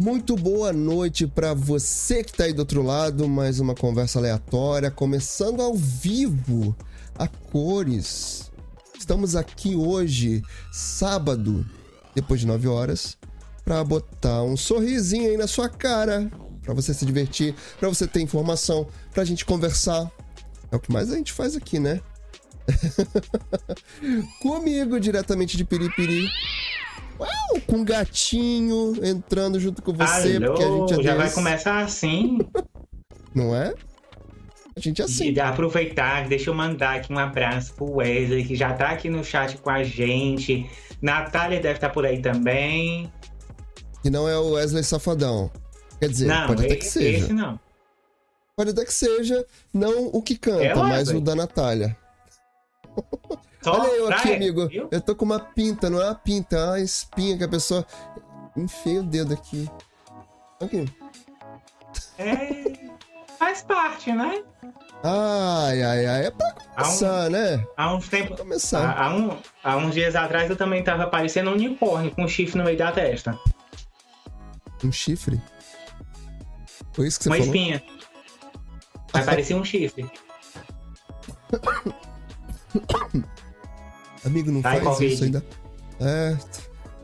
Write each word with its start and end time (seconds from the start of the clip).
Muito 0.00 0.34
boa 0.34 0.72
noite 0.72 1.26
para 1.26 1.52
você 1.52 2.24
que 2.24 2.32
tá 2.32 2.44
aí 2.44 2.54
do 2.54 2.60
outro 2.60 2.82
lado, 2.82 3.28
mais 3.28 3.60
uma 3.60 3.74
conversa 3.74 4.18
aleatória, 4.18 4.90
começando 4.90 5.60
ao 5.60 5.74
vivo, 5.74 6.74
a 7.18 7.28
cores. 7.28 8.50
Estamos 8.98 9.36
aqui 9.36 9.76
hoje, 9.76 10.42
sábado, 10.72 11.66
depois 12.14 12.40
de 12.40 12.46
9 12.46 12.66
horas, 12.66 13.18
para 13.62 13.84
botar 13.84 14.42
um 14.42 14.56
sorrisinho 14.56 15.28
aí 15.28 15.36
na 15.36 15.46
sua 15.46 15.68
cara, 15.68 16.30
para 16.62 16.72
você 16.72 16.94
se 16.94 17.04
divertir, 17.04 17.54
para 17.78 17.90
você 17.90 18.06
ter 18.06 18.22
informação, 18.22 18.88
pra 19.12 19.22
gente 19.22 19.44
conversar. 19.44 20.10
É 20.72 20.76
o 20.76 20.80
que 20.80 20.90
mais 20.90 21.12
a 21.12 21.16
gente 21.16 21.30
faz 21.30 21.54
aqui, 21.54 21.78
né? 21.78 22.00
Comigo, 24.40 24.98
diretamente 24.98 25.58
de 25.58 25.64
Piripiri. 25.64 26.26
Uau, 27.20 27.60
com 27.66 27.76
um 27.76 27.84
gatinho 27.84 28.94
entrando 29.04 29.60
junto 29.60 29.82
com 29.82 29.92
você, 29.92 30.36
Alô, 30.36 30.46
porque 30.46 30.62
a 30.64 30.68
gente 30.70 31.00
é 31.00 31.02
já 31.02 31.14
vai 31.16 31.30
começar 31.30 31.78
assim. 31.80 32.38
Não 33.34 33.54
é? 33.54 33.74
A 34.76 34.80
gente 34.80 35.02
é 35.02 35.04
assim. 35.04 35.30
E 35.30 35.40
aproveitar, 35.40 36.26
deixa 36.28 36.50
eu 36.50 36.54
mandar 36.54 36.96
aqui 36.96 37.12
um 37.12 37.18
abraço 37.18 37.74
pro 37.74 37.96
Wesley, 37.96 38.44
que 38.44 38.56
já 38.56 38.72
tá 38.72 38.88
aqui 38.90 39.10
no 39.10 39.22
chat 39.22 39.58
com 39.58 39.70
a 39.70 39.82
gente. 39.84 40.68
Natália 41.02 41.60
deve 41.60 41.74
estar 41.74 41.90
por 41.90 42.06
aí 42.06 42.20
também. 42.20 43.12
Que 44.02 44.08
não 44.10 44.28
é 44.28 44.36
o 44.38 44.52
Wesley 44.52 44.82
Safadão. 44.82 45.50
Quer 45.98 46.08
dizer, 46.08 46.26
não, 46.26 46.46
pode 46.46 46.64
até 46.64 46.74
e- 46.74 46.76
que 46.78 46.86
seja. 46.86 47.24
esse 47.24 47.32
não. 47.32 47.60
Pode 48.56 48.70
até 48.70 48.84
que 48.84 48.92
seja, 48.94 49.44
não 49.72 50.06
o 50.06 50.22
que 50.22 50.36
canta, 50.36 50.62
É 50.64 50.74
mas 50.74 51.08
o 51.10 51.20
da 51.20 51.34
Natália. 51.34 51.96
Só 53.62 53.78
Olha 53.78 53.88
eu 53.92 54.08
aqui, 54.10 54.34
amigo. 54.34 54.68
viu? 54.68 54.88
Eu 54.90 55.00
tô 55.00 55.14
com 55.14 55.24
uma 55.24 55.38
pinta, 55.38 55.90
não 55.90 56.00
é 56.00 56.06
uma 56.06 56.14
pinta, 56.14 56.56
é 56.56 56.64
uma 56.66 56.80
espinha 56.80 57.36
que 57.36 57.44
a 57.44 57.48
pessoa. 57.48 57.86
Enfia 58.56 59.00
o 59.00 59.04
dedo 59.04 59.34
aqui. 59.34 59.70
Aqui. 60.60 60.84
É, 62.18 62.64
faz 63.38 63.62
parte, 63.62 64.12
né? 64.12 64.42
Ai, 65.02 65.82
ai, 65.82 66.06
ai. 66.06 66.26
É 66.26 66.30
pra 66.30 66.52
começar, 66.52 67.30
né? 67.30 67.64
Há 67.76 67.94
uns 67.94 68.08
tempos. 68.08 68.38
Começar. 68.38 68.90
Há, 68.90 69.06
há 69.06 69.14
um- 69.14 69.38
há 69.62 69.76
uns 69.76 69.94
dias 69.94 70.16
atrás 70.16 70.48
eu 70.50 70.56
também 70.56 70.82
tava 70.82 71.06
parecendo 71.06 71.50
um 71.50 71.54
unicórnio 71.54 72.10
com 72.14 72.24
um 72.24 72.28
chifre 72.28 72.58
no 72.58 72.64
meio 72.64 72.76
da 72.78 72.92
testa. 72.92 73.38
Um 74.84 74.92
chifre? 74.92 75.40
Foi 76.92 77.06
isso 77.06 77.18
que 77.18 77.24
você 77.24 77.28
uma 77.30 77.36
falou? 77.36 77.54
espinha. 77.54 77.82
Mas 79.12 79.26
parecia 79.26 79.56
um 79.56 79.64
chifre. 79.64 80.10
Amigo, 84.24 84.50
não 84.50 84.60
Ai, 84.64 84.80
faz 84.80 84.84
Covid. 84.84 85.14
isso 85.14 85.24
ainda. 85.24 85.44
É. 86.00 86.36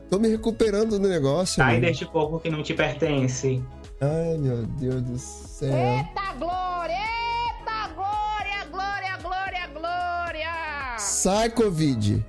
Tô 0.09 0.19
me 0.19 0.27
recuperando 0.29 0.99
do 0.99 1.07
negócio. 1.07 1.55
Sai 1.55 1.75
amigo. 1.77 1.85
deste 1.87 2.05
corpo 2.05 2.39
que 2.39 2.49
não 2.49 2.63
te 2.63 2.73
pertence. 2.73 3.61
Ai, 3.99 4.37
meu 4.37 4.65
Deus 4.65 5.01
do 5.01 5.17
céu. 5.17 5.73
Eita 5.73 6.33
glória! 6.33 6.95
Eita 6.95 7.87
glória! 7.93 8.65
Glória, 8.71 9.17
glória, 9.21 9.67
glória! 9.73 10.97
Sai, 10.97 11.49
Covid. 11.49 12.25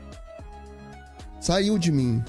Saiu 1.40 1.78
de 1.78 1.92
mim. 1.92 2.22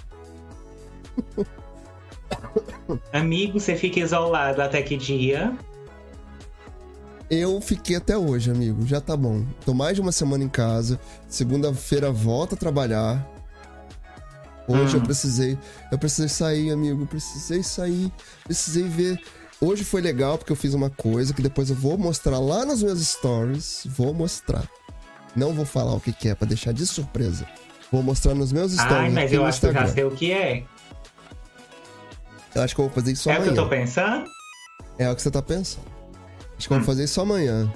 Amigo, 3.14 3.60
você 3.60 3.76
fica 3.76 4.00
isolado 4.00 4.62
até 4.62 4.82
que 4.82 4.98
dia? 4.98 5.56
Eu 7.30 7.62
fiquei 7.62 7.96
até 7.96 8.18
hoje, 8.18 8.50
amigo. 8.50 8.86
Já 8.88 9.00
tá 9.00 9.16
bom. 9.16 9.46
Tô 9.66 9.74
mais 9.74 9.96
de 9.96 10.02
uma 10.02 10.12
semana 10.12 10.44
em 10.44 10.50
casa. 10.50 11.00
Segunda-feira 11.28 12.12
volto 12.12 12.54
a 12.56 12.58
trabalhar. 12.58 13.26
Hoje 14.68 14.96
Hum. 14.96 15.00
eu 15.00 15.04
precisei. 15.06 15.58
Eu 15.92 15.98
precisei 16.00 16.28
sair, 16.30 16.72
amigo. 16.72 17.06
Precisei 17.06 17.62
sair. 17.62 18.12
Precisei 18.44 18.84
ver. 18.84 19.22
Hoje 19.62 19.84
foi 19.84 20.02
legal 20.02 20.38
porque 20.38 20.52
eu 20.52 20.56
fiz 20.56 20.74
uma 20.74 20.90
coisa 20.90 21.34
que 21.34 21.42
depois 21.42 21.70
eu 21.70 21.76
vou 21.76 21.98
mostrar 21.98 22.40
lá 22.40 22.66
nos 22.66 22.82
meus 22.82 23.00
stories. 23.06 23.84
Vou 23.86 24.14
mostrar. 24.14 24.64
Não 25.36 25.54
vou 25.54 25.66
falar 25.66 25.94
o 25.94 26.00
que, 26.00 26.12
que 26.12 26.30
é 26.30 26.36
pra 26.36 26.48
deixar 26.48 26.72
de 26.74 26.86
surpresa. 26.88 27.46
Vou 27.92 28.02
mostrar 28.02 28.34
nos 28.34 28.52
meus 28.52 28.72
stories. 28.72 28.92
Ai, 28.94 29.10
mas 29.10 29.32
eu 29.34 29.46
acho 29.46 29.60
que 29.60 29.68
eu 29.68 29.74
já 29.74 29.84
Instagram. 29.86 29.94
sei 29.96 30.04
o 30.04 30.12
que 30.16 30.32
é. 30.32 30.64
Eu 32.56 32.62
acho 32.64 32.74
que 32.74 32.82
eu 32.82 32.86
vou 32.86 32.94
fazer 32.94 33.12
isso 33.12 33.30
é 33.30 33.34
o 33.34 33.36
que 33.36 33.42
amanhã. 33.50 33.60
eu 33.60 33.64
tô 33.64 33.70
pensando? 33.70 34.26
É 34.98 35.10
o 35.12 35.16
que 35.16 35.22
você 35.22 35.30
tá 35.32 35.42
pensando. 35.42 35.86
Acho 36.60 36.68
que 36.68 36.74
eu 36.74 36.78
Hum. 36.78 36.82
vou 36.82 36.86
fazer 36.88 37.06
isso 37.06 37.20
amanhã. 37.22 37.72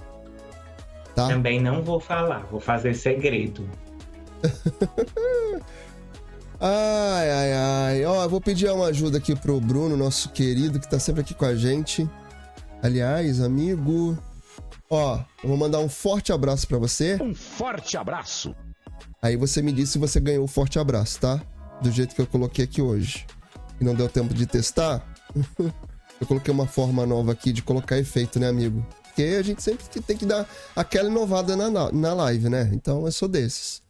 Tá? 1.16 1.27
Também 1.29 1.59
não 1.59 1.81
vou 1.81 1.99
falar, 1.99 2.39
vou 2.51 2.59
fazer 2.59 2.94
segredo. 2.94 3.67
Ai, 6.66 7.29
ai, 7.29 7.53
ai. 7.53 8.05
Ó, 8.05 8.23
eu 8.23 8.29
vou 8.29 8.39
pedir 8.39 8.69
uma 8.71 8.85
ajuda 8.85 9.17
aqui 9.17 9.35
pro 9.35 9.59
Bruno, 9.59 9.97
nosso 9.97 10.29
querido, 10.29 10.79
que 10.79 10.89
tá 10.89 10.97
sempre 10.97 11.19
aqui 11.21 11.33
com 11.33 11.44
a 11.44 11.53
gente. 11.55 12.09
Aliás, 12.81 13.41
amigo. 13.41 14.17
Ó, 14.89 15.19
eu 15.44 15.50
vou 15.50 15.57
mandar 15.57 15.79
um 15.79 15.89
forte 15.89 16.31
abraço 16.31 16.65
pra 16.67 16.77
você. 16.77 17.17
Um 17.21 17.35
forte 17.35 17.97
abraço. 17.97 18.55
Aí 19.21 19.35
você 19.35 19.61
me 19.61 19.73
diz 19.73 19.89
se 19.89 19.97
você 19.97 20.19
ganhou 20.21 20.45
o 20.45 20.47
forte 20.47 20.79
abraço, 20.79 21.19
tá? 21.19 21.41
Do 21.81 21.91
jeito 21.91 22.15
que 22.15 22.21
eu 22.21 22.27
coloquei 22.27 22.63
aqui 22.63 22.81
hoje. 22.81 23.25
E 23.81 23.83
não 23.83 23.94
deu 23.94 24.07
tempo 24.07 24.33
de 24.33 24.45
testar. 24.45 25.03
eu 26.23 26.28
coloquei 26.28 26.53
uma 26.53 26.66
forma 26.67 27.06
nova 27.06 27.31
aqui 27.31 27.51
de 27.53 27.61
colocar 27.61 27.97
efeito, 27.97 28.39
né, 28.39 28.47
amigo? 28.47 28.85
Porque 29.03 29.23
a 29.38 29.41
gente 29.44 29.61
sempre 29.61 29.85
tem 30.01 30.17
que 30.17 30.25
dar 30.25 30.50
aquela 30.75 31.07
inovada 31.09 31.56
na, 31.56 31.91
na- 31.91 32.13
live, 32.13 32.50
né? 32.50 32.69
Então 32.73 33.06
eu 33.06 33.11
sou 33.11 33.28
desses. 33.28 33.81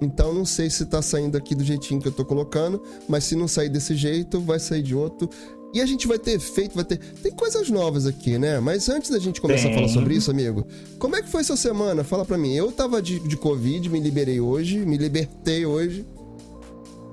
Então 0.00 0.32
não 0.34 0.44
sei 0.44 0.70
se 0.70 0.86
tá 0.86 1.00
saindo 1.02 1.36
aqui 1.36 1.54
do 1.54 1.62
jeitinho 1.62 2.00
que 2.00 2.08
eu 2.08 2.12
tô 2.12 2.24
colocando, 2.24 2.82
mas 3.08 3.24
se 3.24 3.36
não 3.36 3.46
sair 3.46 3.68
desse 3.68 3.94
jeito, 3.94 4.40
vai 4.40 4.58
sair 4.58 4.82
de 4.82 4.94
outro. 4.94 5.28
E 5.72 5.80
a 5.80 5.86
gente 5.86 6.06
vai 6.06 6.18
ter 6.18 6.32
efeito, 6.32 6.74
vai 6.74 6.84
ter. 6.84 6.98
Tem 6.98 7.32
coisas 7.32 7.68
novas 7.68 8.06
aqui, 8.06 8.38
né? 8.38 8.58
Mas 8.60 8.88
antes 8.88 9.10
da 9.10 9.18
gente 9.18 9.40
começar 9.40 9.64
a 9.64 9.70
Tem. 9.70 9.74
falar 9.74 9.88
sobre 9.88 10.14
isso, 10.14 10.30
amigo, 10.30 10.66
como 10.98 11.14
é 11.16 11.22
que 11.22 11.28
foi 11.28 11.42
sua 11.44 11.56
semana? 11.56 12.02
Fala 12.04 12.24
pra 12.24 12.38
mim. 12.38 12.54
Eu 12.54 12.70
tava 12.72 13.02
de, 13.02 13.18
de 13.20 13.36
Covid, 13.36 13.88
me 13.90 13.98
liberei 14.00 14.40
hoje, 14.40 14.78
me 14.78 14.96
libertei 14.96 15.66
hoje. 15.66 16.06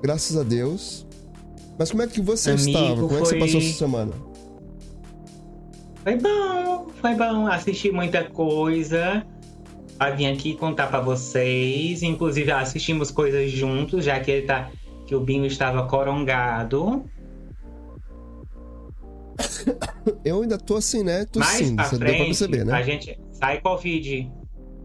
Graças 0.00 0.36
a 0.36 0.42
Deus. 0.42 1.04
Mas 1.78 1.90
como 1.90 2.02
é 2.02 2.06
que 2.06 2.20
você 2.20 2.50
Amigo, 2.52 2.68
estava? 2.68 2.94
Como 2.94 3.06
é 3.16 3.20
que 3.20 3.24
você 3.26 3.30
foi- 3.30 3.40
passou 3.40 3.60
sua 3.60 3.72
semana? 3.78 4.12
Foi 6.02 6.16
bom, 6.16 6.88
foi 7.00 7.14
bom. 7.14 7.46
Assisti 7.46 7.90
muita 7.90 8.24
coisa. 8.24 9.24
Eu 10.00 10.16
vim 10.16 10.26
aqui 10.26 10.54
contar 10.54 10.88
pra 10.88 11.00
vocês. 11.00 12.02
Inclusive, 12.02 12.50
assistimos 12.50 13.10
coisas 13.10 13.50
juntos, 13.50 14.04
já 14.04 14.18
que 14.18 14.30
ele 14.30 14.46
tá. 14.46 14.70
Que 15.06 15.14
o 15.14 15.20
Binho 15.20 15.46
estava 15.46 15.86
corongado. 15.86 17.04
Eu 20.24 20.42
ainda 20.42 20.58
tô 20.58 20.76
assim, 20.76 21.02
né? 21.04 21.26
Mais 21.36 21.58
Tossindo, 21.58 21.76
pra 21.76 21.84
você 21.84 21.98
deu 21.98 22.06
pra 22.06 22.08
frente, 22.08 22.26
perceber, 22.26 22.64
né? 22.64 22.72
a 22.72 22.82
gente 22.82 23.18
sai 23.32 23.60
Covid. 23.60 24.32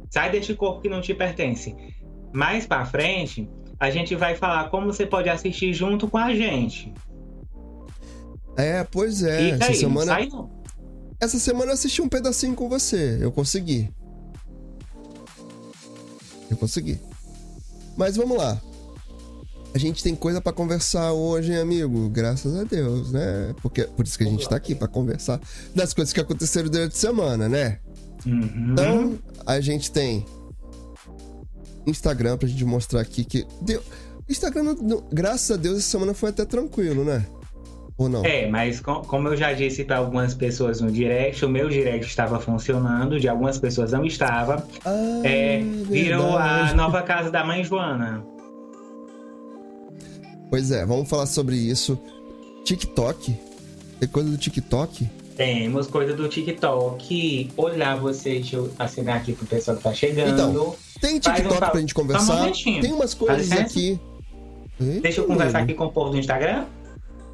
Sai 0.10 0.32
deste 0.32 0.54
corpo 0.54 0.82
que 0.82 0.90
não 0.90 1.02
te 1.02 1.14
pertence. 1.14 1.76
Mais 2.34 2.66
pra 2.66 2.86
frente, 2.86 3.50
a 3.80 3.90
gente 3.90 4.16
vai 4.16 4.36
falar 4.36 4.70
como 4.70 4.88
você 4.88 5.06
pode 5.06 5.30
assistir 5.30 5.74
junto 5.74 6.08
com 6.08 6.18
a 6.18 6.34
gente. 6.34 6.94
É, 8.56 8.84
pois 8.84 9.24
é. 9.24 9.44
e 9.44 9.52
Essa 9.52 9.68
não 9.68 9.74
semana, 9.76 10.06
sai 10.14 10.28
não. 10.28 10.50
Essa 11.20 11.40
semana 11.40 11.72
eu 11.72 11.74
assisti 11.74 12.02
um 12.02 12.10
pedacinho 12.10 12.56
com 12.56 12.70
você. 12.70 13.18
Eu 13.20 13.32
consegui. 13.32 13.90
Eu 16.50 16.58
consegui. 16.58 17.00
Mas 17.96 18.16
vamos 18.16 18.38
lá. 18.38 18.62
A 19.74 19.78
gente 19.78 20.04
tem 20.04 20.16
coisa 20.16 20.42
pra 20.42 20.54
conversar 20.54 21.12
hoje, 21.14 21.52
hein, 21.52 21.60
amigo? 21.60 22.10
Graças 22.10 22.56
a 22.56 22.64
Deus, 22.64 23.12
né? 23.12 23.54
Porque 23.62 23.84
por 23.84 24.06
isso 24.06 24.18
que 24.18 24.24
a 24.24 24.28
gente 24.28 24.48
tá 24.48 24.56
aqui 24.56 24.74
pra 24.74 24.88
conversar 24.88 25.40
das 25.76 25.94
coisas 25.94 26.14
que 26.14 26.20
aconteceram 26.20 26.70
durante 26.70 26.94
a 26.94 27.00
semana, 27.00 27.50
né? 27.50 27.80
Uhum. 28.26 28.72
Então, 28.72 29.20
a 29.46 29.60
gente 29.60 29.92
tem 29.92 30.26
Instagram 31.86 32.38
pra 32.38 32.48
gente 32.48 32.64
mostrar 32.66 33.02
aqui 33.02 33.24
que 33.24 33.46
deu 33.62 33.84
Instagram, 34.30 34.76
graças 35.12 35.52
a 35.52 35.56
Deus, 35.56 35.78
essa 35.78 35.88
semana 35.88 36.14
foi 36.14 36.32
até 36.32 36.44
tranquilo, 36.44 37.04
né? 37.06 37.26
Ou 37.98 38.08
não? 38.08 38.24
É, 38.24 38.48
mas 38.48 38.80
com- 38.80 39.02
como 39.02 39.28
eu 39.30 39.36
já 39.36 39.54
disse 39.54 39.84
para 39.84 39.98
algumas 39.98 40.34
pessoas 40.36 40.80
no 40.82 40.92
direct, 40.92 41.44
o 41.44 41.50
meu 41.50 41.68
direct 41.68 42.06
estava 42.06 42.40
funcionando, 42.40 43.20
de 43.20 43.28
algumas 43.28 43.58
pessoas 43.58 43.92
não 43.92 44.06
estava. 44.06 44.66
Ah, 44.86 45.22
É, 45.24 45.60
virou 45.90 46.38
a 46.38 46.74
nova 46.76 47.02
casa 47.02 47.32
da 47.32 47.44
mãe 47.44 47.64
Joana. 47.64 48.24
Pois 50.50 50.72
é, 50.72 50.86
vamos 50.86 51.10
falar 51.10 51.26
sobre 51.26 51.56
isso. 51.56 52.00
TikTok. 52.64 53.36
Tem 54.00 54.10
coisa 54.10 54.30
do 54.30 54.38
TikTok? 54.38 55.10
Temos 55.36 55.88
coisa 55.88 56.14
do 56.14 56.28
TikTok. 56.28 57.52
Olá, 57.58 57.96
você, 57.96 58.32
deixa 58.36 58.56
eu 58.56 58.72
assinar 58.80 59.18
aqui 59.18 59.34
pro 59.34 59.46
pessoal 59.46 59.76
que 59.78 59.84
tá 59.84 59.94
chegando. 59.94 60.34
Então, 60.34 60.76
Tem 61.02 61.16
um 61.16 61.20
TikTok 61.20 61.56
fa- 61.58 61.70
pra 61.72 61.80
gente 61.80 61.94
um 61.94 61.96
conversar. 61.96 62.36
momentinho. 62.38 62.82
Tem 62.82 62.92
umas 62.94 63.14
coisas 63.14 63.52
aqui. 63.52 64.00
Eita, 64.80 65.02
Deixa 65.02 65.22
eu 65.22 65.26
conversar 65.26 65.60
aqui 65.60 65.74
com 65.74 65.86
o 65.86 65.92
povo 65.92 66.12
do 66.12 66.18
Instagram. 66.18 66.66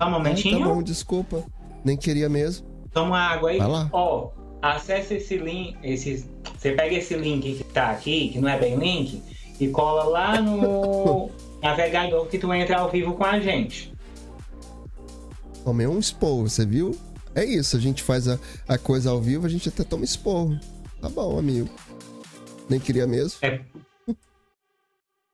Só 0.02 0.08
um 0.08 0.12
momentinho. 0.12 0.60
tá 0.60 0.66
bom, 0.66 0.84
desculpa. 0.84 1.44
Nem 1.84 1.98
queria 1.98 2.30
mesmo. 2.30 2.66
Toma 2.92 3.20
água 3.20 3.50
aí. 3.50 3.58
Vai 3.58 3.68
lá. 3.68 3.90
Ó, 3.92 4.32
acessa 4.62 5.16
esse 5.16 5.38
link. 5.38 5.76
Esse, 5.84 6.26
você 6.58 6.72
pega 6.72 6.96
esse 6.96 7.16
link 7.16 7.56
que 7.56 7.64
tá 7.66 7.92
aqui, 7.92 8.30
que 8.30 8.40
não 8.40 8.48
é 8.48 8.58
bem 8.58 8.76
link, 8.76 9.22
e 9.60 9.68
cola 9.70 10.04
lá 10.06 10.42
no 10.42 11.30
navegador 11.62 12.26
que 12.28 12.38
tu 12.38 12.54
entra 12.54 12.80
ao 12.80 12.90
vivo 12.90 13.14
com 13.14 13.26
a 13.26 13.40
gente. 13.40 13.94
Tomei 15.64 15.88
um 15.88 16.00
esporro, 16.00 16.50
você 16.50 16.66
viu? 16.66 16.96
É 17.36 17.44
isso, 17.44 17.76
a 17.76 17.80
gente 17.80 18.04
faz 18.04 18.28
a, 18.28 18.38
a 18.68 18.78
coisa 18.78 19.10
ao 19.10 19.20
vivo, 19.20 19.46
a 19.46 19.50
gente 19.50 19.68
até 19.70 19.84
toma 19.84 20.04
esporro. 20.04 20.60
Tá 21.02 21.10
bom, 21.10 21.38
amigo. 21.38 21.70
Nem 22.70 22.80
queria 22.80 23.08
mesmo. 23.08 23.38
É, 23.42 23.60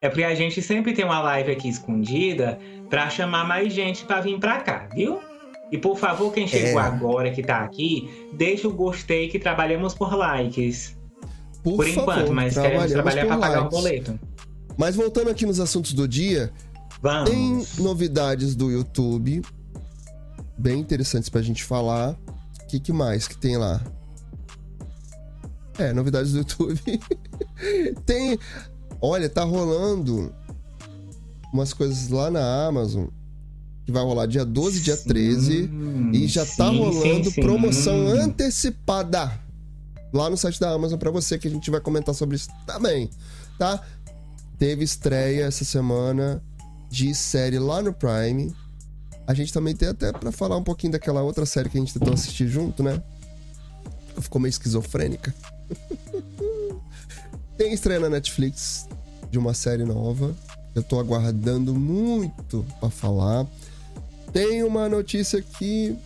é 0.01 0.07
porque 0.09 0.23
a 0.23 0.33
gente 0.35 0.61
sempre 0.61 0.93
tem 0.93 1.03
uma 1.03 1.19
live 1.21 1.51
aqui 1.51 1.67
escondida 1.67 2.57
pra 2.89 3.09
chamar 3.09 3.45
mais 3.45 3.73
gente 3.73 4.05
pra 4.05 4.21
vir 4.21 4.39
pra 4.39 4.61
cá, 4.61 4.87
viu? 4.93 5.19
E 5.71 5.77
por 5.77 5.97
favor, 5.97 6.33
quem 6.33 6.47
chegou 6.47 6.79
É. 6.79 6.83
agora 6.83 7.31
que 7.31 7.43
tá 7.43 7.59
aqui, 7.59 8.27
deixa 8.33 8.67
o 8.67 8.73
gostei 8.73 9.27
que 9.27 9.37
trabalhamos 9.37 9.93
por 9.93 10.15
likes. 10.15 10.97
Por, 11.63 11.75
Por, 11.75 11.87
enquanto, 11.87 12.19
favor, 12.19 12.33
mas 12.33 12.53
queremos 12.57 12.91
trabalhar 12.91 13.21
por 13.23 13.27
pra 13.27 13.37
pagar 13.37 13.65
o 13.65 13.69
boleto. 13.69 14.19
Mas 14.77 14.95
voltando 14.95 15.29
aqui 15.29 15.45
nos 15.45 15.59
assuntos 15.59 15.91
do 15.93 16.07
dia, 16.07 16.51
Vamos. 17.01 17.29
tem 17.29 17.83
novidades 17.83 18.55
do 18.55 18.71
YouTube 18.71 19.41
bem 20.57 20.79
interessantes 20.79 21.27
pra 21.27 21.41
gente 21.41 21.63
falar. 21.63 22.15
O 22.63 22.67
que, 22.67 22.79
que 22.79 22.93
mais 22.93 23.27
que 23.27 23.37
tem 23.37 23.57
lá? 23.57 23.81
É, 25.77 25.91
novidades 25.93 26.31
do 26.31 26.39
YouTube. 26.39 26.81
tem. 28.05 28.39
Olha, 29.01 29.29
tá 29.29 29.43
rolando 29.43 30.33
umas 31.53 31.73
coisas 31.73 32.09
lá 32.09 32.29
na 32.29 32.67
Amazon 32.67 33.07
que 33.89 33.91
vai 33.91 34.03
rolar 34.03 34.27
dia 34.27 34.45
12, 34.45 34.81
dia 34.81 34.95
13. 34.95 35.63
Sim, 35.63 36.11
E 36.13 36.27
já 36.27 36.45
tá 36.45 36.69
sim, 36.69 36.77
rolando 36.77 37.31
sim, 37.31 37.41
promoção 37.41 38.07
antecipada 38.07 39.39
lá 40.13 40.29
no 40.29 40.37
site 40.37 40.59
da 40.59 40.69
Amazon 40.71 40.99
pra 40.99 41.09
você, 41.09 41.39
que 41.39 41.47
a 41.47 41.51
gente 41.51 41.71
vai 41.71 41.79
comentar 41.79 42.13
sobre 42.13 42.35
isso 42.35 42.49
também, 42.65 43.09
tá? 43.57 43.81
Teve 44.57 44.83
estreia 44.83 45.45
essa 45.45 45.63
semana 45.63 46.43
de 46.89 47.15
série 47.15 47.57
lá 47.59 47.81
no 47.81 47.93
Prime. 47.93 48.53
A 49.25 49.33
gente 49.33 49.53
também 49.53 49.75
tem 49.75 49.89
até 49.89 50.11
pra 50.11 50.31
falar 50.31 50.57
um 50.57 50.63
pouquinho 50.63 50.93
daquela 50.93 51.21
outra 51.21 51.45
série 51.45 51.69
que 51.69 51.77
a 51.77 51.79
gente 51.79 51.93
tentou 51.93 52.13
assistir 52.13 52.47
junto, 52.47 52.83
né? 52.83 53.01
Ficou 54.19 54.41
meio 54.41 54.49
esquizofrênica. 54.49 55.33
tem 57.57 57.73
estreia 57.73 57.99
na 57.99 58.09
Netflix 58.09 58.88
de 59.29 59.37
uma 59.37 59.53
série 59.53 59.83
nova. 59.83 60.35
Eu 60.75 60.83
tô 60.83 60.99
aguardando 60.99 61.73
muito 61.73 62.65
pra 62.79 62.89
falar. 62.89 63.45
Tem 64.31 64.63
uma 64.63 64.87
notícia 64.87 65.39
aqui, 65.39 65.97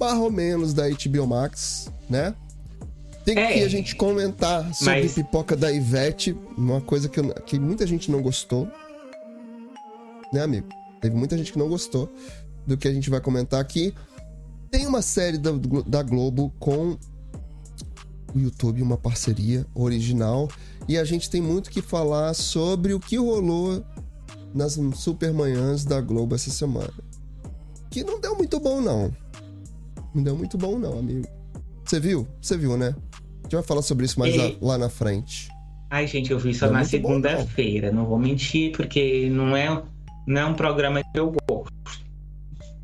ou 0.00 0.30
menos, 0.30 0.74
da 0.74 0.84
HBO 0.88 1.26
Max, 1.26 1.90
né? 2.10 2.34
Tem 3.24 3.38
É, 3.38 3.52
que 3.54 3.62
a 3.62 3.68
gente 3.68 3.96
comentar 3.96 4.74
sobre 4.74 5.02
mas- 5.02 5.14
pipoca 5.14 5.56
da 5.56 5.72
Ivete, 5.72 6.36
uma 6.58 6.80
coisa 6.80 7.08
que, 7.08 7.18
eu- 7.20 7.32
que 7.46 7.58
muita 7.58 7.86
gente 7.86 8.10
não 8.10 8.20
gostou. 8.20 8.68
Né, 10.32 10.42
amigo? 10.42 10.66
Teve 11.00 11.14
muita 11.16 11.36
gente 11.38 11.52
que 11.52 11.58
não 11.58 11.68
gostou 11.68 12.12
do 12.66 12.76
que 12.76 12.88
a 12.88 12.92
gente 12.92 13.08
vai 13.08 13.20
comentar 13.20 13.60
aqui. 13.60 13.94
Tem 14.70 14.86
uma 14.86 15.00
série 15.00 15.38
da, 15.38 15.52
da 15.86 16.02
Globo 16.02 16.52
com 16.58 16.98
o 18.34 18.38
YouTube, 18.38 18.82
uma 18.82 18.96
parceria 18.98 19.64
original. 19.74 20.48
E 20.86 20.98
a 20.98 21.04
gente 21.04 21.30
tem 21.30 21.40
muito 21.40 21.70
que 21.70 21.80
falar 21.80 22.34
sobre 22.34 22.92
o 22.92 23.00
que 23.00 23.16
rolou 23.16 23.84
nas 24.54 24.78
supermanhãs 24.94 25.84
da 25.84 26.00
Globo 26.00 26.34
essa 26.34 26.50
semana. 26.50 26.92
Que 27.90 28.04
não 28.04 28.20
deu 28.20 28.36
muito 28.36 28.60
bom, 28.60 28.80
não. 28.80 29.10
Não 30.14 30.22
deu 30.22 30.36
muito 30.36 30.58
bom, 30.58 30.78
não, 30.78 30.98
amigo. 30.98 31.26
Você 31.84 31.98
viu? 31.98 32.26
Você 32.40 32.56
viu, 32.56 32.76
né? 32.76 32.94
A 33.14 33.42
gente 33.44 33.54
vai 33.54 33.62
falar 33.62 33.82
sobre 33.82 34.04
isso 34.04 34.18
mais 34.18 34.34
lá, 34.60 34.78
na 34.78 34.88
frente. 34.88 35.48
Ai, 35.90 36.06
gente, 36.06 36.30
eu 36.30 36.38
vi 36.38 36.54
só 36.54 36.66
Não 36.66 36.72
na 36.72 36.78
bom, 36.78 36.84
não. 36.84 36.90
segunda-feira. 36.90 37.92
Não 37.92 38.06
vou 38.06 38.18
mentir, 38.18 38.72
porque 38.72 39.28
não 39.30 39.56
é, 39.56 39.82
não 40.26 40.40
é 40.40 40.44
um 40.44 40.54
programa 40.54 41.02
que 41.02 41.18
eu 41.18 41.32
gosto. 41.48 41.72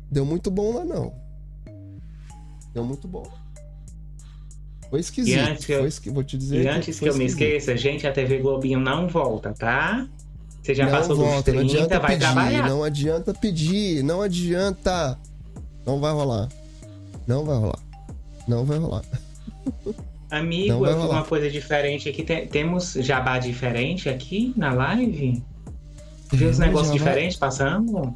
Deu 0.09 0.25
muito 0.25 0.51
bom 0.51 0.75
lá, 0.75 0.85
não. 0.85 1.13
Deu 2.73 2.83
muito 2.83 3.07
bom. 3.07 3.23
Foi 4.91 4.99
esquisito. 4.99 5.35
E 5.35 5.39
antes 5.39 5.65
que 5.65 5.71
eu- 5.71 5.87
esqui... 5.87 6.09
Vou 6.11 6.23
te 6.23 6.37
dizer 6.37 6.63
E 6.63 6.67
antes 6.67 6.99
que 6.99 6.99
foi 7.05 7.09
eu 7.09 7.15
me 7.15 7.25
esqueça, 7.25 7.75
gente, 7.77 8.05
a 8.05 8.11
TV 8.11 8.37
Globinho 8.39 8.79
não 8.79 9.07
volta, 9.07 9.53
tá? 9.53 10.05
Você 10.61 10.75
já 10.75 10.83
não 10.85 10.91
passou 10.91 11.15
dos 11.15 11.25
volta, 11.25 11.51
não 11.53 11.59
30, 11.65 11.73
adianta 11.73 11.99
vai 11.99 12.11
pedir, 12.11 12.19
trabalhar. 12.19 12.69
não 12.69 12.83
adianta 12.83 13.33
pedir, 13.33 14.03
não 14.03 14.21
adianta. 14.21 15.17
Não 15.85 15.99
vai 15.99 16.11
rolar. 16.11 16.49
Não 17.25 17.43
vai 17.43 17.57
rolar. 17.57 17.79
Não 18.47 18.65
vai 18.65 18.77
rolar. 18.77 19.03
Amigo, 20.29 20.79
vai 20.79 20.93
rolar. 20.93 21.09
uma 21.15 21.23
coisa 21.25 21.49
diferente 21.49 22.07
aqui. 22.09 22.23
Tem- 22.23 22.45
temos 22.47 22.93
jabá 22.93 23.39
diferente 23.39 24.07
aqui 24.09 24.53
na 24.55 24.71
live? 24.73 25.41
Viu 26.31 26.49
os 26.49 26.59
negócios 26.59 26.93
diferentes 26.93 27.37
passando? 27.37 28.13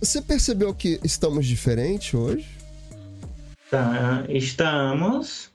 Você 0.00 0.20
percebeu 0.20 0.74
que 0.74 0.98
estamos 1.04 1.46
diferentes 1.46 2.12
hoje? 2.14 2.46
Tá, 3.70 4.24
estamos. 4.28 5.50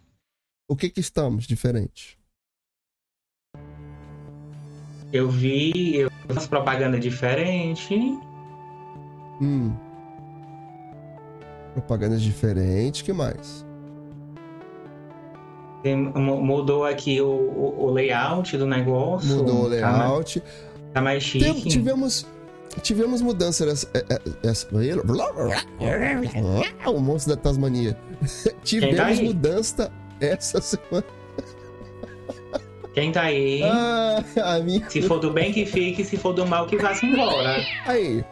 O 0.70 0.76
que 0.76 0.90
que 0.90 1.00
estamos 1.00 1.46
diferente? 1.46 2.18
Eu 5.12 5.28
vi, 5.30 5.96
eu 5.98 6.10
vi 6.10 6.32
umas 6.34 6.46
propagandas 6.46 7.02
diferentes. 7.02 7.90
Hum. 9.42 9.74
Propagandas 11.74 12.22
diferentes, 12.22 13.02
que 13.02 13.12
mais? 13.12 13.66
Tem- 15.82 15.96
Mudou 15.98 16.86
aqui 16.86 17.20
o, 17.22 17.26
o- 17.28 17.86
o 17.86 17.92
layout 17.92 18.56
do 18.58 18.68
negócio. 18.68 19.38
Mudou 19.38 19.62
o 19.66 19.70
Tá, 19.80 20.06
layout. 20.06 20.44
tá 20.94 21.02
mais 21.02 21.32
Tem- 21.32 21.42
chique. 21.56 21.70
tivemos 21.70 22.28
tivemos 22.84 23.20
mudanças 23.20 23.68
essa, 23.68 23.90
é- 23.98 24.06
é- 24.14 24.48
essa- 24.48 24.68
o 26.90 27.00
monstro 27.00 27.36
da 27.36 27.42
Tasmania 27.42 27.98
tivemos 28.64 28.96
tá 28.98 29.06
aí? 29.08 29.24
mudança 29.24 29.92
essa 30.22 30.62
semana. 30.62 31.06
Quem 32.94 33.12
tá 33.12 33.24
aí? 33.24 33.62
ah, 33.64 34.24
a 34.44 34.60
minha 34.60 34.90
Se 34.90 35.02
for 35.02 35.20
do 35.20 35.32
bem 35.32 35.54
que 35.54 35.66
fique, 35.66 36.04
se 36.04 36.18
for 36.18 36.34
do 36.34 36.46
mal 36.46 36.66
que 36.66 36.78
vá-se 36.78 37.06
embora. 37.06 37.58
aí 37.86 38.26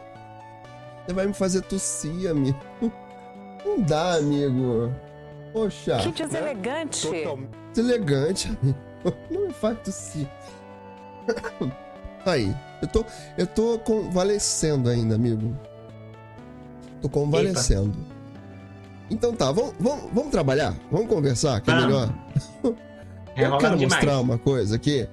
você 1.06 1.14
vai 1.14 1.26
me 1.26 1.32
fazer 1.32 1.62
tossir 1.62 2.30
amigo. 2.30 2.58
Não 3.64 3.80
dá 3.80 4.16
amigo. 4.16 4.92
Poxa. 5.54 5.96
Que 5.98 6.12
deselegante. 6.12 7.08
deselegante 7.72 8.48
amigo. 8.60 8.78
Não 9.30 9.46
me 9.46 9.52
faz 9.54 9.78
tossir. 9.80 10.28
Aí 12.26 12.54
eu 12.82 12.88
tô 12.88 13.04
eu 13.38 13.46
tô 13.46 13.78
convalescendo 13.78 14.90
ainda 14.90 15.14
amigo. 15.14 15.56
Tô 17.00 17.08
convalescendo 17.08 17.96
então 19.10 19.32
tá 19.32 19.50
vamos, 19.52 19.74
vamos, 19.78 20.04
vamos 20.12 20.30
trabalhar 20.30 20.74
vamos 20.90 21.08
conversar 21.08 21.60
que 21.60 21.70
é 21.70 21.74
Vamos. 21.74 21.86
melhor 21.86 22.14
eu 22.64 22.76
Enrolando 23.44 23.60
quero 23.60 23.76
demais. 23.78 24.04
mostrar 24.04 24.20
uma 24.20 24.36
coisa 24.38 24.76
aqui. 24.76 25.08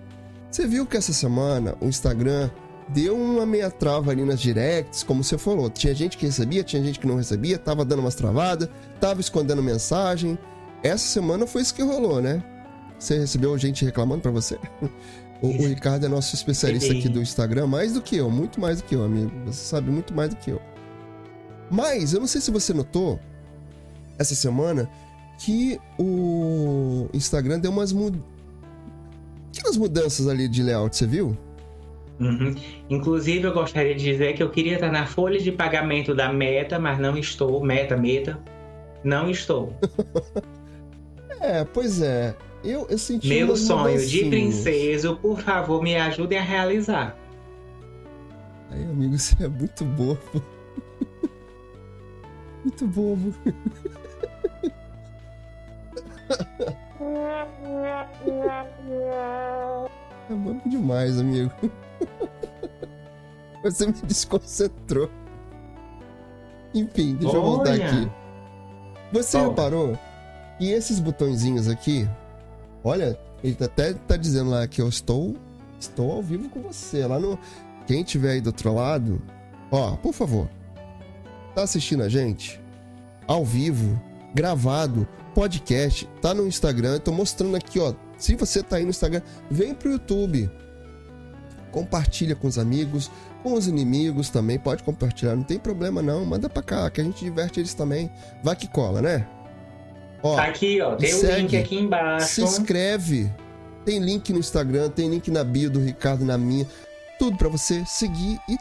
Você 0.50 0.66
viu 0.66 0.86
que 0.86 0.98
essa 0.98 1.14
semana 1.14 1.76
o 1.80 1.86
Instagram 1.86 2.50
deu 2.88 3.16
uma 3.16 3.46
meia 3.46 3.70
trava 3.70 4.12
ali 4.12 4.24
nas 4.24 4.40
directs, 4.40 5.04
como 5.04 5.24
você 5.24 5.38
falou. 5.38 5.70
Tinha 5.70 5.94
gente 5.94 6.18
que 6.18 6.26
recebia, 6.26 6.64
tinha 6.64 6.84
gente 6.84 7.00
que 7.00 7.06
não 7.06 7.18
recebia, 7.18 7.60
tava 7.60 7.86
dando 7.86 8.00
umas 8.00 8.16
travadas, 8.16 8.68
tava 9.00 9.22
escondendo 9.22 9.62
mensagem. 9.62 10.38
Essa 10.82 11.06
semana 11.06 11.46
foi 11.46 11.62
isso 11.62 11.76
que 11.76 11.84
rolou, 11.84 12.22
né? 12.22 12.44
Você 12.98 13.20
recebeu 13.20 13.56
gente 13.58 13.86
reclamando 13.86 14.22
pra 14.22 14.32
você? 14.32 14.58
O, 15.42 15.48
o 15.50 15.68
Ricardo 15.68 16.06
é 16.06 16.10
nosso 16.10 16.34
especialista 16.34 16.94
aqui 16.94 17.10
do 17.10 17.22
Instagram, 17.22 17.68
mais 17.68 17.92
do 17.92 18.02
que 18.02 18.16
eu, 18.16 18.32
muito 18.32 18.60
mais 18.60 18.78
do 18.82 18.86
que 18.86 18.96
eu, 18.96 19.04
amigo. 19.04 19.30
Você 19.46 19.66
sabe 19.66 19.92
muito 19.92 20.14
mais 20.14 20.30
do 20.30 20.38
que 20.38 20.50
eu. 20.50 20.62
Mas, 21.70 22.14
eu 22.14 22.22
não 22.22 22.26
sei 22.26 22.40
se 22.40 22.50
você 22.50 22.74
notou, 22.74 23.20
essa 24.18 24.36
semana, 24.36 24.90
que 25.38 25.80
o 26.00 27.08
Instagram 27.14 27.60
deu 27.60 27.72
umas 27.72 27.92
mud... 27.92 28.22
mudanças 29.78 30.28
ali 30.28 30.48
de 30.48 30.64
layout, 30.64 30.96
você 30.96 31.06
viu? 31.06 31.38
Uhum. 32.20 32.56
Inclusive, 32.90 33.44
eu 33.44 33.54
gostaria 33.54 33.94
de 33.94 34.04
dizer 34.04 34.34
que 34.34 34.44
eu 34.44 34.50
queria 34.50 34.76
estar 34.76 34.92
na 34.92 35.06
folha 35.06 35.40
de 35.40 35.52
pagamento 35.52 36.16
da 36.16 36.32
Meta, 36.32 36.80
mas 36.80 36.98
não 36.98 37.18
estou. 37.18 37.64
Meta, 37.64 37.98
Meta. 37.98 38.40
Não 39.04 39.30
estou. 39.30 39.74
É, 41.42 41.64
pois 41.64 42.02
é. 42.02 42.36
Eu, 42.64 42.88
eu 42.90 42.98
senti 42.98 43.28
Meu 43.28 43.56
sonho 43.56 44.04
de 44.04 44.26
princesa, 44.26 45.14
por 45.14 45.40
favor, 45.40 45.84
me 45.84 45.96
ajudem 45.96 46.40
a 46.40 46.42
realizar. 46.42 47.16
Aí, 48.72 48.84
amigo, 48.84 49.16
você 49.20 49.44
é 49.44 49.48
muito 49.48 49.86
bobo. 49.86 50.44
muito 52.66 52.88
bobo. 52.88 53.34
É 60.30 60.34
bobo 60.34 60.70
demais, 60.70 61.20
amigo. 61.20 61.52
Você 63.64 63.88
me 63.88 63.94
desconcentrou. 63.94 65.10
Enfim, 66.74 67.16
deixa 67.16 67.36
eu 67.36 67.42
voltar 67.42 67.72
Olha. 67.72 67.86
aqui. 67.88 68.12
Você 69.14 69.38
Volta. 69.38 69.62
reparou 69.64 70.00
que 70.58 70.70
esses 70.72 71.00
botõezinhos 71.00 71.68
aqui, 71.68 72.08
olha, 72.84 73.18
ele 73.44 73.56
tá- 73.56 73.66
até 73.66 73.94
tá 73.94 74.18
dizendo 74.18 74.50
lá 74.50 74.68
que 74.68 74.82
eu 74.82 74.90
estou 74.90 75.36
estou 75.80 76.12
ao 76.12 76.22
vivo 76.22 76.50
com 76.50 76.62
você. 76.62 77.06
Lá 77.06 77.20
no 77.20 77.38
quem 77.88 78.04
tiver 78.04 78.32
aí 78.32 78.42
do 78.42 78.48
outro 78.48 78.74
lado, 78.74 79.22
ó, 79.72 79.96
por 79.98 80.14
favor. 80.14 80.50
tá 81.54 81.64
assistindo 81.64 82.04
a 82.04 82.10
gente 82.10 82.60
ao 83.28 83.46
vivo, 83.46 83.98
gravado, 84.34 85.08
podcast, 85.36 86.10
tá 86.22 86.34
no 86.34 86.48
Instagram, 86.48 86.98
tô 86.98 87.12
mostrando 87.12 87.58
aqui, 87.58 87.78
ó. 87.78 87.94
Se 88.18 88.36
você 88.36 88.64
tá 88.64 88.78
aí 88.78 88.84
no 88.84 88.90
Instagram, 88.90 89.22
vem 89.52 89.76
pro 89.76 89.92
YouTube. 89.92 90.50
Compartilha 91.72 92.38
com 92.38 92.48
os 92.48 92.58
amigos, 92.58 93.12
com 93.44 93.54
os 93.54 93.68
inimigos 93.68 94.30
também, 94.30 94.58
pode 94.58 94.82
compartilhar, 94.82 95.36
não 95.36 95.44
tem 95.44 95.60
problema 95.60 96.02
não, 96.02 96.26
manda 96.26 96.50
pra 96.50 96.64
cá, 96.64 96.90
que 96.90 97.02
a 97.02 97.04
gente 97.04 97.24
diverte 97.24 97.60
eles 97.60 97.74
também. 97.74 98.10
Vai 98.42 98.56
que 98.56 98.68
cola, 98.70 99.02
né? 99.02 99.28
Ó, 100.24 100.38
tá 100.38 100.46
aqui, 100.46 100.82
ó, 100.82 100.96
tem 100.96 101.14
o 101.14 101.18
segue, 101.18 101.42
link 101.42 101.58
aqui 101.58 101.76
embaixo. 101.76 102.28
Se 102.28 102.42
inscreve. 102.42 103.30
Tem 103.84 104.00
link 104.00 104.32
no 104.32 104.40
Instagram, 104.40 104.90
tem 104.90 105.10
link 105.10 105.30
na 105.30 105.44
bio 105.44 105.70
do 105.70 105.80
Ricardo, 105.80 106.24
na 106.24 106.38
minha. 106.38 106.66
Tudo 107.20 107.38
para 107.38 107.50
você 107.50 107.84
seguir 107.86 108.40
e 108.50 108.58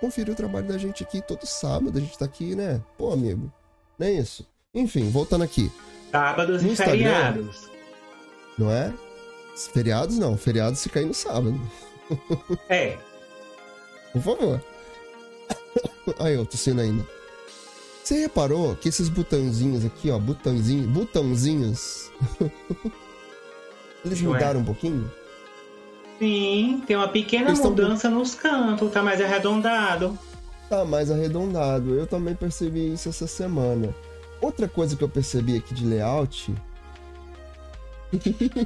conferir 0.00 0.32
o 0.32 0.36
trabalho 0.36 0.68
da 0.68 0.78
gente 0.78 1.02
aqui 1.02 1.20
todo 1.20 1.44
sábado. 1.44 1.98
A 1.98 2.00
gente 2.00 2.16
tá 2.16 2.24
aqui, 2.24 2.54
né? 2.54 2.80
Pô, 2.96 3.12
amigo. 3.12 3.52
Não 3.98 4.06
é 4.06 4.12
isso? 4.12 4.48
Enfim, 4.74 5.10
voltando 5.10 5.42
aqui. 5.42 5.70
Sábados 6.12 6.62
e 6.62 6.76
feriados. 6.76 7.68
Não 8.56 8.70
é? 8.70 8.92
Feriados 9.72 10.16
não, 10.16 10.36
feriados 10.36 10.78
se 10.78 10.88
cair 10.88 11.06
no 11.06 11.14
sábado. 11.14 11.60
É. 12.68 12.96
Por 14.12 14.22
favor. 14.22 14.64
Aí, 16.20 16.34
eu 16.34 16.46
tossindo 16.46 16.80
ainda. 16.80 17.04
Você 18.02 18.20
reparou 18.20 18.76
que 18.76 18.88
esses 18.88 19.08
botãozinhos 19.08 19.84
aqui, 19.84 20.10
ó, 20.10 20.18
botãozinho, 20.18 20.88
botãozinhos, 20.88 22.10
eles 24.04 24.20
mudaram 24.20 24.60
um 24.60 24.64
pouquinho? 24.64 25.10
Sim, 26.18 26.82
tem 26.86 26.96
uma 26.96 27.08
pequena 27.08 27.50
Eles 27.50 27.60
mudança 27.60 28.08
tão... 28.08 28.18
nos 28.18 28.34
cantos, 28.34 28.92
tá 28.92 29.02
mais 29.02 29.20
arredondado. 29.20 30.18
Tá 30.68 30.84
mais 30.84 31.10
arredondado. 31.10 31.94
Eu 31.94 32.06
também 32.06 32.34
percebi 32.34 32.92
isso 32.92 33.08
essa 33.08 33.26
semana. 33.26 33.94
Outra 34.40 34.68
coisa 34.68 34.96
que 34.96 35.04
eu 35.04 35.08
percebi 35.08 35.56
aqui 35.56 35.74
de 35.74 35.84
layout. 35.84 36.54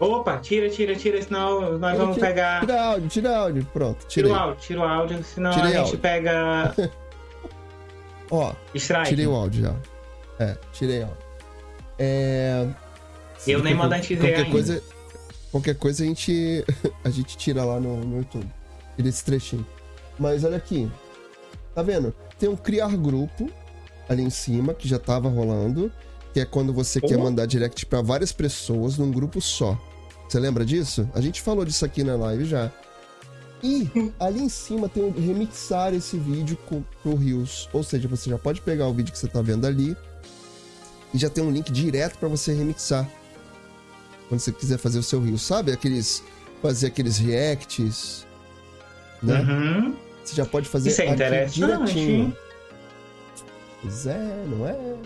Opa, 0.00 0.38
tira, 0.38 0.68
tira, 0.68 0.96
tira, 0.96 1.22
senão 1.22 1.78
nós 1.78 1.96
vamos 1.96 2.16
tira, 2.16 2.26
pegar. 2.26 2.60
Tira 2.60 2.82
áudio, 2.82 3.08
tira 3.08 3.36
áudio, 3.36 3.66
pronto. 3.72 4.06
Tira 4.06 4.28
o 4.28 4.34
áudio, 4.34 4.60
tira 4.60 4.80
o 4.80 4.84
áudio, 4.84 5.24
senão 5.24 5.50
Tirei 5.52 5.66
a 5.66 5.70
gente 5.70 5.78
áudio. 5.78 5.98
pega. 5.98 6.74
Ó, 8.30 8.52
Strike. 8.74 9.08
tirei 9.10 9.26
o 9.26 9.34
áudio 9.34 9.62
já. 9.62 9.74
É, 10.44 10.56
tirei 10.72 11.02
áudio. 11.02 11.16
É. 11.98 12.66
Eu 13.46 13.62
nem 13.62 13.74
mandei 13.74 14.00
dizer 14.00 14.18
qualquer 14.18 14.50
coisa, 14.50 14.82
qualquer 15.50 15.74
coisa 15.76 16.02
a 16.02 16.06
gente 16.06 16.64
a 17.04 17.10
gente 17.10 17.36
tira 17.36 17.64
lá 17.64 17.78
no, 17.78 17.98
no 17.98 18.18
YouTube. 18.18 18.50
Tira 18.96 19.08
esse 19.08 19.24
trechinho. 19.24 19.66
Mas 20.18 20.42
olha 20.44 20.56
aqui. 20.56 20.90
Tá 21.74 21.82
vendo? 21.82 22.12
Tem 22.38 22.48
um 22.48 22.56
criar 22.56 22.96
grupo 22.96 23.48
ali 24.08 24.22
em 24.22 24.30
cima 24.30 24.74
que 24.74 24.88
já 24.88 24.98
tava 24.98 25.28
rolando, 25.28 25.90
que 26.32 26.40
é 26.40 26.44
quando 26.44 26.72
você 26.72 27.00
quer 27.00 27.18
mandar 27.18 27.46
direct 27.46 27.86
para 27.86 28.00
várias 28.00 28.32
pessoas 28.32 28.96
num 28.96 29.10
grupo 29.10 29.40
só. 29.40 29.78
Você 30.28 30.38
lembra 30.40 30.64
disso? 30.64 31.08
A 31.14 31.20
gente 31.20 31.42
falou 31.42 31.64
disso 31.64 31.84
aqui 31.84 32.02
na 32.02 32.16
live 32.16 32.44
já. 32.44 32.70
E 33.62 33.88
ali 34.18 34.40
em 34.40 34.48
cima 34.48 34.88
tem 34.88 35.02
o 35.02 35.10
remixar 35.10 35.94
esse 35.94 36.16
vídeo 36.16 36.56
com, 36.66 36.82
pro 37.02 37.14
Rios. 37.14 37.68
Ou 37.72 37.82
seja, 37.82 38.08
você 38.08 38.30
já 38.30 38.38
pode 38.38 38.60
pegar 38.60 38.88
o 38.88 38.94
vídeo 38.94 39.12
que 39.12 39.18
você 39.18 39.28
tá 39.28 39.42
vendo 39.42 39.66
ali 39.66 39.96
e 41.12 41.18
já 41.18 41.28
tem 41.28 41.44
um 41.44 41.50
link 41.50 41.70
direto 41.70 42.18
para 42.18 42.28
você 42.28 42.54
remixar. 42.54 43.08
Quando 44.28 44.40
você 44.40 44.52
quiser 44.52 44.78
fazer 44.78 44.98
o 44.98 45.02
seu 45.02 45.20
Rios. 45.20 45.42
Sabe 45.42 45.72
aqueles. 45.72 46.22
Fazer 46.62 46.86
aqueles 46.86 47.18
reacts. 47.18 48.24
Né? 49.22 49.40
Uhum. 49.40 49.96
Você 50.24 50.36
já 50.36 50.46
pode 50.46 50.68
fazer 50.68 50.90
Isso 50.90 51.02
é 51.02 51.44
direitinho. 51.46 52.36
Pois 53.82 54.06
é, 54.06 54.44
não 54.48 54.66
é? 54.66 54.96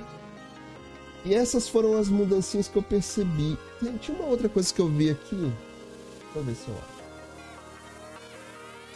E 1.24 1.34
essas 1.34 1.68
foram 1.68 1.98
as 1.98 2.08
mudancinhas 2.08 2.68
que 2.68 2.76
eu 2.76 2.82
percebi. 2.82 3.58
Tinha 4.00 4.16
uma 4.16 4.28
outra 4.28 4.48
coisa 4.48 4.72
que 4.72 4.80
eu 4.80 4.88
vi 4.88 5.10
aqui. 5.10 5.34
Deixa 5.34 6.36
eu 6.36 6.44
ver 6.44 6.54
se 6.54 6.68
eu 6.68 6.74
acho 6.74 6.96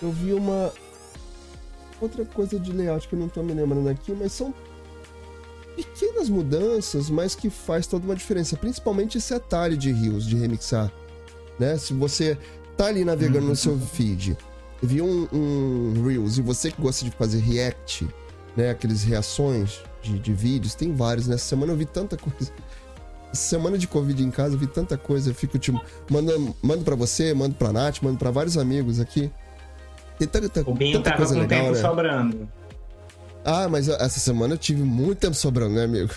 eu 0.03 0.11
vi 0.11 0.33
uma 0.33 0.73
outra 2.01 2.25
coisa 2.25 2.59
de 2.59 2.73
layout 2.73 3.07
que 3.07 3.15
eu 3.15 3.19
não 3.19 3.29
tô 3.29 3.43
me 3.43 3.53
lembrando 3.53 3.89
aqui, 3.89 4.13
mas 4.13 4.33
são 4.33 4.55
pequenas 5.77 6.29
mudanças, 6.29 7.11
mas 7.11 7.35
que 7.35 7.51
faz 7.51 7.87
toda 7.87 8.05
uma 8.05 8.17
diferença, 8.17 8.57
principalmente 8.57 9.19
esse 9.19 9.33
atalho 9.35 9.77
de 9.77 9.93
rios, 9.93 10.27
de 10.27 10.37
remixar, 10.37 10.91
né? 11.59 11.77
Se 11.77 11.93
você 11.93 12.39
tá 12.77 12.87
ali 12.87 13.05
navegando 13.05 13.47
no 13.47 13.57
seu 13.57 13.79
feed, 13.79 14.37
viu 14.83 15.05
um, 15.05 15.29
um 15.33 16.07
Reels 16.07 16.39
e 16.39 16.43
você 16.43 16.71
que 16.71 16.81
gosta 16.81 17.05
de 17.05 17.11
fazer 17.11 17.41
react, 17.41 18.09
né, 18.57 18.71
aqueles 18.71 19.03
reações 19.03 19.81
de, 20.03 20.19
de 20.19 20.33
vídeos, 20.33 20.75
tem 20.75 20.95
vários. 20.95 21.27
Nessa 21.27 21.45
semana 21.45 21.73
eu 21.73 21.77
vi 21.77 21.87
tanta 21.87 22.17
coisa. 22.17 22.53
Semana 23.33 23.79
de 23.79 23.87
Covid 23.87 24.23
em 24.23 24.31
casa, 24.31 24.55
eu 24.55 24.59
vi 24.59 24.67
tanta 24.67 24.97
coisa. 24.97 25.31
Eu 25.31 25.35
fico 25.35 25.59
tipo, 25.59 25.81
mandando, 26.11 26.55
mando 26.61 26.85
para 26.85 26.97
você, 26.97 27.33
mando 27.33 27.55
pra 27.55 27.73
Nath, 27.73 28.03
mando 28.03 28.19
para 28.19 28.31
vários 28.31 28.59
amigos 28.59 28.99
aqui. 28.99 29.31
Tem 30.19 30.29
tanta, 30.29 30.69
o 30.69 30.75
Binho 30.75 30.99
tanta 30.99 31.11
tava 31.11 31.17
coisa 31.17 31.35
com 31.35 31.41
legal, 31.41 31.61
tempo 31.61 31.75
né? 31.75 31.81
sobrando. 31.81 32.49
Ah, 33.45 33.69
mas 33.69 33.89
essa 33.89 34.21
semana 34.21 34.55
eu 34.55 34.59
tive 34.59 34.83
muito 34.83 35.19
tempo 35.19 35.35
sobrando, 35.35 35.75
né, 35.75 35.85
amigo? 35.85 36.13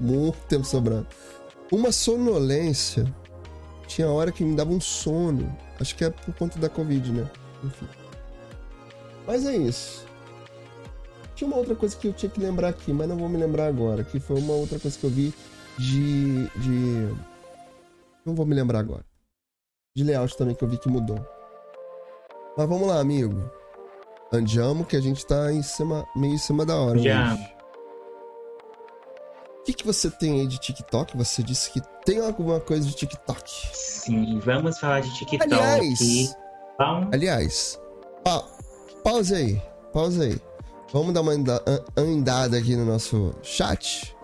Muito 0.00 0.38
tempo 0.48 0.64
sobrando. 0.64 1.06
Uma 1.70 1.92
sonolência. 1.92 3.06
Tinha 3.86 4.08
hora 4.08 4.32
que 4.32 4.42
me 4.42 4.56
dava 4.56 4.72
um 4.72 4.80
sono. 4.80 5.56
Acho 5.78 5.94
que 5.94 6.04
é 6.04 6.10
por 6.10 6.34
conta 6.34 6.58
da 6.58 6.68
Covid, 6.68 7.12
né? 7.12 7.30
Enfim. 7.62 7.86
Mas 9.26 9.46
é 9.46 9.56
isso. 9.56 10.03
Tinha 11.34 11.48
uma 11.48 11.56
outra 11.56 11.74
coisa 11.74 11.96
que 11.96 12.08
eu 12.08 12.12
tinha 12.12 12.30
que 12.30 12.40
lembrar 12.40 12.68
aqui, 12.68 12.92
mas 12.92 13.08
não 13.08 13.16
vou 13.16 13.28
me 13.28 13.36
lembrar 13.36 13.66
agora. 13.66 14.04
Que 14.04 14.20
foi 14.20 14.38
uma 14.38 14.54
outra 14.54 14.78
coisa 14.78 14.98
que 14.98 15.04
eu 15.04 15.10
vi 15.10 15.34
de. 15.78 16.48
de... 16.58 17.14
Não 18.24 18.34
vou 18.34 18.46
me 18.46 18.54
lembrar 18.54 18.78
agora. 18.78 19.04
De 19.96 20.04
layout 20.04 20.36
também 20.36 20.54
que 20.54 20.64
eu 20.64 20.68
vi 20.68 20.78
que 20.78 20.88
mudou. 20.88 21.18
Mas 22.56 22.68
vamos 22.68 22.86
lá, 22.86 23.00
amigo. 23.00 23.50
Andiamo 24.32 24.84
que 24.84 24.96
a 24.96 25.00
gente 25.00 25.26
tá 25.26 25.52
em 25.52 25.62
cima, 25.62 26.06
meio 26.16 26.34
em 26.34 26.38
cima 26.38 26.64
da 26.64 26.76
hora. 26.76 26.98
Já. 26.98 27.34
O 29.60 29.64
que, 29.64 29.72
que 29.72 29.86
você 29.86 30.10
tem 30.10 30.40
aí 30.40 30.46
de 30.46 30.58
TikTok? 30.58 31.16
Você 31.16 31.42
disse 31.42 31.70
que 31.70 31.80
tem 32.04 32.20
alguma 32.20 32.60
coisa 32.60 32.86
de 32.86 32.94
TikTok. 32.94 33.50
Sim, 33.72 34.38
vamos 34.40 34.78
falar 34.78 35.00
de 35.00 35.14
TikTok. 35.14 35.42
Aliás, 35.42 36.36
vamos... 36.78 37.08
aliás 37.12 37.80
pa 38.24 38.42
pausa 39.04 39.36
aí, 39.36 39.60
pausa 39.92 40.24
aí. 40.24 40.40
Vamos 40.92 41.12
dar 41.12 41.22
uma 41.22 41.32
andada 41.96 42.56
aqui 42.56 42.76
no 42.76 42.84
nosso 42.84 43.34
chat. 43.42 44.14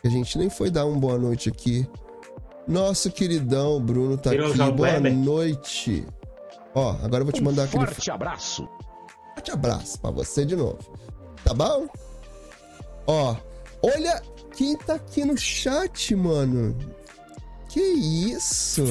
Que 0.00 0.08
a 0.08 0.10
gente 0.10 0.38
nem 0.38 0.48
foi 0.48 0.70
dar 0.70 0.86
uma 0.86 0.98
boa 0.98 1.18
noite 1.18 1.48
aqui. 1.48 1.86
Nosso 2.66 3.10
queridão 3.10 3.80
Bruno 3.80 4.16
tá 4.16 4.30
aqui. 4.30 4.72
Boa 4.72 5.00
noite. 5.00 6.06
Ó, 6.74 6.90
agora 7.02 7.22
eu 7.22 7.24
vou 7.24 7.32
te 7.32 7.42
mandar 7.42 7.62
um 7.62 7.64
aquele. 7.66 7.86
Forte 7.86 8.10
abraço. 8.10 8.68
Forte 9.34 9.50
abraço 9.50 10.00
pra 10.00 10.10
você 10.10 10.44
de 10.44 10.56
novo. 10.56 10.78
Tá 11.44 11.52
bom? 11.52 11.86
Ó, 13.06 13.36
olha 13.82 14.22
quem 14.56 14.76
tá 14.76 14.94
aqui 14.94 15.24
no 15.24 15.36
chat, 15.36 16.14
mano. 16.14 16.76
Que 17.68 17.80
isso? 17.80 18.84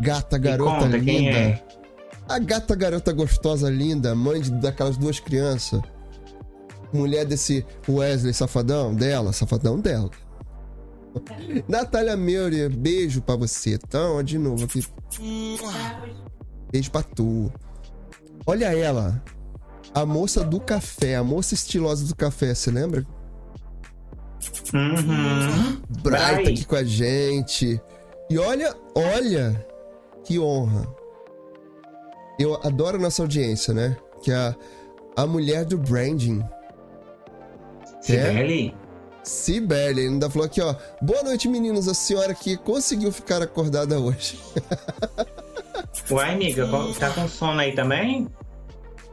Gata, 0.00 0.38
garota 0.38 0.84
conta, 0.84 0.96
linda. 0.96 1.38
É? 1.38 1.67
A 2.28 2.38
gata, 2.38 2.74
garota 2.74 3.12
gostosa, 3.12 3.70
linda, 3.70 4.14
mãe 4.14 4.40
de, 4.40 4.50
daquelas 4.50 4.96
duas 4.96 5.18
crianças. 5.18 5.80
Mulher 6.92 7.24
desse 7.24 7.64
Wesley 7.88 8.34
safadão 8.34 8.94
dela, 8.94 9.32
safadão 9.32 9.80
dela. 9.80 10.10
Natália 11.66 12.16
Meure, 12.16 12.68
beijo 12.68 13.22
pra 13.22 13.34
você. 13.36 13.74
Então, 13.74 14.22
de 14.22 14.38
novo 14.38 14.64
aqui. 14.64 14.84
Beijo 16.70 16.90
pra 16.90 17.02
tu. 17.02 17.52
Olha 18.46 18.74
ela. 18.74 19.22
A 19.94 20.04
moça 20.04 20.44
do 20.44 20.60
café, 20.60 21.16
a 21.16 21.24
moça 21.24 21.54
estilosa 21.54 22.06
do 22.06 22.14
café, 22.14 22.54
você 22.54 22.70
lembra? 22.70 23.06
Uhum. 24.74 25.80
Bright 26.02 26.52
aqui 26.52 26.64
com 26.66 26.76
a 26.76 26.84
gente. 26.84 27.80
E 28.30 28.38
olha, 28.38 28.76
olha 28.94 29.66
que 30.24 30.38
honra. 30.38 30.86
Eu 32.38 32.54
adoro 32.62 32.96
a 32.96 33.00
nossa 33.00 33.22
audiência, 33.22 33.74
né? 33.74 33.96
Que 34.22 34.30
é 34.30 34.36
a, 34.36 34.54
a 35.16 35.26
mulher 35.26 35.64
do 35.64 35.76
branding. 35.76 36.44
Sibeli? 38.00 38.74
É? 38.74 38.88
Sibeli 39.24 40.02
ainda 40.02 40.30
falou 40.30 40.46
aqui, 40.46 40.60
ó. 40.60 40.74
Boa 41.02 41.22
noite, 41.24 41.48
meninos. 41.48 41.88
A 41.88 41.94
senhora 41.94 42.32
que 42.34 42.56
conseguiu 42.56 43.10
ficar 43.10 43.42
acordada 43.42 43.98
hoje. 43.98 44.38
Uai, 46.10 46.34
amiga, 46.34 46.66
tá 46.98 47.10
com 47.10 47.28
sono 47.28 47.60
aí 47.60 47.74
também? 47.74 48.28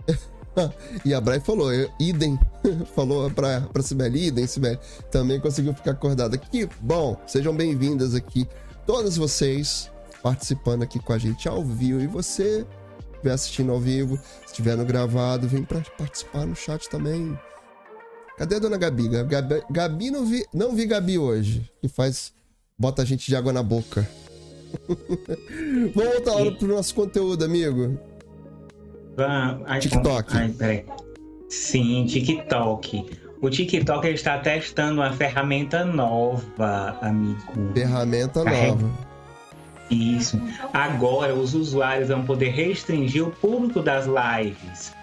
e 1.04 1.14
a 1.14 1.20
Bray 1.20 1.40
falou, 1.40 1.72
idem. 2.00 2.40
falou 2.96 3.30
pra, 3.32 3.62
pra 3.62 3.82
Sibeli, 3.82 4.28
idem, 4.28 4.46
Sibeli. 4.46 4.80
Também 5.12 5.40
conseguiu 5.40 5.74
ficar 5.74 5.92
acordada. 5.92 6.38
Que 6.38 6.70
bom, 6.80 7.20
sejam 7.26 7.56
bem-vindas 7.56 8.14
aqui. 8.14 8.48
Todas 8.86 9.18
vocês 9.18 9.92
participando 10.22 10.84
aqui 10.84 11.00
com 11.00 11.12
a 11.12 11.18
gente 11.18 11.50
ao 11.50 11.64
vivo. 11.64 12.02
E 12.02 12.08
você 12.08 12.66
estiver 13.26 13.32
assistindo 13.34 13.72
ao 13.72 13.80
vivo, 13.80 14.18
se 14.42 14.48
estiver 14.48 14.78
no 14.78 14.86
gravado, 14.86 15.48
vem 15.48 15.64
pra 15.64 15.82
participar 15.98 16.46
no 16.46 16.56
chat 16.56 16.88
também. 16.90 17.38
Cadê 18.38 18.56
a 18.56 18.60
dona 18.60 18.78
Gabi? 18.78 19.08
Gabi, 19.08 19.64
Gabi 19.70 20.12
não, 20.12 20.26
vi, 20.26 20.46
não 20.54 20.76
vi 20.76 20.86
Gabi 20.86 21.18
hoje, 21.18 21.70
que 21.82 21.88
faz. 21.88 22.34
bota 22.78 23.02
a 23.02 23.06
gente 23.06 23.26
de 23.28 23.36
água 23.36 23.52
na 23.52 23.64
boca. 23.64 24.08
Vamos 25.96 26.14
voltar 26.14 26.36
lá 26.36 26.52
pro 26.52 26.68
nosso 26.68 26.94
conteúdo, 26.94 27.46
amigo. 27.46 27.98
TikTok. 29.80 30.36
Ai, 30.36 30.50
peraí. 30.50 30.86
Sim, 31.50 32.06
TikTok. 32.06 33.06
O 33.42 33.50
TikTok 33.50 34.08
está 34.08 34.40
testando 34.40 35.02
uma 35.02 35.14
ferramenta 35.14 35.86
nova, 35.86 36.98
amigo. 37.02 37.74
Ferramenta 37.74 38.44
nova. 38.44 39.15
Isso. 39.90 40.42
Agora 40.74 41.34
os 41.34 41.54
usuários 41.54 42.10
vão 42.10 42.26
poder 42.26 42.50
restringir 42.50 43.26
o 43.26 43.32
público 43.32 43.82
das 43.82 44.06
lives. 44.06 44.94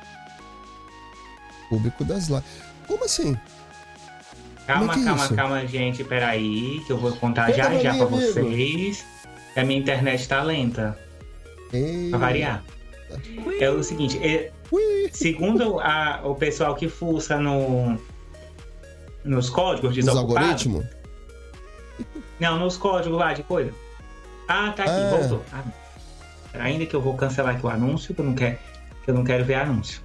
Público 1.69 2.05
das 2.05 2.29
lives. 2.29 2.45
Como 2.87 3.05
assim? 3.05 3.37
Calma, 4.67 4.95
Como 4.95 4.99
é, 4.99 5.03
é 5.03 5.05
calma, 5.05 5.37
calma, 5.37 5.67
gente. 5.67 6.05
Peraí, 6.05 6.83
que 6.87 6.93
eu 6.93 6.99
vou 6.99 7.13
contar 7.13 7.53
já 7.53 7.79
já 7.79 7.95
pra 7.95 8.07
amigo. 8.07 8.09
vocês. 8.09 9.05
A 9.57 9.65
minha 9.65 9.79
internet 9.79 10.27
tá 10.27 10.43
lenta. 10.43 10.99
Ei. 11.73 12.11
Pra 12.11 12.19
variar. 12.19 12.65
É 13.61 13.71
o 13.71 13.83
seguinte, 13.83 14.19
é, 14.19 14.51
segundo 15.13 15.79
a, 15.81 16.21
o 16.25 16.35
pessoal 16.35 16.75
que 16.75 16.89
fuça 16.89 17.39
no, 17.39 17.99
nos 19.23 19.51
códigos 19.51 19.95
desocupados... 19.95 20.65
Nos 20.65 20.75
algoritmos? 20.75 20.87
Não, 22.41 22.59
nos 22.59 22.77
códigos 22.79 23.19
lá 23.19 23.35
de 23.35 23.43
coisa. 23.43 23.73
Ah, 24.53 24.71
tá 24.73 24.83
aqui, 24.83 24.93
ah. 24.93 25.17
voltou. 25.17 25.45
Ah, 25.51 25.65
ainda 26.61 26.85
que 26.85 26.95
eu 26.95 27.01
vou 27.01 27.17
cancelar 27.17 27.57
aqui 27.57 27.65
o 27.65 27.71
anúncio, 27.71 28.15
que 28.15 28.21
eu 28.21 28.25
não 28.25 28.35
quero, 28.35 28.59
que 29.03 29.11
eu 29.11 29.15
não 29.15 29.25
quero 29.25 29.45
ver 29.47 29.55
anúncio. 29.55 30.03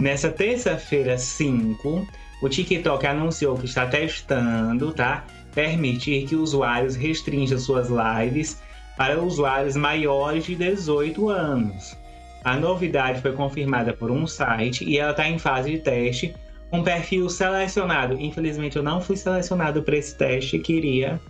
Nessa 0.00 0.30
terça-feira 0.30 1.18
5, 1.18 2.08
o 2.40 2.48
TikTok 2.48 3.06
anunciou 3.06 3.56
que 3.56 3.66
está 3.66 3.86
testando, 3.86 4.92
tá? 4.92 5.24
Permitir 5.54 6.26
que 6.26 6.34
usuários 6.34 6.96
restringam 6.96 7.58
suas 7.58 7.88
lives 7.88 8.60
para 8.96 9.20
usuários 9.20 9.76
maiores 9.76 10.44
de 10.46 10.54
18 10.54 11.28
anos. 11.28 11.96
A 12.44 12.56
novidade 12.56 13.20
foi 13.20 13.32
confirmada 13.32 13.92
por 13.92 14.10
um 14.10 14.26
site 14.26 14.84
e 14.84 14.98
ela 14.98 15.10
está 15.10 15.28
em 15.28 15.38
fase 15.38 15.72
de 15.72 15.78
teste 15.80 16.34
com 16.70 16.82
perfil 16.82 17.28
selecionado. 17.28 18.18
Infelizmente 18.18 18.76
eu 18.76 18.82
não 18.82 19.00
fui 19.02 19.16
selecionado 19.16 19.82
para 19.82 19.96
esse 19.96 20.16
teste, 20.16 20.58
queria. 20.58 21.20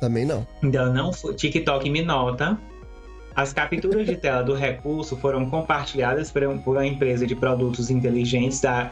Também 0.00 0.24
não. 0.24 0.46
Então 0.62 0.92
não 0.92 1.12
foi. 1.12 1.34
TikTok 1.34 1.88
me 1.90 2.02
nota. 2.02 2.58
As 3.34 3.52
capturas 3.52 4.06
de 4.06 4.16
tela 4.16 4.42
do 4.42 4.54
recurso 4.54 5.16
foram 5.16 5.48
compartilhadas 5.48 6.30
por 6.30 6.42
uma 6.42 6.86
empresa 6.86 7.26
de 7.26 7.36
produtos 7.36 7.88
inteligentes 7.88 8.60
da, 8.60 8.90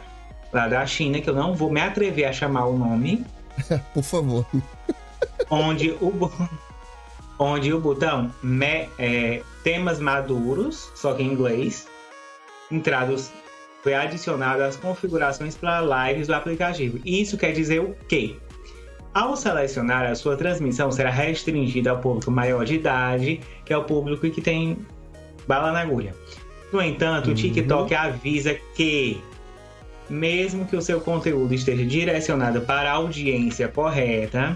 lá 0.53 0.67
da 0.67 0.85
China, 0.85 1.19
que 1.19 1.29
eu 1.29 1.35
não 1.35 1.53
vou 1.53 1.69
me 1.69 1.81
atrever 1.81 2.25
a 2.25 2.33
chamar 2.33 2.65
o 2.65 2.77
nome. 2.77 3.25
por 3.93 4.03
favor. 4.03 4.45
Onde 5.49 5.91
o, 6.01 6.31
onde 7.37 7.73
o 7.73 7.79
botão 7.79 8.33
me, 8.41 8.87
é, 8.97 9.41
temas 9.63 9.99
maduros, 9.99 10.89
só 10.95 11.13
que 11.13 11.23
em 11.23 11.27
inglês, 11.27 11.87
entrados 12.71 13.31
foi 13.83 13.93
adicionado 13.93 14.63
às 14.63 14.75
configurações 14.75 15.55
para 15.55 15.81
lives 16.07 16.27
do 16.27 16.33
aplicativo. 16.33 16.99
Isso 17.05 17.37
quer 17.37 17.51
dizer 17.51 17.79
o 17.79 17.95
quê? 18.07 18.37
Ao 19.17 19.35
selecionar, 19.35 20.05
a 20.05 20.13
sua 20.13 20.37
transmissão 20.37 20.91
será 20.91 21.09
restringida 21.09 21.89
ao 21.89 21.97
público 21.97 22.29
maior 22.29 22.63
de 22.63 22.75
idade, 22.75 23.41
que 23.65 23.73
é 23.73 23.77
o 23.77 23.83
público 23.83 24.29
que 24.29 24.39
tem 24.39 24.77
bala 25.47 25.71
na 25.71 25.79
agulha. 25.79 26.13
No 26.71 26.79
entanto, 26.79 27.25
uhum. 27.25 27.33
o 27.33 27.35
TikTok 27.35 27.95
avisa 27.95 28.53
que, 28.75 29.19
mesmo 30.07 30.67
que 30.67 30.75
o 30.75 30.81
seu 30.83 31.01
conteúdo 31.01 31.51
esteja 31.51 31.83
direcionado 31.83 32.61
para 32.61 32.91
a 32.91 32.93
audiência 32.93 33.67
correta, 33.67 34.55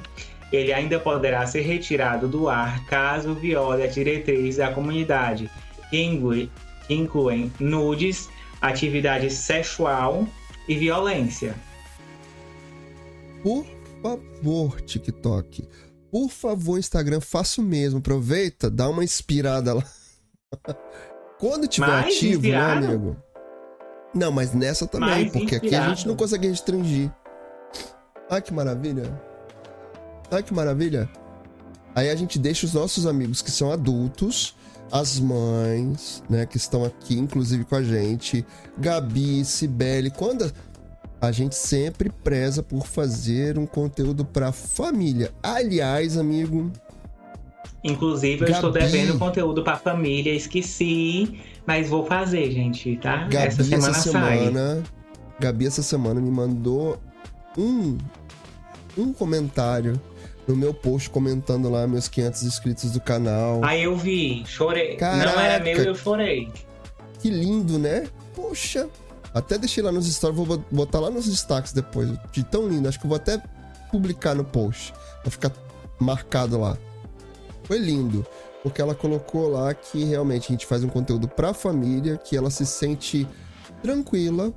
ele 0.54 0.72
ainda 0.72 1.00
poderá 1.00 1.48
ser 1.48 1.62
retirado 1.62 2.28
do 2.28 2.48
ar 2.48 2.86
caso 2.86 3.34
viole 3.34 3.82
a 3.82 3.88
diretriz 3.88 4.58
da 4.58 4.72
comunidade, 4.72 5.50
que, 5.90 6.00
inclui, 6.00 6.52
incluem 6.88 7.52
nudes, 7.60 8.30
atividade 8.62 9.28
sexual 9.32 10.28
e 10.68 10.76
violência. 10.76 11.56
Por 13.42 13.81
favor, 14.02 14.82
TikTok. 14.82 15.68
Por 16.12 16.30
favor, 16.30 16.78
Instagram, 16.78 17.22
faça 17.22 17.62
o 17.62 17.64
mesmo. 17.64 18.00
Aproveita, 18.00 18.70
dá 18.70 18.90
uma 18.90 19.04
inspirada 19.04 19.74
lá. 19.74 19.84
Quando 21.40 21.68
tiver 21.68 21.88
Mais 21.88 22.06
ativo, 22.16 22.42
né, 22.44 22.50
inspirado? 22.50 22.82
né, 22.82 22.88
amigo? 22.88 23.18
Não, 24.14 24.32
mas 24.32 24.54
nessa 24.54 24.86
também, 24.86 25.10
Mais 25.10 25.32
porque 25.32 25.56
inspirado. 25.56 25.68
aqui 25.68 25.76
a 25.76 25.96
gente 25.96 26.08
não 26.08 26.16
consegue 26.16 26.48
restringir. 26.48 27.12
Ai, 28.30 28.42
que 28.42 28.54
maravilha. 28.54 29.04
Olha 30.32 30.44
que 30.44 30.54
maravilha. 30.54 31.10
Aí 31.96 32.10
a 32.10 32.16
gente 32.16 32.38
deixa 32.40 32.66
os 32.66 32.74
nossos 32.74 33.06
amigos 33.06 33.42
que 33.42 33.52
são 33.52 33.72
adultos, 33.72 34.56
as 34.92 35.20
mães, 35.20 36.24
né, 36.30 36.46
que 36.46 36.58
estão 36.58 36.86
aqui, 36.86 37.18
inclusive 37.18 37.66
com 37.66 37.76
a 37.76 37.84
gente, 37.84 38.46
Gabi, 38.78 39.44
Cibele, 39.44 40.10
quando 40.10 40.52
a 41.22 41.32
gente 41.32 41.56
sempre 41.56 42.10
preza 42.10 42.64
por 42.64 42.88
fazer 42.88 43.60
um 43.60 43.66
conteúdo 43.68 44.26
para 44.26 44.52
família. 44.52 45.32
Aliás, 45.44 46.18
amigo, 46.18 46.72
Inclusive, 47.84 48.42
eu 48.42 48.48
Gabi, 48.48 48.52
estou 48.52 48.72
devendo 48.72 49.18
conteúdo 49.18 49.64
para 49.64 49.76
família, 49.78 50.34
esqueci, 50.34 51.40
mas 51.66 51.90
vou 51.90 52.06
fazer, 52.06 52.52
gente, 52.52 52.96
tá? 52.98 53.28
Gabi, 53.28 53.38
essa 53.38 53.64
semana 53.64 53.90
essa 53.90 54.02
semana, 54.02 54.76
sai. 54.76 54.84
Gabi 55.40 55.68
essa 55.68 55.82
semana 55.82 56.22
me 56.22 56.30
mandou 56.30 57.00
um 57.58 57.98
um 58.98 59.14
comentário 59.14 60.00
no 60.48 60.56
meu 60.56 60.74
post 60.74 61.10
comentando 61.10 61.70
lá 61.70 61.88
meus 61.88 62.08
500 62.08 62.44
inscritos 62.44 62.92
do 62.92 63.00
canal. 63.00 63.62
Aí 63.64 63.84
eu 63.84 63.96
vi, 63.96 64.44
chorei. 64.46 64.96
Caraca, 64.96 65.32
Não 65.32 65.42
era 65.42 65.64
meu 65.64 65.84
e 65.84 65.88
eu 65.88 65.96
chorei. 65.96 66.50
Que 67.20 67.30
lindo, 67.30 67.80
né? 67.80 68.08
Poxa. 68.36 68.90
Até 69.34 69.58
deixei 69.58 69.84
lá 69.84 69.92
nos 69.92 70.12
stories, 70.12 70.38
vou 70.38 70.64
botar 70.72 71.00
lá 71.00 71.10
nos 71.10 71.26
destaques 71.26 71.72
depois. 71.72 72.10
De 72.32 72.44
tão 72.44 72.68
lindo. 72.68 72.88
Acho 72.88 73.00
que 73.00 73.06
eu 73.06 73.10
vou 73.10 73.16
até 73.16 73.42
publicar 73.90 74.36
no 74.36 74.44
post. 74.44 74.94
Pra 75.22 75.32
ficar 75.32 75.52
marcado 76.00 76.60
lá. 76.60 76.78
Foi 77.64 77.78
lindo. 77.78 78.26
Porque 78.64 78.82
ela 78.82 78.94
colocou 78.94 79.50
lá 79.50 79.74
que 79.74 80.04
realmente 80.04 80.46
a 80.46 80.52
gente 80.52 80.66
faz 80.66 80.84
um 80.84 80.90
conteúdo 80.90 81.28
pra 81.28 81.54
família, 81.54 82.18
que 82.18 82.38
ela 82.38 82.50
se 82.50 82.66
sente 82.66 83.28
tranquila 83.82 84.54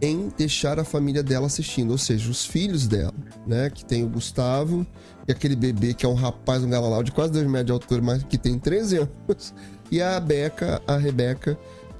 em 0.00 0.30
deixar 0.36 0.78
a 0.78 0.84
família 0.84 1.22
dela 1.22 1.46
assistindo, 1.46 1.90
ou 1.90 1.98
seja, 1.98 2.30
os 2.30 2.44
filhos 2.44 2.86
dela, 2.86 3.14
né? 3.46 3.70
Que 3.70 3.84
tem 3.84 4.04
o 4.04 4.08
Gustavo 4.08 4.86
e 5.26 5.32
aquele 5.32 5.56
bebê 5.56 5.94
que 5.94 6.04
é 6.04 6.08
um 6.08 6.14
rapaz, 6.14 6.62
um 6.62 6.70
galalau 6.70 7.02
de 7.02 7.12
quase 7.12 7.32
2 7.32 7.46
metros 7.46 7.66
de 7.66 7.72
altura, 7.72 8.02
mas 8.02 8.22
que 8.22 8.38
tem 8.38 8.58
13 8.58 8.98
anos, 8.98 9.54
e 9.90 10.00
a 10.00 10.18
Beca, 10.20 10.82
a 10.86 10.96
Rebeca, 10.96 11.58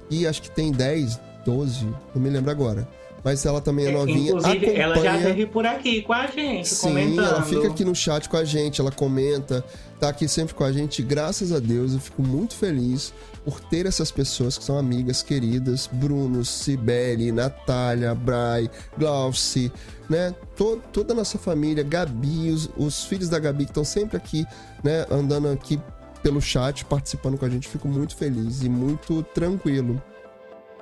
que 0.09 0.27
acho 0.27 0.41
que 0.41 0.51
tem 0.51 0.71
10, 0.71 1.19
12, 1.47 1.85
não 2.13 2.21
me 2.21 2.29
lembro 2.29 2.51
agora. 2.51 2.85
Mas 3.23 3.45
ela 3.45 3.59
também 3.59 3.85
é, 3.85 3.89
é 3.89 3.91
novinha. 3.91 4.29
Inclusive, 4.31 4.57
acompanha... 4.57 4.83
ela 4.83 4.95
já 5.01 5.17
esteve 5.17 5.45
por 5.47 5.65
aqui 5.65 6.01
com 6.01 6.13
a 6.13 6.27
gente, 6.27 6.67
Sim, 6.67 6.87
comentando. 6.87 7.27
ela 7.27 7.41
fica 7.41 7.67
aqui 7.67 7.83
no 7.83 7.95
chat 7.95 8.29
com 8.29 8.37
a 8.37 8.43
gente, 8.43 8.79
ela 8.79 8.91
comenta, 8.91 9.63
tá 9.99 10.09
aqui 10.09 10.27
sempre 10.27 10.53
com 10.53 10.63
a 10.63 10.71
gente. 10.71 11.01
Graças 11.01 11.51
a 11.51 11.59
Deus, 11.59 11.93
eu 11.93 11.99
fico 11.99 12.21
muito 12.21 12.55
feliz 12.55 13.13
por 13.43 13.59
ter 13.61 13.85
essas 13.85 14.11
pessoas 14.11 14.57
que 14.57 14.63
são 14.63 14.77
amigas 14.77 15.23
queridas, 15.23 15.89
Bruno, 15.91 16.43
Cibele, 16.43 17.31
Natália, 17.31 18.13
Bray, 18.13 18.69
Glauci, 18.97 19.71
né? 20.09 20.35
Todo, 20.55 20.81
toda 20.91 21.13
a 21.13 21.15
nossa 21.15 21.37
família, 21.37 21.83
Gabi, 21.83 22.51
os, 22.51 22.69
os 22.77 23.05
filhos 23.05 23.29
da 23.29 23.39
Gabi 23.39 23.65
que 23.65 23.71
estão 23.71 23.85
sempre 23.85 24.17
aqui, 24.17 24.45
né? 24.83 25.05
Andando 25.09 25.47
aqui 25.49 25.79
pelo 26.21 26.41
chat, 26.41 26.85
participando 26.85 27.37
com 27.37 27.45
a 27.45 27.49
gente. 27.49 27.67
Fico 27.67 27.87
muito 27.87 28.15
feliz 28.15 28.61
e 28.61 28.69
muito 28.69 29.23
tranquilo 29.33 30.01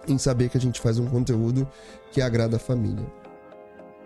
em 0.08 0.18
saber 0.18 0.50
que 0.50 0.58
a 0.58 0.62
gente 0.62 0.80
faz 0.80 1.00
um 1.00 1.08
conteúdo 1.08 1.68
que 2.12 2.22
agrada 2.22 2.58
a 2.58 2.60
família. 2.60 3.06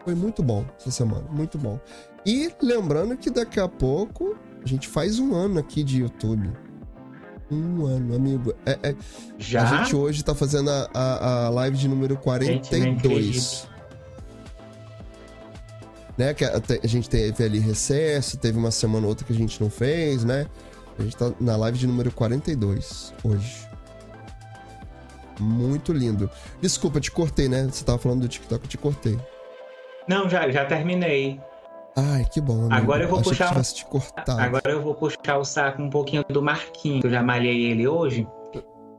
Foi 0.03 0.15
muito 0.15 0.41
bom 0.41 0.65
essa 0.77 0.91
semana, 0.91 1.25
muito 1.29 1.57
bom. 1.57 1.79
E 2.25 2.51
lembrando 2.61 3.15
que 3.17 3.29
daqui 3.29 3.59
a 3.59 3.67
pouco 3.67 4.35
a 4.63 4.67
gente 4.67 4.87
faz 4.87 5.19
um 5.19 5.35
ano 5.35 5.59
aqui 5.59 5.83
de 5.83 6.01
YouTube. 6.01 6.51
Um 7.51 7.85
ano, 7.85 8.15
amigo. 8.15 8.53
É, 8.65 8.77
é, 8.83 8.95
Já? 9.37 9.63
A 9.63 9.77
gente 9.77 9.95
hoje 9.95 10.23
tá 10.23 10.35
fazendo 10.35 10.69
a, 10.69 10.89
a, 10.93 11.45
a 11.45 11.49
live 11.49 11.77
de 11.77 11.87
número 11.87 12.15
42. 12.17 13.67
né? 16.19 16.33
Que 16.33 16.43
a, 16.43 16.61
a, 16.83 16.87
gente 16.87 17.09
teve 17.09 17.43
ali 17.43 17.59
recesso, 17.59 18.37
teve 18.37 18.57
uma 18.57 18.71
semana 18.71 19.05
ou 19.05 19.09
outra 19.09 19.25
que 19.25 19.31
a 19.31 19.35
gente 19.35 19.59
não 19.61 19.69
fez, 19.69 20.25
né? 20.25 20.45
A 20.99 21.01
gente 21.01 21.15
tá 21.15 21.31
na 21.39 21.55
live 21.55 21.77
de 21.77 21.87
número 21.87 22.11
42 22.11 23.13
hoje. 23.23 23.68
Muito 25.39 25.93
lindo. 25.93 26.29
Desculpa, 26.61 26.99
te 26.99 27.11
cortei, 27.11 27.47
né? 27.47 27.63
Você 27.63 27.83
tava 27.83 27.97
falando 27.97 28.21
do 28.21 28.27
TikTok, 28.27 28.63
eu 28.63 28.69
te 28.69 28.77
cortei. 28.77 29.17
Não, 30.07 30.29
já, 30.29 30.49
já 30.49 30.65
terminei. 30.65 31.39
Ai, 31.95 32.25
que 32.31 32.41
bom. 32.41 32.61
Amigo. 32.61 32.73
Agora 32.73 33.03
eu 33.03 33.09
vou 33.09 33.19
Achei 33.19 33.31
puxar. 33.31 33.63
te 33.63 33.85
cortado. 33.85 34.39
Agora 34.39 34.71
eu 34.71 34.81
vou 34.81 34.95
puxar 34.95 35.37
o 35.37 35.45
saco 35.45 35.81
um 35.81 35.89
pouquinho 35.89 36.23
do 36.29 36.41
Marquinho, 36.41 37.01
que 37.01 37.07
eu 37.07 37.11
já 37.11 37.21
malhei 37.21 37.65
ele 37.65 37.87
hoje. 37.87 38.27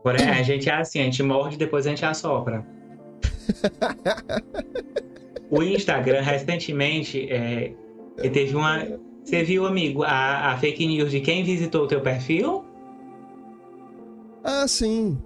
Porém, 0.03 0.29
a 0.29 0.41
gente 0.41 0.69
é 0.69 0.73
assim, 0.73 0.99
a 0.99 1.03
gente 1.03 1.21
morde 1.21 1.57
depois 1.57 1.85
a 1.85 1.89
gente 1.89 2.05
assopra. 2.05 2.65
o 5.49 5.61
Instagram, 5.61 6.21
recentemente, 6.21 7.31
é, 7.31 7.73
teve 8.17 8.55
uma. 8.55 8.87
Você 9.23 9.43
viu, 9.43 9.65
amigo, 9.67 10.03
a, 10.03 10.51
a 10.51 10.57
fake 10.57 10.87
news 10.87 11.11
de 11.11 11.21
quem 11.21 11.43
visitou 11.43 11.83
o 11.83 11.87
teu 11.87 12.01
perfil? 12.01 12.65
Ah, 14.43 14.67
sim. 14.67 15.19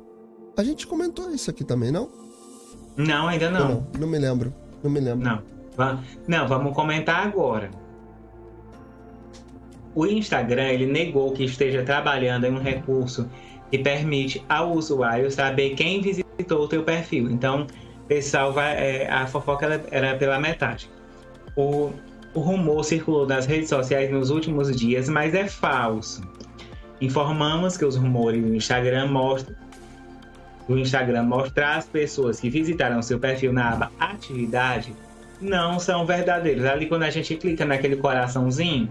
A 0.58 0.64
gente 0.64 0.88
comentou 0.88 1.30
isso 1.32 1.50
aqui 1.50 1.64
também, 1.64 1.92
não? 1.92 2.10
Não, 2.96 3.28
ainda 3.28 3.50
não. 3.50 3.68
Não, 3.68 3.88
não 4.00 4.08
me 4.08 4.18
lembro. 4.18 4.54
Não 4.84 4.90
me 4.90 5.00
lembro. 5.00 5.26
Não. 5.26 5.42
Não, 6.28 6.48
vamos 6.48 6.74
comentar 6.74 7.28
agora. 7.28 7.70
O 9.94 10.06
Instagram 10.06 10.70
ele 10.70 10.86
negou 10.86 11.32
que 11.32 11.44
esteja 11.44 11.84
trabalhando 11.84 12.46
em 12.46 12.52
um 12.52 12.60
recurso 12.60 13.30
que 13.70 13.78
permite 13.78 14.44
ao 14.48 14.74
usuário 14.74 15.30
saber 15.30 15.72
quem 15.72 16.02
visitou 16.02 16.64
o 16.64 16.68
teu 16.68 16.84
perfil. 16.84 17.30
Então, 17.30 17.68
pessoal, 18.08 18.54
vai, 18.54 18.76
é, 18.76 19.10
a 19.10 19.28
fofoca 19.28 19.66
era, 19.66 19.86
era 19.92 20.18
pela 20.18 20.40
metade. 20.40 20.90
O, 21.56 21.92
o 22.34 22.40
rumor 22.40 22.84
circulou 22.84 23.26
nas 23.26 23.46
redes 23.46 23.70
sociais 23.70 24.12
nos 24.12 24.30
últimos 24.30 24.74
dias, 24.76 25.10
mas 25.10 25.34
é 25.34 25.48
falso. 25.48 26.22
Informamos 27.02 27.76
que 27.76 27.84
os 27.84 27.96
rumores 27.96 28.42
do 28.42 28.56
Instagram 28.56 29.08
mostram 29.08 29.56
do 30.68 30.78
Instagram 30.78 31.24
mostrar 31.24 31.78
as 31.78 31.86
pessoas 31.86 32.40
que 32.40 32.50
visitaram 32.50 33.02
seu 33.02 33.20
perfil 33.20 33.54
na 33.54 33.72
aba 33.72 33.92
Atividade 34.00 34.94
não 35.40 35.80
são 35.80 36.06
verdadeiros. 36.06 36.66
Ali 36.66 36.88
quando 36.88 37.04
a 37.04 37.10
gente 37.10 37.36
clica 37.36 37.66
naquele 37.66 37.98
coraçãozinho 37.98 38.90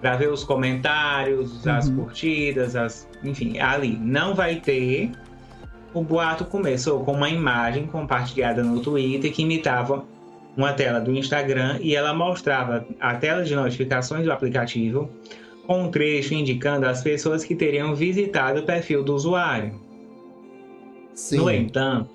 para 0.00 0.16
ver 0.16 0.28
os 0.28 0.44
comentários, 0.44 1.64
uhum. 1.64 1.72
as 1.72 1.88
curtidas, 1.88 2.76
as, 2.76 3.08
enfim, 3.24 3.58
ali 3.58 3.96
não 3.96 4.34
vai 4.34 4.56
ter. 4.56 5.12
O 5.94 6.02
boato 6.02 6.44
começou 6.44 7.02
com 7.04 7.12
uma 7.12 7.30
imagem 7.30 7.86
compartilhada 7.86 8.62
no 8.62 8.80
Twitter 8.80 9.32
que 9.32 9.42
imitava 9.42 10.04
uma 10.56 10.72
tela 10.72 11.00
do 11.00 11.12
Instagram 11.12 11.78
e 11.80 11.94
ela 11.94 12.12
mostrava 12.12 12.86
a 13.00 13.14
tela 13.14 13.42
de 13.44 13.54
notificações 13.54 14.24
do 14.24 14.32
aplicativo 14.32 15.10
com 15.66 15.84
um 15.84 15.90
trecho 15.90 16.34
indicando 16.34 16.86
as 16.86 17.02
pessoas 17.02 17.44
que 17.44 17.54
teriam 17.54 17.94
visitado 17.94 18.60
o 18.60 18.62
perfil 18.62 19.02
do 19.02 19.14
usuário. 19.14 19.80
Sim. 21.12 21.38
No 21.38 21.50
entanto, 21.50 22.10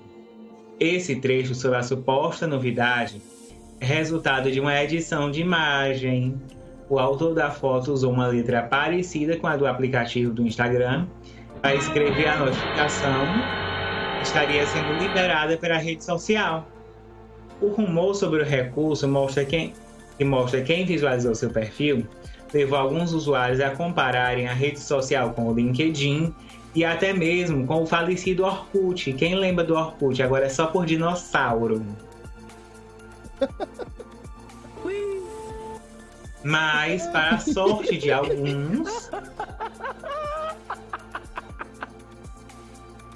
esse 0.78 1.16
trecho 1.16 1.54
sobre 1.54 1.78
a 1.78 1.82
suposta 1.82 2.46
novidade 2.46 3.20
é 3.80 3.84
resultado 3.84 4.50
de 4.50 4.60
uma 4.60 4.80
edição 4.82 5.30
de 5.30 5.40
imagem. 5.40 6.40
O 6.88 6.98
autor 6.98 7.34
da 7.34 7.50
foto 7.50 7.92
usou 7.92 8.12
uma 8.12 8.26
letra 8.26 8.62
parecida 8.62 9.36
com 9.36 9.46
a 9.46 9.56
do 9.56 9.66
aplicativo 9.66 10.32
do 10.32 10.42
Instagram 10.42 11.06
para 11.60 11.74
escrever 11.74 12.28
a 12.28 12.38
notificação 12.38 13.26
estaria 14.22 14.66
sendo 14.66 14.92
liberada 15.02 15.56
pela 15.56 15.76
rede 15.76 16.04
social. 16.04 16.66
O 17.60 17.68
rumor 17.68 18.14
sobre 18.14 18.42
o 18.42 18.44
recurso 18.44 19.06
mostra 19.08 19.44
quem, 19.44 19.72
que 20.16 20.24
mostra 20.24 20.62
quem 20.62 20.84
visualizou 20.84 21.34
seu 21.34 21.50
perfil 21.50 22.06
levou 22.52 22.78
alguns 22.78 23.12
usuários 23.12 23.60
a 23.60 23.70
compararem 23.70 24.46
a 24.46 24.52
rede 24.52 24.80
social 24.80 25.30
com 25.30 25.48
o 25.48 25.54
LinkedIn 25.54 26.34
e 26.74 26.84
até 26.84 27.12
mesmo 27.12 27.66
com 27.66 27.82
o 27.82 27.86
falecido 27.86 28.44
Orkut. 28.44 29.12
Quem 29.14 29.34
lembra 29.34 29.64
do 29.64 29.74
Orkut? 29.74 30.22
Agora 30.22 30.46
é 30.46 30.48
só 30.48 30.66
por 30.66 30.86
dinossauro. 30.86 31.84
Mas, 36.44 37.06
para 37.08 37.36
a 37.36 37.38
sorte 37.38 37.96
de 37.96 38.10
alguns, 38.10 39.10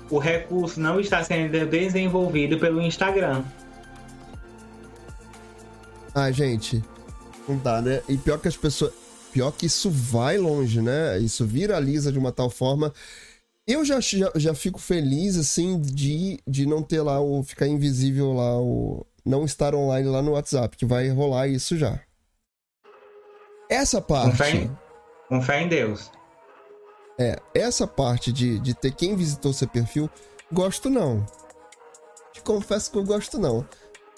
o 0.08 0.18
recurso 0.18 0.80
não 0.80 1.00
está 1.00 1.24
sendo 1.24 1.66
desenvolvido 1.66 2.58
pelo 2.58 2.80
Instagram. 2.80 3.42
Ah, 6.14 6.30
gente, 6.30 6.84
não 7.48 7.58
dá, 7.58 7.82
né? 7.82 8.00
E 8.08 8.16
pior 8.16 8.38
que 8.38 8.46
as 8.48 8.56
pessoas 8.56 8.92
pior 9.36 9.52
que 9.52 9.66
isso 9.66 9.90
vai 9.90 10.38
longe, 10.38 10.80
né? 10.80 11.18
Isso 11.18 11.44
viraliza 11.44 12.10
de 12.10 12.18
uma 12.18 12.32
tal 12.32 12.48
forma. 12.48 12.90
Eu 13.66 13.84
já, 13.84 14.00
já, 14.00 14.32
já 14.34 14.54
fico 14.54 14.78
feliz, 14.78 15.36
assim, 15.36 15.78
de, 15.78 16.40
de 16.48 16.64
não 16.64 16.82
ter 16.82 17.02
lá 17.02 17.20
o. 17.20 17.42
ficar 17.42 17.66
invisível 17.66 18.32
lá, 18.32 18.58
o. 18.58 19.04
não 19.26 19.44
estar 19.44 19.74
online 19.74 20.08
lá 20.08 20.22
no 20.22 20.32
WhatsApp, 20.32 20.74
que 20.74 20.86
vai 20.86 21.10
rolar 21.10 21.48
isso 21.48 21.76
já. 21.76 22.00
Essa 23.68 24.00
parte. 24.00 24.30
Com 24.30 24.36
fé 24.36 24.50
em, 24.52 24.78
com 25.28 25.42
fé 25.42 25.60
em 25.60 25.68
Deus. 25.68 26.10
É, 27.18 27.38
essa 27.54 27.86
parte 27.86 28.32
de, 28.32 28.58
de 28.58 28.72
ter 28.72 28.92
quem 28.92 29.16
visitou 29.16 29.52
seu 29.52 29.68
perfil, 29.68 30.08
gosto 30.50 30.88
não. 30.88 31.26
Te 32.32 32.40
confesso 32.40 32.90
que 32.90 32.96
eu 32.96 33.04
gosto 33.04 33.38
não 33.38 33.66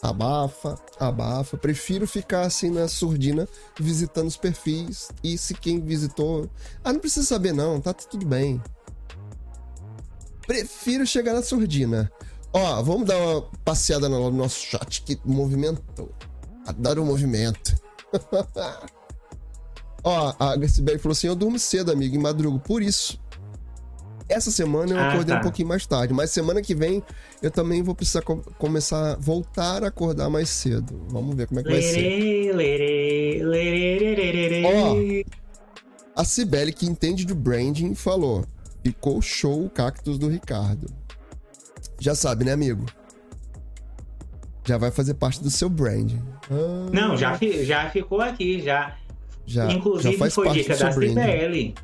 abafa, 0.02 0.78
abafa. 0.98 1.56
Prefiro 1.56 2.06
ficar 2.06 2.42
assim 2.42 2.70
na 2.70 2.88
surdina 2.88 3.48
visitando 3.78 4.28
os 4.28 4.37
perfis 4.37 5.08
e 5.22 5.37
se 5.37 5.54
quem 5.54 5.80
visitou. 5.80 6.48
Ah, 6.82 6.92
não 6.92 7.00
precisa 7.00 7.26
saber 7.26 7.52
não, 7.52 7.80
tá 7.80 7.92
tudo 7.92 8.26
bem. 8.26 8.62
Prefiro 10.46 11.06
chegar 11.06 11.34
na 11.34 11.42
surdina. 11.42 12.11
Ó, 12.52 12.82
vamos 12.82 13.06
dar 13.06 13.18
uma 13.18 13.42
passeada 13.64 14.08
no 14.08 14.30
nosso 14.30 14.61
chat 14.61 15.02
que 15.02 15.20
movimentou. 15.24 16.11
Adoro 16.66 17.02
o 17.02 17.06
movimento. 17.06 17.76
Ó, 20.02 20.34
a 20.38 20.68
Sibeli 20.68 20.98
falou 20.98 21.12
assim: 21.12 21.26
Eu 21.26 21.37
durmo 21.37 21.58
cedo, 21.58 21.92
amigo, 21.92 22.16
em 22.16 22.18
madruga. 22.18 22.58
Por 22.61 22.82
isso, 22.82 23.20
essa 24.29 24.51
semana 24.51 24.93
eu 24.93 24.99
ah, 24.99 25.09
acordei 25.09 25.35
tá. 25.35 25.41
um 25.41 25.43
pouquinho 25.43 25.69
mais 25.69 25.87
tarde, 25.87 26.12
mas 26.12 26.31
semana 26.31 26.61
que 26.61 26.75
vem 26.75 27.03
eu 27.43 27.51
também 27.51 27.83
vou 27.83 27.95
precisar 27.95 28.23
co 28.23 28.37
começar, 28.59 29.17
voltar 29.19 29.83
a 29.83 29.88
acordar 29.88 30.29
mais 30.29 30.49
cedo. 30.49 31.01
Vamos 31.09 31.35
ver 31.35 31.47
como 31.47 31.61
é 31.61 31.62
que 31.62 31.71
vai 31.71 31.83
ser. 31.83 32.55
Ó, 34.64 36.21
a 36.21 36.25
Cibele, 36.25 36.73
que 36.73 36.85
entende 36.87 37.25
de 37.25 37.35
branding, 37.35 37.95
falou: 37.95 38.45
ficou 38.83 39.23
show 39.23 39.64
o 39.64 39.71
cactus 39.71 40.19
do 40.19 40.29
Ricardo. 40.29 40.88
Já 41.99 42.14
sabe, 42.14 42.45
né, 42.45 42.53
amigo? 42.53 42.87
Já 44.64 44.77
vai 44.77 44.91
fazer 44.91 45.14
parte 45.14 45.43
do 45.43 45.51
seu 45.51 45.69
branding. 45.69 46.23
Ah, 46.51 46.91
Não, 46.93 47.17
já, 47.17 47.38
já 47.62 47.88
ficou 47.91 48.21
aqui, 48.21 48.61
já. 48.61 48.97
Já, 49.47 49.73
Inclusive 49.73 50.12
já 50.12 50.19
faz 50.19 50.35
foi 50.35 50.45
parte 50.45 50.61
dica 50.61 50.77
da 50.77 50.93
Cibele. 50.93 51.75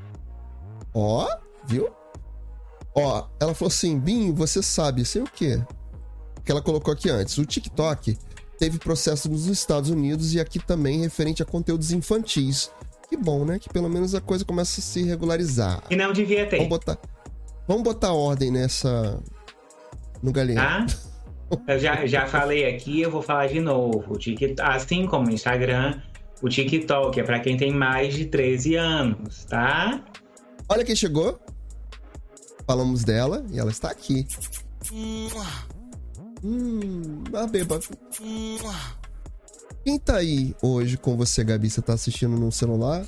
Ó, 0.92 1.26
viu? 1.66 1.88
Ó, 2.94 3.26
ela 3.40 3.54
falou 3.54 3.68
assim: 3.68 3.98
Bim, 3.98 4.32
você 4.32 4.62
sabe, 4.62 5.04
sei 5.04 5.22
o 5.22 5.24
quê? 5.24 5.60
Que 6.44 6.52
ela 6.52 6.62
colocou 6.62 6.92
aqui 6.92 7.10
antes. 7.10 7.36
O 7.38 7.44
TikTok 7.44 8.16
teve 8.58 8.78
processo 8.78 9.28
nos 9.28 9.46
Estados 9.46 9.90
Unidos 9.90 10.34
e 10.34 10.40
aqui 10.40 10.58
também 10.58 11.00
referente 11.00 11.42
a 11.42 11.46
conteúdos 11.46 11.92
infantis. 11.92 12.70
Que 13.08 13.16
bom, 13.16 13.44
né? 13.44 13.58
Que 13.58 13.68
pelo 13.68 13.88
menos 13.88 14.14
a 14.14 14.20
coisa 14.20 14.44
começa 14.44 14.80
a 14.80 14.82
se 14.82 15.02
regularizar. 15.02 15.82
E 15.90 15.96
não 15.96 16.12
devia 16.12 16.46
ter. 16.46 16.56
Vamos 16.56 16.70
botar, 16.70 16.98
vamos 17.66 17.82
botar 17.82 18.12
ordem 18.12 18.50
nessa. 18.50 19.20
no 20.22 20.32
galinho. 20.32 20.60
Ah? 20.60 20.86
Eu 21.68 21.78
já, 21.78 22.06
já 22.06 22.26
falei 22.26 22.66
aqui, 22.66 23.02
eu 23.02 23.10
vou 23.10 23.22
falar 23.22 23.46
de 23.46 23.60
novo. 23.60 24.18
Assim 24.62 25.06
como 25.06 25.28
o 25.28 25.32
Instagram, 25.32 26.00
o 26.42 26.48
TikTok 26.48 27.20
é 27.20 27.22
para 27.22 27.40
quem 27.40 27.56
tem 27.56 27.72
mais 27.72 28.14
de 28.14 28.26
13 28.26 28.76
anos, 28.76 29.44
tá? 29.44 30.02
Olha 30.68 30.84
quem 30.84 30.96
chegou. 30.96 31.38
Falamos 32.66 33.04
dela 33.04 33.44
e 33.50 33.58
ela 33.58 33.70
está 33.70 33.90
aqui. 33.90 34.26
Hum, 36.42 37.22
a 37.34 37.46
beba. 37.46 37.78
Quem 39.84 39.98
tá 39.98 40.16
aí 40.16 40.54
hoje 40.62 40.96
com 40.96 41.16
você, 41.16 41.44
Gabi? 41.44 41.68
Você 41.68 41.82
tá 41.82 41.92
assistindo 41.92 42.36
no 42.36 42.50
celular? 42.50 43.04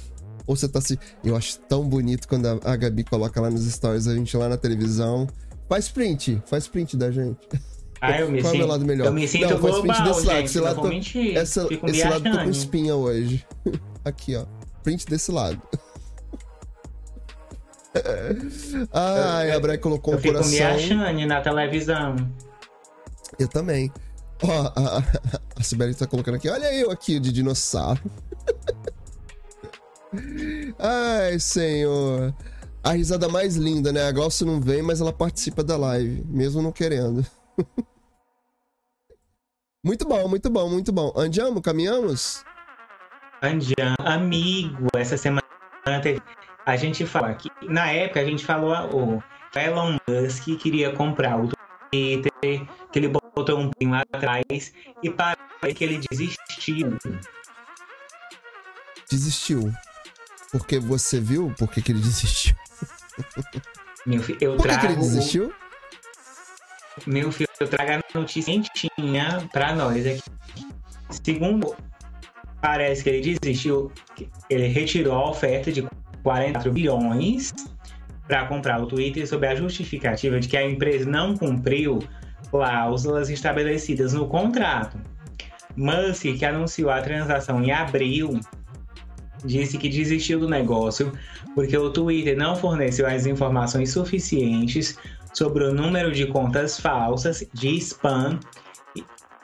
Ou 0.46 0.54
você 0.54 0.68
tá 0.68 0.78
assistindo. 0.78 1.06
Eu 1.24 1.36
acho 1.36 1.58
tão 1.60 1.88
bonito 1.88 2.28
quando 2.28 2.46
a, 2.46 2.58
a 2.64 2.76
Gabi 2.76 3.04
coloca 3.04 3.40
lá 3.40 3.50
nos 3.50 3.64
stories, 3.64 4.06
a 4.06 4.14
gente 4.14 4.36
lá 4.36 4.48
na 4.48 4.56
televisão. 4.56 5.26
Faz 5.68 5.88
print, 5.88 6.42
faz 6.46 6.68
print 6.68 6.96
da 6.96 7.10
gente. 7.10 7.38
Ah, 8.00 8.20
eu 8.20 8.30
me 8.30 8.42
Qual 8.42 8.52
sinto, 8.52 8.62
é 8.62 8.64
o 8.64 8.68
lado 8.68 8.84
melhor? 8.84 9.06
Eu 9.06 9.12
me 9.12 9.26
sinto 9.26 9.48
Não, 9.48 9.58
global, 9.58 9.84
faz 9.84 9.98
print 9.98 10.08
desse 10.08 10.26
lado. 10.26 10.44
esse 10.44 10.60
lado, 10.60 10.80
tô, 10.82 10.88
essa, 11.40 11.68
esse 11.88 12.04
lado 12.04 12.30
tô 12.30 12.38
com 12.44 12.50
espinha 12.50 12.94
hoje. 12.94 13.44
Aqui, 14.04 14.36
ó. 14.36 14.44
Print 14.82 15.06
desse 15.06 15.32
lado. 15.32 15.60
Ai, 18.92 19.52
a 19.52 19.60
Breck 19.60 19.82
colocou 19.82 20.14
eu 20.14 20.18
um 20.18 20.22
coração. 20.22 20.52
Eu 20.52 20.78
fico 20.78 20.94
me 20.94 21.04
achando 21.04 21.26
na 21.26 21.40
televisão. 21.40 22.16
Eu 23.38 23.48
também. 23.48 23.92
Ó, 24.42 24.72
a, 24.76 24.98
a, 24.98 25.02
a 25.58 25.62
Sibeli 25.62 25.94
tá 25.94 26.06
colocando 26.06 26.36
aqui. 26.36 26.48
Olha 26.48 26.72
eu 26.74 26.90
aqui 26.90 27.18
de 27.18 27.32
dinossauro. 27.32 28.00
Ai, 30.78 31.38
senhor. 31.38 32.34
A 32.82 32.92
risada 32.92 33.28
mais 33.28 33.56
linda, 33.56 33.92
né? 33.92 34.06
A 34.06 34.12
Glaucia 34.12 34.46
não 34.46 34.60
vem, 34.60 34.82
mas 34.82 35.00
ela 35.00 35.12
participa 35.12 35.64
da 35.64 35.76
live, 35.76 36.24
mesmo 36.28 36.62
não 36.62 36.70
querendo. 36.70 37.26
muito 39.84 40.06
bom, 40.06 40.28
muito 40.28 40.48
bom, 40.48 40.70
muito 40.70 40.92
bom. 40.92 41.12
Andiamo, 41.16 41.60
caminhamos? 41.60 42.44
Andiamo, 43.42 43.96
amigo. 43.98 44.86
Essa 44.94 45.16
semana 45.16 45.42
teve 46.02 46.20
a 46.66 46.76
gente 46.76 47.06
fala 47.06 47.32
que 47.34 47.48
na 47.62 47.90
época 47.92 48.20
a 48.20 48.24
gente 48.24 48.44
falou 48.44 48.74
o 48.92 49.22
Elon 49.56 49.96
Musk 50.08 50.44
queria 50.58 50.92
comprar 50.92 51.38
o 51.38 51.48
Twitter, 51.48 52.66
que 52.92 52.98
ele 52.98 53.08
botou 53.08 53.58
um 53.58 53.70
pouquinho 53.70 53.92
lá 53.92 54.00
atrás 54.12 54.72
e 55.02 55.08
parece 55.08 55.74
que 55.74 55.84
ele 55.84 56.00
desistiu. 56.10 56.98
Desistiu. 59.08 59.72
Porque 60.50 60.80
você 60.80 61.20
viu 61.20 61.54
por 61.56 61.70
que, 61.70 61.80
que 61.80 61.92
ele 61.92 62.00
desistiu? 62.00 62.56
Meu 64.04 64.22
filho, 64.22 64.38
eu 64.40 64.56
Por 64.56 64.62
que, 64.62 64.68
trago. 64.68 64.80
que 64.80 64.92
ele 64.92 65.00
desistiu? 65.00 65.52
Meu 67.06 67.30
filho, 67.30 67.48
eu 67.60 67.68
trago 67.68 67.92
a 67.92 68.18
notícia 68.18 68.52
quentinha 68.52 69.48
pra 69.52 69.74
nós 69.74 70.04
aqui. 70.06 70.22
Segundo, 71.24 71.76
parece 72.60 73.02
que 73.02 73.10
ele 73.10 73.38
desistiu, 73.38 73.92
ele 74.50 74.66
retirou 74.68 75.14
a 75.14 75.30
oferta 75.30 75.70
de 75.70 75.86
44 76.26 76.72
bilhões 76.72 77.54
para 78.26 78.46
comprar 78.46 78.82
o 78.82 78.86
Twitter 78.86 79.28
sob 79.28 79.46
a 79.46 79.54
justificativa 79.54 80.40
de 80.40 80.48
que 80.48 80.56
a 80.56 80.68
empresa 80.68 81.08
não 81.08 81.36
cumpriu 81.36 82.00
cláusulas 82.50 83.30
estabelecidas 83.30 84.12
no 84.12 84.26
contrato. 84.26 84.98
Musk, 85.76 86.36
que 86.36 86.44
anunciou 86.44 86.90
a 86.90 87.00
transação 87.00 87.62
em 87.62 87.70
abril, 87.70 88.40
disse 89.44 89.78
que 89.78 89.88
desistiu 89.88 90.40
do 90.40 90.48
negócio 90.48 91.12
porque 91.54 91.78
o 91.78 91.90
Twitter 91.90 92.36
não 92.36 92.56
forneceu 92.56 93.06
as 93.06 93.24
informações 93.24 93.92
suficientes 93.92 94.98
sobre 95.32 95.62
o 95.62 95.72
número 95.72 96.10
de 96.10 96.26
contas 96.26 96.80
falsas 96.80 97.46
de 97.54 97.76
spam 97.76 98.40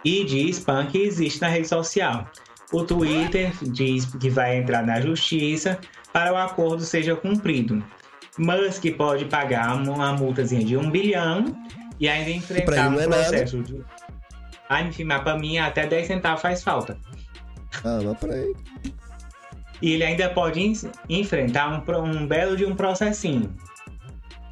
e 0.04 0.24
de 0.24 0.50
spam 0.50 0.86
que 0.86 0.98
existe 0.98 1.40
na 1.40 1.48
rede 1.48 1.68
social. 1.68 2.26
O 2.72 2.82
Twitter 2.82 3.52
diz 3.62 4.06
que 4.06 4.30
vai 4.30 4.56
entrar 4.56 4.84
na 4.84 5.00
justiça 5.00 5.78
para 6.12 6.32
o 6.32 6.36
acordo 6.36 6.82
seja 6.82 7.16
cumprido. 7.16 7.82
Musk 8.38 8.84
pode 8.96 9.26
pagar 9.26 9.76
uma 9.76 10.12
multazinha 10.12 10.64
de 10.64 10.76
um 10.76 10.90
bilhão 10.90 11.44
e 12.00 12.08
ainda 12.08 12.30
enfrentar 12.30 12.88
um 12.90 13.00
é 13.00 13.06
processo 13.06 13.62
de. 13.62 13.82
Ah, 14.68 14.80
enfim, 14.82 15.04
mas 15.04 15.22
pra 15.22 15.38
mim 15.38 15.58
até 15.58 15.86
10 15.86 16.06
centavos 16.06 16.40
faz 16.40 16.62
falta. 16.62 16.96
Ah, 17.84 18.00
mas 18.02 18.18
pra 18.18 18.36
ele. 18.36 18.56
E 19.82 19.92
ele 19.92 20.04
ainda 20.04 20.30
pode 20.30 20.60
en- 20.60 20.90
enfrentar 21.08 21.68
um, 21.68 22.04
um 22.04 22.26
belo 22.26 22.56
de 22.56 22.64
um 22.64 22.74
processinho. 22.74 23.54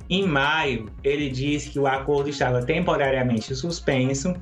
Em 0.09 0.27
maio, 0.27 0.91
ele 1.05 1.31
disse 1.31 1.71
que 1.71 1.79
o 1.79 1.87
acordo 1.87 2.29
estava 2.29 2.63
temporariamente 2.63 3.55
suspenso, 3.55 4.35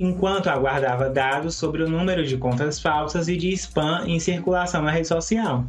enquanto 0.00 0.48
aguardava 0.48 1.08
dados 1.08 1.54
sobre 1.54 1.82
o 1.84 1.88
número 1.88 2.26
de 2.26 2.36
contas 2.36 2.80
falsas 2.80 3.28
e 3.28 3.36
de 3.36 3.52
spam 3.52 4.04
em 4.06 4.18
circulação 4.18 4.82
na 4.82 4.90
rede 4.90 5.06
social. 5.06 5.64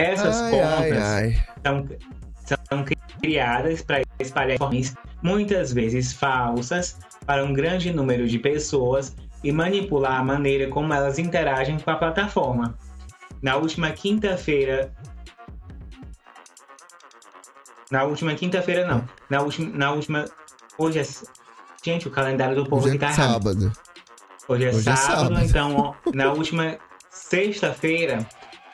Essas 0.00 0.36
Ai, 0.36 0.50
contas 0.50 1.02
ai, 1.02 1.24
ai. 1.24 1.44
são, 1.64 1.88
são 2.68 2.84
criadas 3.20 3.82
para 3.82 4.02
espalhar 4.18 4.54
informações 4.54 4.94
muitas 5.22 5.72
vezes 5.72 6.12
falsas 6.12 6.98
para 7.26 7.44
um 7.44 7.52
grande 7.52 7.92
número 7.92 8.26
de 8.26 8.38
pessoas 8.38 9.14
e 9.44 9.52
manipular 9.52 10.18
a 10.20 10.24
maneira 10.24 10.68
como 10.68 10.92
elas 10.92 11.18
interagem 11.18 11.78
com 11.78 11.90
a 11.90 11.96
plataforma. 11.96 12.78
Na 13.42 13.56
última 13.56 13.90
quinta-feira. 13.90 14.92
Na 17.90 18.04
última 18.04 18.34
quinta-feira, 18.34 18.86
não. 18.86 19.04
Na 19.28 19.42
última, 19.42 19.76
na 19.76 19.92
última. 19.92 20.24
Hoje 20.78 21.00
é. 21.00 21.06
Gente, 21.82 22.06
o 22.06 22.10
calendário 22.10 22.54
do 22.54 22.64
povo 22.68 22.86
Hoje 22.86 22.96
é 22.96 22.98
tá 22.98 23.12
sábado. 23.12 23.72
Hoje 24.46 24.64
é, 24.64 24.68
Hoje 24.68 24.88
é 24.88 24.96
sábado, 24.96 25.34
sábado. 25.34 25.44
então, 25.44 25.76
ó, 25.76 25.94
na 26.12 26.32
última 26.32 26.76
sexta-feira, 27.10 28.26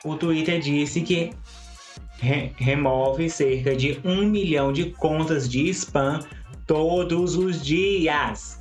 o 0.09 0.17
Twitter 0.17 0.59
disse 0.59 1.01
que 1.01 1.31
re- 2.19 2.53
remove 2.57 3.29
cerca 3.29 3.75
de 3.75 3.99
um 4.03 4.25
milhão 4.27 4.71
de 4.71 4.91
contas 4.91 5.47
de 5.49 5.69
spam 5.69 6.19
todos 6.65 7.35
os 7.35 7.61
dias. 7.63 8.57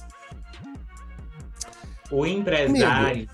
O 2.10 2.24
empresário. 2.24 3.28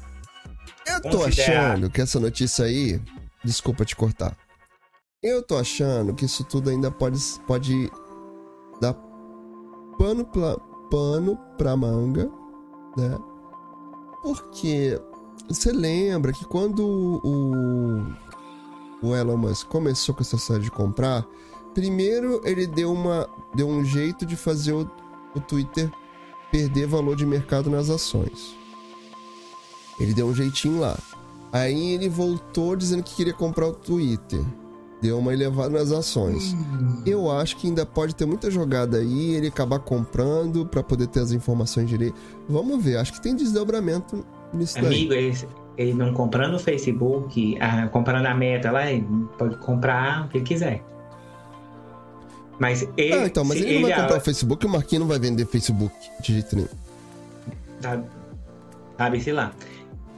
Eu 0.86 1.00
tô 1.02 1.18
Considerar. 1.24 1.72
achando 1.72 1.90
que 1.90 2.00
essa 2.00 2.18
notícia 2.18 2.64
aí. 2.64 3.00
Desculpa 3.44 3.84
te 3.84 3.96
cortar. 3.96 4.36
Eu 5.22 5.42
tô 5.42 5.56
achando 5.58 6.14
que 6.14 6.24
isso 6.24 6.44
tudo 6.44 6.70
ainda 6.70 6.90
pode, 6.90 7.18
pode 7.46 7.90
dar 8.80 8.94
pano 9.98 10.24
pra, 10.24 10.56
pano 10.90 11.36
pra 11.58 11.76
manga, 11.76 12.30
né? 12.96 13.18
Porque 14.22 15.00
você 15.54 15.72
lembra 15.72 16.32
que 16.32 16.44
quando 16.44 16.84
o, 16.84 18.02
o 19.02 19.14
Elon 19.14 19.36
Musk 19.36 19.66
começou 19.68 20.14
com 20.14 20.22
essa 20.22 20.38
série 20.38 20.62
de 20.62 20.70
comprar, 20.70 21.26
primeiro 21.74 22.40
ele 22.44 22.66
deu, 22.66 22.92
uma, 22.92 23.28
deu 23.54 23.68
um 23.68 23.84
jeito 23.84 24.24
de 24.24 24.36
fazer 24.36 24.72
o, 24.72 24.90
o 25.34 25.40
Twitter 25.40 25.90
perder 26.50 26.86
valor 26.86 27.16
de 27.16 27.26
mercado 27.26 27.70
nas 27.70 27.90
ações. 27.90 28.54
Ele 29.98 30.14
deu 30.14 30.26
um 30.26 30.34
jeitinho 30.34 30.80
lá. 30.80 30.98
Aí 31.52 31.92
ele 31.92 32.08
voltou 32.08 32.74
dizendo 32.76 33.02
que 33.02 33.14
queria 33.14 33.32
comprar 33.32 33.68
o 33.68 33.72
Twitter. 33.72 34.40
Deu 35.00 35.18
uma 35.18 35.32
elevada 35.32 35.70
nas 35.70 35.90
ações. 35.90 36.54
Eu 37.04 37.30
acho 37.30 37.56
que 37.56 37.66
ainda 37.66 37.84
pode 37.84 38.14
ter 38.14 38.24
muita 38.24 38.50
jogada 38.50 38.98
aí, 38.98 39.34
ele 39.34 39.48
acabar 39.48 39.80
comprando 39.80 40.64
pra 40.64 40.82
poder 40.82 41.08
ter 41.08 41.20
as 41.20 41.32
informações 41.32 41.88
direito. 41.88 42.14
Vamos 42.48 42.82
ver, 42.82 42.96
acho 42.98 43.12
que 43.12 43.20
tem 43.20 43.34
desdobramento 43.34 44.24
Amigo, 44.76 45.12
ele, 45.14 45.36
ele 45.78 45.94
não 45.94 46.12
comprando 46.12 46.54
o 46.54 46.58
Facebook, 46.58 47.56
ah, 47.60 47.88
comprando 47.88 48.26
a 48.26 48.34
meta 48.34 48.70
lá, 48.70 48.90
ele 48.90 49.06
pode 49.38 49.56
comprar 49.56 50.26
o 50.26 50.28
que 50.28 50.38
ele 50.38 50.44
quiser. 50.44 50.82
Mas 52.58 52.86
ele. 52.96 53.12
Ah, 53.14 53.26
então, 53.26 53.44
mas 53.44 53.58
se 53.58 53.64
ele 53.64 53.74
não 53.74 53.82
vai 53.82 53.92
a- 53.92 54.00
comprar 54.02 54.18
o 54.18 54.20
Facebook, 54.20 54.66
o 54.66 54.68
Marquinhos 54.68 55.00
não 55.00 55.08
vai 55.08 55.18
vender 55.18 55.46
Facebook 55.46 55.94
de 56.20 56.34
jeito 56.34 56.54
nenhum. 56.54 56.68
sabe, 57.80 58.04
sabe, 58.98 59.20
sei 59.20 59.32
lá. 59.32 59.52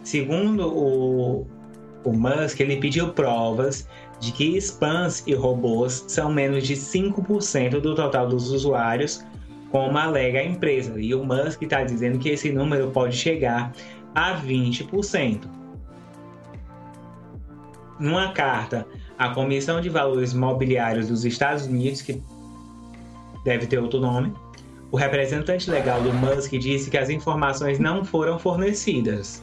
Segundo 0.03 0.69
o, 0.69 1.47
o 2.05 2.13
Musk, 2.13 2.61
ele 2.61 2.77
pediu 2.77 3.13
provas 3.13 3.89
de 4.21 4.33
que 4.33 4.57
spams 4.59 5.23
e 5.27 5.35
robôs 5.35 6.05
são 6.09 6.31
menos 6.33 6.67
de 6.67 6.75
5% 6.75 7.81
do 7.81 7.95
total 7.95 8.29
dos 8.29 8.51
usuários, 8.51 9.25
como 9.71 9.97
alega 9.97 10.41
a 10.41 10.45
empresa. 10.45 11.01
E 11.01 11.15
o 11.15 11.25
Musk 11.25 11.63
está 11.63 11.83
dizendo 11.83 12.19
que 12.19 12.29
esse 12.29 12.53
número 12.53 12.91
pode 12.91 13.17
chegar 13.17 13.73
a 14.15 14.41
20%. 14.41 15.41
Numa 17.99 18.33
carta 18.33 18.87
à 19.19 19.31
Comissão 19.31 19.81
de 19.81 19.89
Valores 19.89 20.33
Mobiliários 20.35 21.09
dos 21.09 21.25
Estados 21.25 21.67
Unidos, 21.67 22.03
que 22.03 22.21
deve 23.45 23.67
ter 23.67 23.79
outro 23.79 24.01
nome, 24.01 24.33
o 24.91 24.97
representante 24.97 25.71
legal 25.71 26.03
do 26.03 26.13
Musk 26.13 26.53
disse 26.53 26.91
que 26.91 26.99
as 26.99 27.09
informações 27.11 27.79
não 27.79 28.05
foram 28.05 28.39
fornecidas. 28.39 29.43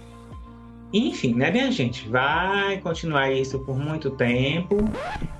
Enfim, 0.93 1.33
né, 1.35 1.49
minha 1.49 1.71
gente? 1.71 2.07
Vai 2.09 2.77
continuar 2.79 3.31
isso 3.31 3.59
por 3.59 3.77
muito 3.77 4.09
tempo 4.11 4.77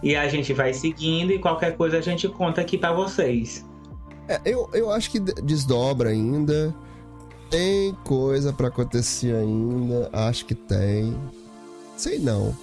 e 0.02 0.16
a 0.16 0.30
gente 0.30 0.54
vai 0.54 0.74
seguindo 0.74 1.32
e 1.34 1.40
qualquer 1.40 1.76
coisa 1.76 1.98
a 1.98 2.02
gente 2.02 2.28
conta 2.30 2.62
aqui 2.62 2.78
pra 2.78 2.94
vocês. 2.94 3.66
É, 4.30 4.40
eu, 4.46 4.70
eu 4.74 4.90
acho 4.90 5.12
que 5.12 5.20
de- 5.20 5.34
desdobra 5.42 6.10
ainda. 6.10 6.74
Tem 7.52 7.94
coisa 8.06 8.54
pra 8.54 8.70
acontecer 8.70 9.36
ainda. 9.36 10.10
Acho 10.14 10.46
que 10.46 10.56
tem. 10.56 11.14
Sei 11.98 12.18
não. 12.18 12.56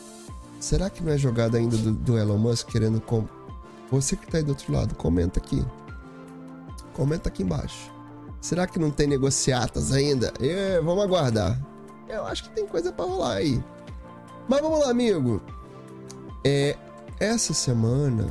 Será 0.58 0.88
que 0.88 1.04
não 1.04 1.12
é 1.12 1.18
jogada 1.18 1.58
ainda 1.58 1.76
do, 1.76 1.92
do 1.92 2.18
Elon 2.18 2.38
Musk 2.38 2.68
querendo. 2.68 2.98
Com... 2.98 3.28
Você 3.90 4.16
que 4.16 4.26
tá 4.26 4.38
aí 4.38 4.42
do 4.42 4.48
outro 4.48 4.72
lado, 4.72 4.94
comenta 4.94 5.38
aqui. 5.38 5.62
Comenta 6.94 7.28
aqui 7.28 7.42
embaixo. 7.42 7.92
Será 8.40 8.66
que 8.66 8.78
não 8.78 8.90
tem 8.90 9.06
negociatas 9.06 9.92
ainda? 9.92 10.32
É, 10.40 10.80
vamos 10.80 11.04
aguardar. 11.04 11.60
Eu 12.08 12.24
acho 12.24 12.44
que 12.44 12.50
tem 12.54 12.66
coisa 12.66 12.90
pra 12.90 13.04
rolar 13.04 13.34
aí. 13.34 13.62
Mas 14.48 14.62
vamos 14.62 14.80
lá, 14.80 14.90
amigo. 14.90 15.42
É, 16.42 16.78
essa 17.20 17.52
semana 17.52 18.26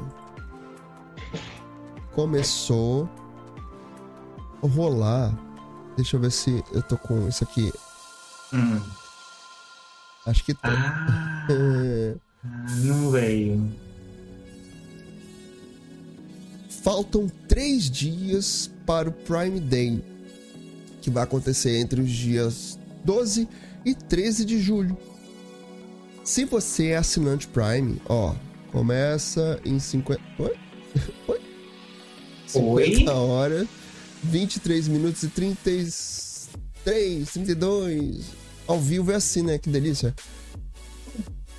começou 2.15 3.07
a 4.63 4.67
rolar. 4.67 5.46
Deixa 5.97 6.15
eu 6.15 6.19
ver 6.21 6.31
se 6.31 6.63
eu 6.71 6.81
tô 6.83 6.95
com 6.95 7.27
isso 7.27 7.43
aqui. 7.43 7.73
Hum. 8.53 8.79
Acho 10.27 10.43
que 10.45 10.53
tem. 10.53 10.71
Ah, 10.71 11.47
não 12.83 13.09
veio. 13.09 13.69
Faltam 16.83 17.27
três 17.47 17.89
dias 17.89 18.69
para 18.85 19.09
o 19.09 19.11
Prime 19.11 19.59
Day, 19.59 20.01
que 21.01 21.09
vai 21.09 21.23
acontecer 21.23 21.77
entre 21.79 21.99
os 21.99 22.09
dias 22.09 22.79
12 23.03 23.47
e 23.83 23.95
13 23.95 24.45
de 24.45 24.61
julho. 24.61 24.97
Se 26.23 26.45
você 26.45 26.89
é 26.89 26.97
assinante 26.97 27.47
Prime, 27.47 28.01
ó, 28.07 28.35
começa 28.71 29.59
em 29.65 29.79
50. 29.79 30.21
Oi? 30.39 30.55
Oi? 31.27 31.41
50 32.45 33.13
horas, 33.13 33.67
23 34.27 34.87
minutos 34.87 35.23
e 35.23 35.27
33, 35.29 36.49
32. 37.33 38.25
Ao 38.67 38.79
vivo 38.79 39.11
é 39.11 39.15
assim, 39.15 39.41
né? 39.41 39.57
Que 39.57 39.69
delícia. 39.69 40.13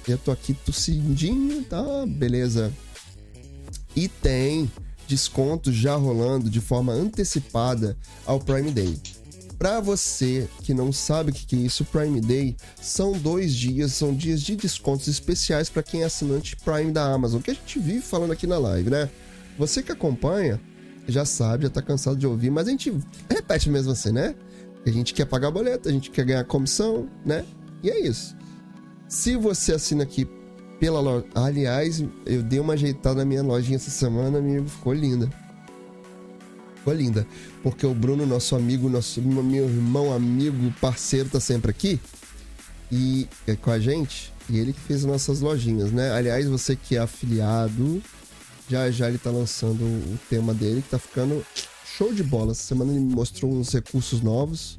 Eu 0.07 0.19
tô 0.19 0.31
aqui 0.31 0.55
tossidinho, 0.55 1.63
tá? 1.65 1.83
Beleza. 2.07 2.73
E 3.97 4.09
tem 4.09 4.71
desconto 5.07 5.73
já 5.73 5.97
rolando 5.97 6.51
de 6.51 6.61
forma 6.61 6.93
antecipada 6.93 7.97
ao 8.27 8.39
Prime 8.39 8.71
Day. 8.71 8.99
Para 9.59 9.81
você 9.81 10.49
que 10.63 10.73
não 10.73 10.93
sabe 10.93 11.31
o 11.31 11.35
que 11.35 11.57
é 11.57 11.59
isso, 11.59 11.85
Prime 11.85 12.21
Day 12.21 12.57
são 12.81 13.13
dois 13.13 13.55
dias, 13.55 13.93
são 13.93 14.15
dias 14.15 14.41
de 14.41 14.55
descontos 14.55 15.09
especiais 15.09 15.69
para 15.69 15.83
quem 15.83 16.03
é 16.03 16.05
assinante 16.05 16.55
Prime 16.57 16.93
da 16.93 17.13
Amazon, 17.13 17.41
que 17.41 17.51
a 17.51 17.55
gente 17.55 17.79
vive 17.79 18.01
falando 18.01 18.33
aqui 18.33 18.47
na 18.47 18.57
live, 18.59 18.89
né? 18.89 19.11
Você 19.59 19.83
que 19.83 19.91
acompanha 19.91 20.61
já 21.09 21.25
sabe, 21.25 21.64
já 21.64 21.71
tá 21.71 21.83
cansado 21.83 22.16
de 22.16 22.27
ouvir, 22.27 22.51
mas 22.51 22.68
a 22.68 22.71
gente 22.71 22.97
repete 23.29 23.68
mesmo 23.68 23.92
assim, 23.92 24.12
né? 24.12 24.35
A 24.87 24.90
gente 24.90 25.12
quer 25.12 25.25
pagar 25.25 25.51
boleto, 25.51 25.88
a 25.88 25.92
gente 25.92 26.11
quer 26.11 26.25
ganhar 26.25 26.44
comissão, 26.44 27.09
né? 27.25 27.44
E 27.83 27.90
é 27.90 28.07
isso. 28.07 28.37
Se 29.09 29.37
você 29.37 29.73
assina 29.73 30.03
aqui 30.03 30.29
pela 30.79 31.01
loja. 31.01 31.25
Aliás, 31.35 32.03
eu 32.25 32.42
dei 32.42 32.61
uma 32.61 32.75
ajeitada 32.75 33.16
na 33.16 33.25
minha 33.25 33.42
lojinha 33.42 33.77
essa 33.77 33.90
semana, 33.90 34.38
amigo, 34.38 34.68
ficou 34.68 34.92
linda. 34.92 35.29
Ficou 36.77 36.94
linda. 36.94 37.27
Porque 37.62 37.87
o 37.87 37.94
Bruno, 37.94 38.25
nosso 38.25 38.57
amigo, 38.57 38.88
nosso 38.88 39.21
meu 39.21 39.64
irmão, 39.64 40.12
amigo, 40.12 40.73
parceiro, 40.81 41.29
tá 41.29 41.40
sempre 41.40 41.71
aqui. 41.71 42.01
E 42.90 43.29
é 43.47 43.55
com 43.57 43.71
a 43.71 43.79
gente. 43.79 44.33
E 44.49 44.59
ele 44.59 44.73
que 44.73 44.81
fez 44.81 45.05
nossas 45.05 45.40
lojinhas, 45.40 45.92
né? 45.92 46.11
Aliás, 46.12 46.47
você 46.47 46.75
que 46.75 46.97
é 46.97 47.01
afiliado, 47.01 48.03
já 48.69 48.91
já 48.91 49.09
ele 49.09 49.19
tá 49.19 49.31
lançando 49.31 49.83
o 49.83 50.19
tema 50.29 50.53
dele, 50.55 50.83
que 50.83 50.91
tá 50.91 50.99
ficando 50.99 51.45
show 51.85 52.13
de 52.13 52.23
bola. 52.23 52.53
Essa 52.53 52.63
semana 52.63 52.93
ele 52.93 53.01
me 53.01 53.15
mostrou 53.15 53.53
uns 53.53 53.73
recursos 53.73 54.21
novos. 54.21 54.79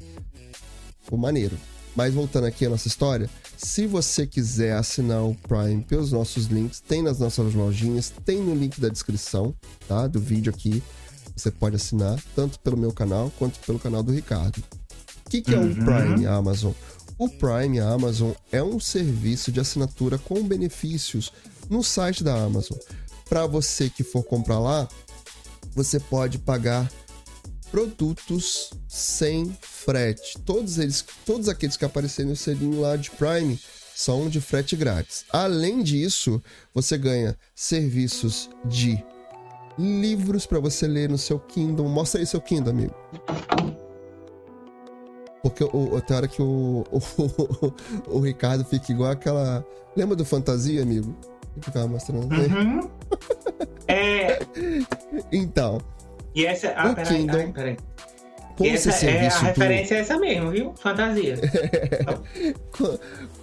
Ficou 1.02 1.18
maneiro. 1.18 1.56
Mas 1.94 2.14
voltando 2.14 2.46
aqui 2.46 2.66
à 2.66 2.70
nossa 2.70 2.88
história, 2.88 3.28
se 3.56 3.86
você 3.86 4.26
quiser 4.26 4.74
assinar 4.74 5.22
o 5.22 5.34
Prime 5.34 5.82
pelos 5.82 6.12
nossos 6.12 6.46
links, 6.46 6.80
tem 6.80 7.02
nas 7.02 7.18
nossas 7.18 7.52
lojinhas, 7.52 8.12
tem 8.24 8.40
no 8.40 8.54
link 8.54 8.80
da 8.80 8.88
descrição, 8.88 9.54
tá? 9.88 10.06
Do 10.06 10.20
vídeo 10.20 10.50
aqui. 10.50 10.82
Você 11.36 11.50
pode 11.50 11.76
assinar 11.76 12.18
tanto 12.34 12.58
pelo 12.60 12.76
meu 12.76 12.92
canal 12.92 13.32
quanto 13.38 13.58
pelo 13.60 13.78
canal 13.78 14.02
do 14.02 14.12
Ricardo. 14.12 14.62
O 15.26 15.30
que, 15.30 15.42
que 15.42 15.54
é 15.54 15.58
o 15.58 15.62
uhum. 15.62 15.74
Prime 15.74 16.26
Amazon? 16.26 16.72
O 17.18 17.28
Prime 17.28 17.80
Amazon 17.80 18.32
é 18.50 18.62
um 18.62 18.80
serviço 18.80 19.52
de 19.52 19.60
assinatura 19.60 20.16
com 20.16 20.42
benefícios 20.42 21.32
no 21.68 21.82
site 21.82 22.24
da 22.24 22.34
Amazon. 22.34 22.78
Para 23.30 23.46
você 23.46 23.88
que 23.88 24.02
for 24.02 24.24
comprar 24.24 24.58
lá, 24.58 24.88
você 25.72 26.00
pode 26.00 26.36
pagar 26.36 26.90
produtos 27.70 28.70
sem 28.88 29.56
frete. 29.60 30.36
Todos 30.44 30.78
eles, 30.78 31.04
todos 31.24 31.48
aqueles 31.48 31.76
que 31.76 31.84
aparecerem 31.84 32.30
no 32.30 32.36
selinho 32.36 32.80
lá 32.80 32.96
de 32.96 33.08
Prime 33.12 33.56
são 33.94 34.28
de 34.28 34.40
frete 34.40 34.74
grátis. 34.74 35.24
Além 35.30 35.80
disso, 35.80 36.42
você 36.74 36.98
ganha 36.98 37.38
serviços 37.54 38.50
de 38.64 39.00
livros 39.78 40.44
para 40.44 40.58
você 40.58 40.88
ler 40.88 41.08
no 41.08 41.16
seu 41.16 41.38
Kindle. 41.38 41.88
Mostra 41.88 42.20
aí 42.20 42.26
seu 42.26 42.40
Kindle, 42.40 42.70
amigo. 42.72 42.94
Porque 45.40 45.62
o, 45.62 46.00
tem 46.00 46.16
hora 46.16 46.26
que 46.26 46.42
o, 46.42 46.84
o, 46.90 48.16
o, 48.16 48.20
Ricardo 48.20 48.64
fica 48.64 48.90
igual 48.90 49.12
aquela. 49.12 49.64
Lembra 49.96 50.16
do 50.16 50.24
Fantasia, 50.24 50.82
amigo? 50.82 51.16
Ficava 51.60 51.88
mostrando. 51.88 52.32
Uhum. 52.32 52.90
é. 53.88 54.38
Então, 55.32 55.80
e 56.34 56.46
essa. 56.46 56.68
Ah, 56.70 56.94
peraí, 56.94 57.18
Kindle, 57.18 57.40
ai, 57.40 57.52
peraí. 57.52 57.76
Com 58.56 58.66
essa 58.66 58.90
é 59.06 59.26
a 59.26 59.38
referência 59.38 59.94
é 59.94 59.98
essa 60.00 60.18
mesmo, 60.18 60.50
viu? 60.50 60.74
Fantasia. 60.76 61.38
com, 62.70 62.98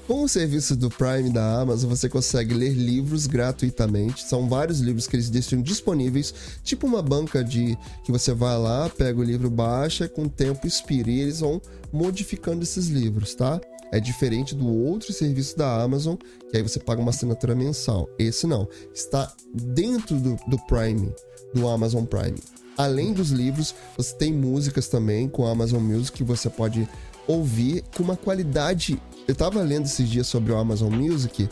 com 0.06 0.24
o 0.24 0.28
serviço 0.28 0.76
do 0.76 0.92
Prime 0.92 1.32
da 1.32 1.60
Amazon, 1.60 1.90
você 1.90 2.08
consegue 2.08 2.54
ler 2.54 2.74
livros 2.74 3.26
gratuitamente. 3.26 4.24
São 4.24 4.48
vários 4.48 4.80
livros 4.80 5.08
que 5.08 5.16
eles 5.16 5.30
deixam 5.32 5.60
disponíveis, 5.60 6.60
tipo 6.64 6.86
uma 6.86 7.02
banca 7.02 7.44
de 7.44 7.76
que 8.04 8.12
você 8.12 8.32
vai 8.32 8.58
lá, 8.60 8.90
pega 8.90 9.20
o 9.20 9.24
livro, 9.24 9.50
baixa, 9.50 10.08
com 10.08 10.24
o 10.24 10.30
tempo 10.30 10.68
expira. 10.68 11.10
E 11.10 11.22
eles 11.22 11.40
vão 11.40 11.60
modificando 11.92 12.62
esses 12.62 12.88
livros, 12.88 13.34
tá? 13.34 13.60
É 13.92 14.00
diferente 14.00 14.54
do 14.54 14.68
outro 14.68 15.14
serviço 15.14 15.58
da 15.58 15.82
Amazon, 15.82 16.16
que 16.50 16.58
aí 16.58 16.64
você 16.64 16.80
paga 16.80 17.02
uma 17.02 17.12
assinatura 17.12 17.56
mensal. 17.56 18.10
Esse 18.20 18.46
não. 18.46 18.68
Está 18.94 19.34
dentro 19.54 20.20
do, 20.20 20.38
do 20.48 20.58
Prime, 20.66 21.14
do 21.54 21.68
Amazon 21.68 22.06
Prime. 22.06 22.38
Além 22.78 23.14
dos 23.14 23.32
livros, 23.32 23.74
você 23.96 24.14
tem 24.16 24.32
músicas 24.32 24.88
também 24.88 25.28
com 25.28 25.48
a 25.48 25.52
Amazon 25.52 25.82
Music 25.82 26.18
que 26.18 26.24
você 26.24 26.50
pode 26.50 26.88
ouvir 27.28 27.84
com 27.96 28.04
uma 28.04 28.16
qualidade. 28.16 29.02
Eu 29.28 29.36
tava 29.36 29.62
lendo 29.62 29.86
esses 29.86 30.08
dias 30.08 30.28
sobre 30.28 30.52
o 30.52 30.58
Amazon 30.58 30.94
Music. 30.94 31.50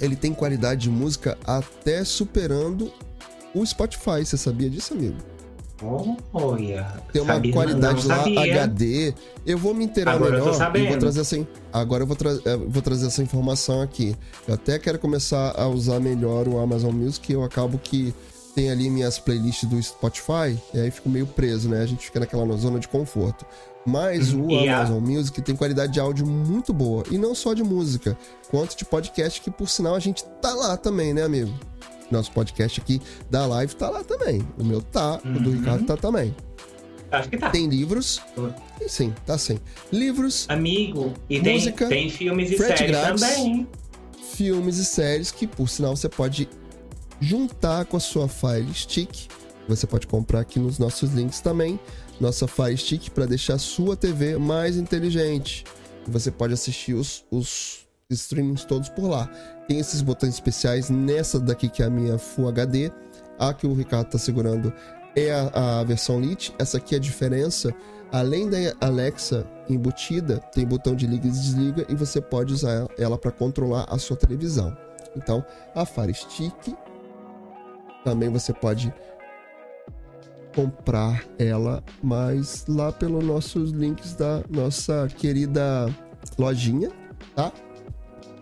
Ele 0.00 0.16
tem 0.16 0.34
qualidade 0.34 0.82
de 0.82 0.90
música 0.90 1.38
até 1.44 2.04
superando 2.04 2.92
o 3.54 3.64
Spotify. 3.64 4.24
Você 4.24 4.36
sabia 4.36 4.68
disso, 4.68 4.94
amigo? 4.94 5.16
Olha, 6.32 6.86
tem 7.12 7.22
uma 7.22 7.34
sabia, 7.34 7.52
qualidade 7.52 8.06
lá 8.06 8.24
HD. 8.24 9.14
Eu 9.46 9.58
vou 9.58 9.74
me 9.74 9.84
inteirar 9.84 10.12
Agora 10.12 10.32
melhor 10.32 10.76
eu, 10.76 10.88
vou 10.88 10.98
trazer 10.98 11.20
essa, 11.20 11.48
agora 11.72 12.02
eu 12.02 12.06
vou, 12.06 12.16
tra 12.16 12.30
eu 12.30 12.68
vou 12.68 12.82
trazer 12.82 13.06
essa 13.06 13.22
informação 13.22 13.80
aqui. 13.80 14.16
Eu 14.46 14.54
até 14.54 14.78
quero 14.78 14.98
começar 14.98 15.54
a 15.58 15.66
usar 15.68 15.98
melhor 16.00 16.46
o 16.48 16.58
Amazon 16.58 16.92
Music. 16.94 17.32
Eu 17.32 17.42
acabo 17.42 17.78
que 17.78 18.14
tem 18.54 18.70
ali 18.70 18.90
minhas 18.90 19.18
playlists 19.18 19.68
do 19.68 19.80
Spotify, 19.82 20.58
e 20.74 20.80
aí 20.80 20.90
fico 20.90 21.08
meio 21.08 21.26
preso, 21.26 21.68
né? 21.68 21.82
A 21.82 21.86
gente 21.86 22.04
fica 22.04 22.20
naquela 22.20 22.56
zona 22.56 22.78
de 22.78 22.88
conforto. 22.88 23.46
Mas 23.86 24.34
o 24.34 24.50
yeah. 24.50 24.80
Amazon 24.80 25.02
Music 25.02 25.40
tem 25.40 25.56
qualidade 25.56 25.92
de 25.92 26.00
áudio 26.00 26.26
muito 26.26 26.72
boa. 26.72 27.04
E 27.10 27.16
não 27.16 27.34
só 27.34 27.54
de 27.54 27.62
música, 27.62 28.16
quanto 28.50 28.76
de 28.76 28.84
podcast, 28.84 29.40
que 29.40 29.50
por 29.50 29.68
sinal 29.68 29.94
a 29.94 30.00
gente 30.00 30.24
tá 30.42 30.54
lá 30.54 30.76
também, 30.76 31.14
né, 31.14 31.22
amigo? 31.22 31.52
Nosso 32.10 32.32
podcast 32.32 32.80
aqui 32.80 33.00
da 33.30 33.46
live 33.46 33.74
tá 33.76 33.88
lá 33.88 34.02
também. 34.02 34.46
O 34.58 34.64
meu 34.64 34.82
tá, 34.82 35.20
uhum. 35.24 35.36
o 35.36 35.40
do 35.40 35.50
uhum. 35.50 35.56
Ricardo 35.56 35.84
tá 35.86 35.96
também. 35.96 36.34
Acho 37.10 37.28
que 37.28 37.38
tá. 37.38 37.50
Tem 37.50 37.68
livros. 37.68 38.20
Sim, 38.86 39.12
tá 39.26 39.36
sim. 39.36 39.58
Livros. 39.92 40.46
Amigo, 40.48 41.12
e 41.28 41.40
música, 41.40 41.88
tem, 41.88 42.02
tem 42.02 42.10
filmes 42.10 42.50
e 42.50 42.56
séries 42.56 42.90
grátis, 42.90 43.20
também. 43.20 43.68
Filmes 44.34 44.78
e 44.78 44.84
séries 44.84 45.30
que, 45.30 45.46
por 45.46 45.68
sinal, 45.68 45.96
você 45.96 46.08
pode 46.08 46.48
juntar 47.20 47.84
com 47.84 47.96
a 47.96 48.00
sua 48.00 48.28
Fire 48.28 48.72
Stick. 48.72 49.28
Você 49.68 49.86
pode 49.86 50.06
comprar 50.06 50.40
aqui 50.40 50.58
nos 50.58 50.78
nossos 50.78 51.12
links 51.12 51.40
também. 51.40 51.78
Nossa 52.20 52.46
Fire 52.46 52.76
Stick 52.76 53.10
para 53.10 53.26
deixar 53.26 53.54
a 53.54 53.58
sua 53.58 53.96
TV 53.96 54.36
mais 54.38 54.76
inteligente. 54.76 55.64
Você 56.06 56.30
pode 56.30 56.54
assistir 56.54 56.94
os, 56.94 57.24
os 57.30 57.86
streamings 58.08 58.64
todos 58.64 58.88
por 58.88 59.08
lá. 59.08 59.30
Tem 59.70 59.78
esses 59.78 60.02
botões 60.02 60.34
especiais 60.34 60.90
nessa 60.90 61.38
daqui 61.38 61.68
que 61.68 61.80
é 61.80 61.86
a 61.86 61.90
minha 61.90 62.18
Full 62.18 62.48
HD. 62.48 62.90
A 63.38 63.54
que 63.54 63.68
o 63.68 63.72
Ricardo 63.72 64.06
está 64.06 64.18
segurando 64.18 64.72
é 65.14 65.30
a, 65.30 65.78
a 65.78 65.84
versão 65.84 66.20
Lite. 66.20 66.52
Essa 66.58 66.78
aqui 66.78 66.96
é 66.96 66.98
a 66.98 67.00
diferença. 67.00 67.72
Além 68.10 68.50
da 68.50 68.56
Alexa 68.80 69.46
embutida, 69.68 70.38
tem 70.52 70.66
botão 70.66 70.96
de 70.96 71.06
liga 71.06 71.28
e 71.28 71.30
desliga 71.30 71.86
e 71.88 71.94
você 71.94 72.20
pode 72.20 72.52
usar 72.52 72.88
ela 72.98 73.16
para 73.16 73.30
controlar 73.30 73.86
a 73.88 73.96
sua 73.96 74.16
televisão. 74.16 74.76
Então, 75.16 75.46
a 75.72 75.86
Fire 75.86 76.12
Stick 76.14 76.74
também 78.02 78.28
você 78.28 78.52
pode 78.52 78.92
comprar 80.52 81.24
ela, 81.38 81.80
mas 82.02 82.64
lá 82.66 82.90
pelos 82.90 83.24
nossos 83.24 83.70
links 83.70 84.16
da 84.16 84.42
nossa 84.50 85.06
querida 85.16 85.88
lojinha, 86.36 86.90
tá? 87.36 87.52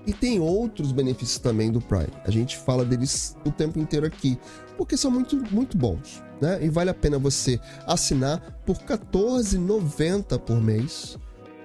E 0.08 0.12
tem 0.14 0.40
outros 0.40 0.90
benefícios 0.90 1.38
também 1.38 1.70
do 1.70 1.82
Prime. 1.82 2.08
A 2.24 2.30
gente 2.30 2.56
fala 2.56 2.82
deles 2.82 3.36
o 3.44 3.52
tempo 3.52 3.78
inteiro 3.78 4.06
aqui, 4.06 4.38
porque 4.74 4.96
são 4.96 5.10
muito, 5.10 5.36
muito 5.52 5.76
bons, 5.76 6.24
né? 6.40 6.58
E 6.64 6.70
vale 6.70 6.88
a 6.88 6.94
pena 6.94 7.18
você 7.18 7.60
assinar 7.86 8.58
por 8.64 8.74
R$14,90 8.78 10.38
por 10.38 10.58
mês 10.62 11.18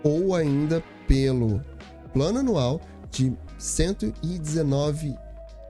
ou 0.04 0.36
ainda 0.36 0.84
pelo 1.08 1.62
plano 2.12 2.40
anual 2.40 2.82
de 3.10 3.32
119 3.58 5.16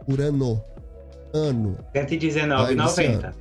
por 0.07 0.19
ano 0.19 0.59
ano. 1.31 1.77
119,90. 1.93 3.35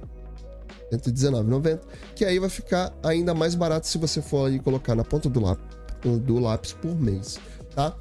119,90. 0.93 1.81
Que 2.15 2.27
aí 2.27 2.39
vai 2.39 2.51
ficar 2.51 2.93
ainda 3.03 3.33
mais 3.33 3.55
barato 3.55 3.87
se 3.87 3.97
você 3.97 4.21
for 4.21 4.45
ali 4.45 4.59
colocar 4.59 4.95
na 4.95 5.05
ponta 5.05 5.31
do 5.31 5.41
lápis, 5.41 5.79
do 6.21 6.39
lápis 6.39 6.75
por 6.75 6.95
mês, 6.95 7.41
tá? 7.75 7.97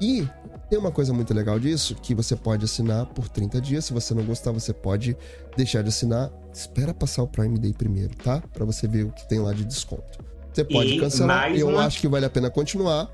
E 0.00 0.28
tem 0.72 0.78
uma 0.78 0.90
coisa 0.90 1.12
muito 1.12 1.34
legal 1.34 1.60
disso, 1.60 1.94
que 1.94 2.14
você 2.14 2.34
pode 2.34 2.64
assinar 2.64 3.04
por 3.04 3.28
30 3.28 3.60
dias. 3.60 3.84
Se 3.84 3.92
você 3.92 4.14
não 4.14 4.24
gostar, 4.24 4.52
você 4.52 4.72
pode 4.72 5.14
deixar 5.54 5.82
de 5.82 5.90
assinar. 5.90 6.30
Espera 6.50 6.94
passar 6.94 7.22
o 7.22 7.28
Prime 7.28 7.58
Day 7.58 7.74
primeiro, 7.74 8.16
tá? 8.16 8.42
Para 8.54 8.64
você 8.64 8.88
ver 8.88 9.04
o 9.04 9.12
que 9.12 9.28
tem 9.28 9.38
lá 9.38 9.52
de 9.52 9.66
desconto. 9.66 10.24
Você 10.50 10.64
pode 10.64 10.94
e 10.94 10.98
cancelar. 10.98 11.54
Eu 11.54 11.68
uma... 11.68 11.84
acho 11.84 12.00
que 12.00 12.08
vale 12.08 12.24
a 12.24 12.30
pena 12.30 12.48
continuar. 12.48 13.10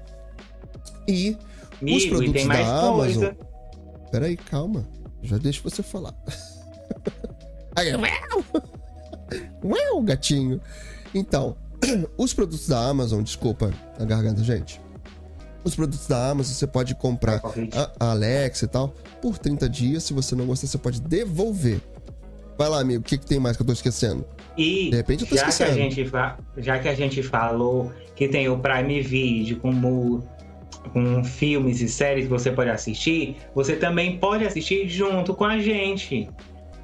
E 1.09 1.37
Amigo, 1.83 1.97
os 1.97 2.07
produtos 2.07 2.47
da 2.47 2.79
Amazon. 2.79 2.95
Coisa. 2.95 3.37
Peraí, 4.13 4.37
calma. 4.37 4.89
Já 5.21 5.37
deixo 5.37 5.61
você 5.65 5.83
falar. 5.83 6.15
Aí, 7.75 7.91
uau, 9.65 10.01
gatinho. 10.03 10.61
Então, 11.13 11.57
os 12.17 12.33
produtos 12.33 12.69
da 12.69 12.89
Amazon, 12.89 13.21
desculpa 13.21 13.75
a 13.99 14.05
garganta, 14.05 14.45
gente. 14.45 14.81
Os 15.69 15.77
produtos 15.77 16.07
da 16.07 16.31
Amazon 16.31 16.55
você 16.55 16.67
pode 16.67 16.95
comprar 16.95 17.41
a, 17.75 18.07
a 18.07 18.11
Alexa 18.13 18.65
e 18.65 18.69
tal 18.69 18.95
por 19.21 19.37
30 19.39 19.69
dias. 19.69 20.03
Se 20.03 20.13
você 20.15 20.35
não 20.35 20.47
gostar, 20.47 20.67
você 20.67 20.79
pode 20.79 21.01
devolver. 21.01 21.81
Vai 22.57 22.69
lá, 22.69 22.81
amigo, 22.81 23.01
o 23.01 23.05
que, 23.05 23.17
que 23.19 23.27
tem 23.27 23.39
mais 23.39 23.57
que 23.57 23.63
eu 23.63 23.67
tô 23.67 23.73
esquecendo? 23.73 24.27
E 24.57 24.91
De 24.91 24.97
repente 24.97 25.23
eu 25.23 25.29
tô 25.29 25.37
já, 25.37 25.43
que 25.43 25.47
a 25.47 25.51
esquecendo. 25.51 25.79
gente 25.79 26.11
já 26.57 26.79
que 26.79 26.89
a 26.89 26.95
gente 26.95 27.23
falou 27.23 27.93
que 28.17 28.27
tem 28.27 28.49
o 28.49 28.59
Prime 28.59 29.01
Video 29.03 29.59
como 29.61 30.27
com 30.93 31.23
filmes 31.23 31.81
e 31.81 31.89
séries 31.89 32.25
que 32.25 32.31
você 32.31 32.51
pode 32.51 32.71
assistir, 32.71 33.37
você 33.55 33.77
também 33.77 34.19
pode 34.19 34.45
assistir 34.45 34.89
junto 34.89 35.35
com 35.35 35.45
a 35.45 35.59
gente. 35.59 36.29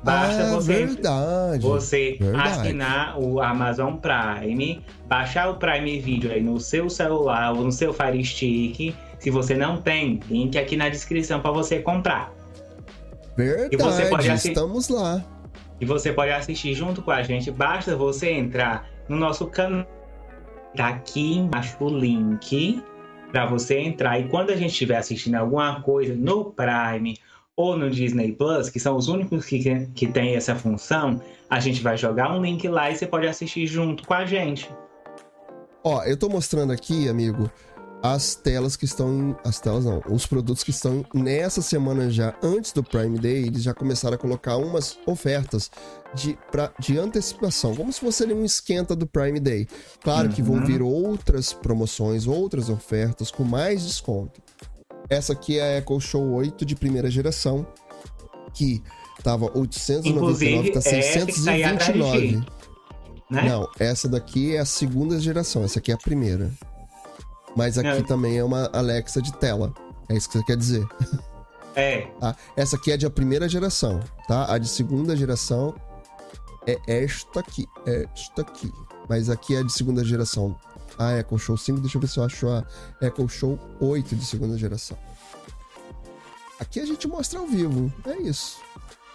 Basta 0.05 0.43
ah, 0.43 0.51
você 0.51 0.87
verdade. 0.87 1.63
você 1.63 2.17
Verdade. 2.21 2.49
assinar 2.49 3.19
o 3.19 3.41
Amazon 3.41 3.95
Prime, 3.97 4.85
baixar 5.07 5.49
o 5.49 5.57
Prime 5.57 5.99
Video 5.99 6.31
aí 6.31 6.43
no 6.43 6.61
seu 6.61 6.91
celular 6.91 7.55
ou 7.55 7.65
no 7.65 7.73
seu 7.73 7.93
Fire 7.95 8.23
Stick. 8.23 8.95
Se 9.19 9.31
você 9.31 9.55
não 9.55 9.81
tem, 9.81 10.21
link 10.29 10.59
aqui 10.59 10.77
na 10.77 10.91
descrição 10.91 11.41
para 11.41 11.51
você 11.51 11.79
comprar. 11.79 12.31
Verdade, 13.35 13.71
E 13.73 13.77
você 13.79 14.05
pode 14.07 14.29
estamos 14.29 14.89
lá. 14.91 15.25
E 15.81 15.87
você 15.87 16.13
pode 16.13 16.31
assistir 16.31 16.75
junto 16.75 17.01
com 17.01 17.11
a 17.11 17.23
gente. 17.23 17.51
Basta 17.51 17.97
você 17.97 18.31
entrar 18.31 18.87
no 19.09 19.17
nosso 19.17 19.47
canal. 19.47 19.87
Tá 20.77 20.89
aqui 20.89 21.37
embaixo 21.39 21.77
o 21.81 21.89
link 21.89 22.83
para 23.33 23.47
você 23.47 23.79
entrar. 23.79 24.21
E 24.21 24.29
quando 24.29 24.51
a 24.51 24.57
gente 24.57 24.73
estiver 24.73 24.99
assistindo 24.99 25.37
alguma 25.37 25.81
coisa 25.81 26.15
no 26.15 26.53
Prime 26.53 27.19
ou 27.57 27.77
no 27.77 27.89
Disney 27.91 28.33
Plus, 28.33 28.69
que 28.69 28.81
são 28.81 28.97
os 28.97 29.09
únicos 29.09 29.45
que, 29.47 29.87
que 29.95 30.07
tem 30.07 30.35
essa 30.35 30.55
função, 30.57 31.21
a 31.49 31.61
gente 31.61 31.83
vai 31.83 31.97
jogar 31.97 32.35
um 32.37 32.43
link 32.43 32.67
lá 32.69 32.91
e 32.91 32.97
você 32.97 33.07
pode 33.07 33.27
assistir 33.27 33.67
junto 33.67 34.05
com 34.07 34.15
a 34.15 34.25
gente. 34.27 34.69
Ó, 35.85 36.03
eu 36.05 36.17
tô 36.17 36.29
mostrando 36.29 36.73
aqui, 36.73 37.09
amigo, 37.09 37.51
as 38.03 38.35
telas 38.35 38.75
que 38.75 38.85
estão. 38.87 39.37
As 39.45 39.61
telas 39.61 39.85
não, 39.85 40.03
os 40.11 40.27
produtos 40.27 40.65
que 40.65 40.71
estão 40.71 41.05
nessa 41.15 41.63
semana 41.63 42.11
já, 42.11 42.35
antes 42.43 42.73
do 42.73 42.83
Prime 42.83 43.19
Day, 43.19 43.47
eles 43.47 43.63
já 43.63 43.73
começaram 43.75 44.15
a 44.15 44.19
colocar 44.19 44.57
umas 44.57 44.99
ofertas 45.07 45.71
de, 46.15 46.39
pra, 46.51 46.73
de 46.79 46.99
antecipação, 46.99 47.75
como 47.77 47.93
se 47.93 48.01
fosse 48.01 48.25
um 48.25 48.45
esquenta 48.45 48.97
do 48.97 49.07
Prime 49.07 49.39
Day. 49.39 49.69
Claro 50.03 50.29
que 50.31 50.43
vão 50.43 50.57
Uhum. 50.57 50.65
vir 50.65 50.83
outras 50.83 51.53
promoções, 51.53 52.27
outras 52.27 52.69
ofertas 52.69 53.31
com 53.31 53.45
mais 53.45 53.87
desconto. 53.87 54.43
Essa 55.09 55.33
aqui 55.33 55.59
é 55.59 55.77
a 55.77 55.79
Echo 55.79 56.01
Show 56.01 56.33
8 56.33 56.65
de 56.65 56.75
primeira 56.75 57.11
geração, 57.11 57.67
que 58.53 58.83
tava 59.23 59.47
899, 59.57 60.09
Inclusive, 60.09 60.71
tá 60.73 60.79
essa 60.81 61.27
que 61.27 61.45
tá 61.45 61.51
aí 61.51 61.65
atrás 61.65 61.93
de 61.93 62.03
629. 62.03 62.47
Né? 63.31 63.43
Não, 63.49 63.69
essa 63.79 64.09
daqui 64.09 64.55
é 64.57 64.61
a 64.61 64.65
segunda 64.65 65.19
geração, 65.19 65.65
essa 65.65 65.79
aqui 65.79 65.91
é 65.91 65.95
a 65.95 65.99
primeira. 65.99 66.51
Mas 67.57 67.79
aqui 67.79 67.89
É. 67.89 68.03
também 68.03 68.37
é 68.39 68.45
uma 68.45 68.69
Alexa 68.73 69.23
de 69.23 69.33
tela. 69.35 69.73
É 70.09 70.15
isso 70.17 70.29
que 70.29 70.39
você 70.39 70.45
quer 70.45 70.57
dizer. 70.57 70.87
É. 71.75 72.07
Tá? 72.21 72.37
Essa 72.57 72.77
aqui 72.77 72.93
é 72.93 72.97
de 72.97 73.05
a 73.05 73.11
primeira 73.11 73.49
geração, 73.49 73.99
tá? 74.29 74.53
A 74.53 74.59
de 74.59 74.69
segunda 74.69 75.17
geração 75.17 75.75
é 76.69 76.79
esta 76.87 77.41
aqui. 77.41 77.67
É 77.85 78.07
esta 78.15 78.43
aqui. 78.43 78.73
Mas 79.09 79.29
aqui 79.29 79.57
é 79.57 79.63
de 79.65 79.73
segunda 79.73 80.05
geração. 80.05 80.55
A 80.99 81.19
Echo 81.19 81.39
Show 81.39 81.57
5, 81.57 81.81
deixa 81.81 81.97
eu 81.97 82.01
ver 82.01 82.09
se 82.09 82.19
eu 82.19 82.25
acho 82.25 82.49
a 82.49 82.65
Echo 83.01 83.29
Show 83.29 83.59
8 83.81 84.15
de 84.15 84.25
segunda 84.25 84.57
geração. 84.57 84.97
Aqui 86.59 86.81
a 86.81 86.87
gente 86.87 87.07
mostra 87.09 87.39
ao 87.39 87.47
vivo. 87.47 87.93
É 88.07 88.17
isso. 88.23 88.59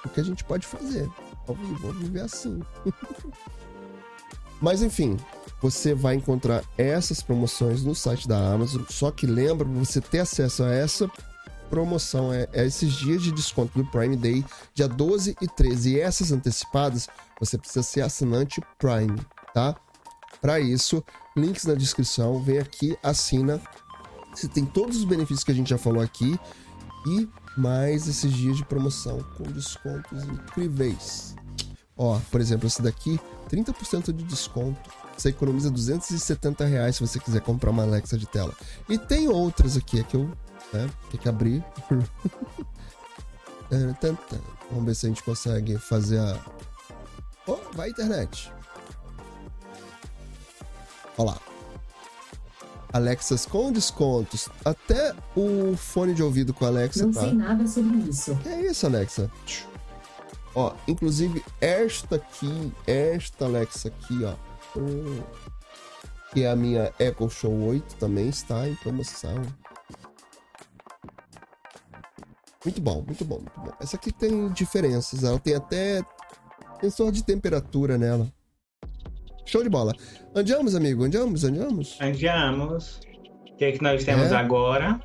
O 0.05 0.09
que 0.09 0.19
a 0.19 0.23
gente 0.23 0.43
pode 0.43 0.65
fazer. 0.65 1.09
Ao 1.47 1.55
vivo, 1.55 1.75
vamos 1.75 1.97
viver 1.97 2.21
assim. 2.21 2.61
Mas 4.61 4.81
enfim, 4.81 5.17
você 5.61 5.93
vai 5.93 6.15
encontrar 6.15 6.63
essas 6.77 7.21
promoções 7.21 7.83
no 7.83 7.95
site 7.95 8.27
da 8.27 8.53
Amazon. 8.53 8.83
Só 8.89 9.09
que 9.09 9.25
lembra, 9.25 9.65
pra 9.65 9.79
você 9.79 10.01
ter 10.01 10.19
acesso 10.19 10.63
a 10.63 10.73
essa 10.73 11.09
promoção, 11.69 12.33
é, 12.33 12.47
é 12.51 12.65
esses 12.65 12.93
dias 12.93 13.21
de 13.21 13.31
desconto 13.31 13.77
do 13.77 13.89
Prime 13.89 14.17
Day, 14.17 14.43
dia 14.73 14.87
12 14.87 15.35
e 15.41 15.47
13. 15.47 15.95
E 15.95 15.99
essas 15.99 16.31
antecipadas, 16.31 17.07
você 17.39 17.57
precisa 17.57 17.83
ser 17.83 18.01
assinante 18.01 18.61
Prime, 18.77 19.19
tá? 19.53 19.75
Para 20.41 20.59
isso, 20.59 21.03
links 21.35 21.65
na 21.65 21.73
descrição, 21.73 22.41
vem 22.41 22.59
aqui, 22.59 22.97
assina. 23.03 23.61
Você 24.33 24.47
tem 24.47 24.65
todos 24.65 24.97
os 24.97 25.03
benefícios 25.03 25.43
que 25.43 25.51
a 25.51 25.55
gente 25.55 25.69
já 25.69 25.77
falou 25.77 26.01
aqui 26.01 26.39
e 27.07 27.27
mais 27.57 28.07
esses 28.07 28.31
dias 28.31 28.57
de 28.57 28.65
promoção 28.65 29.21
com 29.37 29.43
descontos 29.43 30.23
incríveis. 30.23 31.35
Ó, 31.97 32.19
por 32.31 32.39
exemplo, 32.39 32.67
esse 32.67 32.81
daqui, 32.81 33.19
30% 33.49 34.13
de 34.13 34.23
desconto. 34.23 34.89
Você 35.17 35.29
economiza 35.29 35.69
270 35.69 36.63
reais 36.65 36.95
se 36.95 37.05
você 37.05 37.19
quiser 37.19 37.41
comprar 37.41 37.71
uma 37.71 37.83
Alexa 37.83 38.17
de 38.17 38.25
tela. 38.25 38.53
E 38.87 38.97
tem 38.97 39.27
outras 39.27 39.75
aqui, 39.75 39.99
é 39.99 40.03
que 40.03 40.15
eu 40.15 40.31
né, 40.71 40.89
tenho 41.09 41.21
que 41.21 41.27
abrir. 41.27 41.61
Vamos 44.69 44.85
ver 44.85 44.95
se 44.95 45.05
a 45.05 45.09
gente 45.09 45.21
consegue 45.21 45.77
fazer 45.77 46.19
a. 46.19 46.39
Oh, 47.45 47.57
vai 47.73 47.89
internet. 47.89 48.51
Olha 51.19 51.31
lá. 51.31 51.37
Alexas 52.91 53.45
com 53.45 53.71
descontos. 53.71 54.49
Até 54.65 55.13
o 55.35 55.75
fone 55.77 56.13
de 56.15 56.23
ouvido 56.23 56.53
com 56.53 56.65
a 56.65 56.69
Alexa 56.69 57.05
Não 57.05 57.13
tá. 57.13 57.21
sei 57.21 57.33
nada 57.33 57.67
sobre 57.67 57.97
isso. 58.09 58.35
Que 58.37 58.49
é 58.49 58.61
isso, 58.71 58.87
Alexa? 58.87 59.29
Ó, 60.55 60.73
inclusive 60.87 61.43
esta 61.61 62.15
aqui, 62.15 62.73
esta 62.87 63.45
Alexa 63.45 63.89
aqui, 63.89 64.23
ó. 64.23 64.33
hum, 64.79 65.21
Que 66.33 66.43
é 66.45 66.49
a 66.51 66.55
minha 66.55 66.91
Echo 66.97 67.29
Show 67.29 67.53
8 67.67 67.95
também 67.97 68.29
está 68.29 68.67
em 68.67 68.73
promoção. 68.75 69.35
Muito 72.65 72.81
bom, 72.81 73.03
muito 73.05 73.23
bom, 73.23 73.35
muito 73.37 73.59
bom. 73.59 73.71
Essa 73.79 73.95
aqui 73.95 74.11
tem 74.11 74.49
diferenças, 74.49 75.23
ela 75.23 75.39
tem 75.39 75.55
até 75.55 76.03
sensor 76.81 77.11
de 77.11 77.23
temperatura 77.23 77.97
nela. 77.97 78.31
Show 79.45 79.63
de 79.63 79.69
bola. 79.69 79.93
Andamos, 80.35 80.75
amigo? 80.75 81.03
Andamos, 81.03 81.43
andamos? 81.43 81.97
Andiamos. 82.01 82.99
O 83.51 83.57
que 83.57 83.65
é 83.65 83.71
que 83.71 83.81
nós 83.81 84.03
temos 84.03 84.31
É? 84.31 84.35
agora? 84.35 84.99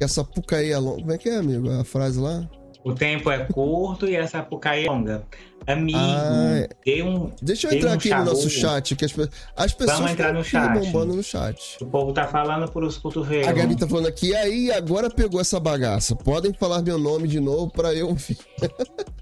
Essa 0.00 0.22
pucaí 0.22 0.70
é 0.70 0.78
longa. 0.78 1.00
Como 1.00 1.12
é 1.12 1.18
que 1.18 1.28
é, 1.28 1.36
amigo? 1.38 1.70
A 1.70 1.84
frase 1.84 2.20
lá? 2.20 2.48
O 2.84 2.94
tempo 2.94 3.30
é 3.30 3.44
curto 3.44 4.06
e 4.06 4.14
essa 4.14 4.40
pucaí 4.42 4.86
é 4.86 4.88
longa. 4.90 5.24
Amigo, 5.66 5.98
Ah, 5.98 6.66
dê 6.86 7.02
um. 7.02 7.30
Deixa 7.42 7.66
eu 7.68 7.72
entrar 7.76 7.90
um 7.90 7.94
aqui 7.94 8.08
no 8.14 8.24
nosso 8.24 8.48
chat, 8.48 8.94
que 8.94 9.04
as, 9.04 9.12
as 9.56 9.74
pessoas 9.74 9.98
Vamos 9.98 10.12
entrar 10.12 10.32
no 10.32 10.44
chat. 10.44 10.78
bombando 10.78 11.14
no 11.14 11.22
chat. 11.22 11.76
O 11.82 11.86
povo 11.86 12.12
tá 12.12 12.26
falando 12.28 12.70
por 12.70 12.84
os 12.84 12.96
cotovelos. 12.96 13.48
A 13.48 13.52
Gabi 13.52 13.76
tá 13.76 13.86
falando 13.88 14.06
aqui, 14.06 14.34
aí 14.36 14.70
agora 14.70 15.10
pegou 15.10 15.40
essa 15.40 15.58
bagaça. 15.58 16.14
Podem 16.14 16.52
falar 16.54 16.80
meu 16.80 16.96
nome 16.98 17.26
de 17.28 17.40
novo 17.40 17.70
pra 17.70 17.92
eu 17.92 18.08
ouvir. 18.08 18.38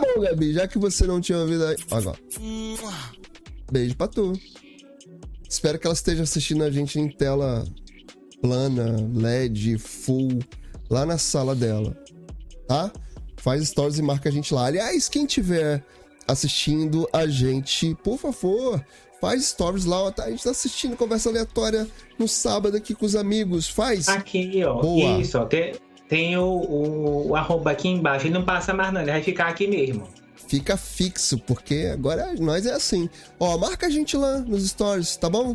tá 0.00 0.14
bom, 0.14 0.20
Gabi, 0.22 0.52
já 0.52 0.68
que 0.68 0.78
você 0.78 1.06
não 1.06 1.20
tinha 1.20 1.38
ouvido 1.38 1.64
aí. 1.64 1.76
Agora. 1.90 2.18
Beijo 3.70 3.96
pra 3.96 4.08
tu. 4.08 4.32
Espero 5.48 5.78
que 5.78 5.86
ela 5.86 5.94
esteja 5.94 6.22
assistindo 6.22 6.62
a 6.62 6.70
gente 6.70 6.98
em 6.98 7.08
tela 7.08 7.64
plana, 8.40 8.96
LED, 9.14 9.78
full, 9.78 10.38
lá 10.90 11.06
na 11.06 11.18
sala 11.18 11.54
dela. 11.54 11.96
Tá? 12.66 12.92
Faz 13.36 13.66
stories 13.68 13.98
e 13.98 14.02
marca 14.02 14.28
a 14.28 14.32
gente 14.32 14.52
lá. 14.52 14.66
Aliás, 14.66 15.08
quem 15.08 15.26
tiver 15.26 15.82
assistindo 16.26 17.08
a 17.12 17.26
gente, 17.26 17.94
por 18.04 18.18
favor, 18.18 18.84
faz 19.20 19.46
stories 19.46 19.84
lá. 19.84 20.10
tá? 20.12 20.24
A 20.24 20.30
gente 20.30 20.44
tá 20.44 20.50
assistindo 20.50 20.96
conversa 20.96 21.30
aleatória 21.30 21.88
no 22.18 22.28
sábado 22.28 22.76
aqui 22.76 22.94
com 22.94 23.06
os 23.06 23.16
amigos. 23.16 23.68
Faz. 23.68 24.08
Aqui, 24.08 24.62
ó. 24.64 24.80
Boa. 24.80 25.20
Isso, 25.20 25.38
ó. 25.38 25.46
Tem, 25.46 25.72
tem 26.08 26.36
o, 26.36 26.44
o, 26.44 27.28
o 27.28 27.36
arroba 27.36 27.70
aqui 27.70 27.88
embaixo. 27.88 28.26
Ele 28.26 28.34
não 28.34 28.44
passa 28.44 28.72
mais, 28.72 28.92
não. 28.92 29.02
Ele 29.02 29.12
vai 29.12 29.22
ficar 29.22 29.48
aqui 29.48 29.66
mesmo. 29.66 30.08
Fica 30.48 30.76
fixo, 30.76 31.38
porque 31.38 31.90
agora 31.92 32.32
nós 32.38 32.64
é 32.64 32.72
assim. 32.72 33.08
Ó, 33.38 33.58
marca 33.58 33.86
a 33.86 33.90
gente 33.90 34.16
lá 34.16 34.38
nos 34.38 34.66
stories, 34.66 35.16
tá 35.16 35.28
bom? 35.28 35.54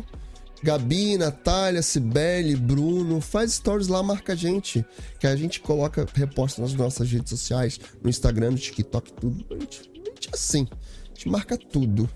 Gabi, 0.62 1.18
Natália, 1.18 1.82
Cibele, 1.82 2.56
Bruno, 2.56 3.20
faz 3.20 3.54
stories 3.54 3.88
lá, 3.88 4.02
marca 4.02 4.32
a 4.34 4.36
gente. 4.36 4.84
Que 5.18 5.26
a 5.26 5.34
gente 5.34 5.60
coloca, 5.60 6.06
reposta 6.14 6.62
nas 6.62 6.72
nossas 6.74 7.10
redes 7.10 7.30
sociais, 7.30 7.78
no 8.02 8.08
Instagram, 8.08 8.52
no 8.52 8.56
TikTok, 8.56 9.12
tudo. 9.14 9.44
A 9.50 9.54
gente, 9.54 9.90
a 9.92 10.10
gente 10.10 10.28
é 10.28 10.30
assim. 10.32 10.68
A 10.70 11.08
gente 11.08 11.28
marca 11.28 11.58
tudo. 11.58 12.08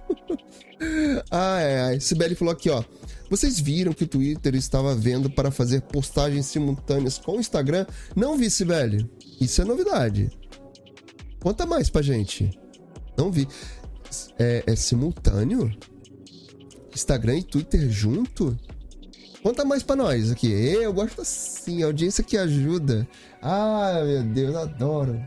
ai, 1.30 1.80
ai. 1.80 2.00
Cibele 2.00 2.36
falou 2.36 2.52
aqui, 2.52 2.70
ó. 2.70 2.84
Vocês 3.30 3.58
viram 3.58 3.92
que 3.92 4.04
o 4.04 4.08
Twitter 4.08 4.54
estava 4.54 4.94
vendo 4.94 5.30
para 5.30 5.50
fazer 5.50 5.82
postagens 5.82 6.46
simultâneas 6.46 7.18
com 7.18 7.36
o 7.36 7.40
Instagram? 7.40 7.86
Não 8.14 8.36
vi, 8.36 8.50
Cibele. 8.50 9.10
Isso 9.40 9.62
é 9.62 9.64
novidade. 9.64 10.30
Conta 11.40 11.66
mais 11.66 11.90
pra 11.90 12.02
gente. 12.02 12.50
Não 13.16 13.30
vi. 13.30 13.48
É, 14.38 14.62
é 14.66 14.76
simultâneo? 14.76 15.70
Instagram 16.94 17.38
e 17.38 17.42
Twitter 17.42 17.90
junto? 17.90 18.56
Conta 19.42 19.64
mais 19.64 19.82
pra 19.82 19.96
nós 19.96 20.30
aqui. 20.30 20.50
Eu 20.50 20.92
gosto 20.92 21.20
assim, 21.20 21.82
audiência 21.82 22.24
que 22.24 22.36
ajuda. 22.36 23.06
Ah, 23.42 24.00
meu 24.04 24.22
Deus, 24.22 24.54
adoro. 24.54 25.22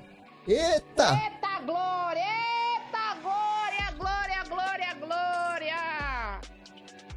Eita! 0.48 1.14
Eita 1.14 1.62
glória! 1.66 2.26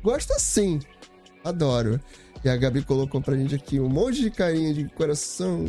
Gosto 0.02 0.32
assim. 0.32 0.80
Adoro. 1.44 2.00
E 2.44 2.48
a 2.48 2.56
Gabi 2.56 2.82
colocou 2.82 3.20
pra 3.20 3.36
gente 3.36 3.54
aqui 3.54 3.78
um 3.78 3.88
monte 3.88 4.22
de 4.22 4.30
carinha 4.30 4.72
de 4.72 4.88
coração. 4.88 5.64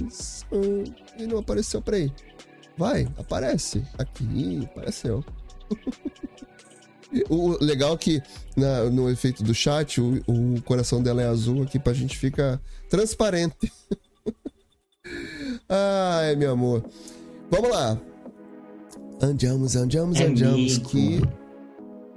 E 1.17 1.27
não 1.27 1.39
apareceu 1.39 1.81
pra 1.81 1.97
aí. 1.97 2.11
Vai, 2.77 3.07
aparece. 3.17 3.85
Aqui, 3.97 4.67
apareceu. 4.71 5.23
o 7.29 7.63
legal 7.63 7.93
é 7.93 7.97
que 7.97 8.23
na, 8.55 8.85
no 8.85 9.09
efeito 9.09 9.43
do 9.43 9.53
chat, 9.53 9.99
o, 9.99 10.21
o 10.27 10.61
coração 10.63 11.03
dela 11.03 11.21
é 11.21 11.27
azul 11.27 11.63
aqui 11.63 11.77
pra 11.77 11.93
gente 11.93 12.17
ficar 12.17 12.59
transparente. 12.89 13.71
Ai, 15.67 16.35
meu 16.35 16.51
amor. 16.51 16.83
Vamos 17.49 17.69
lá. 17.69 17.99
Andamos, 19.21 19.75
andamos, 19.75 20.19
andamos. 20.19 20.77
Que... 20.77 21.21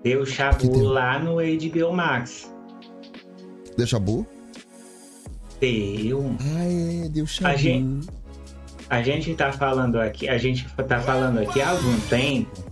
Deu 0.04 0.26
chabu 0.26 0.70
deu? 0.70 0.84
lá 0.84 1.18
no 1.18 1.36
HBO 1.36 1.92
Max. 1.94 2.52
Deu 3.74 3.86
chabu? 3.86 4.26
Deu. 5.58 6.36
Ah, 6.40 7.04
é, 7.06 7.08
deu 7.08 7.26
chabu. 7.26 7.48
A 7.48 7.56
gente, 7.56 8.06
a 8.90 9.02
gente 9.02 9.34
tá 9.34 9.50
falando 9.50 9.98
aqui, 9.98 10.28
a 10.28 10.36
gente 10.36 10.68
tá 10.74 11.00
falando 11.00 11.38
aqui 11.38 11.62
há 11.62 11.70
algum 11.70 11.98
tempo 12.10 12.64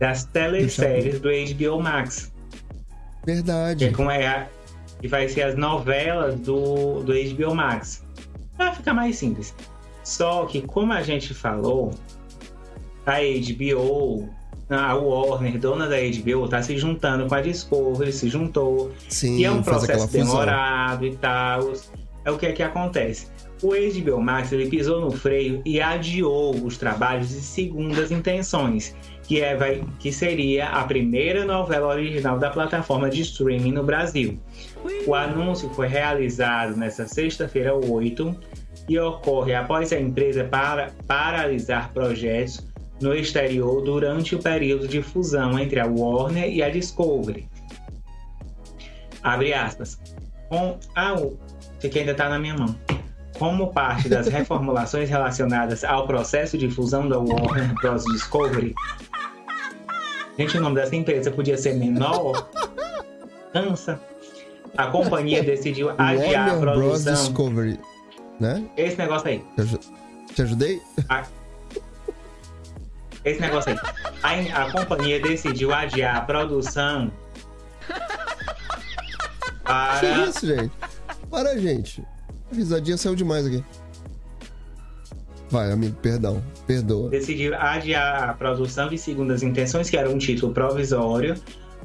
das 0.00 0.24
teleséries 0.24 1.20
do 1.20 1.28
HBO 1.28 1.82
Max. 1.82 2.32
Verdade. 3.26 3.84
Que, 3.84 3.90
é 3.90 3.94
como 3.94 4.10
é 4.10 4.26
a, 4.26 4.48
que 4.98 5.08
vai 5.08 5.28
ser 5.28 5.42
as 5.42 5.56
novelas 5.56 6.40
do, 6.40 7.02
do 7.02 7.12
HBO 7.12 7.54
Max. 7.54 8.02
Vai 8.56 8.74
ficar 8.74 8.94
mais 8.94 9.16
simples. 9.16 9.54
Só 10.02 10.46
que, 10.46 10.62
como 10.62 10.94
a 10.94 11.02
gente 11.02 11.34
falou, 11.34 11.92
a 13.04 13.18
HBO, 13.18 14.28
a 14.74 14.94
Warner, 14.94 15.58
dona 15.58 15.88
da 15.88 15.96
HBO, 15.96 16.48
tá 16.48 16.62
se 16.62 16.76
juntando 16.78 17.26
com 17.26 17.34
a 17.34 17.40
Discovery, 17.40 18.12
se 18.12 18.28
juntou. 18.28 18.92
Sim, 19.08 19.38
e 19.38 19.44
é 19.44 19.50
um 19.50 19.62
processo 19.62 20.10
demorado 20.10 21.06
e 21.06 21.14
tal. 21.16 21.72
É 22.24 22.30
o 22.30 22.38
que 22.38 22.46
é 22.46 22.52
que 22.52 22.62
acontece. 22.62 23.26
O 23.62 23.70
HBO 23.70 24.20
Max 24.20 24.50
ele 24.50 24.68
pisou 24.68 25.00
no 25.00 25.12
freio 25.12 25.62
e 25.64 25.80
adiou 25.80 26.52
os 26.64 26.76
trabalhos 26.76 27.28
de 27.28 27.40
segundas 27.40 28.10
intenções, 28.10 28.94
que, 29.22 29.40
é, 29.40 29.56
vai, 29.56 29.84
que 30.00 30.12
seria 30.12 30.68
a 30.68 30.82
primeira 30.82 31.44
novela 31.44 31.88
original 31.88 32.38
da 32.38 32.50
plataforma 32.50 33.08
de 33.08 33.22
streaming 33.22 33.72
no 33.72 33.84
Brasil. 33.84 34.36
O 35.06 35.14
anúncio 35.14 35.70
foi 35.70 35.86
realizado 35.86 36.76
nesta 36.76 37.06
sexta-feira 37.06 37.72
8 37.72 38.36
e 38.88 38.98
ocorre 38.98 39.54
após 39.54 39.92
a 39.92 40.00
empresa 40.00 40.42
para, 40.42 40.90
paralisar 41.06 41.92
projetos 41.92 42.71
no 43.02 43.14
exterior 43.14 43.82
durante 43.82 44.34
o 44.34 44.38
período 44.38 44.88
de 44.88 45.02
fusão 45.02 45.58
entre 45.58 45.80
a 45.80 45.86
Warner 45.86 46.48
e 46.48 46.62
a 46.62 46.70
Discovery. 46.70 47.48
Abre 49.22 49.52
aspas. 49.52 49.98
Com 50.48 50.78
a. 50.94 51.14
Isso 51.14 51.86
aqui 51.86 51.98
ainda 52.00 52.12
está 52.12 52.28
na 52.28 52.38
minha 52.38 52.54
mão 52.54 52.76
como 53.38 53.72
parte 53.72 54.08
das 54.08 54.28
reformulações 54.30 55.10
relacionadas 55.10 55.82
ao 55.82 56.06
processo 56.06 56.56
de 56.56 56.70
fusão 56.70 57.08
da 57.08 57.18
Warner 57.18 57.74
Bros. 57.74 58.04
Discovery. 58.04 58.72
Gente, 60.38 60.58
o 60.58 60.60
nome 60.60 60.76
dessa 60.76 60.94
empresa 60.94 61.30
podia 61.30 61.58
ser 61.58 61.74
menor. 61.74 62.48
Cansa. 63.52 64.00
A 64.76 64.86
companhia 64.86 65.42
decidiu 65.44 65.90
adiar 65.90 66.16
Warner 66.16 66.54
a 66.54 66.58
produção. 66.60 66.82
Bros. 66.82 67.04
Discovery, 67.04 67.80
né? 68.38 68.64
Esse 68.76 68.96
negócio 68.96 69.28
aí. 69.28 69.44
Te 70.34 70.42
ajudei? 70.42 70.80
A... 71.08 71.24
Esse 73.24 73.40
negócio 73.40 73.72
aí. 74.22 74.50
A, 74.50 74.62
a 74.62 74.72
companhia 74.72 75.20
decidiu 75.20 75.72
adiar 75.72 76.16
a 76.16 76.20
produção. 76.22 77.12
Para... 79.64 80.00
Que 80.00 80.06
isso, 80.28 80.46
gente? 80.46 80.72
Para, 81.30 81.58
gente. 81.58 82.04
A 82.50 82.54
risadinha 82.54 82.96
saiu 82.96 83.14
demais 83.14 83.46
aqui. 83.46 83.64
Vai, 85.50 85.70
amigo, 85.70 85.96
perdão. 86.00 86.42
Perdoa. 86.66 87.10
Decidiu 87.10 87.54
adiar 87.54 88.30
a 88.30 88.32
produção 88.32 88.88
de 88.88 88.98
Segundas 88.98 89.42
Intenções, 89.42 89.90
que 89.90 89.96
era 89.96 90.08
um 90.08 90.18
título 90.18 90.52
provisório, 90.52 91.34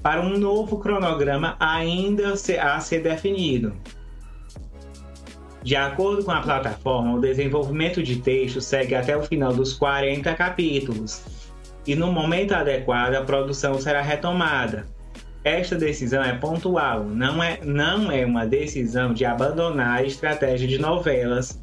para 0.02 0.22
um 0.22 0.38
novo 0.38 0.80
cronograma 0.80 1.56
ainda 1.60 2.34
a 2.34 2.80
ser 2.80 3.04
definido. 3.04 3.74
De 5.64 5.76
acordo 5.76 6.24
com 6.24 6.32
a 6.32 6.42
plataforma, 6.42 7.16
o 7.16 7.22
desenvolvimento 7.22 8.02
de 8.02 8.18
texto 8.18 8.62
segue 8.62 8.96
até 8.96 9.18
o 9.18 9.24
final 9.24 9.54
dos 9.54 9.74
40 9.74 10.34
capítulos. 10.36 11.24
E 11.86 11.96
no 11.96 12.12
momento 12.12 12.54
adequado, 12.54 13.16
a 13.16 13.24
produção 13.24 13.80
será 13.80 14.02
retomada. 14.02 14.86
Esta 15.44 15.76
decisão 15.76 16.22
é 16.24 16.34
pontual, 16.34 17.06
não 17.06 17.42
é, 17.42 17.60
não 17.64 18.12
é 18.12 18.26
uma 18.26 18.46
decisão 18.46 19.14
de 19.14 19.24
abandonar 19.24 20.00
a 20.00 20.04
estratégia 20.04 20.68
de 20.68 20.78
novelas, 20.78 21.62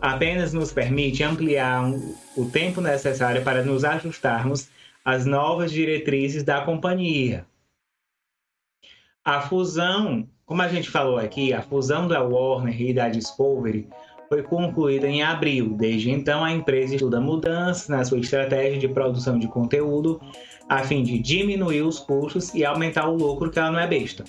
apenas 0.00 0.52
nos 0.52 0.72
permite 0.72 1.22
ampliar 1.22 1.84
o 2.36 2.44
tempo 2.46 2.80
necessário 2.80 3.42
para 3.42 3.62
nos 3.62 3.84
ajustarmos 3.84 4.68
às 5.04 5.24
novas 5.24 5.70
diretrizes 5.70 6.42
da 6.42 6.62
companhia. 6.62 7.46
A 9.24 9.40
fusão, 9.42 10.28
como 10.46 10.62
a 10.62 10.68
gente 10.68 10.90
falou 10.90 11.18
aqui, 11.18 11.52
a 11.52 11.62
fusão 11.62 12.06
da 12.06 12.22
Warner 12.22 12.80
e 12.80 12.92
da 12.92 13.08
Discovery 13.08 13.88
foi 14.28 14.42
concluída 14.42 15.06
em 15.06 15.22
abril. 15.22 15.74
Desde 15.76 16.10
então, 16.10 16.44
a 16.44 16.52
empresa 16.52 16.94
estuda 16.94 17.20
mudanças 17.20 17.88
na 17.88 18.04
sua 18.04 18.18
estratégia 18.18 18.78
de 18.78 18.88
produção 18.88 19.38
de 19.38 19.48
conteúdo 19.48 20.20
a 20.68 20.78
fim 20.78 21.02
de 21.02 21.18
diminuir 21.18 21.82
os 21.82 21.98
custos 21.98 22.54
e 22.54 22.64
aumentar 22.64 23.08
o 23.08 23.16
lucro, 23.16 23.50
que 23.50 23.58
ela 23.58 23.70
não 23.70 23.78
é 23.78 23.86
besta. 23.86 24.24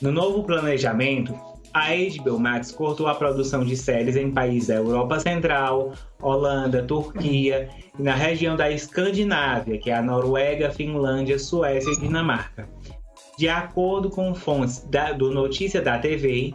No 0.00 0.10
novo 0.10 0.42
planejamento, 0.42 1.34
a 1.72 1.88
HBO 1.88 2.38
Max 2.38 2.70
cortou 2.70 3.06
a 3.06 3.14
produção 3.14 3.64
de 3.64 3.76
séries 3.76 4.16
em 4.16 4.30
países 4.30 4.68
da 4.68 4.74
Europa 4.74 5.20
Central, 5.20 5.92
Holanda, 6.20 6.82
Turquia 6.82 7.68
e 7.98 8.02
na 8.02 8.14
região 8.14 8.56
da 8.56 8.70
Escandinávia, 8.70 9.78
que 9.78 9.90
é 9.90 9.94
a 9.94 10.02
Noruega, 10.02 10.70
Finlândia, 10.70 11.38
Suécia 11.38 11.92
e 11.92 12.00
Dinamarca. 12.00 12.68
De 13.38 13.48
acordo 13.48 14.10
com 14.10 14.34
fontes 14.34 14.80
da, 14.90 15.12
do 15.12 15.30
Notícia 15.30 15.80
da 15.80 15.98
TV, 15.98 16.54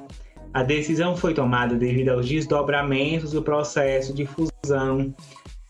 a 0.54 0.64
decisão 0.64 1.16
foi 1.16 1.34
tomada 1.34 1.76
devido 1.76 2.10
aos 2.10 2.28
desdobramentos 2.28 3.32
do 3.32 3.42
processo 3.42 4.14
de 4.14 4.26
fusão 4.26 5.14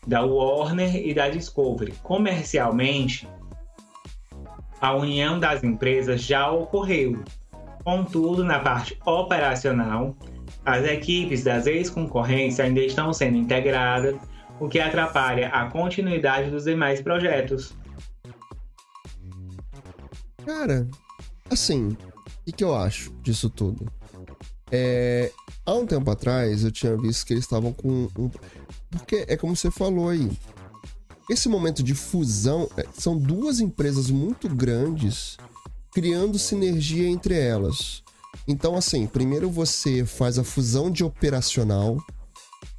da 0.06 0.22
Warner 0.22 0.96
e 0.96 1.12
da 1.12 1.28
Discovery. 1.28 1.92
Comercialmente, 2.02 3.28
a 4.80 4.94
união 4.94 5.38
das 5.38 5.64
empresas 5.64 6.22
já 6.22 6.50
ocorreu. 6.50 7.22
Contudo, 7.84 8.44
na 8.44 8.60
parte 8.60 8.98
operacional, 9.04 10.16
as 10.64 10.84
equipes 10.84 11.44
das 11.44 11.66
ex-concorrentes 11.66 12.60
ainda 12.60 12.80
estão 12.80 13.12
sendo 13.12 13.36
integradas, 13.36 14.16
o 14.60 14.68
que 14.68 14.78
atrapalha 14.78 15.48
a 15.48 15.66
continuidade 15.66 16.50
dos 16.50 16.64
demais 16.64 17.00
projetos. 17.00 17.76
Cara, 20.48 20.88
assim, 21.50 21.94
o 22.46 22.52
que 22.54 22.64
eu 22.64 22.74
acho 22.74 23.12
disso 23.22 23.50
tudo? 23.50 23.86
É, 24.72 25.30
há 25.66 25.74
um 25.74 25.84
tempo 25.84 26.10
atrás 26.10 26.64
eu 26.64 26.72
tinha 26.72 26.96
visto 26.96 27.26
que 27.26 27.34
eles 27.34 27.44
estavam 27.44 27.70
com 27.70 28.08
um, 28.18 28.30
porque 28.90 29.26
é 29.28 29.36
como 29.36 29.54
você 29.54 29.70
falou 29.70 30.08
aí. 30.08 30.30
Esse 31.28 31.50
momento 31.50 31.82
de 31.82 31.94
fusão 31.94 32.66
é, 32.78 32.86
são 32.94 33.18
duas 33.18 33.60
empresas 33.60 34.10
muito 34.10 34.48
grandes 34.48 35.36
criando 35.92 36.38
sinergia 36.38 37.06
entre 37.06 37.38
elas. 37.38 38.02
Então, 38.46 38.74
assim, 38.74 39.06
primeiro 39.06 39.50
você 39.50 40.02
faz 40.06 40.38
a 40.38 40.44
fusão 40.44 40.90
de 40.90 41.04
operacional, 41.04 41.98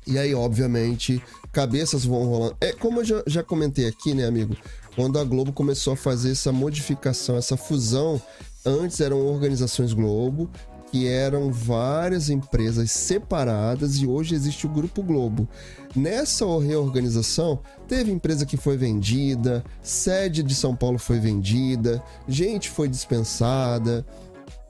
e 0.07 0.17
aí, 0.17 0.33
obviamente, 0.33 1.21
cabeças 1.51 2.03
vão 2.03 2.25
rolando. 2.25 2.57
É 2.59 2.73
como 2.73 3.01
eu 3.01 3.05
já, 3.05 3.23
já 3.27 3.43
comentei 3.43 3.85
aqui, 3.87 4.15
né, 4.15 4.25
amigo? 4.25 4.57
Quando 4.99 5.17
a 5.17 5.23
Globo 5.23 5.53
começou 5.53 5.93
a 5.93 5.95
fazer 5.95 6.31
essa 6.31 6.51
modificação, 6.51 7.37
essa 7.37 7.55
fusão, 7.55 8.21
antes 8.65 8.99
eram 8.99 9.25
organizações 9.25 9.93
Globo, 9.93 10.49
que 10.91 11.07
eram 11.07 11.53
várias 11.53 12.29
empresas 12.29 12.91
separadas 12.91 13.95
e 13.95 14.05
hoje 14.05 14.35
existe 14.35 14.65
o 14.65 14.69
Grupo 14.69 15.01
Globo. 15.01 15.47
Nessa 15.95 16.43
reorganização, 16.59 17.61
teve 17.87 18.11
empresa 18.11 18.45
que 18.45 18.57
foi 18.57 18.75
vendida, 18.75 19.63
sede 19.81 20.43
de 20.43 20.53
São 20.53 20.75
Paulo 20.75 20.99
foi 20.99 21.17
vendida, 21.17 22.03
gente 22.27 22.69
foi 22.69 22.89
dispensada. 22.89 24.05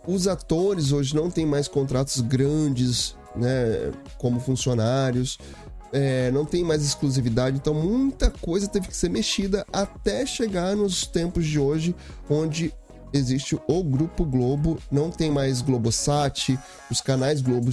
Os 0.06 0.28
atores 0.28 0.92
hoje 0.92 1.16
não 1.16 1.32
têm 1.32 1.48
mais 1.48 1.68
contratos 1.68 2.22
grandes, 2.22 3.16
né, 3.36 3.92
como 4.20 4.40
funcionários. 4.40 5.40
É, 5.92 6.30
não 6.32 6.46
tem 6.46 6.64
mais 6.64 6.84
exclusividade, 6.84 7.58
então 7.58 7.74
muita 7.74 8.30
coisa 8.30 8.68
teve 8.68 8.88
que 8.88 8.96
ser 8.96 9.10
mexida 9.10 9.66
até 9.74 10.26
chegar 10.26 10.76
nos 10.76 11.08
tempos 11.08 11.46
de 11.46 11.60
hoje, 11.60 11.96
onde 12.30 12.74
existe 13.14 13.60
o 13.68 13.84
Grupo 13.84 14.24
Globo, 14.24 14.78
não 14.92 15.10
tem 15.10 15.32
mais 15.32 15.62
Globosat, 15.62 16.58
os 16.90 17.02
canais 17.02 17.42
Globo, 17.42 17.72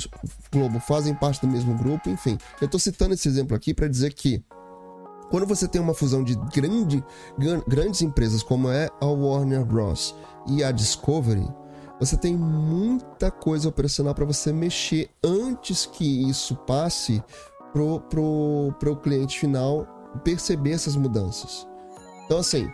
Globo 0.51 0.81
fazem 0.81 1.15
parte 1.15 1.41
do 1.41 1.49
mesmo 1.49 1.77
grupo, 1.77 2.09
enfim. 2.09 2.39
Eu 2.61 2.67
estou 2.67 2.81
citando 2.81 3.15
esse 3.15 3.29
exemplo 3.29 3.57
aqui 3.57 3.75
para 3.75 3.89
dizer 3.89 4.15
que 4.15 4.43
quando 5.31 5.47
você 5.47 5.67
tem 5.67 5.81
uma 5.81 5.95
fusão 5.95 6.23
de 6.23 6.37
grande, 6.55 7.05
grandes 7.67 8.01
empresas 8.03 8.43
como 8.43 8.71
é 8.71 8.89
a 9.01 9.07
Warner 9.07 9.65
Bros. 9.65 10.15
e 10.47 10.63
a 10.63 10.71
Discovery, 10.71 11.47
você 11.99 12.17
tem 12.17 12.37
muita 12.37 13.31
coisa 13.31 13.69
operacional 13.69 14.15
para 14.15 14.25
você 14.25 14.53
mexer 14.53 15.11
antes 15.25 15.87
que 15.87 16.29
isso 16.29 16.55
passe 16.55 17.23
pro, 17.77 18.01
pro, 18.01 18.75
pro 18.81 18.97
cliente 18.97 19.39
final 19.39 19.87
perceber 20.25 20.71
essas 20.71 20.97
mudanças. 20.97 21.69
Então, 22.25 22.39
assim, 22.39 22.73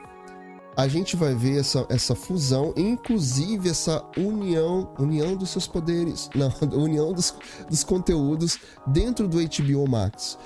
a 0.77 0.87
gente 0.87 1.17
vai 1.17 1.35
ver 1.35 1.59
essa, 1.59 1.85
essa 1.89 2.15
fusão, 2.15 2.73
inclusive 2.77 3.69
essa 3.69 4.05
união, 4.17 4.95
união 5.01 5.35
dos 5.35 5.51
seus 5.51 5.67
poderes, 5.67 6.31
não, 6.37 6.53
união 6.81 7.13
dos, 7.13 7.35
dos 7.69 7.83
conteúdos 7.83 8.61
dentro 8.87 9.27
do 9.27 9.39
HBO 9.39 9.91
Max. 9.91 10.39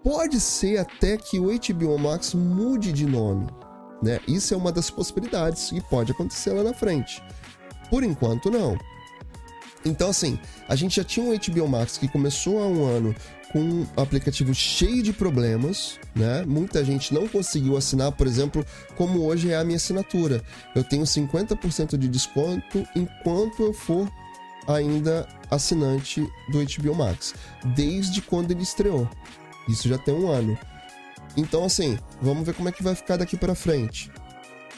Pode 0.00 0.38
ser 0.38 0.78
até 0.78 1.16
que 1.16 1.40
o 1.40 1.46
HBO 1.46 1.98
Max 1.98 2.34
mude 2.34 2.92
de 2.92 3.06
nome, 3.06 3.48
né? 4.00 4.20
Isso 4.28 4.54
é 4.54 4.56
uma 4.56 4.70
das 4.70 4.90
possibilidades 4.90 5.72
e 5.72 5.80
pode 5.80 6.12
acontecer 6.12 6.52
lá 6.52 6.62
na 6.62 6.72
frente. 6.72 7.20
Por 7.90 8.04
enquanto, 8.04 8.48
não. 8.48 8.78
Então, 9.84 10.10
assim, 10.10 10.38
a 10.68 10.76
gente 10.76 10.96
já 10.96 11.04
tinha 11.04 11.26
um 11.26 11.36
HBO 11.36 11.68
Max 11.68 11.98
que 11.98 12.06
começou 12.06 12.62
há 12.62 12.66
um 12.66 12.84
ano 12.84 13.14
com 13.54 13.60
um 13.60 13.86
aplicativo 13.96 14.52
cheio 14.52 15.00
de 15.00 15.12
problemas, 15.12 16.00
né? 16.12 16.44
Muita 16.44 16.84
gente 16.84 17.14
não 17.14 17.28
conseguiu 17.28 17.76
assinar, 17.76 18.10
por 18.10 18.26
exemplo, 18.26 18.66
como 18.96 19.24
hoje 19.24 19.52
é 19.52 19.56
a 19.56 19.62
minha 19.62 19.76
assinatura. 19.76 20.42
Eu 20.74 20.82
tenho 20.82 21.04
50% 21.04 21.96
de 21.96 22.08
desconto 22.08 22.84
enquanto 22.96 23.62
eu 23.62 23.72
for 23.72 24.10
ainda 24.66 25.28
assinante 25.48 26.20
do 26.50 26.64
HBO 26.64 26.96
Max, 26.96 27.32
desde 27.76 28.20
quando 28.20 28.50
ele 28.50 28.64
estreou. 28.64 29.08
Isso 29.68 29.88
já 29.88 29.98
tem 29.98 30.12
um 30.12 30.28
ano. 30.28 30.58
Então, 31.36 31.64
assim, 31.64 31.96
vamos 32.20 32.44
ver 32.44 32.54
como 32.54 32.68
é 32.68 32.72
que 32.72 32.82
vai 32.82 32.96
ficar 32.96 33.18
daqui 33.18 33.36
para 33.36 33.54
frente. 33.54 34.10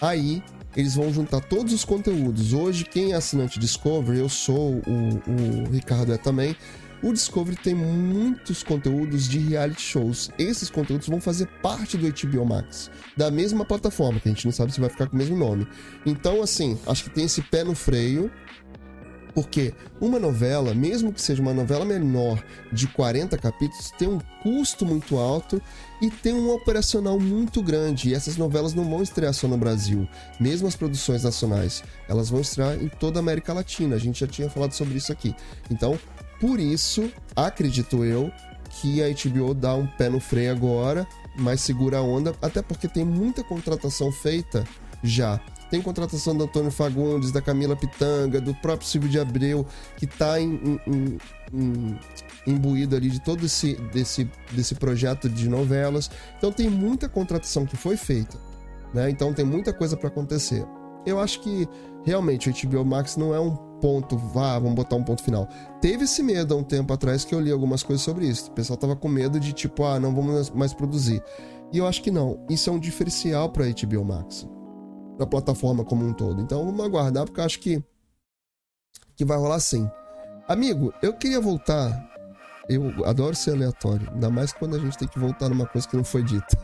Aí, 0.02 0.42
eles 0.76 0.96
vão 0.96 1.10
juntar 1.10 1.40
todos 1.40 1.72
os 1.72 1.82
conteúdos. 1.82 2.52
Hoje, 2.52 2.84
quem 2.84 3.12
é 3.12 3.16
assinante 3.16 3.58
Discovery, 3.58 4.18
eu 4.18 4.28
sou, 4.28 4.82
o, 4.86 5.64
o 5.64 5.70
Ricardo 5.72 6.12
é 6.12 6.18
também 6.18 6.54
o 7.02 7.12
Discovery 7.12 7.56
tem 7.56 7.74
muitos 7.74 8.62
conteúdos 8.62 9.28
de 9.28 9.38
reality 9.38 9.80
shows. 9.80 10.30
Esses 10.38 10.70
conteúdos 10.70 11.08
vão 11.08 11.20
fazer 11.20 11.46
parte 11.62 11.96
do 11.96 12.06
HBO 12.06 12.46
Max, 12.46 12.90
da 13.16 13.30
mesma 13.30 13.64
plataforma, 13.64 14.18
que 14.20 14.28
a 14.28 14.32
gente 14.32 14.44
não 14.44 14.52
sabe 14.52 14.72
se 14.72 14.80
vai 14.80 14.90
ficar 14.90 15.06
com 15.06 15.14
o 15.14 15.18
mesmo 15.18 15.36
nome. 15.36 15.66
Então, 16.04 16.42
assim, 16.42 16.78
acho 16.86 17.04
que 17.04 17.10
tem 17.10 17.24
esse 17.24 17.42
pé 17.42 17.64
no 17.64 17.74
freio. 17.74 18.30
Porque 19.36 19.74
uma 20.00 20.18
novela, 20.18 20.72
mesmo 20.72 21.12
que 21.12 21.20
seja 21.20 21.42
uma 21.42 21.52
novela 21.52 21.84
menor 21.84 22.42
de 22.72 22.86
40 22.86 23.36
capítulos, 23.36 23.90
tem 23.98 24.08
um 24.08 24.18
custo 24.42 24.86
muito 24.86 25.18
alto 25.18 25.60
e 26.00 26.10
tem 26.10 26.32
um 26.32 26.50
operacional 26.50 27.20
muito 27.20 27.62
grande. 27.62 28.08
E 28.08 28.14
essas 28.14 28.38
novelas 28.38 28.72
não 28.72 28.88
vão 28.88 29.02
estrear 29.02 29.34
só 29.34 29.46
no 29.46 29.58
Brasil, 29.58 30.08
mesmo 30.40 30.66
as 30.66 30.74
produções 30.74 31.22
nacionais, 31.22 31.84
elas 32.08 32.30
vão 32.30 32.40
estrear 32.40 32.82
em 32.82 32.88
toda 32.88 33.18
a 33.18 33.20
América 33.20 33.52
Latina. 33.52 33.96
A 33.96 33.98
gente 33.98 34.20
já 34.20 34.26
tinha 34.26 34.48
falado 34.48 34.72
sobre 34.72 34.96
isso 34.96 35.12
aqui. 35.12 35.36
Então, 35.70 35.98
por 36.40 36.60
isso, 36.60 37.10
acredito 37.34 38.04
eu, 38.04 38.30
que 38.80 39.02
a 39.02 39.08
HBO 39.08 39.54
dá 39.54 39.74
um 39.74 39.86
pé 39.86 40.08
no 40.08 40.20
freio 40.20 40.52
agora, 40.52 41.06
mas 41.38 41.60
segura 41.60 41.98
a 41.98 42.02
onda, 42.02 42.34
até 42.42 42.62
porque 42.62 42.88
tem 42.88 43.04
muita 43.04 43.42
contratação 43.42 44.12
feita 44.12 44.64
já. 45.02 45.40
Tem 45.70 45.82
contratação 45.82 46.36
do 46.36 46.44
Antônio 46.44 46.70
Fagundes, 46.70 47.32
da 47.32 47.42
Camila 47.42 47.74
Pitanga, 47.74 48.40
do 48.40 48.54
próprio 48.54 48.88
Silvio 48.88 49.10
de 49.10 49.18
Abreu, 49.18 49.66
que 49.96 50.04
está 50.04 50.40
em, 50.40 50.80
em, 50.86 51.18
em, 51.52 51.98
imbuído 52.46 52.94
ali 52.94 53.10
de 53.10 53.20
todo 53.20 53.44
esse 53.44 53.74
desse, 53.92 54.30
desse 54.52 54.76
projeto 54.76 55.28
de 55.28 55.48
novelas. 55.48 56.08
Então 56.38 56.52
tem 56.52 56.68
muita 56.68 57.08
contratação 57.08 57.66
que 57.66 57.76
foi 57.76 57.96
feita. 57.96 58.38
Né? 58.94 59.10
Então 59.10 59.32
tem 59.34 59.44
muita 59.44 59.72
coisa 59.72 59.96
para 59.96 60.08
acontecer. 60.08 60.64
Eu 61.04 61.18
acho 61.18 61.40
que 61.40 61.68
realmente 62.04 62.48
o 62.48 62.68
HBO 62.68 62.84
Max 62.84 63.16
não 63.16 63.34
é 63.34 63.40
um 63.40 63.75
ponto, 63.86 64.18
vá, 64.18 64.58
vamos 64.58 64.74
botar 64.74 64.96
um 64.96 65.04
ponto 65.04 65.22
final. 65.22 65.48
Teve 65.80 66.02
esse 66.02 66.20
medo 66.20 66.52
há 66.52 66.56
um 66.56 66.64
tempo 66.64 66.92
atrás 66.92 67.24
que 67.24 67.32
eu 67.32 67.40
li 67.40 67.52
algumas 67.52 67.84
coisas 67.84 68.04
sobre 68.04 68.26
isso. 68.26 68.50
O 68.50 68.52
pessoal 68.52 68.76
tava 68.76 68.96
com 68.96 69.06
medo 69.06 69.38
de 69.38 69.52
tipo, 69.52 69.84
ah, 69.84 70.00
não 70.00 70.12
vamos 70.12 70.50
mais 70.50 70.74
produzir. 70.74 71.22
E 71.72 71.78
eu 71.78 71.86
acho 71.86 72.02
que 72.02 72.10
não. 72.10 72.44
Isso 72.50 72.68
é 72.68 72.72
um 72.72 72.80
diferencial 72.80 73.48
para 73.48 73.64
HBO 73.64 74.04
Max, 74.04 74.44
para 75.16 75.24
plataforma 75.24 75.84
como 75.84 76.04
um 76.04 76.12
todo. 76.12 76.42
Então 76.42 76.64
vamos 76.64 76.84
aguardar 76.84 77.26
porque 77.26 77.38
eu 77.38 77.44
acho 77.44 77.60
que 77.60 77.80
que 79.14 79.24
vai 79.24 79.38
rolar 79.38 79.60
sim. 79.60 79.88
Amigo, 80.48 80.92
eu 81.00 81.12
queria 81.12 81.40
voltar. 81.40 81.88
Eu 82.68 83.06
adoro 83.06 83.36
ser 83.36 83.52
aleatório, 83.52 84.10
ainda 84.12 84.28
mais 84.28 84.52
quando 84.52 84.74
a 84.74 84.80
gente 84.80 84.98
tem 84.98 85.06
que 85.06 85.20
voltar 85.20 85.48
numa 85.48 85.66
coisa 85.66 85.86
que 85.86 85.96
não 85.96 86.02
foi 86.02 86.24
dita. 86.24 86.58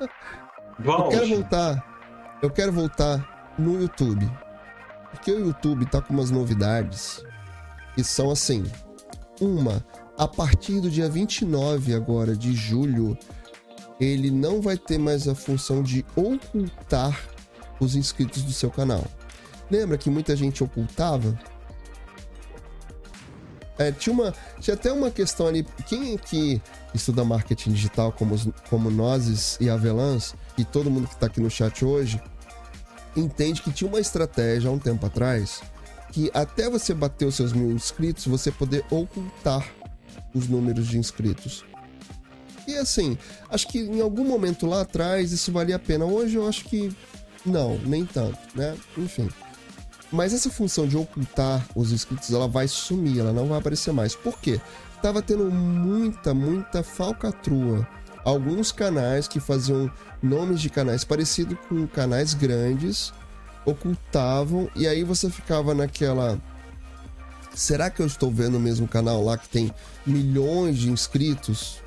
eu 0.84 1.08
quero 1.08 1.28
voltar. 1.28 2.38
Eu 2.42 2.50
quero 2.50 2.72
voltar 2.72 3.54
no 3.58 3.80
YouTube. 3.80 4.30
Porque 5.12 5.30
o 5.30 5.46
YouTube 5.46 5.86
tá 5.86 6.02
com 6.02 6.12
umas 6.12 6.30
novidades 6.30 7.24
que 7.94 8.02
são 8.02 8.30
assim. 8.30 8.64
Uma, 9.40 9.84
a 10.18 10.26
partir 10.26 10.80
do 10.80 10.90
dia 10.90 11.08
29 11.08 11.94
agora 11.94 12.36
de 12.36 12.54
julho, 12.54 13.16
ele 14.00 14.30
não 14.30 14.60
vai 14.60 14.76
ter 14.76 14.98
mais 14.98 15.28
a 15.28 15.34
função 15.34 15.82
de 15.82 16.04
ocultar 16.16 17.18
os 17.78 17.94
inscritos 17.94 18.42
do 18.42 18.52
seu 18.52 18.70
canal. 18.70 19.04
Lembra 19.70 19.96
que 19.96 20.10
muita 20.10 20.34
gente 20.34 20.62
ocultava? 20.64 21.38
É, 23.78 23.90
tinha, 23.90 24.12
uma, 24.12 24.34
tinha 24.60 24.74
até 24.74 24.92
uma 24.92 25.10
questão 25.10 25.46
ali. 25.46 25.66
Quem 25.86 26.16
que 26.16 26.60
estuda 26.94 27.24
marketing 27.24 27.72
digital 27.72 28.12
como, 28.12 28.36
como 28.68 28.90
nós 28.90 29.56
e 29.60 29.68
Avelãs, 29.70 30.34
e 30.58 30.64
todo 30.64 30.90
mundo 30.90 31.08
que 31.08 31.14
está 31.14 31.26
aqui 31.26 31.40
no 31.40 31.50
chat 31.50 31.84
hoje, 31.84 32.20
entende 33.16 33.62
que 33.62 33.72
tinha 33.72 33.88
uma 33.88 34.00
estratégia 34.00 34.70
há 34.70 34.72
um 34.72 34.78
tempo 34.78 35.06
atrás 35.06 35.62
que 36.12 36.30
até 36.34 36.68
você 36.68 36.92
bater 36.92 37.24
os 37.24 37.34
seus 37.34 37.52
mil 37.52 37.72
inscritos, 37.72 38.26
você 38.26 38.52
poder 38.52 38.84
ocultar 38.90 39.66
os 40.34 40.46
números 40.46 40.86
de 40.86 40.98
inscritos. 40.98 41.64
E 42.68 42.76
assim, 42.76 43.18
acho 43.48 43.66
que 43.66 43.80
em 43.80 44.00
algum 44.00 44.24
momento 44.24 44.66
lá 44.66 44.82
atrás 44.82 45.32
isso 45.32 45.50
valia 45.50 45.76
a 45.76 45.78
pena. 45.78 46.04
Hoje 46.04 46.36
eu 46.36 46.46
acho 46.46 46.64
que 46.66 46.94
não, 47.44 47.78
nem 47.78 48.04
tanto, 48.04 48.38
né? 48.54 48.76
Enfim. 48.96 49.28
Mas 50.12 50.34
essa 50.34 50.50
função 50.50 50.86
de 50.86 50.96
ocultar 50.96 51.66
os 51.74 51.90
inscritos, 51.90 52.30
ela 52.30 52.46
vai 52.46 52.68
sumir, 52.68 53.18
ela 53.18 53.32
não 53.32 53.48
vai 53.48 53.58
aparecer 53.58 53.92
mais. 53.92 54.14
Por 54.14 54.38
quê? 54.38 54.60
Tava 55.00 55.22
tendo 55.22 55.50
muita, 55.50 56.34
muita 56.34 56.82
falcatrua 56.82 57.88
alguns 58.24 58.72
canais 58.72 59.26
que 59.26 59.40
faziam 59.40 59.90
nomes 60.22 60.60
de 60.60 60.70
canais 60.70 61.04
parecidos 61.04 61.58
com 61.68 61.86
canais 61.86 62.34
grandes 62.34 63.12
ocultavam 63.64 64.68
e 64.74 64.86
aí 64.86 65.04
você 65.04 65.30
ficava 65.30 65.74
naquela 65.74 66.38
será 67.54 67.90
que 67.90 68.00
eu 68.00 68.06
estou 68.06 68.30
vendo 68.30 68.56
o 68.56 68.60
mesmo 68.60 68.88
canal 68.88 69.22
lá 69.24 69.36
que 69.36 69.48
tem 69.48 69.72
milhões 70.06 70.78
de 70.78 70.90
inscritos? 70.90 71.80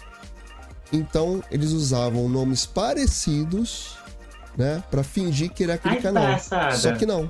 Então 0.92 1.44
eles 1.52 1.72
usavam 1.72 2.30
nomes 2.30 2.66
parecidos, 2.66 3.98
né, 4.58 4.84
para 4.90 5.04
fingir 5.04 5.52
que 5.52 5.64
era 5.64 5.74
aquele 5.76 5.96
Ai, 5.96 6.02
canal. 6.02 6.34
Passada. 6.34 6.76
Só 6.76 6.94
que 6.94 7.06
não. 7.06 7.30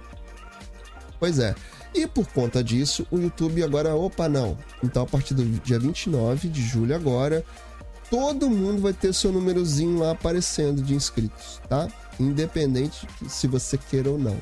Pois 1.19 1.39
é. 1.39 1.55
E 1.93 2.05
por 2.05 2.27
conta 2.27 2.61
disso, 2.61 3.07
o 3.09 3.17
YouTube 3.17 3.63
agora, 3.63 3.95
opa, 3.95 4.27
não. 4.27 4.57
Então 4.83 5.03
a 5.03 5.05
partir 5.05 5.33
do 5.33 5.45
dia 5.45 5.79
29 5.79 6.49
de 6.49 6.61
julho 6.61 6.93
agora, 6.93 7.43
todo 8.09 8.49
mundo 8.49 8.81
vai 8.81 8.93
ter 8.93 9.13
seu 9.13 9.31
númerozinho 9.31 9.99
lá 9.99 10.11
aparecendo 10.11 10.81
de 10.81 10.93
inscritos, 10.93 11.61
tá? 11.67 11.87
Independente 12.19 13.07
se 13.27 13.47
você 13.47 13.77
queira 13.77 14.09
ou 14.09 14.17
não. 14.17 14.37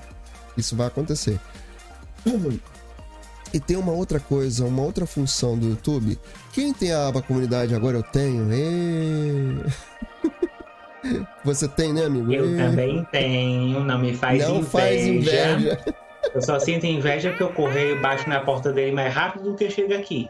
Isso 0.58 0.76
vai 0.76 0.88
acontecer. 0.88 1.40
E 3.54 3.60
tem 3.60 3.78
uma 3.78 3.92
outra 3.92 4.20
coisa, 4.20 4.66
uma 4.66 4.82
outra 4.82 5.06
função 5.06 5.58
do 5.58 5.70
YouTube. 5.70 6.18
Quem 6.52 6.74
tem 6.74 6.92
a 6.92 7.08
aba 7.08 7.22
comunidade 7.22 7.76
agora 7.76 7.98
eu 7.98 8.04
tenho. 8.04 8.52
E... 8.52 9.64
Você 11.44 11.68
tem, 11.68 11.92
né, 11.94 12.06
amigo? 12.06 12.32
Eu 12.32 12.54
e... 12.54 12.58
também 12.58 13.06
tenho, 13.12 13.82
não 13.82 14.00
me 14.00 14.16
faz 14.16 14.42
não 14.42 14.58
inveja. 14.58 14.70
Faz 14.70 15.06
inveja. 15.06 15.96
Eu 16.34 16.42
só 16.42 16.58
sinto 16.60 16.86
inveja 16.86 17.34
que 17.34 17.44
o 17.44 17.54
correio 17.54 18.02
bate 18.02 18.28
na 18.28 18.40
porta 18.40 18.72
dele 18.72 18.92
mais 18.92 19.14
rápido 19.14 19.52
do 19.52 19.56
que 19.56 19.70
chega 19.70 19.98
aqui. 19.98 20.30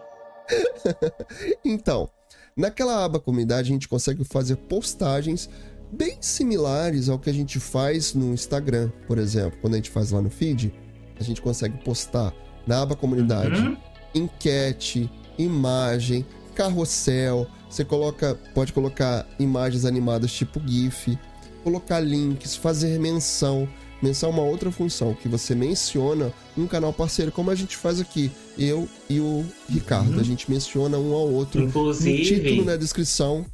então, 1.64 2.10
Naquela 2.56 3.04
aba 3.04 3.20
comunidade 3.20 3.70
a 3.70 3.74
gente 3.74 3.88
consegue 3.88 4.24
fazer 4.24 4.56
postagens 4.56 5.50
bem 5.92 6.18
similares 6.22 7.10
ao 7.10 7.20
que 7.20 7.30
a 7.30 7.34
gente 7.34 7.60
faz 7.60 8.14
no 8.14 8.34
Instagram, 8.34 8.92
por 9.08 9.18
exemplo. 9.18 9.58
Quando 9.62 9.74
a 9.74 9.78
gente 9.78 9.90
faz 9.90 10.12
lá 10.12 10.22
no 10.22 10.30
feed, 10.30 10.74
a 11.20 11.24
gente 11.24 11.42
consegue 11.42 11.78
postar 11.84 12.34
na 12.66 12.82
aba 12.82 12.96
comunidade 12.96 13.60
uhum. 13.60 13.78
enquete, 14.14 15.10
imagem, 15.38 16.26
carrossel. 16.56 17.48
Você 17.70 17.84
coloca, 17.84 18.38
pode 18.54 18.72
colocar 18.72 19.28
imagens 19.40 19.86
animadas 19.86 20.32
tipo 20.32 20.62
GIF, 20.66 21.18
colocar 21.64 22.00
links, 22.00 22.56
fazer 22.56 23.00
menção 23.00 23.68
menção 24.04 24.32
uma 24.32 24.44
outra 24.44 24.70
função, 24.70 25.14
que 25.14 25.30
você 25.30 25.56
menciona 25.56 26.34
um 26.58 26.68
canal 26.68 26.92
parceiro, 26.92 27.32
como 27.32 27.50
a 27.50 27.56
gente 27.56 27.78
faz 27.78 28.02
aqui, 28.02 28.30
eu 28.58 28.88
e 29.10 29.20
o 29.20 29.46
Ricardo. 29.70 30.14
Uhum. 30.14 30.20
A 30.20 30.24
gente 30.24 30.50
menciona 30.50 30.98
um 30.98 31.14
ao 31.14 31.28
outro 31.30 31.62
Inclusive, 31.62 32.18
no 32.18 32.44
título, 32.44 32.66
na 32.66 32.76
descrição. 32.76 33.46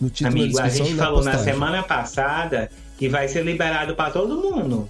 No 0.00 0.10
título, 0.10 0.36
amigo, 0.36 0.56
na 0.56 0.62
descrição 0.64 0.86
a 0.86 0.88
gente 0.88 0.98
falou 0.98 1.16
postagem. 1.16 1.40
na 1.40 1.52
semana 1.52 1.82
passada 1.82 2.70
que 2.96 3.08
vai 3.08 3.28
ser 3.28 3.44
liberado 3.44 3.94
para 3.94 4.10
todo 4.10 4.36
mundo. 4.36 4.88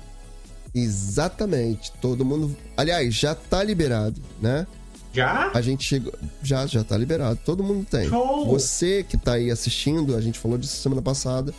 Exatamente. 0.74 1.92
Todo 2.00 2.24
mundo. 2.24 2.56
Aliás, 2.76 3.14
já 3.14 3.34
tá 3.34 3.62
liberado, 3.62 4.20
né? 4.40 4.66
Já? 5.12 5.50
A 5.54 5.60
gente 5.60 5.84
chegou. 5.84 6.12
Já, 6.42 6.66
já 6.66 6.84
tá 6.84 6.96
liberado. 6.96 7.38
Todo 7.44 7.62
mundo 7.62 7.86
tem. 7.90 8.08
Show! 8.08 8.46
Você 8.46 9.02
que 9.02 9.16
tá 9.16 9.34
aí 9.34 9.50
assistindo, 9.50 10.16
a 10.16 10.20
gente 10.20 10.38
falou 10.38 10.58
disso 10.58 10.76
semana 10.76 11.02
passada. 11.02 11.52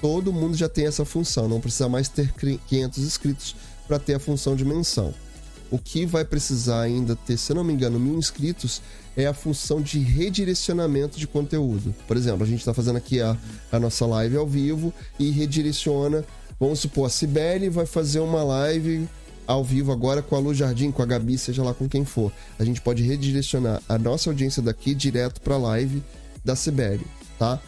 Todo 0.00 0.32
mundo 0.32 0.56
já 0.56 0.68
tem 0.68 0.86
essa 0.86 1.04
função. 1.04 1.48
Não 1.48 1.60
precisa 1.60 1.88
mais 1.88 2.08
ter 2.08 2.32
500 2.32 2.98
inscritos 3.02 3.56
para 3.86 3.98
ter 3.98 4.14
a 4.14 4.18
função 4.18 4.54
de 4.54 4.64
menção. 4.64 5.14
O 5.70 5.78
que 5.78 6.06
vai 6.06 6.24
precisar 6.24 6.82
ainda 6.82 7.16
ter, 7.16 7.36
se 7.36 7.50
eu 7.50 7.56
não 7.56 7.64
me 7.64 7.72
engano, 7.72 7.98
mil 7.98 8.16
inscritos 8.16 8.80
é 9.16 9.26
a 9.26 9.34
função 9.34 9.80
de 9.80 9.98
redirecionamento 9.98 11.18
de 11.18 11.26
conteúdo. 11.26 11.94
Por 12.06 12.16
exemplo, 12.16 12.44
a 12.44 12.46
gente 12.46 12.60
está 12.60 12.72
fazendo 12.72 12.96
aqui 12.96 13.20
a, 13.20 13.36
a 13.72 13.80
nossa 13.80 14.06
live 14.06 14.36
ao 14.36 14.46
vivo 14.46 14.92
e 15.18 15.30
redireciona. 15.30 16.24
Vamos 16.60 16.80
supor, 16.80 17.06
a 17.06 17.10
Cibele 17.10 17.68
vai 17.68 17.86
fazer 17.86 18.20
uma 18.20 18.44
live 18.44 19.08
ao 19.46 19.62
vivo 19.64 19.92
agora 19.92 20.22
com 20.22 20.36
a 20.36 20.38
Lu 20.38 20.54
Jardim, 20.54 20.90
com 20.90 21.02
a 21.02 21.06
Gabi, 21.06 21.38
seja 21.38 21.62
lá 21.62 21.72
com 21.72 21.88
quem 21.88 22.04
for. 22.04 22.32
A 22.58 22.64
gente 22.64 22.80
pode 22.80 23.02
redirecionar 23.02 23.80
a 23.88 23.98
nossa 23.98 24.30
audiência 24.30 24.62
daqui 24.62 24.94
direto 24.94 25.40
para 25.40 25.54
a 25.54 25.58
live 25.58 26.02
da 26.44 26.56
Cibele, 26.56 27.06
tá? 27.38 27.60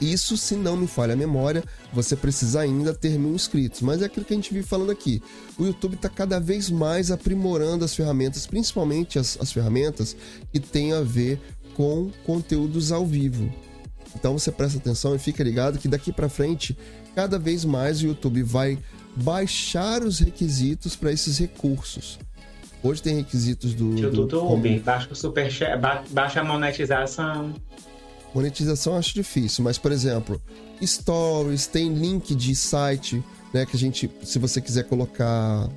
Isso, 0.00 0.36
se 0.36 0.54
não 0.54 0.76
me 0.76 0.86
falha 0.86 1.14
a 1.14 1.16
memória, 1.16 1.64
você 1.92 2.14
precisa 2.14 2.60
ainda 2.60 2.94
ter 2.94 3.18
mil 3.18 3.34
inscritos. 3.34 3.80
Mas 3.80 4.00
é 4.02 4.06
aquilo 4.06 4.24
que 4.24 4.32
a 4.32 4.36
gente 4.36 4.52
vive 4.54 4.66
falando 4.66 4.90
aqui. 4.92 5.22
O 5.58 5.64
YouTube 5.66 5.94
está 5.94 6.08
cada 6.08 6.38
vez 6.38 6.70
mais 6.70 7.10
aprimorando 7.10 7.84
as 7.84 7.94
ferramentas, 7.94 8.46
principalmente 8.46 9.18
as, 9.18 9.36
as 9.40 9.50
ferramentas 9.52 10.16
que 10.52 10.60
têm 10.60 10.92
a 10.92 11.00
ver 11.00 11.40
com 11.74 12.10
conteúdos 12.24 12.92
ao 12.92 13.04
vivo. 13.06 13.52
Então 14.14 14.38
você 14.38 14.50
presta 14.50 14.78
atenção 14.78 15.14
e 15.14 15.18
fica 15.18 15.42
ligado 15.44 15.78
que 15.78 15.86
daqui 15.88 16.12
para 16.12 16.28
frente, 16.28 16.76
cada 17.14 17.38
vez 17.38 17.64
mais 17.64 18.00
o 18.02 18.06
YouTube 18.06 18.42
vai 18.42 18.78
baixar 19.16 20.02
os 20.02 20.18
requisitos 20.20 20.94
para 20.96 21.12
esses 21.12 21.38
recursos. 21.38 22.18
Hoje 22.82 23.02
tem 23.02 23.16
requisitos 23.16 23.74
do. 23.74 23.90
Do 23.96 24.10
do- 24.10 24.20
YouTube, 24.22 24.78
baixa 24.78 25.08
o 25.10 25.14
super 25.16 25.50
chat, 25.50 25.76
ba- 25.80 26.04
baixa 26.10 26.40
a 26.40 26.44
monetização. 26.44 27.52
Monetização 28.34 28.92
eu 28.94 28.98
acho 28.98 29.14
difícil, 29.14 29.64
mas 29.64 29.78
por 29.78 29.90
exemplo, 29.90 30.40
stories, 30.84 31.66
tem 31.66 31.92
link 31.92 32.34
de 32.34 32.54
site, 32.54 33.22
né? 33.52 33.64
Que 33.66 33.76
a 33.76 33.78
gente, 33.78 34.10
se 34.22 34.38
você 34.38 34.60
quiser 34.60 34.84
colocar, 34.84 35.68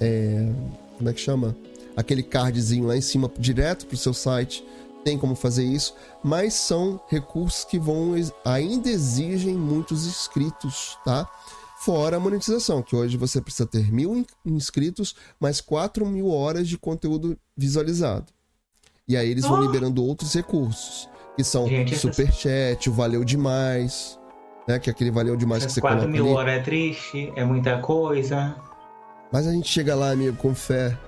é, 0.00 0.50
como 0.96 1.08
é 1.08 1.12
que 1.12 1.20
chama? 1.20 1.56
Aquele 1.96 2.22
cardzinho 2.22 2.86
lá 2.86 2.96
em 2.96 3.00
cima, 3.00 3.30
direto 3.38 3.86
pro 3.86 3.96
seu 3.96 4.14
site, 4.14 4.64
tem 5.04 5.18
como 5.18 5.34
fazer 5.34 5.64
isso, 5.64 5.94
mas 6.22 6.54
são 6.54 7.00
recursos 7.08 7.64
que 7.64 7.78
vão 7.78 8.14
ainda 8.44 8.88
exigem 8.88 9.54
muitos 9.54 10.06
inscritos, 10.06 10.96
tá? 11.04 11.28
Fora 11.80 12.16
a 12.16 12.20
monetização, 12.20 12.82
que 12.82 12.96
hoje 12.96 13.16
você 13.16 13.40
precisa 13.40 13.66
ter 13.66 13.92
mil 13.92 14.16
in- 14.16 14.26
inscritos, 14.44 15.14
mais 15.38 15.60
4 15.60 16.04
mil 16.06 16.28
horas 16.30 16.66
de 16.68 16.76
conteúdo 16.76 17.38
visualizado. 17.56 18.32
E 19.06 19.16
aí 19.16 19.30
eles 19.30 19.44
vão 19.44 19.58
Oh! 19.60 19.62
liberando 19.62 20.04
outros 20.04 20.34
recursos, 20.34 21.08
que 21.38 21.44
são 21.44 21.68
Gente, 21.68 21.96
superchat, 21.96 22.90
o 22.90 22.92
valeu 22.92 23.22
demais, 23.22 24.18
né? 24.66 24.76
Que 24.80 24.90
é 24.90 24.92
aquele 24.92 25.12
valeu 25.12 25.36
demais 25.36 25.64
que 25.64 25.70
você 25.70 25.80
4 25.80 26.00
coloca 26.00 26.12
mil 26.12 26.24
ali. 26.24 26.34
horas 26.34 26.54
é 26.54 26.58
triste, 26.60 27.32
é 27.36 27.44
muita 27.44 27.78
coisa. 27.78 28.56
Mas 29.32 29.46
a 29.46 29.52
gente 29.52 29.68
chega 29.68 29.94
lá, 29.94 30.10
amigo, 30.10 30.36
com 30.36 30.52
fé. 30.52 30.98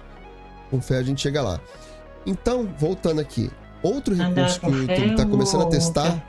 Com 0.71 0.81
fé 0.81 0.99
a 0.99 1.03
gente 1.03 1.21
chega 1.21 1.43
lá. 1.43 1.61
Então, 2.25 2.73
voltando 2.79 3.21
aqui. 3.21 3.51
Outro 3.83 4.15
recurso 4.15 4.61
que 4.61 4.67
o 4.67 4.83
YouTube 4.83 5.17
tá 5.17 5.27
começando 5.27 5.63
a 5.63 5.69
testar. 5.69 6.25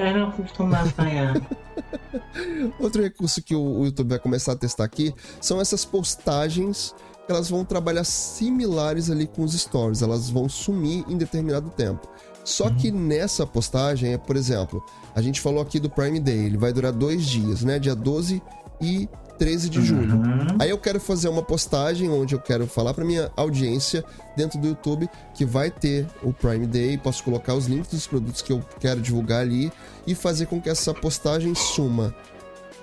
Outro 2.80 3.04
recurso 3.04 3.40
que 3.44 3.54
o 3.54 3.62
o 3.82 3.86
YouTube 3.86 4.10
vai 4.10 4.20
começar 4.20 4.54
a 4.54 4.56
testar 4.56 4.86
aqui 4.86 5.14
são 5.40 5.62
essas 5.62 5.86
postagens 5.86 6.96
que 7.28 7.32
elas 7.32 7.52
vão 7.52 7.64
trabalhar 7.64 8.04
similares 8.04 9.12
ali 9.12 9.28
com 9.28 9.44
os 9.44 9.54
stories, 9.54 10.02
elas 10.02 10.28
vão 10.28 10.50
sumir 10.50 11.06
em 11.08 11.18
determinado 11.18 11.70
tempo. 11.70 12.10
Só 12.44 12.70
que 12.70 12.92
nessa 12.92 13.46
postagem, 13.46 14.14
é, 14.14 14.18
por 14.18 14.36
exemplo, 14.36 14.84
a 15.16 15.22
gente 15.22 15.40
falou 15.40 15.62
aqui 15.62 15.80
do 15.80 15.90
Prime 15.90 16.20
Day, 16.20 16.46
ele 16.46 16.58
vai 16.58 16.74
durar 16.74 16.92
dois 16.92 17.26
dias, 17.26 17.64
né? 17.64 17.78
Dia 17.78 17.96
12 17.96 18.42
e 18.82 19.08
13 19.38 19.70
de 19.70 19.82
julho. 19.82 20.18
Uhum. 20.18 20.58
Aí 20.60 20.70
eu 20.70 20.78
quero 20.78 21.00
fazer 21.00 21.28
uma 21.28 21.42
postagem 21.42 22.10
onde 22.10 22.36
eu 22.36 22.40
quero 22.40 22.68
falar 22.68 22.94
para 22.94 23.04
minha 23.04 23.32
audiência 23.36 24.04
dentro 24.38 24.60
do 24.60 24.68
YouTube 24.68 25.10
que 25.34 25.46
vai 25.46 25.72
ter 25.72 26.08
o 26.22 26.32
Prime 26.32 26.68
Day, 26.68 26.96
posso 26.98 27.24
colocar 27.24 27.56
os 27.56 27.66
links 27.66 27.90
dos 27.90 28.06
produtos 28.06 28.42
que 28.44 28.54
eu 28.54 28.64
quero 28.80 29.02
divulgar 29.02 29.42
ali 29.42 29.72
e 30.06 30.14
fazer 30.14 30.46
com 30.46 30.62
que 30.62 30.70
essa 30.70 30.94
postagem 30.94 31.56
suma 31.56 32.14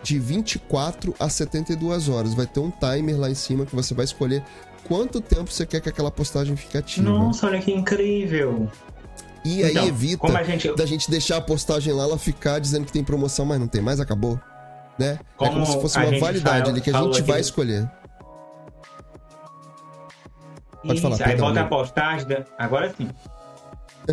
de 0.03 0.19
24 0.19 1.15
a 1.19 1.29
72 1.29 2.09
horas. 2.09 2.35
Vai 2.35 2.47
ter 2.47 2.61
um 2.61 2.73
timer 2.73 3.19
lá 3.19 3.31
em 3.31 3.35
cima 3.35 3.65
que 3.65 3.75
você 3.77 3.95
vai 3.95 4.05
escolher 4.05 4.43
quanto 4.83 5.21
tempo 5.21 5.53
você 5.53 5.65
quer 5.67 5.81
que 5.81 5.89
aquela 5.89 6.11
postagem 6.11 6.57
fique 6.57 6.77
ativa. 6.77 7.09
Nossa, 7.09 7.47
olha 7.47 7.61
que 7.61 7.71
incrível. 7.71 8.69
E 9.51 9.65
aí 9.65 9.71
Então, 9.71 9.87
evita 9.87 10.19
como 10.19 10.37
a 10.37 10.43
gente- 10.43 10.75
da 10.77 10.85
gente 10.85 11.11
deixar 11.11 11.39
a 11.39 11.41
postagem 11.41 11.93
lá, 11.93 12.03
ela 12.05 12.19
ficar 12.19 12.59
dizendo 12.59 12.85
que 12.85 12.93
tem 12.93 13.03
promoção, 13.03 13.47
mas 13.47 13.59
não 13.59 13.67
tem 13.69 13.81
mais, 13.81 13.99
acabou. 14.01 14.39
Né? 14.99 15.11
é 15.13 15.19
Como 15.37 15.53
como 15.53 15.67
se 15.67 15.81
fosse 15.81 15.97
a 15.97 16.03
uma 16.03 16.19
validade 16.19 16.59
fala- 16.65 16.71
ali 16.73 16.81
que 16.81 16.91
a 16.91 17.03
gente 17.03 17.23
vai 17.23 17.37
aqui- 17.39 17.41
escolher. 17.47 17.89
Pode 20.83 20.95
Isso, 20.95 21.03
falar, 21.03 21.15
aí 21.17 21.23
perdão, 21.23 21.47
bota 21.47 21.59
a 21.61 21.63
amigo. 21.63 21.77
postagem. 21.77 22.27
da- 22.29 22.45
Agora 22.59 22.95
sim. 22.97 23.09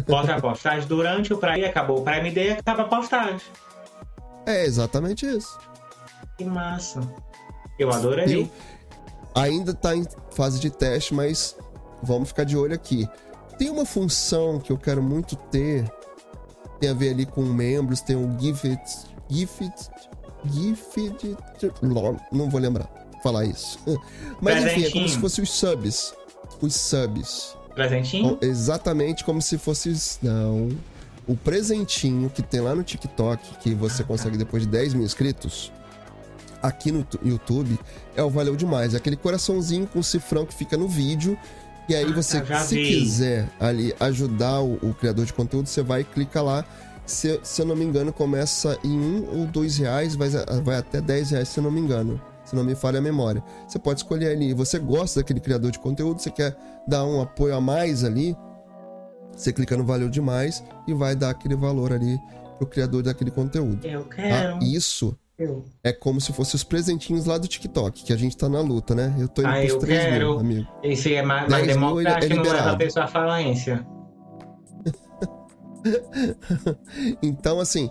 Bota 0.07 0.35
a 0.35 0.41
postagem 0.41 0.87
durante 0.87 1.33
o 1.33 1.37
Prime, 1.37 1.65
acabou 1.65 1.99
o 1.99 2.03
Prime 2.03 2.29
Day, 2.31 2.51
acaba 2.51 2.83
a 2.83 2.85
postagem. 2.87 3.39
É 4.45 4.65
exatamente 4.65 5.25
isso. 5.25 5.57
Que 6.37 6.43
massa. 6.45 7.01
Eu 7.79 7.91
adorei. 7.91 8.25
Viu? 8.25 8.51
Ainda 9.33 9.73
tá 9.73 9.95
em 9.95 10.05
fase 10.31 10.59
de 10.59 10.69
teste, 10.69 11.13
mas 11.13 11.55
vamos 12.03 12.29
ficar 12.29 12.43
de 12.43 12.55
olho 12.57 12.73
aqui. 12.75 13.07
Tem 13.57 13.69
uma 13.69 13.85
função 13.85 14.59
que 14.59 14.71
eu 14.71 14.77
quero 14.77 15.01
muito 15.01 15.35
ter, 15.35 15.89
tem 16.79 16.89
a 16.89 16.93
ver 16.93 17.09
ali 17.11 17.25
com 17.25 17.41
membros, 17.43 18.01
tem 18.01 18.15
o 18.15 18.35
Gifted. 18.39 18.79
Gifted. 19.29 19.73
Gifted. 20.51 21.37
Não 22.31 22.49
vou 22.49 22.59
lembrar 22.59 22.89
falar 23.23 23.45
isso. 23.45 23.79
Mas 24.39 24.63
enfim, 24.65 24.83
é 24.85 24.91
como 24.91 25.07
se 25.09 25.17
fosse 25.17 25.41
os 25.41 25.49
subs. 25.49 26.13
Os 26.61 26.75
subs. 26.75 27.55
Presentinho? 27.73 28.29
Bom, 28.31 28.37
Exatamente 28.41 29.23
como 29.23 29.41
se 29.41 29.57
fosse. 29.57 29.89
os- 29.89 30.19
Não. 30.21 30.69
O 31.27 31.35
presentinho 31.35 32.29
que 32.29 32.43
tem 32.43 32.61
lá 32.61 32.75
no 32.75 32.83
TikTok, 32.83 33.57
que 33.57 33.73
você 33.73 34.03
consegue 34.03 34.37
depois 34.37 34.61
de 34.63 34.69
10 34.69 34.93
mil 34.93 35.03
inscritos, 35.03 35.71
aqui 36.61 36.91
no 36.91 37.03
tu- 37.03 37.19
YouTube, 37.25 37.79
é 38.15 38.21
o 38.21 38.29
Valeu 38.29 38.55
Demais. 38.55 38.93
É 38.93 38.97
aquele 38.97 39.15
coraçãozinho 39.15 39.87
com 39.87 40.03
cifrão 40.03 40.45
que 40.45 40.53
fica 40.53 40.77
no 40.77 40.87
vídeo. 40.87 41.35
E 41.87 41.95
aí 41.95 42.05
Ah, 42.09 42.13
você, 42.13 42.39
tá, 42.39 42.45
já 42.45 42.59
se 42.61 42.75
vi. 42.75 42.87
quiser 42.99 43.49
ali 43.59 43.93
ajudar 43.99 44.61
o, 44.61 44.73
o 44.81 44.93
criador 44.93 45.25
de 45.25 45.33
conteúdo, 45.33 45.67
você 45.67 45.81
vai 45.83 46.01
e 46.01 46.03
clica 46.03 46.41
lá. 46.41 46.65
Se, 47.05 47.39
se 47.43 47.61
eu 47.61 47.65
não 47.67 47.75
me 47.75 47.85
engano, 47.85 48.11
começa 48.11 48.77
em 48.83 48.97
um 48.99 49.39
ou 49.41 49.45
dois 49.45 49.77
reais, 49.77 50.15
vai, 50.15 50.29
vai 50.63 50.77
até 50.77 50.99
10 50.99 51.29
reais, 51.31 51.47
se 51.49 51.59
eu 51.59 51.63
não 51.63 51.69
me 51.71 51.79
engano. 51.79 52.19
Se 52.43 52.55
não 52.55 52.63
me 52.63 52.73
falha 52.75 52.99
a 52.99 53.01
memória. 53.01 53.43
Você 53.67 53.77
pode 53.79 53.99
escolher 53.99 54.31
ali. 54.31 54.53
Você 54.53 54.77
gosta 54.79 55.19
daquele 55.19 55.39
criador 55.39 55.71
de 55.71 55.79
conteúdo, 55.79 56.19
você 56.21 56.29
quer 56.31 56.55
dar 56.87 57.03
um 57.05 57.21
apoio 57.21 57.55
a 57.55 57.61
mais 57.61 58.03
ali, 58.03 58.35
você 59.35 59.51
clica 59.51 59.75
no 59.75 59.83
Valeu 59.83 60.09
Demais 60.09 60.63
e 60.87 60.93
vai 60.93 61.15
dar 61.15 61.31
aquele 61.31 61.55
valor 61.55 61.91
ali 61.91 62.19
pro 62.57 62.67
criador 62.67 63.03
daquele 63.03 63.31
conteúdo. 63.31 63.85
Eu 63.85 64.03
Tá? 64.05 64.15
quero. 64.15 64.63
Isso 64.63 65.15
Eu. 65.37 65.65
é 65.83 65.91
como 65.91 66.21
se 66.21 66.31
fosse 66.31 66.55
os 66.55 66.63
presentinhos 66.63 67.25
lá 67.25 67.37
do 67.37 67.47
TikTok, 67.47 68.03
que 68.05 68.13
a 68.13 68.15
gente 68.15 68.37
tá 68.37 68.47
na 68.47 68.61
luta, 68.61 68.95
né? 68.95 69.13
Eu 69.19 69.27
tô 69.27 69.41
indo 69.41 69.49
Ah, 69.49 69.59
pros 69.59 69.71
eu 69.73 69.79
3 69.79 69.99
mil, 70.03 70.09
quero. 70.11 70.39
amigo. 70.39 70.67
Esse 70.81 71.13
é 71.13 71.21
mais, 71.21 71.49
10 71.49 71.51
mais 71.51 71.65
mil 71.65 71.71
é 71.71 72.03
democrático, 72.03 72.35
não 72.35 72.43
leva 72.43 72.71
a 72.71 72.75
pessoa 72.77 73.05
à 73.05 73.07
falência. 73.07 73.85
Então, 77.21 77.59
assim, 77.59 77.89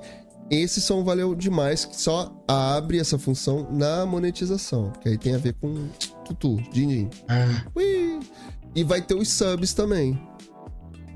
esses 0.51 0.83
são 0.85 1.05
valeu 1.05 1.35
demais, 1.35 1.85
que 1.85 1.97
só 2.01 2.35
abre 2.49 2.99
essa 2.99 3.19
função 3.19 3.69
na 3.71 4.05
monetização, 4.05 4.93
que 5.01 5.09
aí 5.09 5.19
tem 5.19 5.35
a 5.35 5.39
ver 5.39 5.55
com 5.55 5.89
tutu, 6.25 6.57
din-din. 6.73 7.09
Ah. 7.29 7.65
Ui! 7.75 8.21
E 8.75 8.83
vai 8.83 9.01
ter 9.01 9.15
os 9.15 9.29
subs 9.29 9.73
também. 9.75 10.21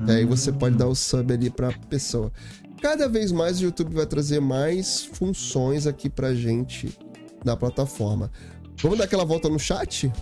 E 0.07 0.11
aí 0.13 0.25
você 0.25 0.53
pode 0.53 0.77
dar 0.77 0.87
o 0.87 0.95
sub 0.95 1.33
ali 1.33 1.51
pra 1.51 1.73
pessoa. 1.91 2.31
Cada 2.81 3.09
vez 3.09 3.33
mais 3.33 3.61
o 3.61 3.65
YouTube 3.65 3.95
vai 3.95 4.07
trazer 4.07 4.41
mais 4.41 5.05
funções 5.05 5.87
aqui 5.87 6.09
pra 6.09 6.35
gente 6.35 6.97
na 7.45 7.57
plataforma. 7.57 8.31
Vamos 8.81 8.99
dar 8.99 9.05
aquela 9.05 9.25
volta 9.25 9.49
no 9.49 9.59
chat? 9.59 10.13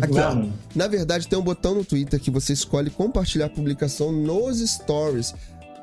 Aqui, 0.00 0.18
ó. 0.18 0.46
Na 0.74 0.86
verdade, 0.86 1.28
tem 1.28 1.38
um 1.38 1.42
botão 1.42 1.74
no 1.74 1.84
Twitter 1.84 2.18
que 2.20 2.30
você 2.30 2.52
escolhe 2.52 2.90
compartilhar 2.90 3.46
a 3.46 3.50
publicação 3.50 4.10
nos 4.12 4.58
stories. 4.60 5.34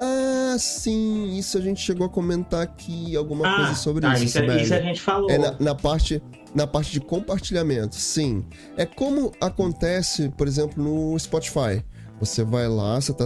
Ah, 0.01 0.55
sim, 0.59 1.37
isso 1.37 1.57
a 1.57 1.61
gente 1.61 1.79
chegou 1.81 2.05
a 2.05 2.09
comentar 2.09 2.61
aqui 2.61 3.15
alguma 3.15 3.47
Ah, 3.47 3.55
coisa 3.57 3.75
sobre 3.75 4.01
tá, 4.01 4.13
isso, 4.15 4.25
isso, 4.25 4.37
é- 4.39 4.61
isso 4.61 4.73
a 4.73 4.79
gente 4.81 5.01
falou. 5.01 5.29
É 5.29 5.37
na, 5.37 5.55
na 5.59 5.75
parte 5.75 6.21
na 6.53 6.67
parte 6.67 6.91
de 6.91 6.99
compartilhamento, 6.99 7.95
sim. 7.95 8.45
É 8.77 8.85
como 8.85 9.31
acontece, 9.41 10.29
por 10.37 10.47
exemplo, 10.47 10.83
no 10.83 11.17
Spotify. 11.17 11.83
Você 12.25 12.41
vai 12.41 12.69
lá, 12.69 13.01
você 13.01 13.11
está 13.11 13.25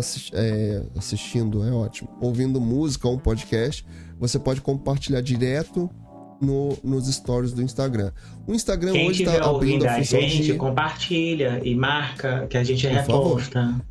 assistindo, 0.98 1.64
é 1.64 1.72
ótimo, 1.72 2.10
ouvindo 2.20 2.60
música 2.60 3.08
ou 3.08 3.14
um 3.14 3.20
podcast, 3.20 3.86
você 4.20 4.40
pode 4.40 4.60
compartilhar 4.60 5.22
direto 5.22 5.88
no, 6.42 6.76
nos 6.84 7.06
stories 7.06 7.54
do 7.54 7.62
Instagram. 7.62 8.12
O 8.48 8.56
Instagram 8.56 8.94
Quem 8.94 9.08
hoje 9.08 9.22
estiver 9.22 9.40
tá 9.40 9.52
abrindo 9.52 9.86
a 9.86 9.92
a 9.92 9.96
função 9.98 10.20
gente, 10.20 10.44
de... 10.46 10.54
compartilha 10.56 11.62
e 11.64 11.76
marca 11.76 12.48
que 12.48 12.58
a 12.58 12.64
gente 12.64 12.88
Por 12.88 12.96
favor. 12.96 13.38
reposta. 13.38 13.82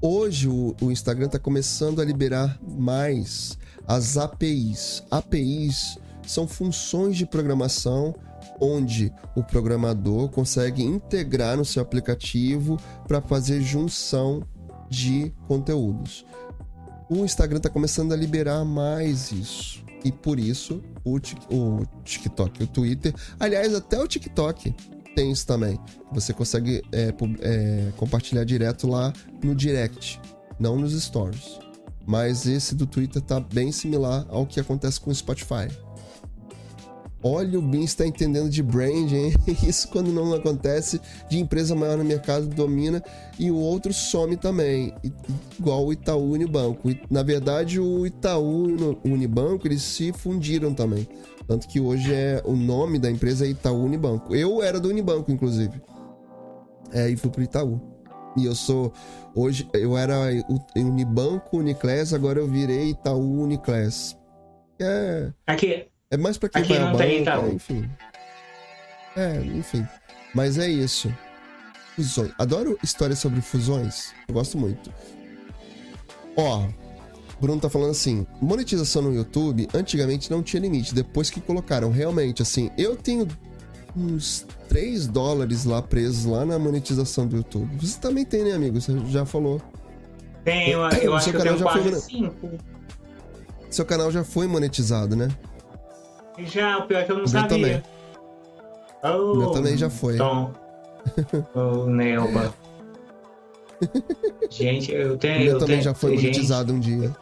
Hoje 0.00 0.48
o, 0.48 0.74
o 0.80 0.90
Instagram 0.90 1.26
está 1.26 1.38
começando 1.38 2.00
a 2.00 2.04
liberar 2.04 2.58
mais 2.66 3.58
as 3.86 4.16
APIs. 4.16 5.04
APIs 5.10 5.98
são 6.26 6.48
funções 6.48 7.18
de 7.18 7.26
programação 7.26 8.14
onde 8.60 9.12
o 9.34 9.42
programador 9.42 10.28
consegue 10.28 10.82
integrar 10.82 11.56
no 11.56 11.64
seu 11.64 11.82
aplicativo 11.82 12.78
para 13.06 13.20
fazer 13.20 13.60
junção 13.60 14.42
de 14.88 15.32
conteúdos. 15.48 16.24
O 17.08 17.24
Instagram 17.24 17.58
está 17.58 17.68
começando 17.68 18.12
a 18.12 18.16
liberar 18.16 18.64
mais 18.64 19.32
isso. 19.32 19.82
E 20.04 20.10
por 20.10 20.38
isso 20.38 20.82
o, 21.04 21.16
o 21.50 21.86
TikTok, 22.04 22.62
o 22.62 22.66
Twitter, 22.66 23.14
aliás, 23.38 23.74
até 23.74 24.00
o 24.00 24.08
TikTok 24.08 24.74
tem 25.14 25.30
isso 25.30 25.46
também. 25.46 25.78
Você 26.12 26.32
consegue 26.32 26.82
é, 26.90 27.14
é, 27.40 27.92
compartilhar 27.96 28.44
direto 28.44 28.88
lá 28.88 29.12
no 29.42 29.54
direct, 29.54 30.20
não 30.58 30.76
nos 30.76 31.00
stories. 31.00 31.58
Mas 32.06 32.46
esse 32.46 32.74
do 32.74 32.86
Twitter 32.86 33.22
tá 33.22 33.38
bem 33.38 33.70
similar 33.70 34.26
ao 34.28 34.46
que 34.46 34.58
acontece 34.58 35.00
com 35.00 35.10
o 35.10 35.14
Spotify. 35.14 35.68
Olha, 37.24 37.58
o 37.58 37.62
Bin 37.62 37.84
está 37.84 38.04
entendendo 38.04 38.50
de 38.50 38.62
brand, 38.62 39.12
hein? 39.12 39.32
Isso 39.62 39.86
quando 39.88 40.10
não 40.10 40.34
acontece 40.34 41.00
de 41.28 41.38
empresa 41.38 41.74
maior 41.74 41.96
no 41.96 42.04
mercado 42.04 42.46
domina 42.46 43.02
e 43.38 43.50
o 43.50 43.56
outro 43.56 43.92
some 43.92 44.36
também, 44.36 44.92
igual 45.58 45.86
o 45.86 45.92
Itaú 45.92 46.32
Unibanco. 46.32 46.88
Na 47.08 47.22
verdade, 47.22 47.78
o 47.78 48.04
Itaú 48.04 48.70
e 48.70 48.74
o 48.74 48.98
Unibanco 49.04 49.68
eles 49.68 49.82
se 49.82 50.12
fundiram 50.12 50.74
também. 50.74 51.06
Tanto 51.46 51.68
que 51.68 51.80
hoje 51.80 52.12
é 52.12 52.42
o 52.44 52.56
nome 52.56 52.98
da 52.98 53.10
empresa 53.10 53.46
é 53.46 53.50
Itaú 53.50 53.84
Unibanco. 53.84 54.34
Eu 54.34 54.62
era 54.62 54.80
do 54.80 54.88
Unibanco, 54.88 55.30
inclusive. 55.30 55.80
É, 56.92 57.08
e 57.08 57.16
fui 57.16 57.30
pro 57.30 57.42
Itaú. 57.42 57.80
E 58.36 58.46
eu 58.46 58.54
sou. 58.54 58.92
Hoje 59.34 59.68
eu 59.72 59.96
era 59.96 60.16
Unibanco 60.74 61.58
Uniclass, 61.58 62.12
agora 62.12 62.40
eu 62.40 62.48
virei 62.48 62.90
Itaú 62.90 63.42
Uniclass. 63.42 64.16
É, 64.80 65.32
Aqui, 65.46 65.86
é 66.12 66.16
mais 66.18 66.36
pra 66.36 66.50
quem 66.50 66.62
Aqui 66.62 66.74
vai 66.74 66.84
não 66.84 66.96
tem 66.96 67.22
Itaú. 67.22 67.52
enfim. 67.54 67.88
É, 69.16 69.36
enfim. 69.42 69.86
Mas 70.34 70.58
é 70.58 70.68
isso. 70.68 71.10
Fusões. 71.96 72.32
Adoro 72.38 72.78
histórias 72.82 73.18
sobre 73.18 73.40
fusões. 73.40 74.12
Eu 74.28 74.34
gosto 74.34 74.58
muito. 74.58 74.92
Ó, 76.36 76.68
Bruno 77.40 77.58
tá 77.58 77.70
falando 77.70 77.92
assim: 77.92 78.26
monetização 78.42 79.00
no 79.00 79.14
YouTube 79.14 79.66
antigamente 79.72 80.30
não 80.30 80.42
tinha 80.42 80.60
limite. 80.60 80.94
Depois 80.94 81.30
que 81.30 81.40
colocaram, 81.40 81.90
realmente, 81.90 82.42
assim, 82.42 82.70
eu 82.76 82.94
tenho 82.94 83.26
uns 83.96 84.46
3 84.68 85.06
dólares 85.06 85.64
lá 85.64 85.80
presos 85.80 86.26
lá 86.26 86.44
na 86.44 86.58
monetização 86.58 87.26
do 87.26 87.36
YouTube. 87.36 87.74
Você 87.80 87.98
também 87.98 88.26
tem, 88.26 88.44
né, 88.44 88.52
amigo? 88.52 88.78
Você 88.78 88.92
já 89.08 89.24
falou. 89.24 89.62
tem, 90.44 90.68
eu, 90.72 90.80
eu 90.80 91.14
acho 91.14 91.30
que 91.30 91.36
eu 91.36 91.40
tenho 91.40 91.56
já 91.56 91.64
quase 91.64 91.90
né? 91.90 91.98
cinco. 92.00 92.50
Seu 93.70 93.86
canal 93.86 94.12
já 94.12 94.22
foi 94.22 94.46
monetizado, 94.46 95.16
né? 95.16 95.30
Já, 96.38 96.78
o 96.78 96.86
pior 96.86 97.00
é 97.00 97.04
que 97.04 97.12
eu 97.12 97.16
não 97.16 97.24
O 97.24 97.28
meu 97.30 97.40
sabia. 97.40 97.48
também. 97.48 97.82
Oh, 99.04 99.34
meu 99.36 99.50
também 99.50 99.76
já 99.76 99.90
foi. 99.90 100.16
Tom. 100.16 100.52
Oh, 101.54 101.86
Nelba. 101.86 102.54
Gente, 104.50 104.92
eu 104.92 105.16
tenho. 105.18 105.44
meu 105.44 105.52
eu 105.54 105.58
também 105.58 105.76
tenho, 105.76 105.82
já 105.82 105.94
foi 105.94 106.12
gente, 106.12 106.22
monetizado 106.22 106.72
um 106.72 106.78
dia. 106.78 107.14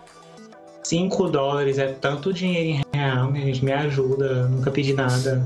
5 0.84 1.28
dólares 1.30 1.78
é 1.78 1.88
tanto 1.92 2.32
dinheiro 2.32 2.80
em 2.92 2.96
real, 2.98 3.30
minha 3.30 3.46
gente. 3.46 3.64
Me 3.64 3.72
ajuda. 3.72 4.48
Nunca 4.48 4.70
pedi 4.70 4.92
nada. 4.92 5.42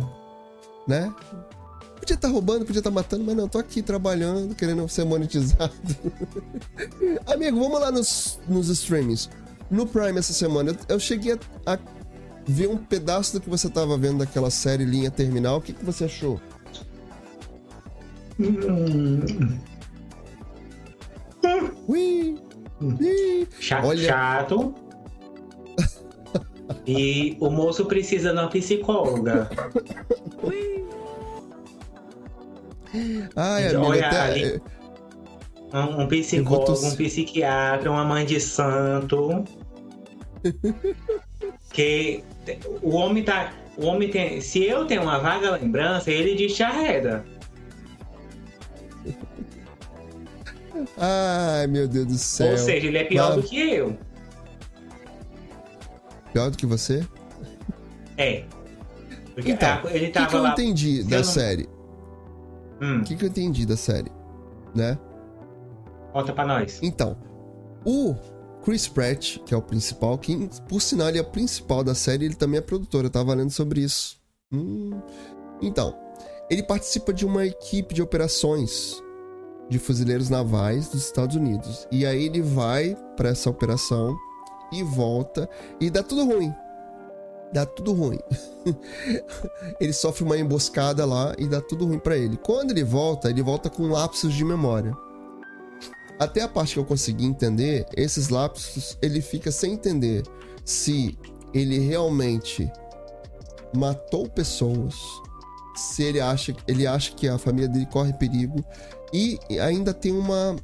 né? 0.89 1.13
Podia 1.99 2.15
estar 2.17 2.29
roubando, 2.29 2.65
podia 2.67 2.81
estar 2.81 2.91
matando, 2.91 3.25
mas 3.25 3.35
não, 3.37 3.49
tô 3.49 3.59
aqui 3.59 3.81
trabalhando, 3.81 4.55
querendo 4.55 4.87
ser 4.89 5.05
monetizado. 5.05 5.73
Amigo, 7.27 7.59
vamos 7.61 7.81
lá 7.81 7.91
nos, 7.91 8.39
nos 8.49 8.69
streamings. 8.69 9.31
No 9.71 9.87
Prime 9.87 10.19
essa 10.19 10.33
semana, 10.33 10.71
eu, 10.73 10.77
eu 10.97 11.01
cheguei 11.01 11.39
a, 11.65 11.73
a 11.75 11.79
ver 12.47 12.69
um 12.69 12.77
pedaço 12.77 13.33
do 13.35 13.41
que 13.41 13.49
você 13.49 13.69
tava 13.71 13.97
vendo 13.97 14.19
daquela 14.19 14.51
série 14.51 14.85
Linha 14.85 15.11
Terminal. 15.11 15.59
O 15.59 15.61
que, 15.61 15.73
que 15.73 15.85
você 15.85 16.05
achou? 16.05 16.41
Hum, 18.41 19.21
Ui! 21.87 22.37
Ih! 23.01 23.47
chato. 23.61 23.87
Olha- 23.87 24.09
chato. 24.09 24.75
E 26.87 27.37
o 27.41 27.51
moço 27.51 27.85
precisa 27.87 28.33
de 28.33 28.39
uma 28.39 28.49
psicóloga. 28.49 29.49
Ai, 33.37 33.69
amigo, 33.69 33.85
Olha 33.91 34.07
até. 34.07 34.21
ali. 34.21 34.63
Um, 35.73 35.79
um 35.79 35.97
vou 35.97 36.07
psicólogo, 36.09 36.87
um 36.87 36.97
psiquiatra, 36.97 37.91
uma 37.91 38.05
mãe 38.05 38.25
de 38.25 38.39
santo. 38.41 39.45
que 41.73 42.23
o 42.83 42.95
homem 42.95 43.23
tá. 43.25 43.53
O 43.77 43.87
homem 43.87 44.09
tem. 44.11 44.41
Se 44.41 44.63
eu 44.65 44.87
tenho 44.87 45.03
uma 45.03 45.19
vaga 45.19 45.51
lembrança, 45.53 46.11
ele 46.11 46.35
descarrega. 46.37 47.25
Ai, 50.97 51.67
meu 51.67 51.87
Deus 51.89 52.07
do 52.07 52.15
céu. 52.19 52.53
Ou 52.53 52.59
seja, 52.59 52.87
ele 52.87 52.99
é 52.99 53.05
pior 53.05 53.35
Mas- 53.35 53.45
do 53.45 53.49
que 53.49 53.59
eu. 53.71 53.97
Pior 56.33 56.51
do 56.51 56.57
que 56.57 56.67
você? 56.67 57.07
É. 58.17 58.45
Porque 59.35 59.51
Então, 59.53 59.79
O 59.79 59.89
que, 59.89 60.11
que 60.27 60.35
eu 60.37 60.43
lá. 60.43 60.51
entendi 60.53 61.03
da 61.05 61.17
não- 61.19 61.25
série? 61.25 61.69
Hum, 62.81 63.01
O 63.01 63.05
que, 63.05 63.17
que 63.17 63.25
eu 63.25 63.29
entendi 63.29 63.65
da 63.67 63.77
série? 63.77 64.11
Né? 64.75 64.99
conta 66.13 66.33
pra 66.33 66.47
nós. 66.47 66.79
Então, 66.81 67.17
o 67.85 68.15
Chris 68.65 68.89
Pratt, 68.89 69.39
que 69.45 69.53
é 69.53 69.57
o 69.57 69.63
principal, 69.63 70.17
que 70.17 70.49
por 70.69 70.81
sinal 70.81 71.09
ele 71.11 71.19
é 71.19 71.23
principal 71.23 71.85
da 71.85 71.95
série, 71.95 72.25
ele 72.25 72.35
também 72.35 72.59
é 72.59 72.63
produtor, 72.63 73.05
eu 73.05 73.11
tava 73.11 73.35
lendo 73.35 73.51
sobre 73.51 73.83
isso. 73.83 74.17
Hum. 74.51 74.99
Então, 75.61 75.95
ele 76.51 76.63
participa 76.63 77.13
de 77.13 77.27
uma 77.27 77.45
equipe 77.45 77.95
de 77.95 78.03
operações 78.03 79.03
de 79.69 79.79
fuzileiros 79.79 80.31
navais 80.31 80.89
dos 80.89 81.05
Estados 81.05 81.37
Unidos. 81.37 81.87
E 81.91 82.07
aí 82.07 82.25
ele 82.25 82.41
vai 82.41 82.97
pra 83.17 83.31
essa 83.31 83.51
operação 83.51 84.17
e 84.73 84.83
volta 84.83 85.49
e 85.81 85.91
dá 85.91 86.03
tudo 86.03 86.25
ruim. 86.25 86.53
Dá 87.53 87.65
tudo 87.65 87.93
ruim. 87.93 88.19
ele 89.79 89.93
sofre 89.93 90.25
uma 90.25 90.39
emboscada 90.39 91.05
lá 91.05 91.35
e 91.39 91.47
dá 91.47 91.61
tudo 91.61 91.87
ruim 91.87 91.99
pra 91.99 92.17
ele. 92.17 92.37
Quando 92.37 92.71
ele 92.73 92.83
volta, 92.83 93.31
ele 93.31 93.43
volta 93.43 93.71
com 93.71 93.87
lapsos 93.89 94.35
de 94.35 94.45
memória. 94.45 94.97
Até 96.19 96.43
a 96.43 96.49
parte 96.49 96.75
que 96.75 96.81
eu 96.81 96.85
consegui 96.85 97.25
entender, 97.25 97.87
esses 97.97 98.29
lapsos 98.29 98.97
ele 99.03 99.21
fica 99.21 99.51
sem 99.51 99.73
entender 99.73 100.23
se 100.65 101.19
ele 101.53 101.79
realmente 101.79 102.71
matou 103.77 104.29
pessoas, 104.29 104.95
se 105.75 106.03
ele 106.03 106.21
acha, 106.21 106.55
ele 106.69 106.87
acha 106.87 107.13
que 107.15 107.29
a 107.29 107.37
família 107.37 107.69
dele 107.69 107.87
corre 107.87 108.13
perigo 108.13 108.65
e 109.13 109.39
ainda 109.61 109.93
tem 109.93 110.13
uma 110.13 110.57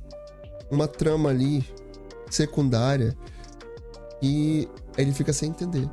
uma 0.71 0.87
trama 0.87 1.31
ali 1.31 1.65
secundária 2.31 3.17
e 4.23 4.69
ele 4.97 5.13
fica 5.13 5.33
sem 5.33 5.51
entender 5.51 5.89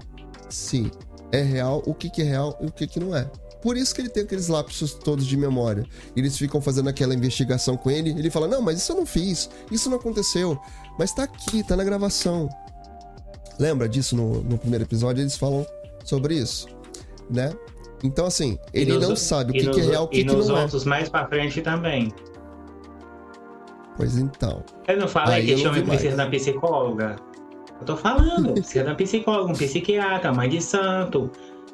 se 0.49 0.91
é 1.31 1.41
real, 1.41 1.83
o 1.85 1.93
que, 1.93 2.09
que 2.09 2.21
é 2.21 2.25
real 2.25 2.57
e 2.61 2.67
o 2.67 2.71
que, 2.71 2.87
que 2.87 2.99
não 2.99 3.15
é. 3.15 3.29
Por 3.61 3.75
isso 3.75 3.93
que 3.93 4.01
ele 4.01 4.09
tem 4.09 4.23
aqueles 4.23 4.47
lapsos 4.47 4.93
todos 4.93 5.25
de 5.25 5.35
memória. 5.35 5.83
Eles 6.15 6.37
ficam 6.37 6.61
fazendo 6.61 6.89
aquela 6.89 7.13
investigação 7.13 7.75
com 7.75 7.89
ele. 7.89 8.11
Ele 8.11 8.29
fala: 8.29 8.47
Não, 8.47 8.61
mas 8.61 8.77
isso 8.79 8.91
eu 8.91 8.97
não 8.97 9.05
fiz. 9.05 9.49
Isso 9.71 9.89
não 9.89 9.97
aconteceu. 9.97 10.59
Mas 10.97 11.13
tá 11.13 11.23
aqui, 11.23 11.63
tá 11.63 11.75
na 11.75 11.83
gravação. 11.83 12.47
Lembra 13.59 13.89
disso 13.89 14.15
no, 14.15 14.41
no 14.43 14.57
primeiro 14.57 14.83
episódio? 14.85 15.21
Eles 15.21 15.35
falam 15.35 15.65
sobre 16.05 16.35
isso, 16.35 16.67
né? 17.29 17.51
Então, 18.03 18.27
assim, 18.27 18.59
E 18.73 18.81
ele 18.81 18.93
nos- 18.93 19.09
não 19.09 19.15
sabe 19.15 19.51
o 19.53 19.55
e 19.55 19.59
que, 19.59 19.69
que 19.71 19.79
é 19.79 19.81
nos- 19.83 19.91
real, 19.91 20.03
o 20.03 20.07
que, 20.07 20.19
E 20.19 20.25
que 20.25 20.31
nos 20.31 20.47
não 20.49 20.57
é. 20.57 20.61
outros 20.61 20.85
mais 20.85 21.09
pra 21.09 21.27
frente 21.27 21.61
também. 21.61 22.13
Pois 23.95 24.17
então. 24.17 24.63
Eu 24.87 24.97
não 24.97 25.07
falei 25.07 25.35
Aí 25.41 25.55
que 25.55 25.63
mais. 25.63 25.81
precisa 25.87 26.23
uma 26.23 26.29
psicóloga? 26.29 27.15
Eu 27.79 27.85
tô 27.85 27.97
falando, 27.97 28.53
precisa 28.53 28.85
uma 28.85 28.95
psicóloga, 28.95 29.51
um 29.51 29.55
psiquiatra, 29.55 30.31
mãe 30.33 30.49
de 30.49 30.61
santo, 30.61 31.31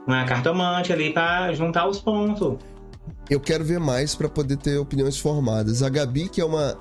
uma 0.08 0.26
cartomante 0.26 0.92
ali 0.92 1.14
pra 1.14 1.54
juntar 1.54 1.88
os 1.88 2.00
pontos. 2.00 2.58
Eu 3.30 3.40
quero 3.40 3.64
ver 3.64 3.80
mais 3.80 4.16
pra 4.16 4.28
poder 4.30 4.58
ter 4.58 4.78
opiniões 4.78 5.18
formadas. 5.18 5.82
A 5.82 5.90
Gabi, 5.90 6.30
que 6.30 6.42
é 6.42 6.46
uma. 6.46 6.78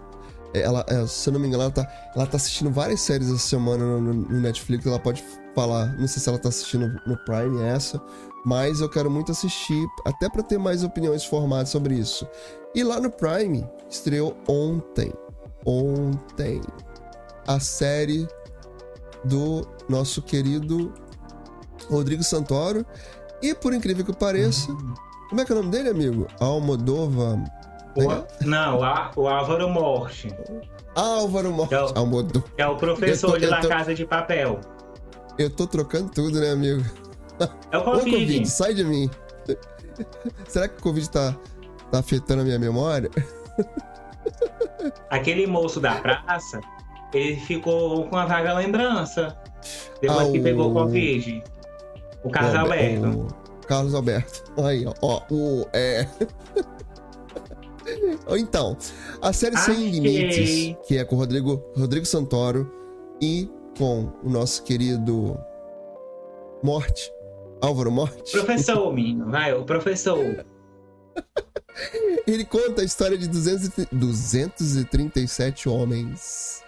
Ela, 0.54 0.84
é, 0.88 1.06
se 1.06 1.28
eu 1.28 1.32
não 1.32 1.40
me 1.40 1.46
engano, 1.48 1.62
ela 1.62 1.72
tá, 1.72 1.86
ela 2.14 2.26
tá 2.26 2.36
assistindo 2.36 2.70
várias 2.70 3.00
séries 3.00 3.28
essa 3.28 3.38
semana 3.38 3.84
no, 3.84 4.00
no- 4.00 4.40
Netflix. 4.40 4.84
Ela 4.84 4.98
pode 4.98 5.24
falar. 5.54 5.96
Não 5.98 6.06
sei 6.06 6.20
se 6.22 6.28
ela 6.28 6.38
tá 6.38 6.48
assistindo 6.48 6.88
no 7.06 7.16
Prime 7.24 7.62
essa. 7.62 8.00
Mas 8.44 8.80
eu 8.80 8.88
quero 8.88 9.08
muito 9.10 9.30
assistir, 9.30 9.86
até 10.04 10.28
pra 10.28 10.42
ter 10.42 10.58
mais 10.58 10.82
opiniões 10.82 11.24
formadas 11.24 11.68
sobre 11.68 11.94
isso. 11.94 12.26
E 12.74 12.82
lá 12.82 12.98
no 13.00 13.08
Prime, 13.10 13.64
estreou 13.88 14.36
ontem. 14.48 15.12
Ontem. 15.64 16.60
A 17.46 17.60
série 17.60 18.26
do 19.24 19.66
nosso 19.88 20.20
querido 20.22 20.92
Rodrigo 21.88 22.22
Santoro 22.22 22.86
E 23.42 23.54
por 23.54 23.72
incrível 23.72 24.04
que 24.04 24.12
pareça, 24.12 24.68
como 25.28 25.40
é 25.40 25.44
que 25.44 25.52
é 25.52 25.54
o 25.54 25.58
nome 25.58 25.70
dele, 25.70 25.88
amigo? 25.88 26.26
Almodova. 26.38 27.42
O, 27.96 28.46
não, 28.46 28.78
o 29.16 29.28
Álvaro 29.28 29.68
Morte. 29.68 30.34
Álvaro 30.94 31.52
Morte. 31.52 31.74
É 31.74 31.82
o, 31.82 31.98
Almodova. 31.98 32.44
É 32.58 32.66
o 32.66 32.76
professor 32.76 33.32
tô, 33.32 33.38
de 33.38 33.46
La 33.46 33.60
tô, 33.60 33.68
Casa 33.68 33.94
de 33.94 34.04
Papel. 34.04 34.60
Eu 35.38 35.50
tô 35.50 35.66
trocando 35.66 36.10
tudo, 36.10 36.38
né, 36.40 36.50
amigo? 36.50 36.84
É 37.70 37.78
o 37.78 37.82
Covid. 37.82 38.10
Ô, 38.10 38.18
Covid, 38.18 38.48
sai 38.48 38.74
de 38.74 38.84
mim. 38.84 39.10
Será 40.46 40.68
que 40.68 40.78
o 40.78 40.82
Covid 40.82 41.08
tá, 41.10 41.36
tá 41.90 41.98
afetando 41.98 42.42
a 42.42 42.44
minha 42.44 42.58
memória? 42.58 43.10
Aquele 45.10 45.46
moço 45.46 45.80
da 45.80 45.94
praça, 45.94 46.60
ele 47.12 47.36
ficou 47.36 48.06
com 48.08 48.16
uma 48.16 48.26
vaga 48.26 48.54
lembrança. 48.54 49.36
Depois 50.00 50.28
ah, 50.28 50.32
que 50.32 50.40
pegou 50.40 50.70
o 50.70 50.74
Covid. 50.74 51.42
O 52.24 52.30
Carlos 52.30 52.54
o, 52.54 52.58
Alberto. 52.58 53.08
O 53.08 53.66
Carlos 53.66 53.94
Alberto. 53.94 54.52
Aí, 54.62 54.86
ó. 54.86 54.94
ó 55.02 55.22
o, 55.30 55.66
é... 55.72 56.06
então, 58.38 58.76
a 59.20 59.32
série 59.32 59.56
Achei. 59.56 59.74
Sem 59.74 59.90
Limites, 59.90 60.76
que 60.86 60.98
é 60.98 61.04
com 61.04 61.16
o 61.16 61.18
Rodrigo, 61.18 61.62
Rodrigo 61.76 62.06
Santoro 62.06 62.70
e 63.20 63.50
com 63.76 64.12
o 64.22 64.30
nosso 64.30 64.62
querido 64.62 65.38
Morte, 66.62 67.12
Álvaro 67.60 67.90
Morte. 67.90 68.32
Professor, 68.32 68.92
menino, 68.94 69.30
vai, 69.30 69.52
o 69.52 69.64
professor. 69.64 70.44
Ele 72.26 72.44
conta 72.44 72.82
a 72.82 72.84
história 72.84 73.18
de 73.18 73.28
200, 73.28 73.86
237 73.92 75.68
homens 75.68 76.62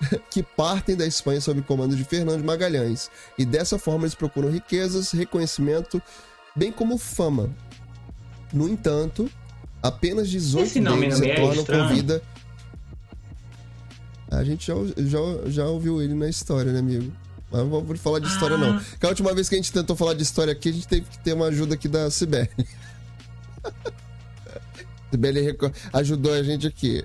que 0.30 0.42
partem 0.42 0.96
da 0.96 1.06
Espanha 1.06 1.40
sob 1.40 1.60
comando 1.62 1.96
de 1.96 2.04
Fernando 2.04 2.40
de 2.40 2.46
Magalhães. 2.46 3.10
E 3.36 3.44
dessa 3.44 3.78
forma 3.78 4.04
eles 4.04 4.14
procuram 4.14 4.50
riquezas, 4.50 5.10
reconhecimento, 5.10 6.00
bem 6.54 6.72
como 6.72 6.98
fama. 6.98 7.50
No 8.52 8.68
entanto, 8.68 9.30
apenas 9.82 10.28
18 10.28 10.80
deles 10.80 11.20
retornam 11.20 11.62
é 11.62 11.66
com 11.66 11.88
vida. 11.94 12.22
A 14.30 14.44
gente 14.44 14.66
já, 14.66 14.74
já, 14.98 15.18
já 15.46 15.66
ouviu 15.66 16.02
ele 16.02 16.14
na 16.14 16.28
história, 16.28 16.70
né, 16.72 16.80
amigo? 16.80 17.10
Mas 17.50 17.62
não 17.62 17.68
vou 17.68 17.96
falar 17.96 18.18
de 18.18 18.28
história, 18.28 18.56
ah. 18.56 18.58
não. 18.58 18.78
Que 18.78 19.06
a 19.06 19.08
última 19.08 19.34
vez 19.34 19.48
que 19.48 19.54
a 19.54 19.58
gente 19.58 19.72
tentou 19.72 19.96
falar 19.96 20.14
de 20.14 20.22
história 20.22 20.52
aqui, 20.52 20.68
a 20.68 20.72
gente 20.72 20.86
teve 20.86 21.02
que 21.02 21.18
ter 21.18 21.32
uma 21.32 21.46
ajuda 21.46 21.74
aqui 21.74 21.88
da 21.88 22.10
Sibeli. 22.10 22.50
Sibeli 25.10 25.56
ajudou 25.94 26.34
a 26.34 26.42
gente 26.42 26.66
aqui. 26.66 27.02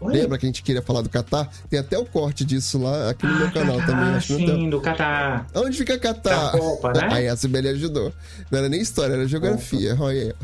Oi? 0.00 0.12
Lembra 0.12 0.36
que 0.38 0.46
a 0.46 0.48
gente 0.48 0.62
queria 0.62 0.82
falar 0.82 1.00
do 1.00 1.08
Catar? 1.08 1.50
Tem 1.70 1.78
até 1.78 1.98
o 1.98 2.04
corte 2.04 2.44
disso 2.44 2.78
lá 2.78 3.10
aqui 3.10 3.26
no 3.26 3.32
ah, 3.32 3.38
meu 3.38 3.52
canal 3.52 3.78
Catar, 3.78 3.86
também. 3.86 4.14
Acho 4.14 4.36
sim, 4.36 4.70
do 4.70 4.80
Catar. 4.80 5.46
Onde 5.54 5.78
fica 5.78 5.98
Catar? 5.98 6.52
Da 6.52 6.58
Copa, 6.58 6.92
né? 6.92 7.08
Aí 7.10 7.28
a 7.28 7.36
Sibeli 7.36 7.68
ajudou. 7.68 8.12
Não 8.50 8.58
era 8.58 8.68
nem 8.68 8.80
história, 8.80 9.14
era 9.14 9.26
geografia. 9.26 9.94
Opa. 9.94 10.04
Olha 10.04 10.22
aí. 10.22 10.34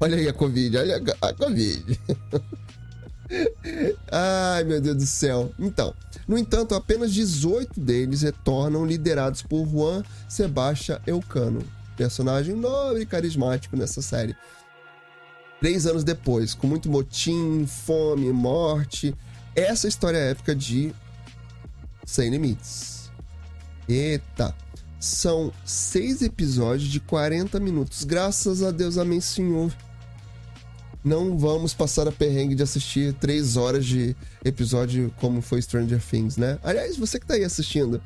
Olha 0.00 0.16
aí 0.16 0.28
a 0.28 0.32
Covid, 0.32 0.76
olha 0.76 1.02
a 1.20 1.32
Covid. 1.32 2.00
Ai, 4.10 4.64
meu 4.64 4.80
Deus 4.80 4.96
do 4.96 5.06
céu. 5.06 5.52
Então, 5.58 5.94
no 6.26 6.36
entanto, 6.38 6.74
apenas 6.74 7.12
18 7.12 7.78
deles 7.80 8.22
retornam 8.22 8.84
liderados 8.84 9.42
por 9.42 9.66
Juan 9.66 10.02
Sebastião 10.28 10.98
Elcano, 11.06 11.62
personagem 11.96 12.54
nobre 12.54 13.02
e 13.02 13.06
carismático 13.06 13.76
nessa 13.76 14.02
série. 14.02 14.36
Três 15.64 15.86
anos 15.86 16.04
depois, 16.04 16.52
com 16.52 16.66
muito 16.66 16.90
motim, 16.90 17.64
fome, 17.66 18.30
morte, 18.30 19.14
essa 19.56 19.88
história 19.88 20.18
épica 20.18 20.54
de 20.54 20.94
Sem 22.04 22.28
Limites. 22.28 23.10
Eita! 23.88 24.54
São 25.00 25.50
seis 25.64 26.20
episódios 26.20 26.90
de 26.90 27.00
40 27.00 27.58
minutos. 27.60 28.04
Graças 28.04 28.62
a 28.62 28.70
Deus, 28.70 28.98
amém, 28.98 29.22
Senhor 29.22 29.74
não 31.02 31.38
vamos 31.38 31.72
passar 31.72 32.06
a 32.06 32.12
perrengue 32.12 32.54
de 32.54 32.62
assistir 32.62 33.14
três 33.14 33.56
horas 33.56 33.86
de 33.86 34.14
episódio 34.44 35.14
como 35.18 35.40
foi 35.40 35.62
Stranger 35.62 36.02
Things, 36.02 36.36
né? 36.36 36.58
Aliás, 36.62 36.98
você 36.98 37.18
que 37.18 37.24
tá 37.24 37.34
aí 37.34 37.44
assistindo, 37.44 38.02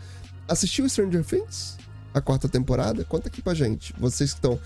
assistiu 0.46 0.88
Stranger 0.88 1.24
Things? 1.24 1.76
A 2.14 2.20
quarta 2.20 2.48
temporada? 2.48 3.04
Conta 3.04 3.28
aqui 3.28 3.42
pra 3.42 3.52
gente. 3.52 3.92
Vocês 3.98 4.32
que 4.32 4.38
estão. 4.38 4.60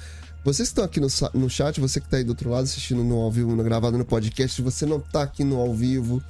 Vocês 0.44 0.68
que 0.68 0.72
estão 0.72 0.84
aqui 0.84 0.98
no, 0.98 1.06
no 1.34 1.48
chat, 1.48 1.80
você 1.80 2.00
que 2.00 2.08
tá 2.08 2.16
aí 2.16 2.24
do 2.24 2.30
outro 2.30 2.50
lado 2.50 2.64
assistindo 2.64 3.04
no 3.04 3.20
ao 3.20 3.30
vivo, 3.30 3.54
no 3.54 3.62
gravado 3.62 3.96
no 3.96 4.04
podcast, 4.04 4.56
se 4.56 4.62
você 4.62 4.84
não 4.84 4.98
tá 4.98 5.22
aqui 5.22 5.44
no 5.44 5.60
ao 5.60 5.72
vivo, 5.72 6.22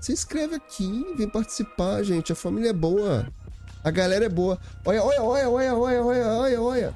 se 0.00 0.12
inscreve 0.12 0.54
aqui, 0.54 1.04
vem 1.16 1.28
participar, 1.28 2.04
gente. 2.04 2.30
A 2.30 2.36
família 2.36 2.70
é 2.70 2.72
boa. 2.72 3.26
A 3.82 3.90
galera 3.90 4.24
é 4.24 4.28
boa. 4.28 4.58
Olha, 4.84 5.02
olha, 5.02 5.22
olha, 5.22 5.50
olha, 5.50 5.74
olha, 5.74 6.04
olha, 6.04 6.26
olha, 6.26 6.62
olha. 6.62 6.92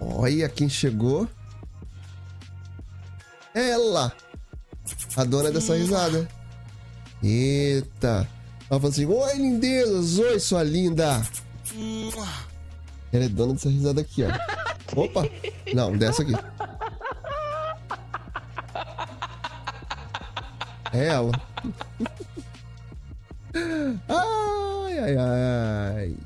Olha 0.00 0.48
quem 0.48 0.70
chegou. 0.70 1.28
Ela! 3.54 4.12
A 5.16 5.24
dona 5.24 5.50
dessa 5.50 5.76
risada. 5.76 6.26
Eita! 7.22 8.26
Ela 8.70 8.80
falou 8.80 8.88
assim: 8.88 9.04
Oi, 9.04 9.34
lindezas! 9.36 10.18
Oi, 10.18 10.40
sua 10.40 10.62
linda! 10.62 11.22
Ela 13.12 13.24
é 13.24 13.28
dona 13.28 13.54
dessa 13.54 13.68
risada 13.68 14.00
aqui, 14.00 14.24
ó. 14.24 14.28
Opa! 15.00 15.28
Não, 15.74 15.96
dessa 15.96 16.22
aqui. 16.22 16.32
É 20.92 21.06
ela. 21.06 21.32
Ai, 24.08 24.98
ai, 24.98 25.16
ai. 25.16 26.16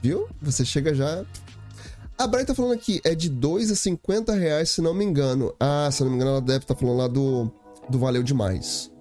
Viu? 0.00 0.28
Você 0.40 0.64
chega 0.64 0.94
já 0.94 1.24
a 2.22 2.26
Brian 2.28 2.44
tá 2.44 2.54
falando 2.54 2.74
aqui, 2.74 3.00
é 3.04 3.16
de 3.16 3.28
2 3.28 3.72
a 3.72 3.74
50 3.74 4.32
reais, 4.34 4.70
se 4.70 4.80
não 4.80 4.94
me 4.94 5.04
engano. 5.04 5.52
Ah, 5.58 5.88
se 5.90 6.04
não 6.04 6.10
me 6.10 6.14
engano, 6.14 6.30
ela 6.32 6.40
deve 6.40 6.58
estar 6.58 6.74
tá 6.74 6.80
falando 6.80 6.98
lá 6.98 7.08
do, 7.08 7.50
do 7.88 7.98
Valeu 7.98 8.22
Demais. 8.22 8.92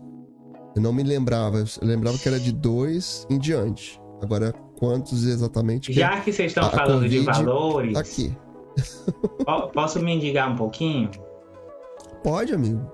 Eu 0.76 0.82
não 0.82 0.92
me 0.92 1.04
lembrava. 1.04 1.60
Eu 1.60 1.88
lembrava 1.88 2.18
que 2.18 2.28
era 2.28 2.40
de 2.40 2.52
2 2.52 3.28
em 3.30 3.38
diante. 3.38 4.02
Agora, 4.24 4.56
quantos 4.82 5.26
exatamente? 5.26 5.94
Já 5.94 6.20
que 6.22 6.34
vocês 6.34 6.50
estão 6.50 6.66
a, 6.66 6.72
falando 6.72 7.06
a 7.06 7.08
de 7.08 7.20
valores. 7.20 7.96
Aqui. 7.96 8.36
Posso 9.74 10.00
me 10.00 10.16
indicar 10.16 10.52
um 10.52 10.56
pouquinho? 10.56 11.12
Pode, 12.24 12.56
amigo. 12.56 12.92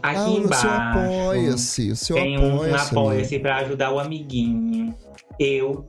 ah, 0.00 0.30
embaixo. 0.30 0.68
Apoia-se. 0.68 1.90
O 1.90 1.96
seu 1.96 2.14
tem. 2.14 2.38
Um 2.38 2.72
apoia-se 2.72 3.36
para 3.40 3.56
ajudar 3.56 3.90
o 3.90 3.98
amiguinho. 3.98 4.94
Eu 5.40 5.84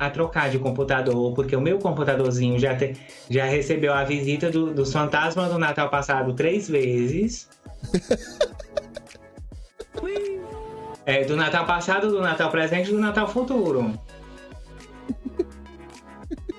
a 0.00 0.10
trocar 0.10 0.50
de 0.50 0.58
computador, 0.58 1.32
porque 1.34 1.54
o 1.54 1.60
meu 1.60 1.78
computadorzinho 1.78 2.58
já, 2.58 2.74
te, 2.74 2.96
já 3.28 3.44
recebeu 3.44 3.92
a 3.92 4.02
visita 4.02 4.50
do, 4.50 4.74
dos 4.74 4.92
fantasmas 4.92 5.52
do 5.52 5.58
Natal 5.58 5.88
passado 5.90 6.32
três 6.32 6.68
vezes. 6.68 7.48
é, 11.06 11.24
do 11.24 11.36
Natal 11.36 11.64
passado, 11.66 12.08
do 12.08 12.20
Natal 12.20 12.50
presente 12.50 12.90
e 12.90 12.92
do 12.92 12.98
Natal 12.98 13.28
futuro. 13.28 13.96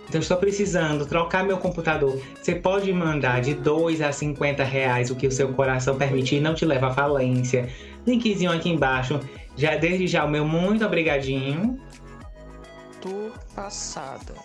Então 0.09 0.19
estou 0.19 0.35
precisando 0.35 1.05
trocar 1.05 1.45
meu 1.45 1.57
computador. 1.57 2.21
Você 2.35 2.53
pode 2.53 2.91
mandar 2.91 3.39
de 3.39 3.53
2 3.53 4.01
a 4.01 4.11
50 4.11 4.61
reais 4.61 5.09
o 5.09 5.15
que 5.15 5.25
o 5.25 5.31
seu 5.31 5.53
coração 5.53 5.97
permitir 5.97 6.41
não 6.41 6.53
te 6.53 6.65
leva 6.65 6.87
à 6.87 6.93
falência. 6.93 7.69
Linkzinho 8.05 8.51
aqui 8.51 8.67
embaixo. 8.69 9.21
Já 9.55 9.77
desde 9.77 10.07
já 10.07 10.25
o 10.25 10.29
meu 10.29 10.45
muito 10.45 10.85
obrigadinho 10.85 11.79
tour 13.01 13.31
passada. 13.55 14.35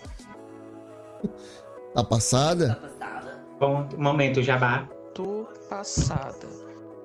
Tá 1.95 2.05
passada? 2.05 2.81
Bom, 3.59 3.89
momento, 3.97 4.43
jabá. 4.43 4.89
Tour 5.15 5.47
passada. 5.69 6.47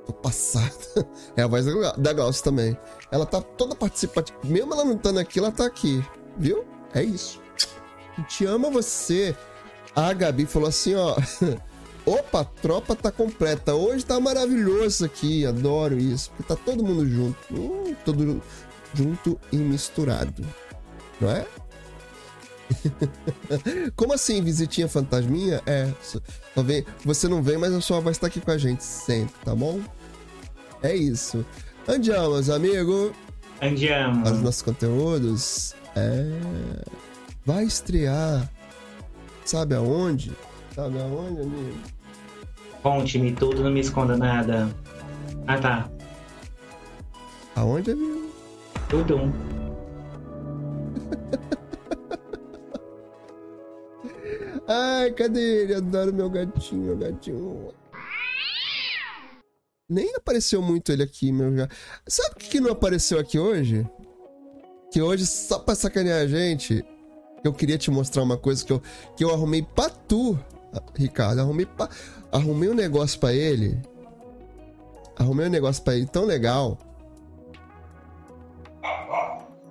Tô 0.06 0.14
passada. 0.14 0.72
É 1.36 1.44
a 1.44 1.48
voz 1.48 1.66
da 1.98 2.14
Glaucia 2.14 2.44
também. 2.44 2.78
Ela 3.12 3.26
tá 3.26 3.42
toda 3.42 3.76
participativa. 3.76 4.38
Mesmo 4.44 4.74
ela 4.74 4.86
não 4.86 4.94
estando 4.94 5.20
aqui, 5.20 5.40
ela 5.40 5.52
tá 5.52 5.66
aqui. 5.66 6.04
Viu? 6.38 6.66
É 6.94 7.04
isso. 7.04 7.42
Te 8.28 8.46
ama 8.46 8.70
você. 8.70 9.36
A 9.96 10.12
Gabi 10.14 10.46
falou 10.46 10.70
assim, 10.70 10.96
ó. 10.96 11.16
Opa, 12.06 12.42
a 12.42 12.46
tropa 12.46 12.96
tá 12.96 13.12
completa. 13.12 13.76
Hoje 13.76 14.06
tá 14.06 14.20
maravilhoso 14.20 15.06
aqui. 15.06 15.46
Adoro 15.46 15.98
isso. 15.98 16.30
Porque 16.32 16.44
tá 16.44 16.56
todo 16.56 16.84
mundo 16.84 17.08
junto. 17.08 17.38
Hum, 17.54 17.96
todo 18.04 18.42
junto 18.94 19.40
e 19.52 19.58
misturado 19.58 20.46
não 21.22 21.32
é? 21.32 21.46
Como 23.96 24.14
assim, 24.14 24.42
visitinha 24.42 24.88
fantasminha? 24.88 25.62
É, 25.66 25.90
você 27.06 27.28
não 27.28 27.44
vem, 27.44 27.58
mas 27.58 27.74
a 27.74 27.82
sua 27.82 28.00
vai 28.00 28.12
estar 28.12 28.28
aqui 28.28 28.42
com 28.42 28.52
a 28.52 28.58
gente 28.58 28.84
sempre, 28.84 29.36
tá 29.46 29.54
bom? 29.54 29.80
É 30.82 30.96
isso. 30.96 31.46
Andiamos, 31.88 32.50
amigo. 32.50 33.14
Andiamo. 33.62 34.26
Os 34.26 34.42
nossos 34.42 34.62
conteúdos. 34.62 35.76
É... 35.96 36.84
Vai 37.46 37.64
estrear. 37.64 38.50
Sabe 39.46 39.76
aonde? 39.76 40.32
Sabe 40.74 41.00
aonde, 41.00 41.42
amigo? 41.42 41.78
Conte-me 42.82 43.32
tudo, 43.34 43.64
não 43.64 43.72
me 43.72 43.80
esconda 43.80 44.18
nada. 44.18 44.70
Ah, 45.48 45.60
tá. 45.60 45.90
Aonde, 47.56 47.92
amigo? 47.92 48.32
Tudo. 48.90 49.18
Ai, 54.68 55.12
cadê 55.12 55.64
ele? 55.64 55.76
Adoro 55.76 56.14
meu 56.14 56.30
gatinho, 56.30 56.86
meu 56.86 56.98
gatinho. 56.98 57.74
Nem 59.90 60.16
apareceu 60.16 60.62
muito 60.62 60.92
ele 60.92 61.04
aqui, 61.04 61.32
meu 61.34 61.52
gato. 61.52 61.76
Sabe 62.08 62.36
o 62.36 62.40
que 62.40 62.62
não 62.62 62.72
apareceu 62.72 63.20
aqui 63.20 63.38
hoje? 63.38 63.86
Que 64.92 65.02
hoje, 65.02 65.26
só 65.26 65.58
pra 65.58 65.74
sacanear 65.74 66.20
a 66.20 66.28
gente, 66.28 66.86
eu 67.46 67.54
queria 67.54 67.78
te 67.78 67.90
mostrar 67.90 68.24
uma 68.24 68.38
coisa 68.38 68.64
que 68.66 68.74
eu, 68.74 68.82
que 69.16 69.24
eu 69.24 69.32
arrumei 69.32 69.64
pra 69.64 69.90
tu, 69.90 70.38
Ricardo. 70.94 71.40
Arrumei, 71.40 71.66
pra, 71.66 71.90
arrumei 72.30 72.70
um 72.70 72.74
negócio 72.74 73.18
pra 73.18 73.34
ele. 73.34 73.82
Arrumei 75.18 75.48
um 75.48 75.50
negócio 75.50 75.82
pra 75.82 75.96
ele 75.96 76.06
tão 76.08 76.26
legal. 76.26 76.78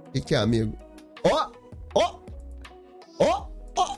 O 0.06 0.12
que, 0.12 0.22
que 0.22 0.34
é, 0.34 0.38
amigo? 0.38 0.76
Ó! 1.22 1.50
Ó! 1.94 2.18
Ó! 3.18 3.46
Ó! 3.76 3.96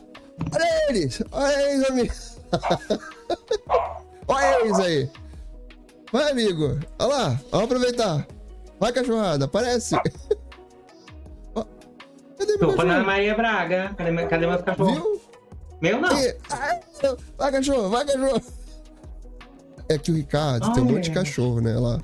Olha 0.53 0.91
eles! 0.91 1.23
Olha 1.31 1.71
eles, 1.71 1.89
amigo! 1.89 2.15
Olha 4.27 4.61
eles 4.61 4.79
aí! 4.81 5.11
Vai, 6.13 6.33
amigo! 6.33 6.81
Olha 6.99 7.09
lá! 7.09 7.41
Vamos 7.53 7.67
aproveitar! 7.67 8.27
Vai, 8.81 8.93
cachorrada! 8.93 9.45
Aparece! 9.45 9.95
Cadê 12.43 12.57
meu 12.59 12.71
Tô 12.71 12.77
cachorro? 12.77 13.07
Maria 13.07 13.35
Braga. 13.35 13.95
Cadê, 13.97 14.27
cadê 14.27 14.47
meus 14.47 14.63
cachorros? 14.63 14.95
Viu? 14.95 15.21
Meu 15.81 16.01
não. 16.01 16.09
Aí, 16.11 16.37
ai, 16.51 16.81
Vai, 17.39 17.53
cachorro! 17.53 17.89
Vai, 17.89 18.05
cachorro! 18.05 18.43
É 19.89 19.99
que 19.99 20.11
o 20.11 20.15
Ricardo 20.15 20.73
tem 20.73 20.83
um 20.83 20.87
monte 20.87 21.05
de 21.05 21.11
cachorro, 21.11 21.61
né? 21.61 21.75
Lá. 21.75 22.01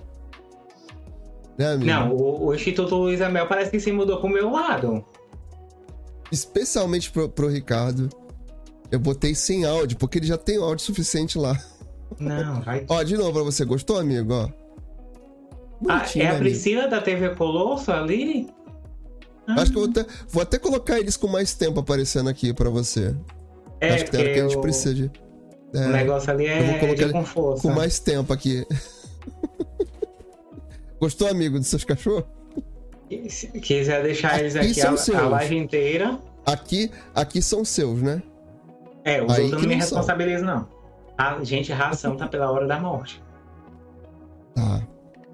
Né, 1.57 1.73
amigo? 1.73 1.87
Não, 1.87 2.13
o, 2.13 2.47
o 2.47 2.55
Instituto 2.55 2.95
Luiz 2.95 3.21
Amel 3.21 3.47
parece 3.47 3.71
que 3.71 3.81
se 3.81 3.91
mudou 3.93 4.21
pro 4.21 4.29
meu 4.29 4.51
lado. 4.51 5.05
Especialmente 6.31 7.11
pro, 7.11 7.29
pro 7.29 7.49
Ricardo. 7.49 8.09
Eu 8.91 8.99
botei 8.99 9.35
sem 9.35 9.65
áudio, 9.65 9.97
porque 9.99 10.19
ele 10.19 10.27
já 10.27 10.37
tem 10.37 10.57
áudio 10.57 10.85
suficiente 10.85 11.39
lá. 11.39 11.57
Não, 12.19 12.61
vai. 12.63 12.85
Ó, 12.89 13.03
de 13.03 13.17
novo 13.17 13.33
pra 13.33 13.43
você. 13.43 13.65
Gostou, 13.65 13.99
amigo? 13.99 14.33
Ó. 14.33 14.49
Ah, 15.89 16.05
é 16.17 16.27
a 16.27 16.31
amigo? 16.31 16.45
Priscila 16.45 16.89
da 16.89 17.01
TV 17.01 17.31
Colosso 17.31 17.93
ali? 17.93 18.49
Acho 19.57 19.73
que 19.73 19.79
eu 19.79 19.83
vou 19.83 19.91
até, 19.91 20.07
vou 20.29 20.43
até 20.43 20.59
colocar 20.59 21.01
eles 21.01 21.17
com 21.17 21.27
mais 21.29 21.55
tempo 21.55 21.81
aparecendo 21.81 22.29
aqui 22.29 22.53
pra 22.53 22.69
você. 22.71 23.15
é, 23.81 23.95
Acho 23.95 24.05
que 24.05 24.11
tem 24.11 24.21
hora 24.21 24.33
que 24.35 24.41
a 24.41 24.43
gente 24.43 24.57
o- 24.57 24.61
precisa 24.61 24.95
de. 24.95 25.11
O 25.75 25.77
É, 25.77 25.89
negócio 25.89 26.31
ali 26.31 26.47
eu 26.47 26.65
vou 26.65 26.75
é 26.75 26.79
colocar 26.79 27.13
com 27.13 27.25
força. 27.25 27.63
com 27.63 27.75
mais 27.75 27.99
tempo 27.99 28.33
aqui. 28.33 28.67
Gostou, 31.01 31.29
amigo, 31.29 31.59
dos 31.59 31.69
seus 31.69 31.85
cachorros? 31.85 32.25
Se 33.29 33.47
quiser 33.61 34.03
deixar 34.03 34.39
eles 34.41 34.57
Aqui 34.57 34.81
aqui 34.83 34.99
são 35.01 35.17
a, 35.17 35.21
a 35.23 35.29
live 35.29 35.57
inteira. 35.57 36.19
Aqui, 36.45 36.91
aqui 37.15 37.41
são 37.41 37.65
seus, 37.65 38.03
né? 38.03 38.23
É, 39.05 39.23
os 39.23 39.33
Aí 39.33 39.45
outros 39.45 39.63
não 39.63 39.69
me 39.69 39.75
responsabilizam, 39.77 40.47
não. 40.47 40.69
A 41.17 41.43
gente, 41.45 41.73
ração 41.73 42.17
tá 42.17 42.27
pela 42.27 42.51
hora 42.51 42.67
da 42.67 42.79
morte. 42.79 43.23
Tá. 44.55 44.83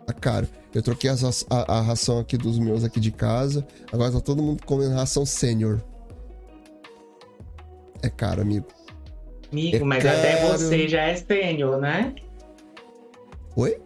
Tá 0.07 0.13
caro. 0.13 0.47
Eu 0.75 0.83
troquei 0.83 1.09
raç- 1.11 1.47
a, 1.49 1.79
a 1.79 1.81
ração 1.81 2.19
aqui 2.19 2.37
dos 2.37 2.59
meus 2.59 2.83
aqui 2.83 2.99
de 2.99 3.13
casa. 3.13 3.65
Agora 3.93 4.11
tá 4.13 4.21
todo 4.21 4.43
mundo 4.43 4.65
comendo 4.67 4.95
ração 4.95 5.25
sênior. 5.25 5.81
É 8.03 8.11
caro, 8.11 8.43
amigo. 8.43 8.67
Amigo, 9.53 9.77
É 9.77 9.81
mas 9.85 10.05
até 10.05 10.37
caro. 10.37 10.59
você 10.59 10.89
já 10.89 11.03
é 11.03 11.15
sênior, 11.17 11.79
né? 11.81 12.15
Oi? 13.57 13.81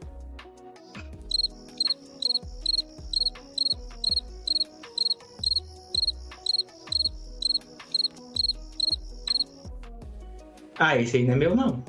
Ah, 10.79 10.97
esse 10.97 11.17
aí 11.17 11.25
não 11.27 11.35
é 11.35 11.37
meu, 11.37 11.57
não. 11.57 11.83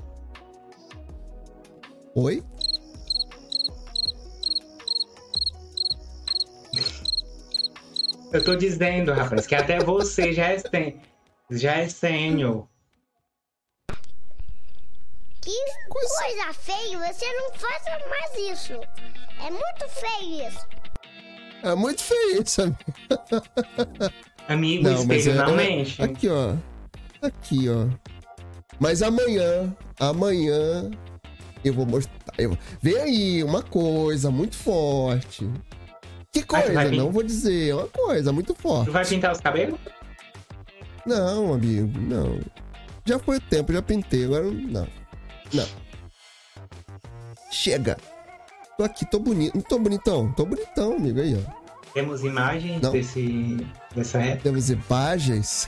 Oi? 2.15 2.43
Eu 8.31 8.43
tô 8.43 8.55
dizendo, 8.55 9.11
rapaz, 9.11 9.47
que 9.47 9.55
até 9.55 9.79
você 9.79 10.31
já 10.33 10.49
é, 10.49 10.59
sen... 10.59 11.01
já 11.49 11.77
é 11.77 11.89
sênior. 11.89 12.67
Que 15.41 15.55
coisa 15.89 16.53
feia, 16.53 16.99
você 16.99 17.25
não 17.33 17.51
faça 17.53 17.99
mais 18.07 18.59
isso. 18.59 18.73
É 19.43 19.49
muito 19.49 19.89
feio 19.89 20.47
isso. 20.47 20.67
É 21.63 21.75
muito 21.75 22.03
feio 22.03 22.43
isso, 22.43 22.61
amigo. 22.61 22.77
Amigo, 24.47 24.89
o 24.89 24.93
espelho 24.93 25.35
não 25.35 25.53
é- 25.53 25.55
mente. 25.55 26.01
Aqui, 26.01 26.29
ó. 26.29 26.55
Aqui, 27.21 27.69
ó. 27.69 27.87
Mas 28.79 29.01
amanhã, 29.01 29.75
amanhã, 29.99 30.89
eu 31.63 31.73
vou 31.73 31.85
mostrar. 31.85 32.15
Eu... 32.37 32.57
Vem 32.81 32.97
aí, 32.97 33.43
uma 33.43 33.63
coisa 33.63 34.29
muito 34.29 34.55
forte. 34.55 35.49
Que 36.31 36.45
vai 36.45 36.63
coisa? 36.63 36.91
Não 36.91 37.11
vou 37.11 37.23
dizer. 37.23 37.69
É 37.69 37.75
uma 37.75 37.87
coisa 37.87 38.31
muito 38.31 38.53
forte. 38.55 38.85
Tu 38.87 38.91
vai 38.91 39.05
pintar 39.05 39.31
os 39.31 39.41
cabelos? 39.41 39.79
Não, 41.05 41.53
amigo, 41.53 41.99
não. 41.99 42.39
Já 43.05 43.17
foi 43.17 43.37
o 43.37 43.41
tempo, 43.41 43.73
já 43.73 43.81
pintei, 43.81 44.25
agora 44.25 44.43
não. 44.51 44.87
Não. 45.53 45.67
Chega. 47.51 47.97
Tô 48.77 48.83
aqui, 48.83 49.05
tô 49.09 49.19
bonito. 49.19 49.55
Não 49.55 49.61
tô 49.61 49.79
bonitão? 49.79 50.31
Tô 50.33 50.45
bonitão, 50.45 50.93
amigo, 50.97 51.19
aí, 51.19 51.35
ó. 51.35 51.59
Temos 51.93 52.23
imagens 52.23 52.79
Não. 52.81 52.91
desse, 52.91 53.65
dessa 53.95 54.19
época. 54.19 54.43
Temos 54.43 54.69
imagens. 54.69 55.67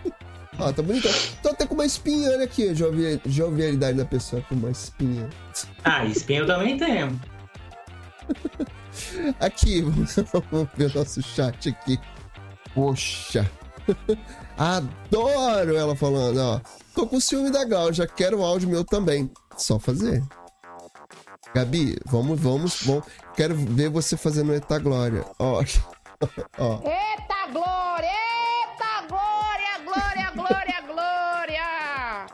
ó, 0.58 0.70
tá 0.72 0.82
bonitão. 0.82 1.10
Tô 1.42 1.48
até 1.48 1.66
com 1.66 1.74
uma 1.74 1.86
espinha, 1.86 2.28
olha 2.30 2.44
aqui, 2.44 2.74
jovi- 2.74 3.20
jovialidade 3.24 3.96
da 3.96 4.04
pessoa 4.04 4.42
com 4.42 4.54
uma 4.54 4.70
espinha. 4.70 5.30
Ah, 5.82 6.04
espinho 6.04 6.42
eu 6.42 6.46
também 6.46 6.76
tenho. 6.76 7.18
Aqui, 9.40 9.82
vamos 10.50 10.68
ver 10.76 10.94
nosso 10.94 11.22
chat 11.22 11.68
aqui. 11.68 11.98
Poxa. 12.74 13.50
Adoro 14.56 15.76
ela 15.76 15.96
falando, 15.96 16.38
ó. 16.38 16.60
Tô 16.94 17.06
com 17.06 17.20
ciúme 17.20 17.50
da 17.50 17.64
Gal, 17.64 17.92
já 17.92 18.06
quero 18.06 18.38
o 18.38 18.44
áudio 18.44 18.68
meu 18.68 18.84
também. 18.84 19.30
Só 19.56 19.78
fazer. 19.78 20.22
Gabi, 21.54 21.96
vamos, 22.06 22.40
vamos, 22.40 22.82
vamos. 22.82 23.04
Quero 23.36 23.54
ver 23.54 23.88
você 23.88 24.16
fazendo 24.16 24.50
o 24.50 24.54
Eta 24.54 24.78
Glória. 24.78 25.24
Ó, 25.38 25.62
ó. 26.58 26.80
Eita 26.82 27.46
glória! 27.52 28.08
Eita 28.08 29.06
glória! 29.08 29.78
Glória, 29.84 30.30
glória, 30.34 30.80
glória! 30.86 32.26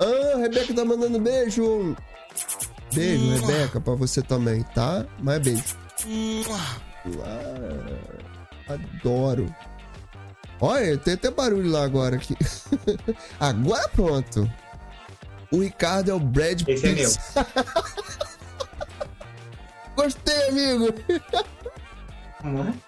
Ah, 0.00 0.34
a 0.34 0.38
Rebeca 0.38 0.74
tá 0.74 0.84
mandando 0.84 1.18
beijo. 1.18 1.96
Beijo, 2.92 3.46
Rebeca, 3.46 3.80
pra 3.80 3.94
você 3.94 4.22
também, 4.22 4.62
tá? 4.74 5.06
Mas 5.20 5.38
beijo. 5.38 5.87
Ah, 7.24 7.56
adoro. 8.68 9.54
Olha, 10.60 10.98
tem 10.98 11.14
até 11.14 11.30
barulho 11.30 11.70
lá 11.70 11.84
agora 11.84 12.16
aqui. 12.16 12.36
agora 13.38 13.88
pronto. 13.90 14.50
O 15.50 15.60
Ricardo 15.60 16.10
é 16.10 16.14
o 16.14 16.20
Brad 16.20 16.62
Pitt. 16.62 16.72
Esse 16.72 16.86
é 16.86 16.92
meu. 16.94 17.10
Gostei, 19.96 20.48
amigo. 20.48 20.88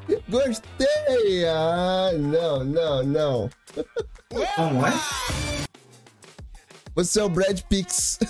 É? 0.08 0.20
Gostei. 0.28 1.44
Ah, 1.46 2.10
não, 2.14 2.64
não, 2.64 3.02
não. 3.02 3.50
Como 4.56 4.86
é? 4.86 4.92
Você 6.94 7.20
é 7.20 7.24
o 7.24 7.28
Brad 7.28 7.60
Pix. 7.62 8.18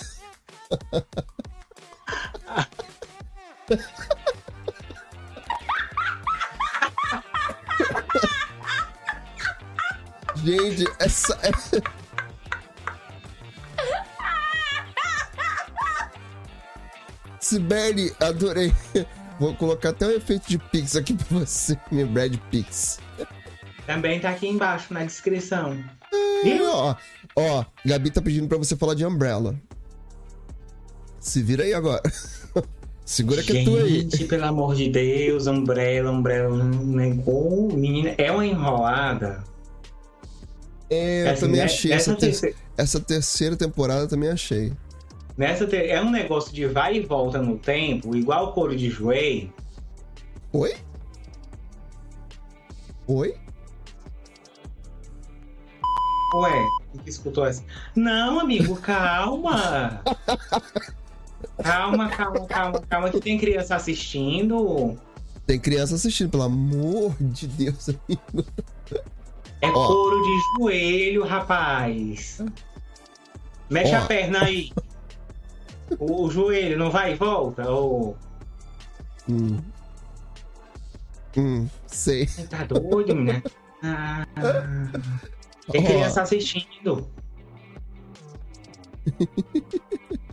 Gente, 10.43 10.85
essa. 10.99 11.37
é- 11.43 11.81
Sibeli, 17.39 18.13
adorei. 18.19 18.73
Vou 19.39 19.55
colocar 19.55 19.89
até 19.89 20.05
um 20.07 20.11
efeito 20.11 20.47
de 20.47 20.57
Pix 20.57 20.95
aqui 20.95 21.13
pra 21.15 21.39
você, 21.39 21.77
meu 21.91 22.07
Brad 22.07 22.35
Pix. 22.51 22.99
Também 23.87 24.19
tá 24.19 24.29
aqui 24.29 24.47
embaixo 24.47 24.93
na 24.93 25.03
descrição. 25.03 25.77
Viu? 26.43 26.65
ó, 26.71 26.95
ó, 27.35 27.65
Gabi 27.85 28.11
tá 28.11 28.21
pedindo 28.21 28.47
pra 28.47 28.57
você 28.57 28.75
falar 28.75 28.93
de 28.93 29.05
Umbrella. 29.05 29.55
Se 31.19 31.41
vira 31.41 31.63
aí 31.63 31.73
agora. 31.73 32.01
Segura 33.05 33.43
que 33.43 33.57
é 33.57 33.63
tua 33.63 33.81
aí. 33.81 34.01
Gente, 34.01 34.25
pelo 34.25 34.45
amor 34.45 34.75
de 34.75 34.89
Deus, 34.89 35.47
Umbrella, 35.47 36.11
Umbrella, 36.11 36.63
negou, 36.63 37.71
menina, 37.73 38.13
é 38.17 38.31
uma 38.31 38.45
enrolada. 38.45 39.43
É, 40.91 41.25
eu 41.27 41.31
Assim, 41.31 41.41
também 41.45 41.61
achei. 41.61 41.91
Essa, 41.93 42.13
ter- 42.15 42.19
terceira- 42.27 42.55
essa 42.77 42.99
terceira 42.99 43.55
temporada 43.55 44.07
também 44.07 44.29
achei. 44.29 44.73
nessa 45.37 45.65
ter- 45.65 45.87
é 45.89 46.01
um 46.01 46.11
negócio 46.11 46.53
de 46.53 46.67
vai 46.67 46.97
e 46.97 46.99
volta 46.99 47.41
no 47.41 47.57
tempo, 47.57 48.13
igual 48.15 48.49
o 48.49 48.51
couro 48.51 48.75
de 48.75 48.89
joelho. 48.89 49.51
Oi? 50.51 50.75
Oi? 53.07 53.35
Ué, 56.35 56.51
que 57.03 57.09
escutou 57.09 57.45
essa? 57.45 57.63
Não, 57.95 58.39
amigo, 58.39 58.75
calma. 58.77 60.01
calma, 61.63 62.09
calma, 62.09 62.45
calma, 62.47 62.81
calma, 62.89 63.09
que 63.09 63.19
tem 63.21 63.37
criança 63.37 63.75
assistindo. 63.77 64.97
Tem 65.45 65.57
criança 65.59 65.95
assistindo, 65.95 66.29
pelo 66.29 66.43
amor 66.43 67.15
de 67.19 67.47
Deus, 67.47 67.89
amigo. 67.89 68.45
É 69.61 69.69
Ó. 69.69 69.87
couro 69.87 70.21
de 70.23 70.39
joelho, 70.57 71.23
rapaz. 71.23 72.41
Mexe 73.69 73.95
Ó. 73.95 73.99
a 73.99 74.05
perna 74.05 74.43
aí. 74.43 74.71
O, 75.99 76.29
joelho 76.29 76.77
não 76.77 76.89
vai 76.89 77.11
e 77.11 77.15
volta? 77.15 77.69
Ou... 77.69 78.15
Hum. 79.29 79.59
Hum, 81.35 81.67
sei. 81.85 82.25
Você 82.25 82.47
tá 82.47 82.63
doido, 82.63 83.13
né? 83.15 83.43
Ah, 83.83 84.27
tem 85.71 85.83
criança 85.83 86.21
assistindo. 86.21 87.09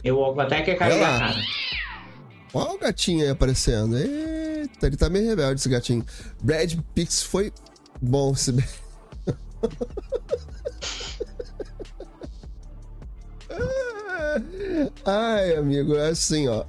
Eu 0.04 0.38
até 0.38 0.60
que 0.60 0.74
caiu 0.74 1.00
da 1.00 1.18
cara. 1.18 1.40
Olha 2.52 2.72
o 2.72 2.78
gatinho 2.78 3.24
aí 3.24 3.30
aparecendo. 3.30 3.96
Eita, 3.96 4.86
ele 4.86 4.98
tá 4.98 5.08
meio 5.08 5.26
rebelde 5.28 5.60
esse 5.60 5.68
gatinho. 5.68 6.04
Brad 6.42 6.74
Pix 6.94 7.22
foi 7.22 7.50
bom 8.02 8.34
se 8.34 8.52
bem. 8.52 8.66
Ai, 15.04 15.56
amigo, 15.56 15.96
é 15.96 16.10
assim, 16.10 16.46
ó. 16.48 16.64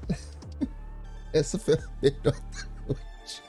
Essa 1.33 1.59
foi 1.59 1.75
a 1.75 1.83
melhor 2.01 2.35
noite. 2.87 3.43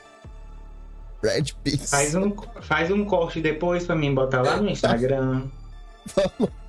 Brad 1.22 1.50
Pix. 1.62 1.90
Faz 1.90 2.14
um, 2.14 2.34
faz 2.60 2.90
um 2.90 3.04
corte 3.04 3.40
depois 3.40 3.86
pra 3.86 3.96
mim 3.96 4.14
botar 4.14 4.42
lá 4.42 4.58
no 4.58 4.68
Instagram. 4.68 5.48
Vamos. 6.14 6.50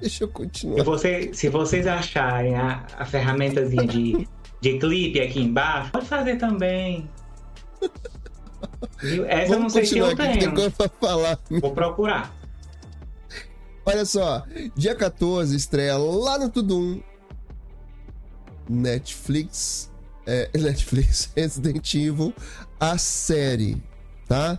Deixa 0.00 0.24
eu 0.24 0.28
continuar. 0.28 0.78
Se, 0.78 0.84
você, 0.84 1.30
se 1.32 1.48
vocês 1.48 1.86
acharem 1.86 2.54
a, 2.54 2.84
a 2.98 3.04
ferramentazinha 3.06 3.86
de, 3.86 4.28
de 4.60 4.78
clipe 4.78 5.20
aqui 5.20 5.40
embaixo, 5.40 5.90
pode 5.90 6.06
fazer 6.06 6.36
também. 6.36 7.08
Essa 9.28 9.48
Vamos 9.48 9.50
eu 9.50 9.58
não 9.60 9.70
sei 9.70 9.86
se 9.86 9.98
eu 9.98 10.16
tenho. 10.16 10.54
Tem 10.54 10.70
pra 10.70 10.88
falar. 10.88 11.38
Vou 11.50 11.72
procurar. 11.72 12.34
Olha 13.84 14.04
só, 14.04 14.44
dia 14.74 14.94
14 14.94 15.54
estreia 15.54 15.96
lá 15.96 16.38
no 16.38 16.50
Tudum. 16.50 17.00
Netflix. 18.68 19.92
É, 20.26 20.50
Netflix 20.58 21.30
Resident 21.36 21.94
Evil, 21.94 22.34
a 22.80 22.98
série, 22.98 23.80
tá? 24.26 24.58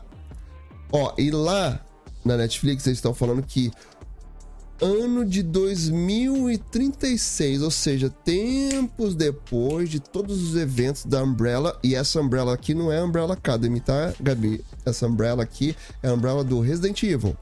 Ó, 0.91 1.13
e 1.17 1.29
lá 1.29 1.85
na 2.23 2.37
Netflix 2.37 2.87
eles 2.87 2.99
estão 2.99 3.13
falando 3.13 3.43
que 3.43 3.69
ano 4.81 5.25
de 5.25 5.43
2036, 5.43 7.61
ou 7.61 7.71
seja, 7.71 8.09
tempos 8.09 9.15
depois 9.15 9.89
de 9.89 9.99
todos 9.99 10.41
os 10.41 10.55
eventos 10.55 11.05
da 11.05 11.23
Umbrella, 11.23 11.77
e 11.83 11.95
essa 11.95 12.21
Umbrella 12.21 12.53
aqui 12.53 12.73
não 12.73 12.91
é 12.91 12.99
a 12.99 13.03
Umbrella 13.03 13.33
Academy, 13.33 13.79
tá, 13.79 14.13
Gabi? 14.19 14.63
Essa 14.85 15.07
Umbrella 15.07 15.43
aqui 15.43 15.75
é 16.03 16.09
a 16.09 16.13
Umbrella 16.13 16.43
do 16.43 16.59
Resident 16.59 17.01
Evil. 17.03 17.35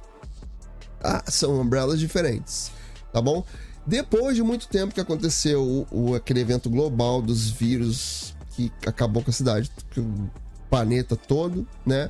Ah, 1.04 1.24
são 1.28 1.60
Umbrellas 1.60 2.00
diferentes, 2.00 2.72
tá 3.12 3.22
bom? 3.22 3.44
Depois 3.86 4.36
de 4.36 4.42
muito 4.42 4.68
tempo 4.68 4.94
que 4.94 5.02
aconteceu 5.02 5.62
o, 5.62 5.88
o, 5.92 6.16
aquele 6.16 6.40
evento 6.40 6.70
global 6.70 7.22
dos 7.22 7.50
vírus 7.50 8.34
que 8.56 8.72
acabou 8.86 9.22
com 9.22 9.30
a 9.30 9.34
cidade, 9.34 9.70
o 9.98 10.30
planeta 10.70 11.16
todo, 11.16 11.68
né? 11.86 12.10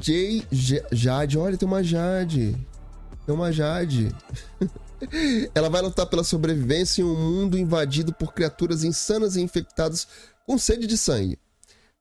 Jay 0.00 0.44
Jade, 0.92 1.38
olha, 1.38 1.56
tem 1.56 1.66
uma 1.66 1.82
Jade. 1.82 2.54
É 3.28 3.32
uma 3.32 3.52
Jade. 3.52 4.14
Ela 5.54 5.68
vai 5.68 5.82
lutar 5.82 6.06
pela 6.06 6.24
sobrevivência 6.24 7.02
em 7.02 7.04
um 7.04 7.14
mundo 7.14 7.58
invadido 7.58 8.12
por 8.12 8.32
criaturas 8.32 8.82
insanas 8.82 9.36
e 9.36 9.42
infectadas 9.42 10.08
com 10.46 10.56
sede 10.56 10.86
de 10.86 10.96
sangue. 10.96 11.38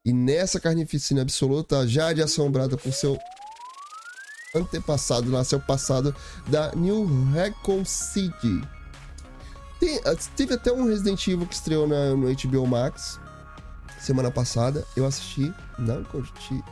E 0.06 0.14
nessa 0.14 0.58
carnificina 0.58 1.22
absoluta, 1.22 1.80
a 1.80 1.86
Jade 1.86 2.22
é 2.22 2.24
assombrada 2.24 2.78
por 2.78 2.94
seu 2.94 3.20
antepassado, 4.56 5.30
lá, 5.30 5.44
seu 5.44 5.60
passado 5.60 6.16
da 6.48 6.72
New 6.74 7.06
Recon 7.34 7.84
City. 7.84 8.62
Tem, 9.82 10.00
ah, 10.06 10.16
teve 10.36 10.54
até 10.54 10.72
um 10.72 10.86
Resident 10.86 11.28
Evil 11.28 11.46
que 11.46 11.56
estreou 11.56 11.86
na, 11.86 12.16
no 12.16 12.34
HBO 12.34 12.66
Max 12.66 13.20
semana 14.00 14.32
passada. 14.32 14.86
Eu 14.96 15.06
assisti, 15.06 15.54
não 15.78 16.04
curti. 16.06 16.64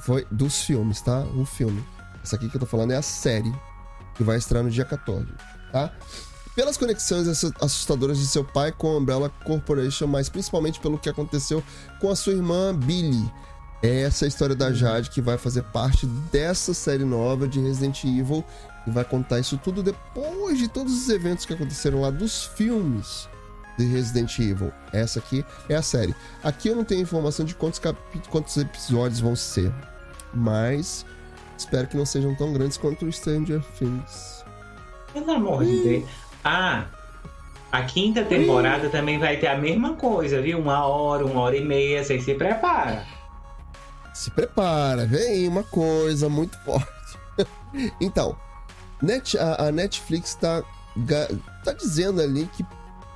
Foi 0.00 0.26
dos 0.30 0.62
filmes, 0.62 1.02
tá? 1.02 1.20
O 1.36 1.44
filme. 1.44 1.84
Essa 2.28 2.36
aqui 2.36 2.46
que 2.50 2.56
eu 2.56 2.60
tô 2.60 2.66
falando 2.66 2.90
é 2.90 2.96
a 2.96 3.00
série, 3.00 3.50
que 4.14 4.22
vai 4.22 4.36
estrear 4.36 4.62
no 4.62 4.68
dia 4.68 4.84
14, 4.84 5.26
tá? 5.72 5.90
Pelas 6.54 6.76
conexões 6.76 7.26
assustadoras 7.58 8.18
de 8.18 8.26
seu 8.26 8.44
pai 8.44 8.70
com 8.70 8.88
a 8.88 8.98
Umbrella 8.98 9.30
Corporation, 9.46 10.06
mas 10.06 10.28
principalmente 10.28 10.78
pelo 10.78 10.98
que 10.98 11.08
aconteceu 11.08 11.64
com 11.98 12.10
a 12.10 12.16
sua 12.16 12.34
irmã 12.34 12.74
Billy. 12.74 13.32
É 13.82 14.02
essa 14.02 14.26
a 14.26 14.28
história 14.28 14.54
da 14.54 14.70
Jade 14.70 15.08
que 15.08 15.22
vai 15.22 15.38
fazer 15.38 15.62
parte 15.62 16.04
dessa 16.30 16.74
série 16.74 17.02
nova 17.02 17.48
de 17.48 17.60
Resident 17.60 18.04
Evil 18.04 18.44
e 18.86 18.90
vai 18.90 19.04
contar 19.06 19.40
isso 19.40 19.56
tudo 19.56 19.82
depois 19.82 20.58
de 20.58 20.68
todos 20.68 20.92
os 20.92 21.08
eventos 21.08 21.46
que 21.46 21.54
aconteceram 21.54 22.02
lá 22.02 22.10
dos 22.10 22.44
filmes 22.44 23.26
de 23.78 23.86
Resident 23.86 24.38
Evil. 24.38 24.70
Essa 24.92 25.18
aqui 25.18 25.42
é 25.66 25.76
a 25.76 25.82
série. 25.82 26.14
Aqui 26.42 26.68
eu 26.68 26.76
não 26.76 26.84
tenho 26.84 27.00
informação 27.00 27.46
de 27.46 27.54
quantos, 27.54 27.80
quantos 28.28 28.54
episódios 28.58 29.18
vão 29.18 29.34
ser, 29.34 29.72
mas 30.34 31.06
Espero 31.58 31.88
que 31.88 31.96
não 31.96 32.06
sejam 32.06 32.36
tão 32.36 32.52
grandes 32.52 32.76
quanto 32.76 33.04
o 33.04 33.12
Stranger 33.12 33.60
Things. 33.76 34.44
Pelo 35.12 35.32
amor 35.32 35.64
de 35.64 35.82
Deus. 35.82 36.08
Ah, 36.44 36.84
a 37.72 37.82
quinta 37.82 38.24
temporada 38.24 38.88
também 38.88 39.18
vai 39.18 39.38
ter 39.38 39.48
a 39.48 39.58
mesma 39.58 39.94
coisa, 39.94 40.40
viu? 40.40 40.60
Uma 40.60 40.86
hora, 40.86 41.26
uma 41.26 41.40
hora 41.40 41.56
e 41.56 41.64
meia. 41.64 42.04
Você 42.04 42.20
se 42.20 42.32
prepara. 42.34 43.04
Se 44.14 44.30
prepara, 44.30 45.04
vem 45.04 45.48
uma 45.48 45.64
coisa 45.64 46.28
muito 46.28 46.56
forte. 46.64 46.86
então, 48.00 48.36
Net, 49.02 49.36
a, 49.36 49.66
a, 49.66 49.72
Netflix 49.72 50.34
tá, 50.34 50.62
tá 51.64 51.72
dizendo 51.72 52.20
ali 52.20 52.48
que 52.56 52.64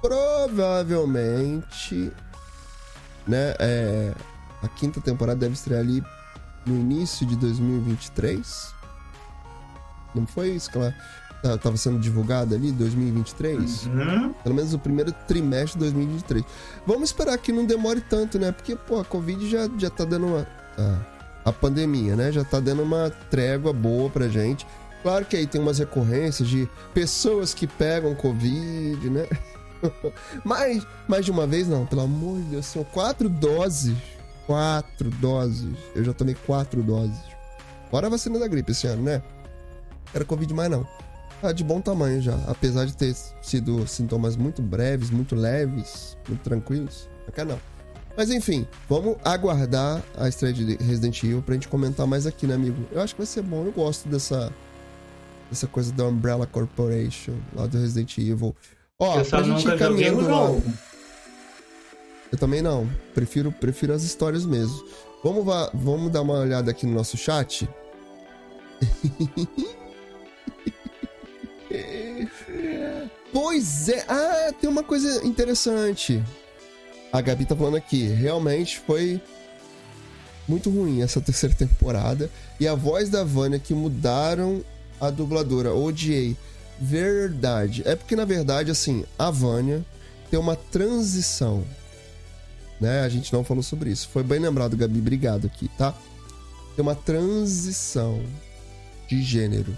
provavelmente 0.01 2.11
né, 3.27 3.55
é, 3.59 4.13
a 4.63 4.69
quinta 4.69 5.01
temporada 5.01 5.41
deve 5.41 5.55
estrear 5.55 5.81
ali 5.81 6.01
no 6.67 6.75
início 6.75 7.27
de 7.27 7.37
2023. 7.37 8.75
Não 10.15 10.27
foi 10.27 10.51
isso 10.51 10.71
que 10.71 10.79
ela 10.79 10.95
estava 11.45 11.77
sendo 11.77 11.99
divulgada 11.99 12.55
ali, 12.55 12.71
2023? 12.73 13.87
Uhum. 13.87 14.33
Pelo 14.33 14.55
menos 14.55 14.75
o 14.75 14.79
primeiro 14.79 15.13
trimestre 15.27 15.73
de 15.73 15.91
2023. 15.91 16.45
Vamos 16.87 17.09
esperar 17.09 17.37
que 17.39 17.53
não 17.53 17.65
demore 17.65 18.01
tanto, 18.01 18.39
né? 18.39 18.53
Porque, 18.53 18.77
pô, 18.77 19.01
a 19.01 19.05
Covid 19.05 19.49
já, 19.49 19.69
já 19.79 19.91
tá 19.91 20.05
dando 20.05 20.27
uma. 20.27 20.47
A, 20.79 21.13
a 21.45 21.53
pandemia, 21.53 22.15
né? 22.15 22.31
Já 22.31 22.45
tá 22.45 22.61
dando 22.61 22.83
uma 22.83 23.11
trégua 23.31 23.73
boa 23.73 24.09
pra 24.09 24.29
gente. 24.29 24.67
Claro 25.03 25.25
que 25.25 25.37
aí 25.37 25.47
tem 25.47 25.61
umas 25.61 25.81
recorrências 25.81 26.49
de 26.49 26.69
pessoas 26.95 27.53
que 27.53 27.67
pegam 27.67 28.15
Covid, 28.15 29.11
né? 29.11 29.27
mais, 30.45 30.87
mais 31.09 31.25
de 31.25 31.33
uma 31.33 31.45
vez, 31.45 31.67
não, 31.67 31.85
pelo 31.85 32.03
amor 32.03 32.37
de 32.37 32.51
Deus, 32.51 32.67
são 32.67 32.85
quatro 32.85 33.29
doses 33.29 33.97
quatro 34.47 35.11
doses. 35.11 35.77
Eu 35.95 36.05
já 36.05 36.13
tomei 36.13 36.35
quatro 36.47 36.83
doses. 36.83 37.19
Fora 37.91 38.07
a 38.07 38.11
vacina 38.11 38.39
da 38.39 38.49
gripe 38.49 38.73
esse 38.73 38.87
ano, 38.87 39.03
né? 39.03 39.23
Era 40.15 40.25
Covid 40.25 40.53
mais 40.55 40.71
não. 40.71 40.87
Tá 41.41 41.53
de 41.53 41.65
bom 41.65 41.81
tamanho 41.81 42.21
já. 42.23 42.39
Apesar 42.47 42.87
de 42.87 42.97
ter 42.97 43.15
sido 43.43 43.87
sintomas 43.87 44.37
muito 44.37 44.63
breves, 44.63 45.11
muito 45.11 45.35
leves, 45.35 46.17
muito 46.29 46.41
tranquilos. 46.43 47.09
Aqui 47.27 47.45
não. 47.45 47.59
Mas 48.17 48.31
enfim, 48.31 48.67
vamos 48.89 49.17
aguardar 49.25 50.03
a 50.17 50.29
estreia 50.29 50.53
de 50.53 50.77
Resident 50.77 51.23
Evil 51.23 51.43
pra 51.43 51.55
gente 51.55 51.69
comentar 51.69 52.07
mais 52.07 52.27
aqui, 52.27 52.47
né, 52.47 52.55
amigo? 52.55 52.87
Eu 52.93 53.01
acho 53.01 53.15
que 53.15 53.21
vai 53.21 53.27
ser 53.27 53.43
bom. 53.43 53.65
Eu 53.65 53.73
gosto 53.73 54.09
dessa, 54.09 54.53
dessa 55.51 55.67
coisa 55.67 55.93
da 55.93 56.05
Umbrella 56.05 56.47
Corporation, 56.47 57.35
lá 57.55 57.67
do 57.67 57.79
Resident 57.79 58.19
Evil. 58.19 58.55
Ó, 58.99 59.19
eu 59.19 59.25
pra 59.25 59.43
gente 59.43 59.67
ir 59.67 59.79
caminhando. 59.79 60.63
Eu 62.33 62.39
também 62.39 62.63
não. 62.63 62.89
Prefiro, 63.15 63.53
prefiro 63.53 63.93
as 63.93 64.03
histórias 64.03 64.47
mesmo. 64.47 64.83
Vamos, 65.23 65.45
vamos 65.75 66.11
dar 66.11 66.23
uma 66.23 66.39
olhada 66.39 66.71
aqui 66.71 66.87
no 66.87 66.95
nosso 66.95 67.19
chat. 67.19 67.69
pois 73.33 73.89
é. 73.91 74.05
Ah, 74.09 74.53
tem 74.59 74.69
uma 74.69 74.83
coisa 74.83 75.25
interessante. 75.27 76.25
A 77.13 77.21
Gabi 77.21 77.45
tá 77.45 77.55
falando 77.55 77.77
aqui. 77.77 78.09
Realmente 78.09 78.81
foi 78.81 79.21
muito 80.49 80.71
ruim 80.71 81.03
essa 81.03 81.21
terceira 81.21 81.55
temporada. 81.55 82.31
E 82.59 82.67
a 82.67 82.75
voz 82.75 83.11
da 83.11 83.23
Vânia 83.23 83.59
que 83.59 83.75
mudaram 83.75 84.65
a 84.99 85.11
dubladora. 85.11 85.75
Odiei. 85.75 86.35
Verdade. 86.81 87.83
É 87.85 87.95
porque, 87.95 88.17
na 88.17 88.25
verdade, 88.25 88.71
assim, 88.71 89.05
a 89.19 89.31
Vânia 89.31 89.85
tem 90.31 90.41
uma 90.41 90.57
transição 90.57 91.63
né? 92.81 93.01
A 93.03 93.09
gente 93.09 93.33
não 93.33 93.45
falou 93.45 93.63
sobre 93.63 93.91
isso. 93.91 94.09
Foi 94.09 94.23
bem 94.23 94.39
lembrado, 94.39 94.77
Gabi. 94.77 94.99
Obrigado 94.99 95.47
aqui, 95.47 95.69
tá? 95.79 95.95
tem 96.75 96.83
uma 96.83 96.95
transição 96.95 98.23
de 99.09 99.23
gênero. 99.23 99.75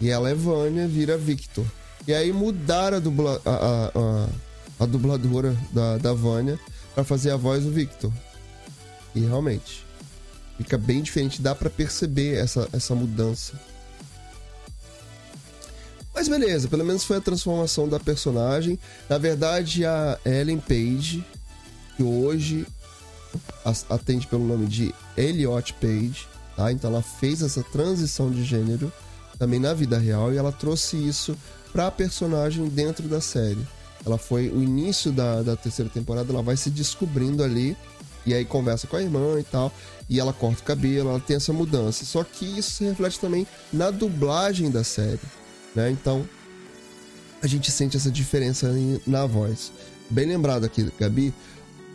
E 0.00 0.08
ela 0.08 0.30
é 0.30 0.34
Vânia, 0.34 0.86
vira 0.86 1.16
Victor. 1.16 1.64
E 2.06 2.14
aí 2.14 2.32
mudaram 2.32 2.96
a, 2.96 3.00
dubla, 3.00 3.40
a, 3.44 3.50
a, 3.50 3.86
a, 3.94 4.28
a 4.80 4.86
dubladora 4.86 5.56
da, 5.72 5.98
da 5.98 6.12
Vânia 6.12 6.58
para 6.94 7.04
fazer 7.04 7.30
a 7.30 7.36
voz 7.36 7.64
do 7.64 7.70
Victor. 7.70 8.12
E 9.14 9.20
realmente, 9.20 9.84
fica 10.56 10.78
bem 10.78 11.02
diferente, 11.02 11.42
dá 11.42 11.54
para 11.54 11.68
perceber 11.68 12.36
essa, 12.36 12.68
essa 12.72 12.94
mudança. 12.94 13.54
Mas 16.14 16.28
beleza, 16.28 16.68
pelo 16.68 16.84
menos 16.84 17.04
foi 17.04 17.18
a 17.18 17.20
transformação 17.20 17.88
da 17.88 18.00
personagem. 18.00 18.78
Na 19.08 19.18
verdade, 19.18 19.84
a 19.84 20.18
Ellen 20.24 20.58
Page, 20.58 21.24
que 22.00 22.02
hoje 22.02 22.66
atende 23.90 24.26
pelo 24.26 24.46
nome 24.46 24.66
de 24.66 24.94
Elliot 25.18 25.74
Page, 25.74 26.26
tá? 26.56 26.72
Então 26.72 26.88
ela 26.88 27.02
fez 27.02 27.42
essa 27.42 27.62
transição 27.62 28.30
de 28.30 28.42
gênero 28.42 28.90
também 29.38 29.60
na 29.60 29.74
vida 29.74 29.98
real 29.98 30.32
e 30.32 30.38
ela 30.38 30.50
trouxe 30.50 30.96
isso 30.96 31.36
para 31.74 31.88
a 31.88 31.90
personagem 31.90 32.66
dentro 32.68 33.06
da 33.06 33.20
série. 33.20 33.60
Ela 34.04 34.16
foi 34.16 34.48
o 34.48 34.62
início 34.62 35.12
da, 35.12 35.42
da 35.42 35.56
terceira 35.56 35.90
temporada, 35.90 36.32
ela 36.32 36.42
vai 36.42 36.56
se 36.56 36.70
descobrindo 36.70 37.44
ali 37.44 37.76
e 38.24 38.32
aí 38.32 38.46
conversa 38.46 38.86
com 38.86 38.96
a 38.96 39.02
irmã 39.02 39.38
e 39.38 39.44
tal, 39.44 39.70
e 40.08 40.18
ela 40.18 40.32
corta 40.32 40.62
o 40.62 40.64
cabelo, 40.64 41.10
ela 41.10 41.20
tem 41.20 41.36
essa 41.36 41.52
mudança. 41.52 42.06
Só 42.06 42.24
que 42.24 42.46
isso 42.46 42.70
se 42.70 42.84
reflete 42.84 43.20
também 43.20 43.46
na 43.70 43.90
dublagem 43.90 44.70
da 44.70 44.82
série, 44.82 45.20
né? 45.74 45.90
Então 45.90 46.26
a 47.42 47.46
gente 47.46 47.70
sente 47.70 47.98
essa 47.98 48.10
diferença 48.10 48.72
na 49.06 49.26
voz. 49.26 49.70
Bem 50.08 50.26
lembrado 50.26 50.64
aqui, 50.64 50.90
Gabi. 50.98 51.34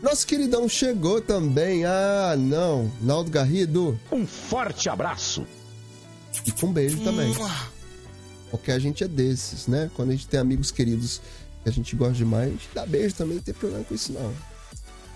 Nosso 0.02 0.28
queridão 0.28 0.68
chegou 0.68 1.22
também. 1.22 1.86
Ah, 1.86 2.36
não. 2.38 2.92
Naldo 3.02 3.32
Garrido. 3.32 4.00
Um 4.12 4.26
forte 4.26 4.90
abraço. 4.90 5.46
E 6.46 6.52
com 6.52 6.68
um 6.68 6.74
beijo 6.74 7.00
também. 7.04 7.34
Porque 8.52 8.72
a 8.72 8.80
gente 8.80 9.04
é 9.04 9.08
desses, 9.08 9.68
né? 9.68 9.90
Quando 9.96 10.10
a 10.10 10.12
gente 10.14 10.28
tem 10.28 10.40
amigos 10.40 10.72
queridos 10.72 11.22
que 11.64 11.70
a 11.70 11.72
gente 11.72 11.96
gosta 11.96 12.14
demais, 12.14 12.50
a 12.50 12.52
gente 12.52 12.70
dá 12.74 12.86
beijo 12.86 13.16
também, 13.16 13.38
não 13.38 13.44
tem 13.44 13.54
problema 13.54 13.84
com 13.84 13.96
isso 13.96 14.14
não. 14.14 14.34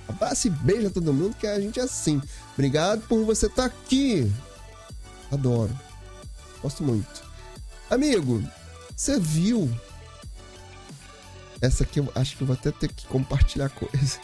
Abraça 0.07 0.47
e 0.47 0.49
beija 0.49 0.89
todo 0.89 1.13
mundo 1.13 1.35
que 1.35 1.45
a 1.45 1.59
gente 1.61 1.79
é 1.79 1.83
assim. 1.83 2.19
Obrigado 2.53 3.01
por 3.07 3.23
você 3.23 3.45
estar 3.45 3.69
tá 3.69 3.75
aqui. 3.75 4.31
Adoro. 5.31 5.77
Gosto 6.63 6.83
muito. 6.83 7.23
Amigo, 7.89 8.43
você 8.95 9.19
viu? 9.19 9.69
Essa 11.61 11.83
aqui 11.83 11.99
eu 11.99 12.11
acho 12.15 12.37
que 12.37 12.43
eu 12.43 12.47
vou 12.47 12.55
até 12.55 12.71
ter 12.71 12.91
que 12.91 13.05
compartilhar 13.07 13.69
coisa. 13.69 14.19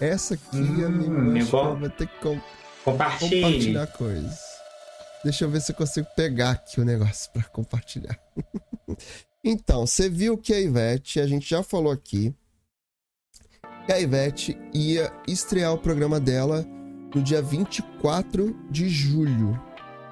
Essa 0.00 0.34
aqui, 0.34 0.56
hum, 0.56 1.36
acho 1.36 1.50
que 1.50 1.56
eu 1.56 1.76
vou 1.76 1.90
ter 1.90 2.06
que 2.06 2.18
com... 2.20 2.40
compartilhar 2.84 3.86
coisas. 3.88 4.38
Deixa 5.24 5.44
eu 5.44 5.50
ver 5.50 5.60
se 5.60 5.72
eu 5.72 5.76
consigo 5.76 6.06
pegar 6.14 6.52
aqui 6.52 6.80
o 6.80 6.84
negócio 6.84 7.30
para 7.32 7.42
compartilhar. 7.42 8.18
então, 9.42 9.86
você 9.86 10.08
viu 10.08 10.38
que 10.38 10.54
a 10.54 10.60
Ivete, 10.60 11.20
a 11.20 11.26
gente 11.26 11.50
já 11.50 11.62
falou 11.62 11.92
aqui, 11.92 12.32
que 13.84 13.92
a 13.92 14.00
Ivete 14.00 14.56
ia 14.72 15.12
estrear 15.26 15.72
o 15.72 15.78
programa 15.78 16.20
dela 16.20 16.64
no 17.14 17.22
dia 17.22 17.42
24 17.42 18.56
de 18.70 18.88
julho. 18.88 19.60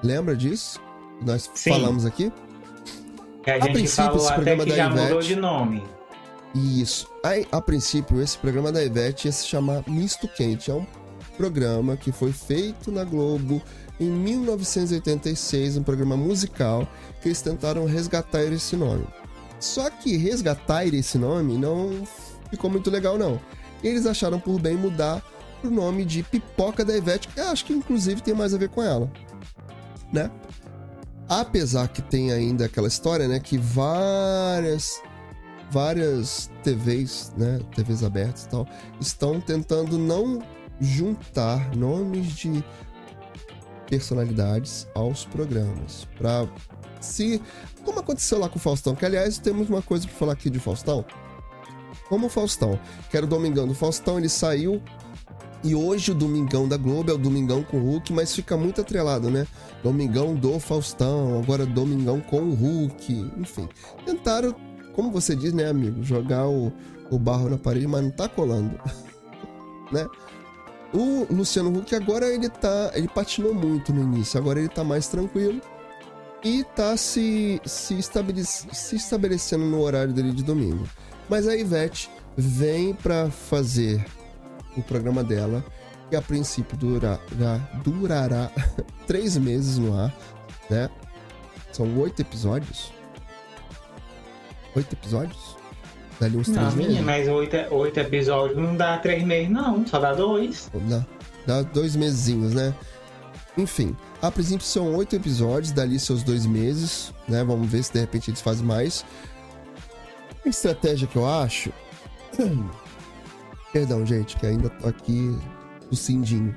Lembra 0.03 0.35
disso? 0.35 0.81
Nós 1.21 1.49
Sim. 1.55 1.69
falamos 1.71 2.05
aqui? 2.05 2.31
Que 3.47 3.51
a, 3.51 3.55
a 3.55 3.59
gente 3.61 3.87
falou 3.87 4.27
até 4.27 4.57
que 4.57 4.75
já 4.75 4.87
Ivete, 4.87 5.03
mudou 5.03 5.21
de 5.21 5.35
nome. 5.37 5.81
Isso. 6.53 7.09
A, 7.23 7.57
a 7.57 7.61
princípio, 7.61 8.21
esse 8.21 8.37
programa 8.37 8.73
da 8.73 8.83
Ivete 8.83 9.29
ia 9.29 9.31
se 9.31 9.47
chamar 9.47 9.85
Misto 9.87 10.27
Quente. 10.27 10.69
É 10.69 10.73
um 10.73 10.85
programa 11.37 11.95
que 11.95 12.11
foi 12.11 12.33
feito 12.33 12.91
na 12.91 13.05
Globo 13.05 13.61
em 14.01 14.09
1986, 14.09 15.77
um 15.77 15.83
programa 15.83 16.17
musical 16.17 16.85
que 17.21 17.29
eles 17.29 17.41
tentaram 17.41 17.85
resgatar 17.85 18.43
esse 18.43 18.75
nome. 18.75 19.07
Só 19.61 19.89
que 19.89 20.17
resgatar 20.17 20.85
esse 20.85 21.17
nome 21.17 21.57
não 21.57 22.05
ficou 22.49 22.69
muito 22.69 22.91
legal, 22.91 23.17
não. 23.17 23.39
E 23.81 23.87
eles 23.87 24.05
acharam 24.05 24.41
por 24.41 24.59
bem 24.59 24.75
mudar 24.75 25.23
o 25.63 25.69
nome 25.69 26.03
de 26.03 26.21
Pipoca 26.21 26.83
da 26.83 26.97
Ivete, 26.97 27.29
que 27.29 27.39
acho 27.39 27.63
que 27.63 27.71
inclusive 27.71 28.19
tem 28.19 28.33
mais 28.33 28.53
a 28.53 28.57
ver 28.57 28.67
com 28.67 28.83
ela, 28.83 29.09
né? 30.11 30.29
Apesar 31.29 31.87
que 31.89 32.01
tem 32.01 32.31
ainda 32.31 32.65
aquela 32.65 32.87
história, 32.87 33.27
né, 33.27 33.39
que 33.39 33.57
várias 33.57 35.01
várias 35.69 36.49
TVs, 36.63 37.33
né, 37.37 37.59
TVs 37.75 38.03
abertas 38.03 38.45
e 38.45 38.49
tal, 38.49 38.67
estão 38.99 39.41
tentando 39.41 39.97
não 39.97 40.41
juntar 40.79 41.75
nomes 41.75 42.27
de 42.35 42.63
personalidades 43.89 44.87
aos 44.93 45.25
programas. 45.25 46.07
Pra 46.17 46.47
se. 46.99 47.41
Como 47.83 47.99
aconteceu 47.99 48.37
lá 48.37 48.49
com 48.49 48.57
o 48.57 48.61
Faustão, 48.61 48.95
que 48.95 49.05
aliás 49.05 49.37
temos 49.37 49.69
uma 49.69 49.81
coisa 49.81 50.07
para 50.07 50.15
falar 50.15 50.33
aqui 50.33 50.49
de 50.49 50.59
Faustão. 50.59 51.05
Como 52.09 52.27
o 52.27 52.29
Faustão, 52.29 52.79
que 53.09 53.17
era 53.17 53.25
o 53.25 53.29
Domingão 53.29 53.67
do 53.67 53.73
Faustão, 53.73 54.17
ele 54.17 54.29
saiu. 54.29 54.81
E 55.63 55.73
hoje 55.73 56.11
o 56.11 56.15
Domingão 56.15 56.67
da 56.67 56.77
Globo 56.77 57.11
é 57.11 57.13
o 57.13 57.17
Domingão 57.17 57.63
com 57.63 57.77
o 57.77 57.91
Hulk, 57.91 58.13
mas 58.13 58.33
fica 58.33 58.55
muito 58.55 58.81
atrelado, 58.81 59.29
né? 59.29 59.47
Domingão 59.83 60.35
do 60.35 60.59
Faustão, 60.59 61.39
agora 61.41 61.65
Domingão 61.65 62.21
com 62.21 62.41
o 62.41 62.53
Hulk, 62.53 63.31
enfim. 63.37 63.67
Tentaram, 64.05 64.55
como 64.93 65.11
você 65.11 65.35
diz, 65.35 65.53
né, 65.53 65.67
amigo, 65.67 66.03
jogar 66.03 66.47
o, 66.47 66.71
o 67.09 67.17
barro 67.17 67.49
na 67.49 67.57
parede, 67.57 67.87
mas 67.87 68.03
não 68.03 68.11
tá 68.11 68.29
colando, 68.29 68.79
né? 69.91 70.07
O 70.93 71.27
Luciano 71.29 71.77
Huck 71.77 71.93
agora 71.95 72.27
ele 72.27 72.49
tá. 72.49 72.91
Ele 72.93 73.07
patinou 73.07 73.53
muito 73.53 73.93
no 73.93 74.01
início, 74.01 74.39
agora 74.39 74.59
ele 74.59 74.69
tá 74.69 74.83
mais 74.83 75.07
tranquilo. 75.07 75.61
E 76.43 76.63
tá 76.75 76.95
se, 76.95 77.59
se, 77.65 77.97
estabelec 77.97 78.45
se 78.45 78.95
estabelecendo 78.95 79.65
no 79.65 79.81
horário 79.81 80.13
dele 80.13 80.31
de 80.31 80.43
domingo. 80.43 80.87
Mas 81.27 81.47
a 81.47 81.55
Ivete 81.57 82.09
vem 82.37 82.93
para 82.93 83.29
fazer 83.29 84.05
o 84.75 84.81
programa 84.81 85.23
dela, 85.23 85.63
que 86.09 86.15
a 86.15 86.21
princípio 86.21 86.77
durará, 86.77 87.19
durará 87.83 88.51
três 89.07 89.37
meses 89.37 89.77
no 89.77 89.97
ar, 89.97 90.13
né? 90.69 90.89
São 91.71 91.97
oito 91.99 92.21
episódios. 92.21 92.91
Oito 94.75 94.93
episódios? 94.93 95.57
Dali 96.19 96.37
uns 96.37 96.47
três 96.49 96.59
não, 96.59 96.75
meses. 96.75 96.99
mas 97.01 97.27
oito, 97.27 97.55
oito 97.71 97.99
episódios 97.99 98.57
não 98.57 98.75
dá 98.75 98.97
três 98.97 99.23
meses, 99.23 99.49
não. 99.49 99.85
Só 99.85 99.99
dá 99.99 100.13
dois. 100.13 100.71
Dá, 100.73 101.05
dá 101.45 101.61
dois 101.61 101.95
mesinhos, 101.95 102.53
né? 102.53 102.73
Enfim, 103.57 103.95
a 104.21 104.31
princípio 104.31 104.65
são 104.65 104.95
oito 104.95 105.15
episódios, 105.15 105.71
dali 105.71 105.99
seus 105.99 106.23
dois 106.23 106.45
meses, 106.45 107.13
né? 107.27 107.43
Vamos 107.43 107.69
ver 107.69 107.83
se 107.83 107.93
de 107.93 107.99
repente 107.99 108.29
eles 108.29 108.41
fazem 108.41 108.65
mais. 108.65 109.05
A 110.45 110.49
estratégia 110.49 111.07
que 111.07 111.15
eu 111.15 111.27
acho. 111.27 111.71
Perdão, 113.71 114.05
gente, 114.05 114.37
que 114.37 114.45
ainda 114.45 114.69
tô 114.69 114.87
aqui 114.87 115.37
o 115.91 115.95
Cindinho. 115.95 116.55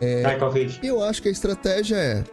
É, 0.00 0.22
eu 0.82 1.02
acho 1.02 1.20
que 1.20 1.28
a 1.28 1.32
estratégia 1.32 1.96
é: 1.96 2.24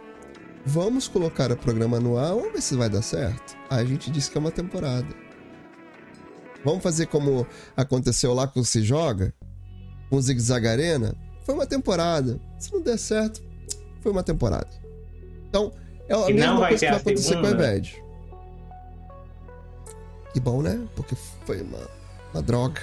vamos 0.64 1.08
colocar 1.08 1.50
o 1.50 1.56
programa 1.56 1.98
no 1.98 2.16
ar, 2.16 2.28
vamos 2.28 2.52
ver 2.52 2.60
se 2.60 2.76
vai 2.76 2.88
dar 2.88 3.02
certo. 3.02 3.56
Aí 3.68 3.82
a 3.82 3.84
gente 3.84 4.10
disse 4.10 4.30
que 4.30 4.38
é 4.38 4.40
uma 4.40 4.52
temporada. 4.52 5.08
Vamos 6.64 6.82
fazer 6.82 7.06
como 7.06 7.46
aconteceu 7.76 8.34
lá 8.34 8.46
com 8.46 8.60
o 8.60 8.64
Se 8.64 8.82
Joga, 8.82 9.32
com 10.10 10.16
o 10.16 10.22
Zig 10.22 10.40
Zag 10.40 10.66
Arena. 10.66 11.14
Foi 11.44 11.54
uma 11.54 11.66
temporada. 11.66 12.40
Se 12.58 12.72
não 12.72 12.82
der 12.82 12.98
certo, 12.98 13.42
foi 14.00 14.10
uma 14.10 14.22
temporada. 14.22 14.68
Então, 15.48 15.72
é 16.08 16.14
a 16.14 16.30
e 16.30 16.34
mesma 16.34 16.68
coisa 16.68 16.78
que 16.78 16.90
vai 16.90 17.00
acontecer 17.00 17.28
segunda. 17.28 17.56
com 17.56 17.62
a 17.62 17.66
Eved. 17.66 18.04
Que 20.32 20.40
bom, 20.40 20.62
né? 20.62 20.86
Porque 20.94 21.16
foi 21.44 21.62
uma, 21.62 21.88
uma 22.32 22.42
droga. 22.42 22.80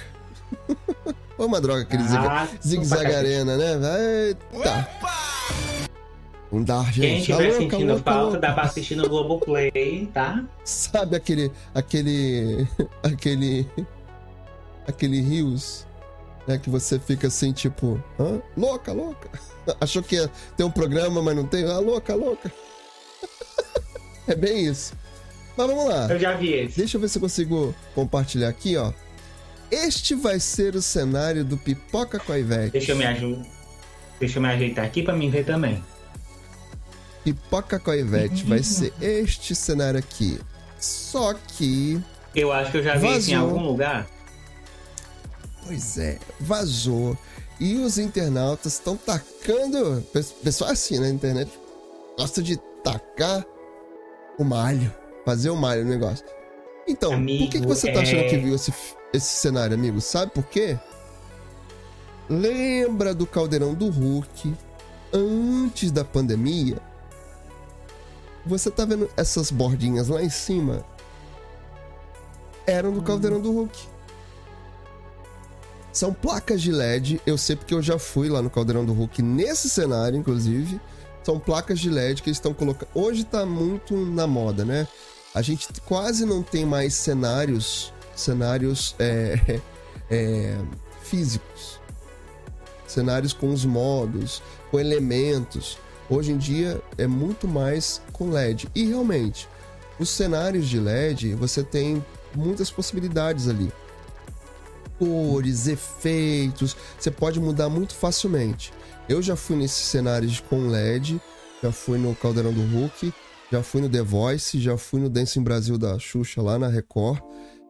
foi 1.36 1.46
uma 1.46 1.60
droga 1.60 1.82
aquele 1.82 2.02
ah, 2.02 2.48
Zig 2.64 2.84
Zag 2.84 3.14
Arena, 3.14 3.56
né? 3.56 4.28
Eita! 4.28 4.88
Opa! 4.98 5.24
Não 6.54 6.62
dá, 6.62 6.82
gente. 6.84 7.00
Quem 7.00 7.18
estiver 7.18 7.50
tá 7.50 7.58
sentindo 7.58 7.86
louca, 7.94 8.02
falta, 8.04 8.22
louca. 8.22 8.38
dá 8.38 8.52
pra 8.52 8.62
assistir 8.62 8.94
no 8.94 9.08
Globoplay, 9.08 10.08
tá? 10.14 10.44
Sabe 10.64 11.16
aquele. 11.16 11.50
aquele. 11.74 12.68
aquele. 13.02 13.66
aquele 14.86 15.20
Rios, 15.20 15.84
né? 16.46 16.56
Que 16.56 16.70
você 16.70 17.00
fica 17.00 17.26
assim, 17.26 17.52
tipo, 17.52 18.00
hã? 18.20 18.40
louca, 18.56 18.92
louca. 18.92 19.28
Achou 19.80 20.00
que 20.00 20.14
ia 20.14 20.30
ter 20.56 20.62
um 20.62 20.70
programa, 20.70 21.20
mas 21.20 21.34
não 21.34 21.44
tem? 21.44 21.64
Ah, 21.64 21.80
louca, 21.80 22.14
louca. 22.14 22.52
é 24.28 24.36
bem 24.36 24.66
isso. 24.66 24.92
Mas 25.56 25.66
vamos 25.66 25.86
lá. 25.86 26.06
Eu 26.08 26.20
já 26.20 26.34
vi 26.34 26.52
esse. 26.52 26.76
Deixa 26.76 26.96
eu 26.96 27.00
ver 27.00 27.08
se 27.08 27.18
eu 27.18 27.22
consigo 27.22 27.74
compartilhar 27.96 28.48
aqui, 28.48 28.76
ó. 28.76 28.92
Este 29.70 30.14
vai 30.14 30.38
ser 30.38 30.74
o 30.76 30.82
cenário 30.82 31.44
do 31.44 31.56
Pipoca 31.56 32.18
com 32.18 32.32
a 32.32 32.38
Ivete. 32.38 32.72
Deixa 32.72 32.92
eu 32.92 32.96
me 32.96 33.04
ajudar. 33.06 33.44
Deixa 34.20 34.38
eu 34.38 34.42
me 34.42 34.48
ajeitar 34.48 34.84
aqui 34.84 35.02
pra 35.02 35.14
mim 35.14 35.30
ver 35.30 35.44
também. 35.44 35.82
Pipoca 37.24 37.78
com 37.78 37.90
a 37.90 37.96
Ivete 37.96 38.44
vai 38.44 38.62
ser 38.62 38.92
este 39.00 39.54
cenário 39.54 39.98
aqui. 39.98 40.38
Só 40.78 41.34
que. 41.34 42.00
Eu 42.34 42.52
acho 42.52 42.70
que 42.70 42.78
eu 42.78 42.82
já 42.82 42.94
vi 42.94 43.00
vazou. 43.06 43.18
isso 43.18 43.30
em 43.30 43.34
algum 43.34 43.62
lugar. 43.62 44.06
Pois 45.66 45.96
é, 45.96 46.18
vazou 46.38 47.16
E 47.58 47.76
os 47.76 47.96
internautas 47.96 48.74
estão 48.74 48.96
tacando. 48.96 50.04
Pessoal 50.42 50.70
assim, 50.70 50.98
né? 50.98 51.08
Na 51.08 51.14
internet 51.14 51.50
gosta 52.18 52.42
de 52.42 52.58
tacar 52.82 53.44
o 54.38 54.44
malho. 54.44 54.92
Fazer 55.24 55.48
o 55.50 55.56
malho 55.56 55.84
no 55.84 55.90
negócio. 55.90 56.24
Então, 56.86 57.14
Amigo, 57.14 57.44
por 57.44 57.50
que, 57.52 57.60
que 57.60 57.66
você 57.66 57.90
tá 57.90 58.02
achando 58.02 58.20
é- 58.20 58.28
que 58.28 58.36
viu 58.36 58.54
esse, 58.54 58.72
esse 59.14 59.36
cenário, 59.36 59.74
amigo? 59.74 60.00
Sabe 60.00 60.32
por 60.32 60.44
quê? 60.44 60.78
Lembra 62.28 63.14
do 63.14 63.26
caldeirão 63.26 63.74
do 63.74 63.88
Hulk 63.88 64.54
antes 65.12 65.90
da 65.90 66.04
pandemia? 66.04 66.78
Você 68.44 68.70
tá 68.70 68.84
vendo 68.84 69.08
essas 69.16 69.50
bordinhas 69.50 70.08
lá 70.08 70.22
em 70.22 70.30
cima? 70.30 70.84
Eram 72.66 72.92
do 72.92 73.02
caldeirão 73.02 73.40
do 73.40 73.52
Hulk. 73.52 73.94
São 75.94 76.12
placas 76.12 76.60
de 76.60 76.72
LED, 76.72 77.20
eu 77.24 77.38
sei 77.38 77.54
porque 77.54 77.72
eu 77.72 77.80
já 77.80 78.00
fui 78.00 78.28
lá 78.28 78.42
no 78.42 78.50
Caldeirão 78.50 78.84
do 78.84 78.92
Hulk 78.92 79.22
nesse 79.22 79.70
cenário, 79.70 80.18
inclusive. 80.18 80.80
São 81.22 81.38
placas 81.38 81.78
de 81.78 81.88
LED 81.88 82.20
que 82.20 82.30
eles 82.30 82.38
estão 82.38 82.52
colocando. 82.52 82.88
Hoje 82.92 83.22
tá 83.22 83.46
muito 83.46 83.94
na 83.96 84.26
moda, 84.26 84.64
né? 84.64 84.88
A 85.32 85.40
gente 85.40 85.68
quase 85.86 86.26
não 86.26 86.42
tem 86.42 86.66
mais 86.66 86.94
cenários, 86.94 87.93
cenários 88.14 88.94
é, 88.98 89.60
é, 90.10 90.58
físicos, 91.02 91.80
cenários 92.86 93.32
com 93.32 93.52
os 93.52 93.64
modos, 93.64 94.42
com 94.70 94.78
elementos. 94.78 95.78
Hoje 96.08 96.32
em 96.32 96.38
dia 96.38 96.80
é 96.98 97.06
muito 97.06 97.48
mais 97.48 98.00
com 98.12 98.30
LED. 98.30 98.68
E 98.74 98.84
realmente, 98.86 99.48
os 99.98 100.10
cenários 100.10 100.68
de 100.68 100.78
LED 100.78 101.34
você 101.34 101.62
tem 101.62 102.04
muitas 102.34 102.70
possibilidades 102.70 103.48
ali 103.48 103.72
cores, 104.98 105.66
efeitos, 105.66 106.76
você 106.98 107.10
pode 107.10 107.40
mudar 107.40 107.68
muito 107.68 107.94
facilmente. 107.94 108.72
Eu 109.08 109.20
já 109.20 109.36
fui 109.36 109.56
nesses 109.56 109.86
cenários 109.86 110.40
com 110.40 110.68
LED, 110.68 111.20
já 111.62 111.72
fui 111.72 111.98
no 111.98 112.14
Caldeirão 112.14 112.52
do 112.52 112.62
Hulk, 112.62 113.12
já 113.50 113.62
fui 113.62 113.80
no 113.80 113.88
The 113.88 114.02
Voice, 114.02 114.58
já 114.60 114.76
fui 114.76 115.00
no 115.00 115.08
Dance 115.08 115.38
em 115.38 115.42
Brasil 115.42 115.76
da 115.76 115.98
Xuxa 115.98 116.40
lá 116.40 116.58
na 116.58 116.68
Record. 116.68 117.20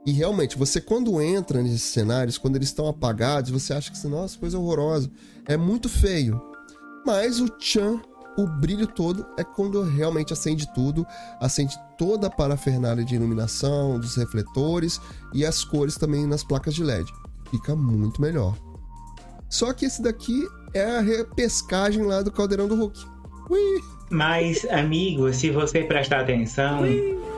E 0.07 0.13
realmente, 0.13 0.59
você 0.59 0.81
quando 0.81 1.21
entra 1.21 1.63
nesses 1.63 1.83
cenários, 1.83 2.37
quando 2.37 2.57
eles 2.57 2.69
estão 2.69 2.87
apagados, 2.87 3.51
você 3.51 3.73
acha 3.73 3.91
que, 3.91 4.07
nossa, 4.07 4.39
coisa 4.39 4.59
horrorosa. 4.59 5.11
É 5.47 5.57
muito 5.57 5.89
feio. 5.89 6.41
Mas 7.07 7.41
o 7.41 7.49
tchan, 7.49 8.01
o 8.37 8.47
brilho 8.47 8.87
todo, 8.87 9.27
é 9.39 9.45
quando 9.45 9.83
realmente 9.83 10.33
acende 10.33 10.71
tudo, 10.75 11.07
acende 11.41 11.75
toda 11.97 12.27
a 12.27 12.31
parafernália 12.31 13.05
de 13.05 13.15
iluminação, 13.15 13.99
dos 13.99 14.17
refletores 14.17 15.01
e 15.33 15.45
as 15.45 15.65
cores 15.65 15.97
também 15.97 16.27
nas 16.27 16.45
placas 16.45 16.75
de 16.75 16.83
LED. 16.83 17.11
Fica 17.51 17.75
muito 17.75 18.21
melhor. 18.21 18.57
Só 19.49 19.73
que 19.73 19.87
esse 19.87 20.03
daqui 20.03 20.47
é 20.75 20.97
a 20.97 21.01
repescagem 21.01 22.03
lá 22.03 22.21
do 22.21 22.33
Caldeirão 22.33 22.67
do 22.67 22.75
Hulk. 22.75 23.07
Ui! 23.49 23.94
Mas, 24.11 24.65
amigo, 24.71 25.33
se 25.33 25.51
você 25.51 25.83
prestar 25.83 26.21
atenção, 26.21 26.83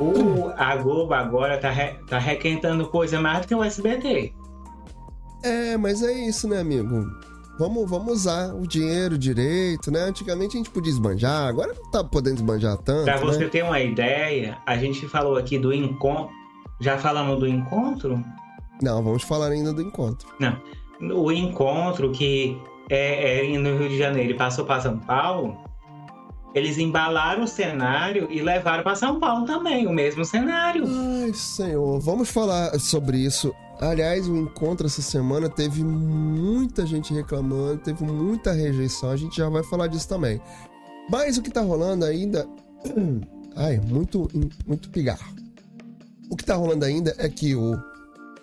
o, 0.01 0.51
a 0.57 0.77
Globo 0.77 1.15
agora 1.15 1.57
tá, 1.59 1.71
re- 1.71 1.95
tá 2.09 2.19
requentando 2.19 2.87
coisa 2.89 3.21
mais 3.21 3.43
do 3.43 3.49
que 3.49 3.55
o 3.55 3.63
SBT. 3.63 4.33
É, 5.43 5.77
mas 5.77 6.03
é 6.03 6.13
isso, 6.13 6.49
né, 6.49 6.59
amigo? 6.61 7.07
Vamos, 7.59 7.89
vamos 7.89 8.13
usar 8.13 8.53
o 8.55 8.67
dinheiro 8.67 9.17
direito, 9.17 9.91
né? 9.91 10.01
Antigamente 10.01 10.57
a 10.57 10.59
gente 10.59 10.69
podia 10.71 10.91
esbanjar, 10.93 11.47
agora 11.49 11.73
não 11.73 11.91
tá 11.91 12.05
podendo 12.05 12.37
esbanjar 12.37 12.77
tanto, 12.79 13.05
Pra 13.05 13.17
você 13.17 13.45
né? 13.45 13.49
ter 13.49 13.63
uma 13.65 13.81
ideia, 13.81 14.59
a 14.67 14.77
gente 14.77 15.07
falou 15.09 15.37
aqui 15.37 15.59
do 15.59 15.73
encontro. 15.73 16.29
Já 16.81 16.99
falamos 16.99 17.39
do 17.39 17.47
encontro? 17.47 18.23
Não, 18.83 19.03
vamos 19.03 19.23
falar 19.23 19.53
ainda 19.53 19.73
do 19.73 19.81
encontro. 19.81 20.29
Não. 20.39 20.59
O 21.19 21.33
encontro 21.33 22.11
que 22.11 22.59
é, 22.91 23.47
é 23.55 23.59
no 23.59 23.79
Rio 23.79 23.89
de 23.89 23.97
Janeiro 23.97 24.33
e 24.33 24.37
passou 24.37 24.67
para 24.67 24.83
São 24.83 24.99
Paulo, 24.99 25.57
eles 26.59 26.79
embalaram 26.79 27.45
o 27.45 27.47
cenário 27.47 28.29
e 28.31 28.41
levaram 28.41 28.83
para 28.83 28.95
São 28.95 29.21
Paulo 29.21 29.45
também, 29.45 29.87
o 29.87 29.93
mesmo 29.93 30.25
cenário. 30.25 30.85
Ai, 30.87 31.35
senhor, 31.35 32.01
vamos 32.01 32.31
falar 32.31 32.79
sobre 32.81 33.19
isso. 33.19 33.55
Aliás, 33.79 34.27
o 34.27 34.35
encontro 34.35 34.87
essa 34.87 35.03
semana 35.03 35.51
teve 35.51 35.85
muita 35.85 36.87
gente 36.87 37.13
reclamando, 37.13 37.77
teve 37.79 38.03
muita 38.05 38.53
rejeição. 38.53 39.11
A 39.11 39.17
gente 39.17 39.37
já 39.37 39.51
vai 39.51 39.63
falar 39.65 39.87
disso 39.89 40.09
também. 40.09 40.41
Mas 41.11 41.37
o 41.37 41.43
que 41.43 41.51
tá 41.51 41.61
rolando 41.61 42.07
ainda. 42.07 42.49
Ai, 43.55 43.79
muito, 43.79 44.27
muito 44.67 44.89
pigarro. 44.89 45.37
O 46.31 46.37
que 46.37 46.45
tá 46.45 46.55
rolando 46.55 46.87
ainda 46.87 47.15
é 47.19 47.29
que 47.29 47.55
o. 47.55 47.77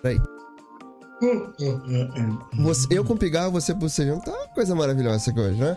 Peraí. 0.00 0.20
Você, 2.60 2.86
eu 2.90 3.04
com 3.04 3.16
pigarro, 3.16 3.50
você 3.50 3.74
bocejando, 3.74 4.22
tá 4.22 4.30
uma 4.30 4.48
coisa 4.48 4.74
maravilhosa 4.74 5.30
aqui 5.30 5.40
hoje, 5.40 5.60
né? 5.60 5.76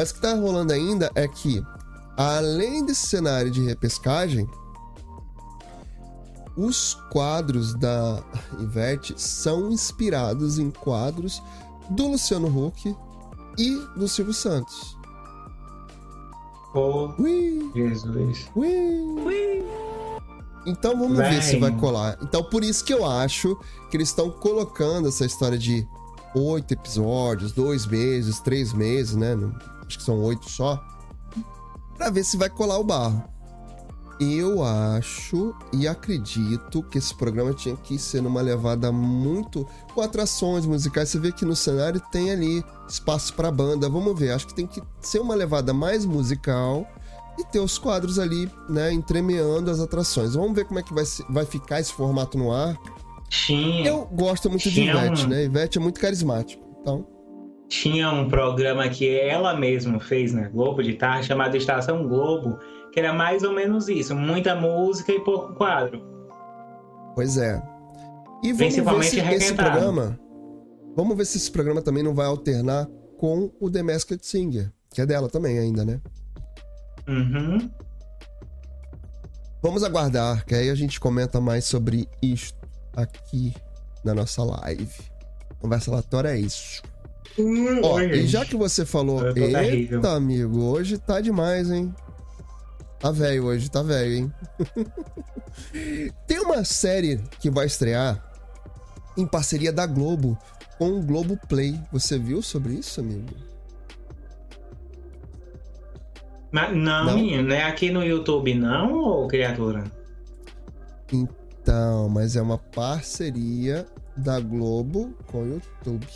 Mas 0.00 0.12
o 0.12 0.14
que 0.14 0.20
tá 0.22 0.32
rolando 0.32 0.72
ainda 0.72 1.12
é 1.14 1.28
que, 1.28 1.62
além 2.16 2.86
desse 2.86 3.06
cenário 3.06 3.50
de 3.50 3.60
repescagem, 3.60 4.48
os 6.56 6.94
quadros 7.12 7.74
da 7.74 8.24
Ivete 8.58 9.12
são 9.18 9.70
inspirados 9.70 10.58
em 10.58 10.70
quadros 10.70 11.42
do 11.90 12.12
Luciano 12.12 12.48
Huck 12.48 12.96
e 13.58 13.76
do 13.94 14.08
Silvio 14.08 14.32
Santos. 14.32 14.96
Oh, 16.72 17.10
Ui, 17.18 17.70
Jesus. 17.74 18.48
ui. 18.56 19.62
Então 20.64 20.98
vamos 20.98 21.18
ver 21.18 21.42
se 21.42 21.58
vai 21.58 21.76
colar. 21.76 22.16
Então 22.22 22.42
por 22.42 22.64
isso 22.64 22.82
que 22.86 22.94
eu 22.94 23.04
acho 23.04 23.54
que 23.90 23.98
eles 23.98 24.08
estão 24.08 24.30
colocando 24.30 25.08
essa 25.08 25.26
história 25.26 25.58
de 25.58 25.86
oito 26.34 26.72
episódios, 26.72 27.52
dois 27.52 27.84
meses, 27.84 28.40
três 28.40 28.72
meses, 28.72 29.14
né? 29.14 29.36
Acho 29.90 29.98
que 29.98 30.04
são 30.04 30.22
oito 30.22 30.48
só. 30.48 30.80
Pra 31.96 32.10
ver 32.10 32.22
se 32.22 32.36
vai 32.36 32.48
colar 32.48 32.78
o 32.78 32.84
barro. 32.84 33.24
Eu 34.20 34.62
acho 34.62 35.52
e 35.72 35.88
acredito 35.88 36.82
que 36.84 36.98
esse 36.98 37.12
programa 37.12 37.52
tinha 37.52 37.74
que 37.74 37.98
ser 37.98 38.22
numa 38.22 38.40
levada 38.40 38.92
muito 38.92 39.66
com 39.92 40.00
atrações 40.00 40.64
musicais. 40.64 41.08
Você 41.08 41.18
vê 41.18 41.32
que 41.32 41.44
no 41.44 41.56
cenário 41.56 42.00
tem 42.12 42.30
ali 42.30 42.64
espaço 42.88 43.34
pra 43.34 43.50
banda. 43.50 43.88
Vamos 43.88 44.16
ver, 44.16 44.30
acho 44.30 44.46
que 44.46 44.54
tem 44.54 44.66
que 44.66 44.80
ser 45.00 45.18
uma 45.18 45.34
levada 45.34 45.74
mais 45.74 46.04
musical 46.04 46.86
e 47.36 47.44
ter 47.44 47.58
os 47.58 47.78
quadros 47.78 48.16
ali, 48.18 48.48
né, 48.68 48.92
entremeando 48.92 49.72
as 49.72 49.80
atrações. 49.80 50.34
Vamos 50.34 50.54
ver 50.54 50.66
como 50.66 50.78
é 50.78 50.84
que 50.84 50.94
vai, 50.94 51.04
vai 51.28 51.46
ficar 51.46 51.80
esse 51.80 51.92
formato 51.92 52.38
no 52.38 52.52
ar. 52.52 52.78
Tinha, 53.28 53.88
Eu 53.88 54.04
gosto 54.04 54.48
muito 54.48 54.62
de 54.62 54.74
Tinha 54.74 54.92
Ivete, 54.92 55.26
né? 55.26 55.44
Ivete 55.44 55.78
é 55.78 55.80
muito 55.80 55.98
carismático. 55.98 56.62
Então, 56.80 57.06
tinha 57.70 58.10
um 58.10 58.28
programa 58.28 58.88
que 58.88 59.08
ela 59.08 59.56
mesma 59.56 60.00
fez 60.00 60.34
na 60.34 60.48
Globo 60.48 60.82
de 60.82 60.94
tarde, 60.94 61.28
chamado 61.28 61.56
Estação 61.56 62.06
Globo, 62.06 62.58
que 62.92 62.98
era 62.98 63.12
mais 63.12 63.44
ou 63.44 63.52
menos 63.52 63.88
isso: 63.88 64.14
muita 64.14 64.56
música 64.56 65.12
e 65.12 65.20
pouco 65.20 65.54
quadro. 65.54 66.02
pois 67.14 67.38
é. 67.38 67.62
E 68.42 68.52
vamos 68.52 68.74
ver 68.74 69.02
se 69.04 69.20
esse 69.20 69.54
programa. 69.54 70.18
Vamos 70.96 71.16
ver 71.16 71.24
se 71.24 71.38
esse 71.38 71.50
programa 71.50 71.80
também 71.80 72.02
não 72.02 72.14
vai 72.14 72.26
alternar 72.26 72.88
com 73.16 73.52
o 73.60 73.70
The 73.70 73.82
Masked 73.82 74.26
Singer, 74.26 74.72
que 74.92 75.00
é 75.00 75.06
dela 75.06 75.28
também 75.28 75.58
ainda, 75.58 75.84
né? 75.84 76.00
Uhum. 77.06 77.70
Vamos 79.62 79.84
aguardar, 79.84 80.44
que 80.44 80.54
aí 80.54 80.70
a 80.70 80.74
gente 80.74 80.98
comenta 80.98 81.40
mais 81.40 81.66
sobre 81.66 82.08
isto 82.20 82.58
aqui 82.96 83.54
na 84.02 84.14
nossa 84.14 84.42
live. 84.42 84.90
Conversa 85.60 85.90
aleatória 85.90 86.30
é 86.30 86.38
isso. 86.38 86.82
Ó, 87.82 87.94
Oi, 87.94 88.10
e 88.10 88.26
já 88.26 88.44
que 88.44 88.56
você 88.56 88.84
falou, 88.84 89.24
Eu 89.24 89.34
tô 89.34 89.40
terrível. 89.48 89.98
eita, 89.98 90.12
amigo, 90.12 90.60
hoje 90.62 90.98
tá 90.98 91.20
demais, 91.20 91.70
hein? 91.70 91.94
Tá 92.98 93.10
velho 93.10 93.44
hoje, 93.46 93.70
tá 93.70 93.82
velho, 93.82 94.12
hein? 94.14 94.32
Tem 96.26 96.38
uma 96.40 96.64
série 96.64 97.18
que 97.40 97.50
vai 97.50 97.66
estrear 97.66 98.22
em 99.16 99.26
parceria 99.26 99.72
da 99.72 99.86
Globo 99.86 100.36
com 100.78 100.98
o 100.98 101.02
Globo 101.02 101.38
Play. 101.48 101.80
Você 101.92 102.18
viu 102.18 102.42
sobre 102.42 102.74
isso, 102.74 103.00
amigo? 103.00 103.26
Mas 106.52 106.76
não, 106.76 107.04
Não? 107.06 107.14
menino, 107.14 107.48
não 107.48 107.54
é 107.54 107.62
aqui 107.62 107.90
no 107.90 108.04
YouTube, 108.04 108.54
não, 108.54 108.92
ô 108.98 109.26
criatura? 109.28 109.84
Então, 111.12 112.08
mas 112.08 112.34
é 112.36 112.42
uma 112.42 112.58
parceria 112.58 113.86
da 114.16 114.40
Globo 114.40 115.14
com 115.26 115.42
o 115.42 115.46
YouTube. 115.54 116.06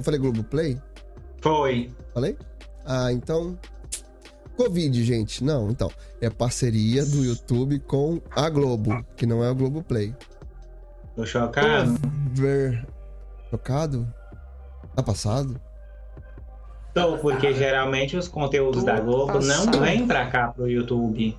Eu 0.00 0.04
falei 0.04 0.18
Globo 0.18 0.42
Play? 0.42 0.80
Foi. 1.42 1.90
Falei? 2.14 2.34
Ah, 2.86 3.12
então. 3.12 3.58
Covid, 4.56 5.04
gente. 5.04 5.44
Não, 5.44 5.68
então. 5.68 5.90
É 6.22 6.30
parceria 6.30 7.04
do 7.04 7.22
YouTube 7.22 7.78
com 7.80 8.18
a 8.34 8.48
Globo, 8.48 9.04
que 9.14 9.26
não 9.26 9.44
é 9.44 9.50
o 9.50 9.54
Globo 9.54 9.82
Play. 9.82 10.16
Tô 11.14 11.26
chocado. 11.26 11.96
Ver. 12.32 12.86
Chocado? 13.50 14.10
Tá 14.96 15.02
passado? 15.02 15.60
Tô, 16.94 17.18
porque 17.18 17.52
geralmente 17.52 18.16
os 18.16 18.26
conteúdos 18.26 18.82
da 18.82 18.98
Globo 19.00 19.38
não 19.40 19.70
vêm 19.82 20.06
pra 20.06 20.30
cá 20.30 20.48
pro 20.48 20.66
YouTube. 20.66 21.36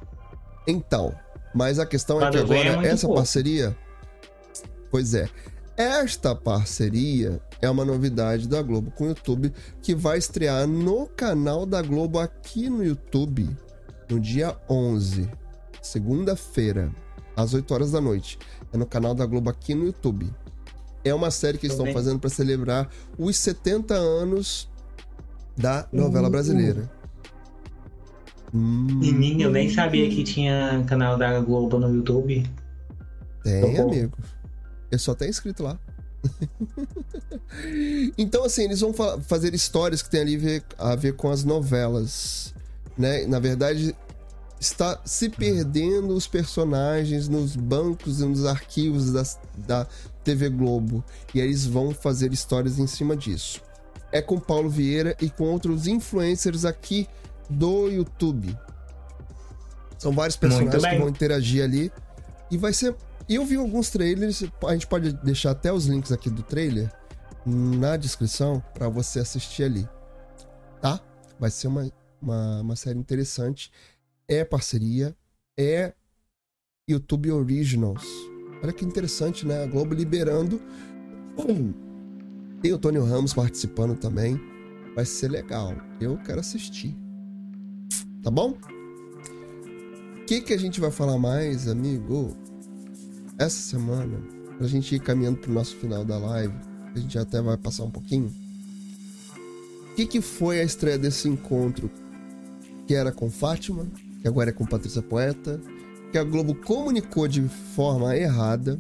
Então. 0.67 1.15
Mas 1.51 1.79
a 1.79 1.85
questão 1.88 2.21
é 2.21 2.29
que 2.29 2.38
Quando 2.38 2.53
é 2.53 2.59
agora 2.59 2.75
muito 2.77 2.88
essa 2.93 3.07
pouco. 3.07 3.19
parceria. 3.19 3.75
Pois 4.91 5.15
é. 5.15 5.27
Esta 5.82 6.36
parceria 6.36 7.41
é 7.60 7.68
uma 7.68 7.84
novidade 7.84 8.48
da 8.48 8.62
Globo 8.62 8.91
com 8.91 9.06
o 9.06 9.08
YouTube 9.08 9.52
que 9.82 9.95
vai 9.95 10.20
estrear 10.20 10.68
no 10.68 11.08
canal 11.08 11.66
da 11.66 11.82
Globo 11.82 12.20
aqui 12.20 12.70
no 12.70 12.86
YouTube 12.86 13.49
no 14.08 14.20
dia 14.20 14.56
11, 14.70 15.28
segunda-feira, 15.82 16.91
às 17.36 17.56
8 17.56 17.74
horas 17.74 17.91
da 17.94 17.99
noite. 17.99 18.38
É 18.72 18.78
no 18.78 18.86
canal 18.86 19.16
da 19.16 19.26
Globo 19.26 19.49
aqui 19.49 19.74
no 19.74 19.86
YouTube. 19.86 20.32
É 21.03 21.16
uma 21.16 21.32
série 21.32 21.58
que 21.58 21.66
eles 21.66 21.74
estão 21.74 21.86
bem. 21.86 21.95
fazendo 21.95 22.20
para 22.20 22.30
celebrar 22.30 22.88
os 23.18 23.36
70 23.38 23.95
anos 23.95 24.70
da 25.58 25.88
novela 25.91 26.30
brasileira. 26.30 26.91
Hum, 28.53 28.99
Menino, 28.99 29.41
eu 29.41 29.52
nem 29.52 29.68
sabia 29.68 30.08
que 30.12 30.24
tinha 30.24 30.84
canal 30.88 31.18
da 31.18 31.40
Globo 31.40 31.80
no 31.80 31.91
YouTube. 31.91 32.45
Tem, 33.44 33.80
amigo. 33.80 34.16
Eu 34.91 34.99
só 34.99 35.15
tenho 35.15 35.31
escrito 35.31 35.63
lá. 35.63 35.80
então, 38.18 38.43
assim, 38.43 38.63
eles 38.63 38.80
vão 38.81 38.93
fa- 38.93 39.19
fazer 39.22 39.53
histórias 39.53 40.01
que 40.01 40.09
tem 40.09 40.22
ali 40.22 40.38
ver- 40.38 40.63
a 40.77 40.95
ver 40.95 41.15
com 41.15 41.30
as 41.30 41.43
novelas, 41.43 42.53
né? 42.97 43.26
Na 43.26 43.39
verdade, 43.39 43.95
está 44.59 44.99
se 45.05 45.30
perdendo 45.30 46.13
os 46.15 46.27
personagens 46.27 47.27
nos 47.27 47.55
bancos 47.55 48.19
e 48.22 48.26
nos 48.26 48.45
arquivos 48.45 49.11
das- 49.11 49.39
da 49.57 49.88
TV 50.23 50.49
Globo. 50.49 51.03
E 51.34 51.41
aí 51.41 51.47
eles 51.47 51.65
vão 51.65 51.91
fazer 51.93 52.31
histórias 52.34 52.77
em 52.77 52.88
cima 52.88 53.15
disso. 53.15 53.61
É 54.11 54.22
com 54.22 54.39
Paulo 54.39 54.69
Vieira 54.69 55.15
e 55.22 55.30
com 55.30 55.45
outros 55.45 55.88
influencers 55.88 56.65
aqui 56.65 57.07
do 57.49 57.88
YouTube. 57.89 58.55
São 59.97 60.11
vários 60.11 60.35
personagens 60.35 60.73
que 60.84 60.99
vão 60.99 61.09
interagir 61.09 61.63
ali. 61.63 61.91
E 62.49 62.57
vai 62.57 62.73
ser. 62.73 62.93
Eu 63.34 63.45
vi 63.45 63.56
alguns 63.56 63.90
trailers, 63.90 64.44
a 64.68 64.74
gente 64.74 64.88
pode 64.88 65.14
deixar 65.24 65.52
até 65.52 65.72
os 65.72 65.86
links 65.86 66.12
aqui 66.12 66.30
do 66.30 66.44
trailer 66.44 66.91
na 67.45 67.95
descrição 67.95 68.62
para 68.74 68.90
você 68.90 69.20
assistir 69.20 69.64
ali. 69.64 69.88
Tá? 70.82 70.99
Vai 71.40 71.49
ser 71.49 71.68
uma, 71.68 71.90
uma, 72.22 72.60
uma 72.60 72.76
série 72.76 72.99
interessante. 72.99 73.72
É 74.28 74.44
parceria, 74.44 75.16
é 75.58 75.94
YouTube 76.90 77.32
Originals. 77.32 78.03
Olha 78.62 78.74
que 78.74 78.84
interessante, 78.84 79.48
né? 79.48 79.64
A 79.64 79.66
Globo 79.66 79.95
liberando. 79.95 80.62
Tem 82.62 82.74
o 82.74 82.78
Tony 82.78 82.99
Ramos 82.99 83.34
participando 83.34 83.98
também. 83.98 84.38
Vai 84.94 85.06
ser 85.06 85.30
legal. 85.30 85.74
Eu 86.02 86.18
quero 86.18 86.41
assistir. 86.41 86.98
Tá 88.22 88.30
bom? 88.30 88.58
O 90.20 90.26
que, 90.26 90.41
que 90.41 90.53
a 90.53 90.60
gente 90.60 90.82
vai 90.82 90.91
falar 90.91 91.18
mais, 91.18 91.70
amigo? 91.70 92.38
Essa 93.41 93.59
semana, 93.59 94.19
pra 94.55 94.68
gente 94.68 94.93
ir 94.93 94.99
caminhando 94.99 95.39
pro 95.39 95.51
nosso 95.51 95.76
final 95.77 96.05
da 96.05 96.15
live, 96.15 96.53
a 96.93 96.99
gente 96.99 97.18
até 97.18 97.41
vai 97.41 97.57
passar 97.57 97.85
um 97.85 97.89
pouquinho. 97.89 98.31
O 99.91 99.95
que, 99.95 100.05
que 100.05 100.22
foi 100.22 100.59
a 100.59 100.63
estreia 100.63 100.95
desse 100.95 101.27
encontro? 101.27 101.89
Que 102.85 102.93
era 102.93 103.11
com 103.11 103.31
Fátima, 103.31 103.88
que 104.22 104.27
agora 104.27 104.51
é 104.51 104.53
com 104.53 104.63
Patrícia 104.63 105.01
Poeta, 105.01 105.59
que 106.11 106.19
a 106.19 106.23
Globo 106.23 106.53
comunicou 106.53 107.27
de 107.27 107.41
forma 107.76 108.15
errada. 108.15 108.80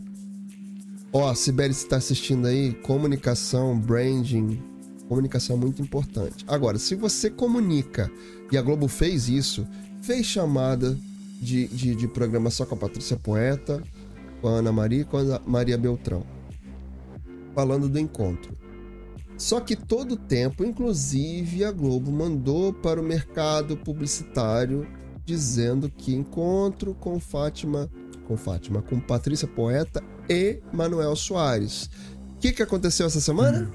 Ó, 1.11 1.33
Sibeli, 1.33 1.73
se 1.73 1.87
tá 1.87 1.95
assistindo 1.95 2.45
aí, 2.45 2.71
comunicação, 2.83 3.75
branding, 3.79 4.61
comunicação 5.09 5.55
é 5.55 5.59
muito 5.59 5.81
importante. 5.81 6.45
Agora, 6.47 6.77
se 6.77 6.93
você 6.93 7.31
comunica, 7.31 8.11
e 8.51 8.59
a 8.59 8.61
Globo 8.61 8.87
fez 8.87 9.27
isso, 9.27 9.67
fez 10.03 10.27
chamada 10.27 10.95
de, 11.41 11.65
de, 11.65 11.95
de 11.95 12.07
programa 12.07 12.51
só 12.51 12.63
com 12.63 12.75
a 12.75 12.77
Patrícia 12.77 13.17
Poeta, 13.17 13.81
com 14.41 14.47
a 14.47 14.51
Ana 14.51 14.71
Maria 14.71 15.01
e 15.01 15.05
com 15.05 15.17
a 15.17 15.41
Maria 15.45 15.77
Beltrão. 15.77 16.23
Falando 17.53 17.87
do 17.87 17.99
encontro. 17.99 18.57
Só 19.37 19.59
que 19.59 19.75
todo 19.75 20.13
o 20.13 20.17
tempo, 20.17 20.63
inclusive, 20.63 21.63
a 21.63 21.71
Globo 21.71 22.11
mandou 22.11 22.73
para 22.73 22.99
o 22.99 23.03
mercado 23.03 23.75
publicitário 23.77 24.87
dizendo 25.25 25.89
que 25.89 26.13
encontro 26.13 26.93
com 26.93 27.19
Fátima, 27.19 27.89
com 28.27 28.35
Fátima, 28.37 28.81
com 28.81 28.99
Patrícia 28.99 29.47
Poeta 29.47 30.03
e 30.29 30.59
Manuel 30.71 31.15
Soares. 31.15 31.89
O 32.35 32.39
que, 32.39 32.51
que 32.51 32.63
aconteceu 32.63 33.05
essa 33.05 33.19
semana? 33.19 33.71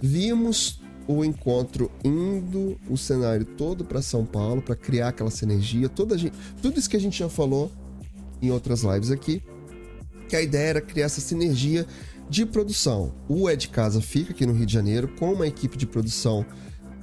Vimos 0.00 0.80
o 1.08 1.24
encontro 1.24 1.90
indo 2.04 2.76
o 2.90 2.96
cenário 2.96 3.44
todo 3.44 3.84
para 3.84 4.02
São 4.02 4.24
Paulo 4.24 4.60
para 4.60 4.74
criar 4.74 5.08
aquela 5.08 5.30
sinergia, 5.30 5.88
toda 5.88 6.18
gente, 6.18 6.36
tudo 6.60 6.78
isso 6.78 6.90
que 6.90 6.96
a 6.96 7.00
gente 7.00 7.18
já 7.18 7.28
falou 7.28 7.70
em 8.40 8.50
outras 8.50 8.82
lives 8.82 9.10
aqui, 9.10 9.42
que 10.28 10.36
a 10.36 10.42
ideia 10.42 10.68
era 10.68 10.80
criar 10.80 11.06
essa 11.06 11.20
sinergia 11.20 11.86
de 12.28 12.44
produção. 12.44 13.14
O 13.28 13.48
É 13.48 13.56
de 13.56 13.68
Casa 13.68 14.00
fica 14.00 14.32
aqui 14.32 14.44
no 14.44 14.52
Rio 14.52 14.66
de 14.66 14.72
Janeiro 14.72 15.08
com 15.08 15.32
uma 15.32 15.46
equipe 15.46 15.76
de 15.76 15.86
produção 15.86 16.44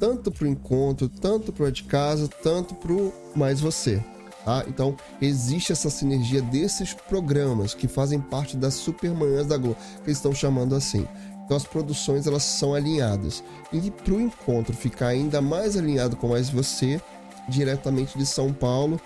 tanto 0.03 0.29
para 0.29 0.43
o 0.43 0.47
encontro, 0.47 1.07
tanto 1.07 1.53
para 1.53 1.63
o 1.63 1.67
É 1.67 1.71
de 1.71 1.83
Casa, 1.83 2.27
tanto 2.27 2.75
para 2.75 2.91
o 2.91 3.13
Mais 3.33 3.61
Você. 3.61 4.03
Tá? 4.43 4.65
Então 4.67 4.97
existe 5.21 5.71
essa 5.71 5.89
sinergia 5.89 6.41
desses 6.41 6.93
programas 6.93 7.73
que 7.73 7.87
fazem 7.87 8.19
parte 8.19 8.57
das 8.57 8.73
Supermanhãs 8.73 9.47
da 9.47 9.55
Globo, 9.55 9.77
que 10.03 10.09
eles 10.09 10.17
estão 10.17 10.35
chamando 10.35 10.75
assim. 10.75 11.07
Então 11.45 11.55
as 11.55 11.63
produções 11.63 12.27
elas 12.27 12.43
são 12.43 12.73
alinhadas. 12.73 13.41
E 13.71 13.89
para 13.89 14.13
o 14.13 14.19
encontro 14.19 14.75
ficar 14.75 15.07
ainda 15.07 15.41
mais 15.41 15.77
alinhado 15.77 16.17
com 16.17 16.27
Mais 16.27 16.49
Você, 16.49 17.01
diretamente 17.47 18.17
de 18.17 18.25
São 18.25 18.51
Paulo, 18.51 18.99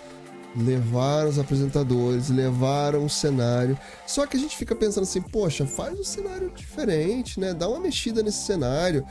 levaram 0.56 1.28
os 1.28 1.38
apresentadores, 1.38 2.28
levaram 2.28 3.04
o 3.04 3.10
cenário. 3.10 3.78
Só 4.06 4.26
que 4.26 4.36
a 4.36 4.40
gente 4.40 4.56
fica 4.56 4.74
pensando 4.74 5.04
assim, 5.04 5.20
poxa, 5.20 5.66
faz 5.66 5.98
um 5.98 6.04
cenário 6.04 6.50
diferente, 6.50 7.38
né? 7.38 7.52
Dá 7.52 7.68
uma 7.68 7.80
mexida 7.80 8.22
nesse 8.22 8.44
cenário. 8.44 9.04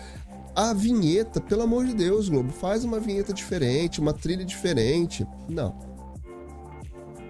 A 0.56 0.74
vinheta, 0.74 1.40
pelo 1.40 1.62
amor 1.62 1.86
de 1.86 1.94
Deus, 1.94 2.30
Globo, 2.30 2.52
faz 2.52 2.84
uma 2.84 3.00
vinheta 3.00 3.32
diferente, 3.32 4.02
uma 4.02 4.14
trilha 4.14 4.44
diferente. 4.44 5.26
Não. 5.48 5.78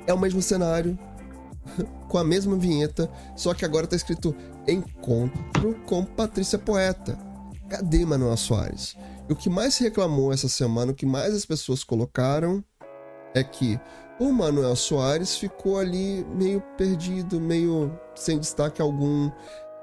É 0.05 0.13
o 0.13 0.19
mesmo 0.19 0.41
cenário, 0.41 0.97
com 2.07 2.17
a 2.17 2.23
mesma 2.23 2.55
vinheta, 2.55 3.11
só 3.35 3.53
que 3.53 3.65
agora 3.65 3.85
tá 3.85 3.95
escrito 3.95 4.33
Encontro 4.65 5.75
com 5.85 6.05
Patrícia 6.05 6.57
Poeta. 6.57 7.17
Cadê 7.69 8.05
Manuel 8.05 8.37
Soares? 8.37 8.95
E 9.27 9.33
o 9.33 9.35
que 9.35 9.49
mais 9.49 9.77
reclamou 9.77 10.31
essa 10.31 10.47
semana, 10.47 10.93
o 10.93 10.95
que 10.95 11.05
mais 11.05 11.35
as 11.35 11.45
pessoas 11.45 11.83
colocaram 11.83 12.63
é 13.37 13.43
que 13.43 13.79
o 14.19 14.31
Manuel 14.31 14.75
Soares 14.75 15.37
ficou 15.37 15.77
ali 15.77 16.25
meio 16.25 16.61
perdido, 16.77 17.39
meio 17.39 17.97
sem 18.15 18.39
destaque 18.39 18.81
algum. 18.81 19.31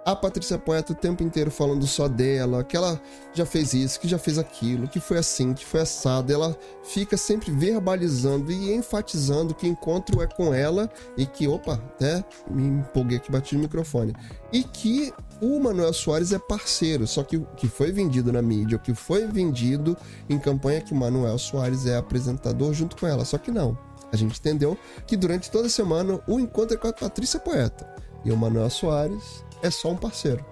A 0.05 0.15
Patrícia 0.15 0.59
Poeta 0.59 0.93
o 0.93 0.95
tempo 0.95 1.23
inteiro 1.23 1.51
falando 1.51 1.87
só 1.87 2.09
dela, 2.09 2.63
que 2.63 2.77
ela 2.77 3.01
já 3.33 3.47
fez 3.47 3.73
isso, 3.73 3.99
que 3.99 4.07
já 4.07 4.19
fez 4.19 4.39
aquilo, 4.39 4.87
que 4.87 5.01
foi 5.01 5.17
assim, 5.17 5.55
que 5.55 5.65
foi 5.65 5.81
assado. 5.81 6.31
Ela 6.31 6.55
fica 6.83 7.17
sempre 7.17 7.51
verbalizando 7.51 8.53
e 8.53 8.75
enfatizando 8.75 9.55
que 9.55 9.67
o 9.67 9.69
encontro 9.69 10.21
é 10.21 10.27
com 10.27 10.53
ela 10.53 10.91
e 11.17 11.25
que, 11.25 11.49
opa, 11.49 11.75
até 11.75 12.23
me 12.51 12.67
empolguei 12.67 13.17
aqui, 13.17 13.33
bati 13.33 13.55
no 13.55 13.63
microfone. 13.63 14.13
E 14.53 14.63
que 14.63 15.11
o 15.41 15.59
Manuel 15.59 15.95
Soares 15.95 16.33
é 16.33 16.39
parceiro, 16.39 17.07
só 17.07 17.23
que 17.23 17.41
que 17.57 17.67
foi 17.67 17.91
vendido 17.91 18.31
na 18.31 18.43
mídia, 18.43 18.77
o 18.77 18.81
que 18.81 18.93
foi 18.93 19.27
vendido 19.27 19.97
em 20.29 20.39
campanha 20.39 20.79
é 20.79 20.83
que 20.83 20.93
o 20.93 20.97
Manuel 20.97 21.39
Soares 21.39 21.87
é 21.87 21.97
apresentador 21.97 22.75
junto 22.75 22.95
com 22.95 23.07
ela, 23.07 23.25
só 23.25 23.39
que 23.39 23.51
não. 23.51 23.77
A 24.13 24.17
gente 24.17 24.39
entendeu 24.39 24.77
que 25.07 25.17
durante 25.17 25.51
toda 25.51 25.67
a 25.67 25.71
semana 25.71 26.21
o 26.29 26.39
encontro 26.39 26.77
é 26.77 26.79
com 26.79 26.89
a 26.89 26.93
Patrícia 26.93 27.41
Poeta 27.41 27.89
e 28.25 28.31
o 28.31 28.37
Manuel 28.37 28.71
Soares 28.71 29.43
é 29.65 29.71
só 29.71 29.91
um 29.91 29.97
parceiro. 29.97 30.45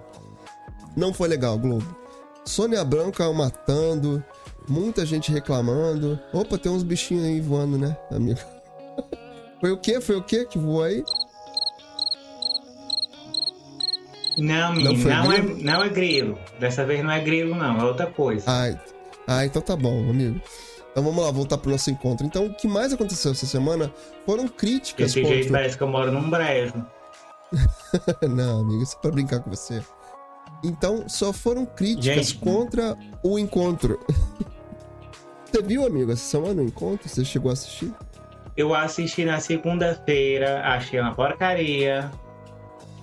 Não 0.97 1.13
foi 1.13 1.27
legal, 1.27 1.57
Globo. 1.57 1.95
Sônia 2.43 2.83
Branca 2.83 3.31
matando, 3.31 4.23
muita 4.67 5.05
gente 5.05 5.31
reclamando. 5.31 6.19
Opa, 6.33 6.57
tem 6.57 6.71
uns 6.71 6.83
bichinhos 6.83 7.25
aí 7.25 7.39
voando, 7.39 7.77
né, 7.77 7.95
amigo? 8.11 8.39
Foi 9.61 9.71
o 9.71 9.77
quê? 9.77 10.01
Foi 10.01 10.17
o 10.17 10.21
quê 10.21 10.45
que 10.45 10.59
voou 10.59 10.83
aí? 10.83 11.05
Não, 14.37 14.73
menino, 14.73 14.97
foi 14.97 15.11
não, 15.11 15.31
é, 15.31 15.39
grilo? 15.39 15.63
não 15.63 15.83
é 15.83 15.89
grilo. 15.89 16.39
Dessa 16.59 16.85
vez 16.85 17.01
não 17.01 17.11
é 17.11 17.21
grilo, 17.21 17.55
não, 17.55 17.79
é 17.79 17.83
outra 17.85 18.07
coisa. 18.07 18.43
Ai, 18.45 18.77
ah, 19.25 19.45
então 19.45 19.61
tá 19.61 19.73
bom, 19.75 20.09
amigo. 20.09 20.41
Então 20.91 21.01
vamos 21.01 21.23
lá, 21.23 21.31
voltar 21.31 21.57
pro 21.57 21.71
nosso 21.71 21.89
encontro. 21.89 22.25
Então, 22.25 22.47
o 22.47 22.53
que 22.53 22.67
mais 22.67 22.91
aconteceu 22.91 23.31
essa 23.31 23.45
semana 23.45 23.89
foram 24.25 24.49
críticas 24.49 25.13
Desse 25.13 25.23
jeito 25.23 25.45
contra... 25.45 25.59
parece 25.59 25.77
que 25.77 25.83
eu 25.83 25.87
moro 25.87 26.11
num 26.11 26.29
brejo. 26.29 26.85
Não, 28.29 28.61
amigo, 28.61 28.83
isso 28.83 28.95
é 28.97 29.01
pra 29.01 29.11
brincar 29.11 29.39
com 29.39 29.49
você. 29.49 29.81
Então, 30.63 31.07
só 31.07 31.33
foram 31.33 31.65
críticas 31.65 32.29
Gente. 32.29 32.37
contra 32.37 32.97
o 33.21 33.37
encontro. 33.37 33.99
Você 35.45 35.61
viu, 35.61 35.85
amigo, 35.85 36.11
essa 36.11 36.23
semana 36.23 36.63
o 36.63 36.65
encontro? 36.65 37.07
Você 37.07 37.23
chegou 37.23 37.51
a 37.51 37.53
assistir? 37.53 37.93
Eu 38.57 38.73
assisti 38.73 39.23
na 39.23 39.39
segunda-feira, 39.39 40.63
achei 40.65 40.99
uma 40.99 41.13
porcaria. 41.13 42.09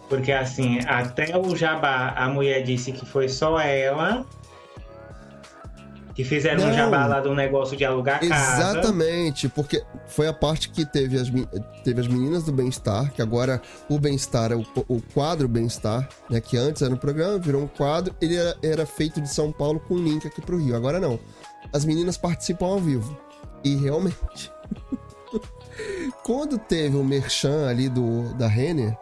Porque 0.09 0.33
assim, 0.33 0.81
até 0.89 1.39
o 1.39 1.55
Jabá, 1.55 2.09
a 2.17 2.29
mulher 2.29 2.65
disse 2.65 2.91
que 2.91 3.07
foi 3.07 3.29
só 3.29 3.61
ela 3.61 4.27
Que 6.21 6.25
fizeram 6.25 6.61
Não. 6.61 6.71
um 6.71 6.75
jabá 6.75 7.07
lá 7.07 7.19
do 7.19 7.35
negócio 7.35 7.75
de 7.75 7.83
alugar 7.83 8.21
casa. 8.21 8.61
Exatamente, 8.61 9.49
porque 9.49 9.83
foi 10.07 10.29
a 10.29 10.35
parte 10.35 10.69
que 10.69 10.85
teve 10.85 11.19
as, 11.19 11.31
teve 11.83 11.99
as 11.99 12.07
meninas 12.07 12.45
do 12.45 12.53
bem-estar, 12.53 13.11
que 13.11 13.23
agora 13.23 13.63
o 13.89 13.99
bem-estar 13.99 14.53
é 14.53 14.55
o, 14.55 14.67
o 14.87 15.01
quadro 15.15 15.49
bem-estar, 15.49 16.07
né? 16.29 16.39
Que 16.39 16.59
antes 16.59 16.83
era 16.83 16.93
um 16.93 16.99
programa, 16.99 17.39
virou 17.39 17.63
um 17.63 17.67
quadro, 17.67 18.15
ele 18.21 18.37
era, 18.37 18.55
era 18.63 18.85
feito 18.85 19.19
de 19.19 19.33
São 19.33 19.51
Paulo 19.51 19.81
com 19.81 19.97
link 19.97 20.27
aqui 20.27 20.43
pro 20.43 20.59
Rio. 20.59 20.77
Agora 20.77 21.01
não. 21.01 21.19
As 21.73 21.87
meninas 21.87 22.19
participam 22.19 22.67
ao 22.67 22.79
vivo. 22.79 23.19
E 23.65 23.77
realmente. 23.77 24.53
quando 26.23 26.59
teve 26.59 26.99
o 26.99 27.03
merchan 27.03 27.67
ali 27.67 27.89
do, 27.89 28.35
da 28.35 28.47
Renner, 28.47 28.95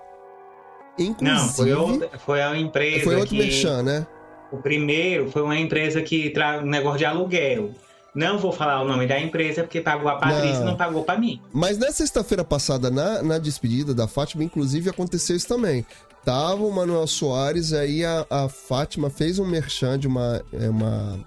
inclusive. 0.97 1.37
Não, 1.37 1.49
foi, 1.49 1.73
outra, 1.73 2.19
foi 2.21 2.43
a 2.43 2.57
empresa 2.57 3.03
foi 3.03 3.17
outro 3.17 3.31
que... 3.31 3.39
merchan, 3.39 3.83
né? 3.83 4.07
O 4.51 4.59
primeiro 4.59 5.31
foi 5.31 5.43
uma 5.43 5.59
empresa 5.59 6.01
que 6.03 6.31
traz 6.31 6.63
um 6.63 6.67
negócio 6.67 6.99
de 6.99 7.05
aluguel. 7.05 7.73
Não 8.15 8.39
vou 8.39 8.53
falar 8.53 8.83
o 8.83 8.89
nome 8.89 9.07
da 9.07 9.21
empresa 9.21 9.63
porque 9.63 9.81
pagou 9.81 10.09
a 10.09 10.17
Patrícia 10.17 10.63
e 10.63 10.65
Não. 10.65 10.77
pagou 10.77 11.05
pra 11.05 11.19
mim. 11.19 11.41
Mas 11.53 11.79
na 11.79 11.93
sexta-feira 11.93 12.43
passada, 12.43 12.91
na, 12.91 13.23
na 13.23 13.39
despedida 13.39 13.95
da 13.95 14.09
Fátima, 14.09 14.43
inclusive 14.43 14.89
aconteceu 14.91 15.37
isso 15.37 15.47
também. 15.47 15.85
Tava 16.25 16.65
o 16.65 16.73
Manuel 16.73 17.07
Soares, 17.07 17.73
aí 17.73 18.05
a, 18.05 18.27
a 18.29 18.49
Fátima 18.49 19.09
fez 19.09 19.39
um 19.39 19.47
merchan 19.47 19.99
de 19.99 20.09
uma, 20.09 20.43
é, 20.53 20.69
uma, 20.69 21.21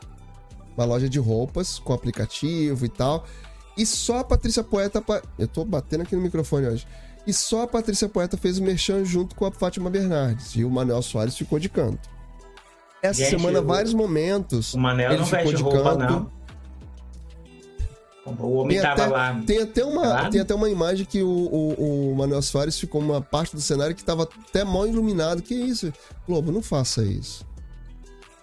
uma 0.75 0.85
loja 0.85 1.07
de 1.07 1.19
roupas 1.19 1.79
com 1.79 1.93
aplicativo 1.93 2.85
e 2.85 2.89
tal. 2.89 3.25
E 3.77 3.85
só 3.85 4.19
a 4.19 4.23
Patrícia 4.23 4.63
Poeta. 4.63 5.03
Eu 5.39 5.47
tô 5.47 5.63
batendo 5.63 6.01
aqui 6.01 6.15
no 6.15 6.21
microfone 6.21 6.67
hoje. 6.67 6.85
E 7.25 7.31
só 7.31 7.61
a 7.61 7.67
Patrícia 7.67 8.09
Poeta 8.09 8.35
fez 8.35 8.57
o 8.57 8.63
merchan 8.63 9.05
junto 9.05 9.35
com 9.35 9.45
a 9.45 9.51
Fátima 9.51 9.89
Bernardes. 9.89 10.55
E 10.55 10.65
o 10.65 10.69
Manuel 10.69 11.01
Soares 11.01 11.37
ficou 11.37 11.57
de 11.59 11.69
canto. 11.69 12.09
Essa 13.01 13.19
Gente, 13.23 13.29
semana, 13.31 13.61
vários 13.61 13.93
momentos. 13.93 14.73
O 14.73 14.79
Manel 14.79 15.17
não 15.17 15.25
ficou 15.25 15.39
veste 15.39 15.55
de 15.55 15.63
roupa, 15.63 15.97
canto. 15.97 16.13
não. 16.13 16.41
O 18.37 18.53
homem 18.57 18.77
Tem 18.77 18.81
tava 18.85 19.01
até, 19.03 19.11
lá. 19.11 19.41
tem, 19.45 19.61
até 19.61 19.83
uma, 19.83 20.01
Claro. 20.03 20.29
tem 20.29 20.41
até 20.41 20.53
uma 20.53 20.69
imagem 20.69 21.05
que 21.07 21.23
o, 21.23 21.27
o, 21.27 22.11
o 22.11 22.15
Manuel 22.15 22.41
Soares 22.43 22.79
ficou 22.79 23.01
uma 23.01 23.19
parte 23.19 23.55
do 23.55 23.61
cenário 23.61 23.95
que 23.95 24.03
tava 24.03 24.23
até 24.23 24.63
mal 24.63 24.85
iluminado. 24.87 25.41
Que 25.41 25.55
isso? 25.55 25.91
Globo, 26.27 26.51
não 26.51 26.61
faça 26.61 27.03
isso. 27.03 27.43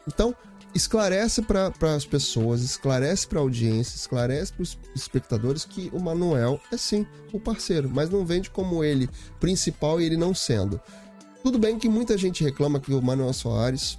Então, 0.06 0.34
esclarece 0.74 1.42
para 1.42 1.72
as 1.94 2.04
pessoas, 2.04 2.60
esclarece 2.62 3.26
para 3.28 3.38
a 3.38 3.42
audiência, 3.42 3.94
esclarece 3.96 4.52
para 4.52 4.62
os 4.64 4.76
espectadores 4.96 5.64
que 5.64 5.88
o 5.92 6.00
Manuel 6.00 6.60
é 6.72 6.76
sim 6.76 7.06
o 7.32 7.38
parceiro, 7.38 7.88
mas 7.92 8.10
não 8.10 8.26
vende 8.26 8.50
como 8.50 8.82
ele 8.82 9.08
principal 9.38 10.00
e 10.00 10.04
ele 10.04 10.16
não 10.16 10.34
sendo. 10.34 10.80
Tudo 11.42 11.56
bem 11.56 11.78
que 11.78 11.88
muita 11.88 12.18
gente 12.18 12.42
reclama 12.42 12.80
que 12.80 12.92
o 12.92 13.00
Manuel 13.00 13.32
Soares, 13.32 13.96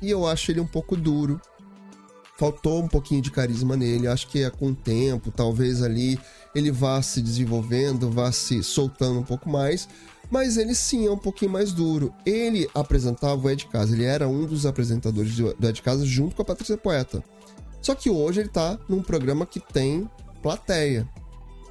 e 0.00 0.10
eu 0.10 0.26
acho 0.26 0.50
ele 0.50 0.60
um 0.60 0.66
pouco 0.66 0.96
duro, 0.96 1.40
faltou 2.38 2.82
um 2.82 2.88
pouquinho 2.88 3.20
de 3.20 3.30
carisma 3.30 3.76
nele. 3.76 4.06
Acho 4.06 4.28
que 4.28 4.42
é 4.42 4.50
com 4.50 4.68
o 4.68 4.74
tempo, 4.74 5.30
talvez 5.30 5.82
ali 5.82 6.18
ele 6.54 6.70
vá 6.70 7.02
se 7.02 7.20
desenvolvendo, 7.20 8.10
vá 8.10 8.30
se 8.32 8.62
soltando 8.62 9.18
um 9.18 9.24
pouco 9.24 9.48
mais. 9.48 9.88
Mas 10.30 10.56
ele 10.56 10.74
sim 10.74 11.06
é 11.06 11.10
um 11.10 11.18
pouquinho 11.18 11.50
mais 11.50 11.72
duro. 11.72 12.12
Ele 12.24 12.68
apresentava 12.74 13.46
o 13.46 13.50
Ed 13.50 13.66
Casa, 13.66 13.94
ele 13.94 14.04
era 14.04 14.28
um 14.28 14.44
dos 14.44 14.66
apresentadores 14.66 15.34
do 15.34 15.68
Ed 15.68 15.82
Casa 15.82 16.04
junto 16.04 16.36
com 16.36 16.42
a 16.42 16.44
Patrícia 16.44 16.76
Poeta. 16.76 17.24
Só 17.80 17.94
que 17.94 18.10
hoje 18.10 18.40
ele 18.40 18.48
tá 18.48 18.78
num 18.88 19.02
programa 19.02 19.46
que 19.46 19.58
tem 19.58 20.08
plateia. 20.42 21.08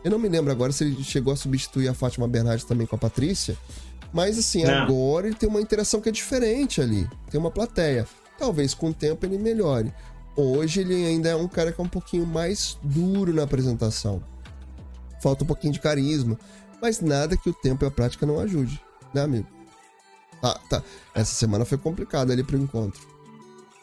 Eu 0.03 0.11
não 0.11 0.19
me 0.19 0.29
lembro 0.29 0.51
agora 0.51 0.71
se 0.71 0.83
ele 0.83 1.03
chegou 1.03 1.33
a 1.33 1.35
substituir 1.35 1.87
a 1.87 1.93
Fátima 1.93 2.27
Bernardes 2.27 2.65
também 2.65 2.87
com 2.87 2.95
a 2.95 2.99
Patrícia. 2.99 3.57
Mas 4.13 4.37
assim, 4.37 4.63
Não. 4.63 4.73
agora 4.73 5.27
ele 5.27 5.35
tem 5.35 5.49
uma 5.49 5.61
interação 5.61 6.01
que 6.01 6.09
é 6.09 6.11
diferente 6.11 6.81
ali. 6.81 7.07
Tem 7.29 7.39
uma 7.39 7.51
plateia. 7.51 8.07
Talvez 8.37 8.73
com 8.73 8.89
o 8.89 8.93
tempo 8.93 9.25
ele 9.25 9.37
melhore. 9.37 9.93
Hoje 10.35 10.81
ele 10.81 10.93
ainda 10.93 11.29
é 11.29 11.35
um 11.35 11.47
cara 11.47 11.71
que 11.71 11.81
é 11.81 11.83
um 11.83 11.89
pouquinho 11.89 12.25
mais 12.25 12.77
duro 12.83 13.33
na 13.33 13.43
apresentação. 13.43 14.21
Falta 15.21 15.43
um 15.43 15.47
pouquinho 15.47 15.73
de 15.73 15.79
carisma. 15.79 16.37
Mas 16.81 17.01
nada 17.01 17.35
que 17.35 17.49
o 17.49 17.53
tempo 17.53 17.83
e 17.83 17.87
a 17.87 17.91
prática 17.91 18.25
não 18.25 18.39
ajude, 18.39 18.79
né, 19.13 19.21
amigo? 19.21 19.47
Tá, 20.41 20.59
tá. 20.69 20.83
Essa 21.15 21.33
semana 21.33 21.65
foi 21.65 21.77
complicada 21.77 22.31
ali 22.31 22.43
pro 22.43 22.57
encontro. 22.57 23.01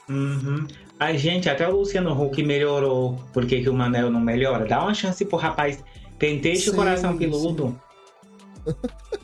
Uhum. 0.09 0.67
Ai, 1.01 1.19
gente, 1.19 1.49
até 1.49 1.69
o 1.69 1.77
Luciano 1.77 2.13
Huck 2.13 2.41
melhorou. 2.43 3.19
Por 3.33 3.47
que, 3.47 3.63
que 3.63 3.69
o 3.69 3.75
Manel 3.75 4.11
não 4.11 4.21
melhora? 4.21 4.65
Dá 4.65 4.83
uma 4.83 4.95
chance 4.95 5.25
pro 5.25 5.37
rapaz. 5.37 5.83
Penteche 6.19 6.71
o 6.71 6.75
coração 6.75 7.17
peludo. 7.17 7.79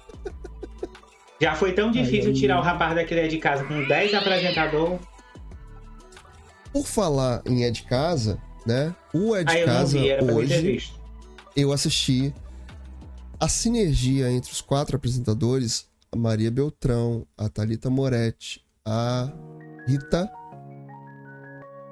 Já 1.41 1.55
foi 1.55 1.73
tão 1.73 1.91
difícil 1.91 2.31
ai. 2.31 2.37
tirar 2.37 2.59
o 2.59 2.63
rapaz 2.63 2.95
daquele 2.95 3.27
de 3.29 3.39
casa 3.39 3.65
com 3.65 3.87
10 3.87 4.15
apresentador. 4.15 4.99
Por 6.73 6.87
falar 6.87 7.43
em 7.47 7.65
Ed 7.65 7.83
Casa, 7.85 8.39
né? 8.67 8.95
O 9.13 9.37
Ed 9.37 9.51
Aí 9.51 9.63
eu 9.63 9.67
não 9.67 9.75
Casa 9.75 9.99
vi, 9.99 10.13
hoje 10.33 10.61
visto. 10.63 11.01
eu 11.57 11.73
assisti 11.73 12.33
a 13.41 13.49
sinergia 13.49 14.31
entre 14.31 14.53
os 14.53 14.61
quatro 14.61 14.97
apresentadores, 14.97 15.89
a 16.13 16.17
Maria 16.17 16.51
Beltrão, 16.51 17.27
a 17.37 17.49
Thalita 17.49 17.89
Moretti, 17.91 18.63
a 18.85 19.33
Rita. 19.89 20.31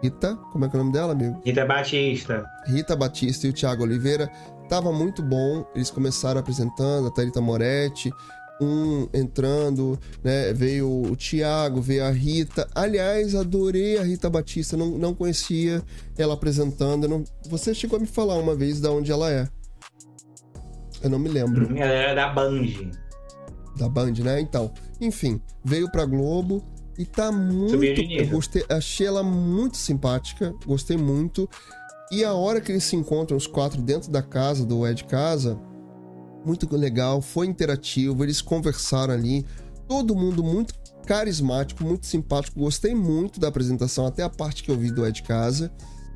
Rita, 0.01 0.37
como 0.53 0.65
é 0.65 0.69
que 0.69 0.77
é 0.77 0.79
o 0.79 0.83
nome 0.85 0.93
dela, 0.93 1.13
amigo? 1.13 1.41
Rita 1.45 1.65
Batista. 1.67 2.45
Rita 2.67 2.95
Batista 2.95 3.47
e 3.47 3.51
o 3.51 3.53
Thiago 3.53 3.83
Oliveira. 3.83 4.31
Tava 4.69 4.93
muito 4.93 5.23
bom. 5.23 5.67
Eles 5.75 5.91
começaram 5.91 6.39
apresentando 6.39 7.09
a 7.09 7.11
Thalita 7.11 7.41
Moretti, 7.41 8.13
um 8.61 9.09
entrando, 9.15 9.99
né? 10.23 10.53
Veio 10.53 10.91
o 10.91 11.17
Thiago, 11.17 11.81
veio 11.81 12.05
a 12.05 12.11
Rita. 12.11 12.69
Aliás, 12.75 13.35
adorei 13.35 13.99
a 13.99 14.03
Rita 14.03 14.29
Batista, 14.29 14.77
não, 14.77 14.99
não 14.99 15.15
conhecia 15.15 15.83
ela 16.17 16.35
apresentando. 16.35 17.07
não- 17.09 17.25
Você 17.49 17.73
chegou 17.75 17.97
a 17.97 18.01
me 18.01 18.07
falar 18.07 18.37
uma 18.37 18.55
vez 18.55 18.81
de 18.81 18.89
onde 18.89 19.13
ela 19.13 19.31
é. 19.31 19.49
Eu 21.03 21.11
não 21.11 21.19
me 21.19 21.29
lembro. 21.29 21.67
Ela 21.77 21.93
era 21.93 22.15
da 22.15 22.29
Band. 22.29 22.67
Da 23.77 23.89
Band, 23.89 24.13
né? 24.25 24.41
Então, 24.41 24.73
enfim, 25.01 25.41
veio 25.65 25.91
pra 25.93 26.05
Globo 26.05 26.63
e 26.99 27.05
tá 27.05 27.31
muito. 27.31 27.83
Eu 27.85 28.27
gostei, 28.29 28.65
achei 28.69 29.07
ela 29.07 29.23
muito 29.23 29.77
simpática, 29.77 30.53
gostei 30.67 30.97
muito. 30.97 31.49
E 32.11 32.25
a 32.25 32.33
hora 32.33 32.61
que 32.61 32.73
eles 32.73 32.83
se 32.85 32.97
encontram, 32.97 33.37
os 33.37 33.47
quatro, 33.47 33.81
dentro 33.81 34.11
da 34.11 34.23
casa 34.23 34.65
do 34.67 34.85
Ed 34.87 35.05
Casa, 35.05 35.57
muito 36.49 36.75
legal, 36.75 37.21
foi 37.21 37.47
interativo, 37.47 38.25
eles 38.25 38.41
conversaram 38.41 39.13
ali, 39.13 39.45
todo 39.87 40.17
mundo 40.17 40.43
muito 40.43 40.75
carismático, 41.07 41.85
muito 41.85 42.07
simpático, 42.07 42.59
gostei 42.59 42.95
muito 42.95 43.39
da 43.39 43.49
apresentação, 43.49 44.07
até 44.07 44.23
a 44.23 44.31
parte 44.31 44.63
que 44.63 44.71
eu 44.71 44.77
vi 44.77 44.91
do 44.91 45.07
Ed 45.07 45.23
Casa. 45.23 45.71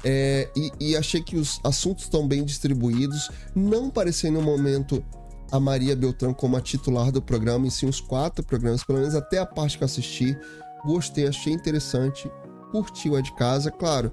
É, 0.05 0.51
e, 0.57 0.73
e 0.81 0.97
achei 0.97 1.23
que 1.23 1.37
os 1.37 1.61
assuntos 1.63 2.05
estão 2.05 2.27
bem 2.27 2.45
distribuídos, 2.45 3.31
não 3.55 3.87
em 3.87 4.31
nenhum 4.31 4.43
momento 4.43 5.05
a 5.53 5.61
Maria 5.61 5.95
Beltrão 5.95 6.35
como 6.35 6.57
a 6.57 6.61
titular 6.61 7.13
do 7.13 7.23
programa, 7.23 7.67
e 7.67 7.71
sim 7.71 7.87
os 7.87 8.01
quatro 8.01 8.45
programas, 8.45 8.83
pelo 8.83 8.99
menos 8.99 9.15
até 9.15 9.39
a 9.39 9.47
parte 9.47 9.77
que 9.77 9.85
eu 9.85 9.87
assisti. 9.87 10.37
Gostei, 10.85 11.29
achei 11.29 11.53
interessante, 11.53 12.29
curti 12.73 13.09
o 13.09 13.19
Ed 13.19 13.33
Casa, 13.35 13.71
claro. 13.71 14.11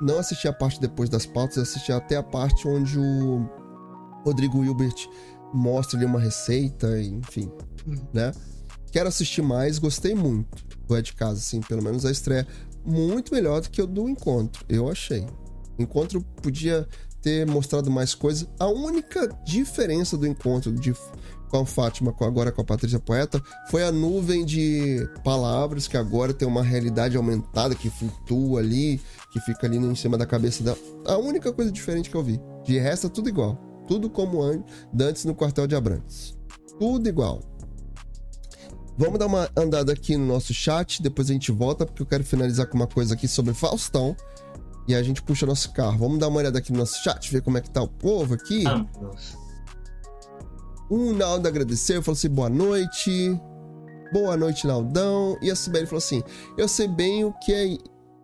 Não 0.00 0.18
assisti 0.18 0.48
a 0.48 0.52
parte 0.52 0.80
depois 0.80 1.08
das 1.08 1.26
pautas, 1.26 1.58
assisti 1.58 1.92
até 1.92 2.16
a 2.16 2.22
parte 2.22 2.66
onde 2.66 2.98
o 2.98 3.46
Rodrigo 4.24 4.64
Hilbert 4.64 5.08
mostra 5.52 5.98
ali 5.98 6.06
uma 6.06 6.20
receita, 6.20 7.00
enfim, 7.00 7.50
né? 8.12 8.32
Quero 8.92 9.08
assistir 9.08 9.42
mais, 9.42 9.78
gostei 9.78 10.14
muito 10.14 10.64
do 10.86 10.96
Ed 10.96 11.12
Casa, 11.14 11.38
assim, 11.38 11.60
pelo 11.60 11.82
menos 11.82 12.04
a 12.04 12.10
estreia. 12.10 12.46
Muito 12.84 13.32
melhor 13.34 13.60
do 13.60 13.70
que 13.70 13.80
o 13.80 13.86
do 13.86 14.08
Encontro, 14.08 14.64
eu 14.68 14.88
achei. 14.88 15.26
O 15.78 15.82
Encontro 15.82 16.20
podia 16.42 16.88
ter 17.22 17.46
mostrado 17.46 17.90
mais 17.90 18.14
coisas. 18.14 18.48
A 18.58 18.66
única 18.66 19.28
diferença 19.44 20.16
do 20.16 20.26
encontro 20.26 20.72
de, 20.72 20.94
com 21.48 21.58
a 21.58 21.66
Fátima, 21.66 22.12
com, 22.12 22.24
agora 22.24 22.50
com 22.50 22.62
a 22.62 22.64
Patrícia 22.64 22.98
Poeta, 22.98 23.42
foi 23.70 23.84
a 23.84 23.92
nuvem 23.92 24.44
de 24.44 25.06
palavras 25.22 25.86
que 25.86 25.96
agora 25.96 26.32
tem 26.32 26.48
uma 26.48 26.62
realidade 26.62 27.16
aumentada 27.16 27.74
que 27.74 27.90
flutua 27.90 28.60
ali, 28.60 29.00
que 29.32 29.40
fica 29.40 29.66
ali 29.66 29.76
em 29.76 29.94
cima 29.94 30.16
da 30.16 30.26
cabeça 30.26 30.62
dela. 30.62 30.78
A 31.06 31.16
única 31.18 31.52
coisa 31.52 31.70
diferente 31.70 32.10
que 32.10 32.16
eu 32.16 32.22
vi. 32.22 32.40
De 32.64 32.78
resto, 32.78 33.06
é 33.06 33.10
tudo 33.10 33.28
igual. 33.28 33.69
Tudo 33.90 34.08
como 34.08 34.40
an- 34.40 34.62
antes 35.00 35.24
no 35.24 35.34
quartel 35.34 35.66
de 35.66 35.74
Abrantes. 35.74 36.38
Tudo 36.78 37.08
igual. 37.08 37.40
Vamos 38.96 39.18
dar 39.18 39.26
uma 39.26 39.48
andada 39.56 39.92
aqui 39.92 40.16
no 40.16 40.24
nosso 40.26 40.54
chat, 40.54 41.02
depois 41.02 41.28
a 41.28 41.32
gente 41.32 41.50
volta, 41.50 41.84
porque 41.84 42.00
eu 42.02 42.06
quero 42.06 42.22
finalizar 42.22 42.66
com 42.68 42.76
uma 42.76 42.86
coisa 42.86 43.14
aqui 43.14 43.26
sobre 43.26 43.52
Faustão. 43.52 44.14
E 44.86 44.94
a 44.94 45.02
gente 45.02 45.20
puxa 45.22 45.44
nosso 45.44 45.72
carro. 45.72 45.98
Vamos 45.98 46.18
dar 46.20 46.28
uma 46.28 46.38
olhada 46.38 46.58
aqui 46.58 46.72
no 46.72 46.78
nosso 46.78 47.02
chat, 47.02 47.30
ver 47.32 47.42
como 47.42 47.58
é 47.58 47.60
que 47.60 47.70
tá 47.70 47.82
o 47.82 47.88
povo 47.88 48.34
aqui. 48.34 48.64
Amplos. 48.66 49.36
O 50.88 51.12
Naldo 51.12 51.48
agradeceu, 51.48 52.00
falou 52.02 52.16
assim: 52.16 52.28
boa 52.28 52.48
noite. 52.48 53.40
Boa 54.12 54.36
noite, 54.36 54.66
Naldão. 54.66 55.36
E 55.42 55.50
a 55.50 55.56
Sibeli 55.56 55.86
falou 55.86 55.98
assim: 55.98 56.22
Eu 56.56 56.68
sei 56.68 56.86
bem 56.88 57.24
o 57.24 57.32
que 57.32 57.52
é, 57.52 57.78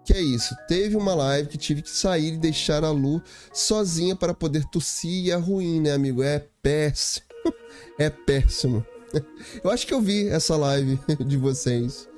que 0.07 0.13
é 0.13 0.21
isso. 0.21 0.57
Teve 0.69 0.97
uma 0.97 1.15
live 1.15 1.49
que 1.49 1.59
tive 1.59 1.83
que 1.83 1.91
sair 1.91 2.35
e 2.35 2.39
deixar 2.39 2.85
a 2.85 2.91
Lu 2.91 3.21
sozinha 3.53 4.15
para 4.15 4.33
poder 4.33 4.65
tossir 4.67 5.27
e 5.27 5.31
é 5.33 5.35
ruim, 5.35 5.81
né, 5.81 5.93
amigo? 5.93 6.23
É 6.23 6.47
péssimo. 6.63 7.27
É 7.99 8.11
péssimo. 8.11 8.85
Eu 9.63 9.71
acho 9.71 9.87
que 9.87 9.95
eu 9.95 10.01
vi 10.01 10.29
essa 10.29 10.57
live 10.57 10.99
de 11.25 11.37
vocês. 11.37 12.09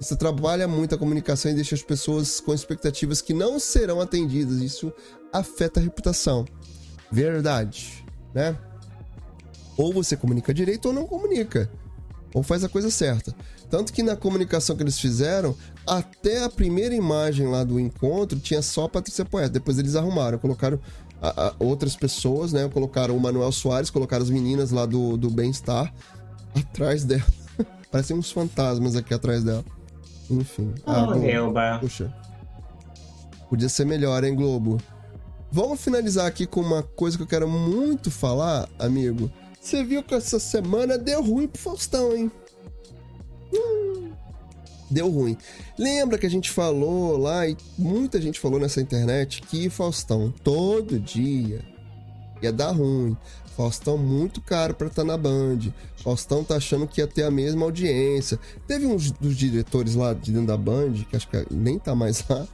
Você 0.00 0.16
trabalha 0.16 0.66
muito 0.66 0.94
a 0.94 0.98
comunicação 0.98 1.50
e 1.50 1.54
deixa 1.54 1.74
as 1.74 1.82
pessoas 1.82 2.40
com 2.40 2.54
expectativas 2.54 3.20
que 3.20 3.34
não 3.34 3.58
serão 3.58 4.00
atendidas. 4.00 4.58
Isso 4.58 4.92
afeta 5.32 5.78
a 5.78 5.82
reputação. 5.82 6.46
Verdade, 7.12 8.04
né? 8.32 8.56
Ou 9.76 9.92
você 9.92 10.16
comunica 10.16 10.54
direito 10.54 10.86
ou 10.86 10.94
não 10.94 11.06
comunica. 11.06 11.70
Ou 12.32 12.42
faz 12.42 12.64
a 12.64 12.68
coisa 12.68 12.90
certa. 12.90 13.34
Tanto 13.68 13.92
que 13.92 14.02
na 14.02 14.16
comunicação 14.16 14.76
que 14.76 14.82
eles 14.82 14.98
fizeram, 14.98 15.56
até 15.90 16.44
a 16.44 16.48
primeira 16.48 16.94
imagem 16.94 17.48
lá 17.48 17.64
do 17.64 17.80
encontro 17.80 18.38
tinha 18.38 18.62
só 18.62 18.84
a 18.84 18.88
Patrícia 18.88 19.24
Poeta. 19.24 19.50
Depois 19.50 19.76
eles 19.76 19.96
arrumaram, 19.96 20.38
colocaram 20.38 20.78
a, 21.20 21.48
a, 21.48 21.54
outras 21.58 21.96
pessoas, 21.96 22.52
né? 22.52 22.68
Colocaram 22.68 23.16
o 23.16 23.20
Manuel 23.20 23.50
Soares, 23.50 23.90
colocaram 23.90 24.22
as 24.22 24.30
meninas 24.30 24.70
lá 24.70 24.86
do, 24.86 25.16
do 25.16 25.28
Bem-Estar 25.28 25.92
atrás 26.54 27.02
dela. 27.02 27.26
Parecem 27.90 28.16
uns 28.16 28.30
fantasmas 28.30 28.94
aqui 28.94 29.12
atrás 29.12 29.42
dela. 29.42 29.64
Enfim. 30.30 30.72
Oh, 30.86 30.90
ah, 30.92 31.06
Globo, 31.06 31.80
Puxa. 31.80 32.14
Podia 33.48 33.68
ser 33.68 33.84
melhor, 33.84 34.22
hein, 34.22 34.36
Globo? 34.36 34.78
Vamos 35.50 35.80
finalizar 35.80 36.24
aqui 36.24 36.46
com 36.46 36.60
uma 36.60 36.84
coisa 36.84 37.16
que 37.16 37.24
eu 37.24 37.26
quero 37.26 37.48
muito 37.48 38.12
falar, 38.12 38.68
amigo. 38.78 39.28
Você 39.60 39.82
viu 39.82 40.04
que 40.04 40.14
essa 40.14 40.38
semana 40.38 40.96
deu 40.96 41.20
ruim 41.20 41.48
pro 41.48 41.60
Faustão, 41.60 42.16
hein? 42.16 42.30
Hum, 43.52 43.89
deu 44.90 45.08
ruim. 45.08 45.36
Lembra 45.78 46.18
que 46.18 46.26
a 46.26 46.30
gente 46.30 46.50
falou 46.50 47.16
lá, 47.16 47.46
e 47.46 47.56
muita 47.78 48.20
gente 48.20 48.40
falou 48.40 48.58
nessa 48.58 48.80
internet, 48.80 49.42
que 49.42 49.70
Faustão 49.70 50.32
todo 50.42 50.98
dia 50.98 51.64
ia 52.42 52.52
dar 52.52 52.72
ruim. 52.72 53.16
Faustão 53.56 53.98
muito 53.98 54.40
caro 54.40 54.74
para 54.74 54.86
estar 54.86 55.02
tá 55.02 55.06
na 55.06 55.16
Band. 55.16 55.72
Faustão 56.02 56.42
tá 56.42 56.56
achando 56.56 56.86
que 56.86 57.00
ia 57.00 57.06
ter 57.06 57.24
a 57.24 57.30
mesma 57.30 57.66
audiência. 57.66 58.38
Teve 58.66 58.86
um 58.86 58.96
dos 58.96 59.36
diretores 59.36 59.94
lá 59.94 60.14
de 60.14 60.32
dentro 60.32 60.46
da 60.46 60.56
Band, 60.56 60.92
que 61.08 61.14
acho 61.14 61.28
que 61.28 61.46
nem 61.50 61.78
tá 61.78 61.94
mais 61.94 62.24
lá. 62.28 62.46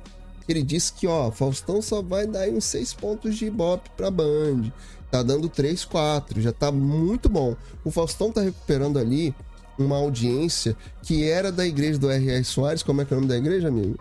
Ele 0.48 0.62
disse 0.62 0.92
que, 0.92 1.06
ó, 1.06 1.30
Faustão 1.30 1.82
só 1.82 2.02
vai 2.02 2.26
dar 2.26 2.48
uns 2.48 2.64
6 2.64 2.94
pontos 2.94 3.36
de 3.36 3.46
Ibope 3.46 3.90
pra 3.96 4.10
Band. 4.10 4.72
Tá 5.10 5.22
dando 5.22 5.48
3, 5.48 5.84
4, 5.84 6.40
já 6.40 6.52
tá 6.52 6.72
muito 6.72 7.28
bom. 7.28 7.56
O 7.84 7.90
Faustão 7.90 8.32
tá 8.32 8.40
recuperando 8.40 8.98
ali 8.98 9.34
uma 9.78 9.96
audiência 9.96 10.76
que 11.02 11.28
era 11.28 11.52
da 11.52 11.66
igreja 11.66 11.98
do 11.98 12.10
R.R. 12.10 12.44
Soares. 12.44 12.82
Como 12.82 13.02
é 13.02 13.04
que 13.04 13.12
é 13.12 13.16
o 13.16 13.20
nome 13.20 13.28
da 13.28 13.36
igreja, 13.36 13.68
amigo? 13.68 13.98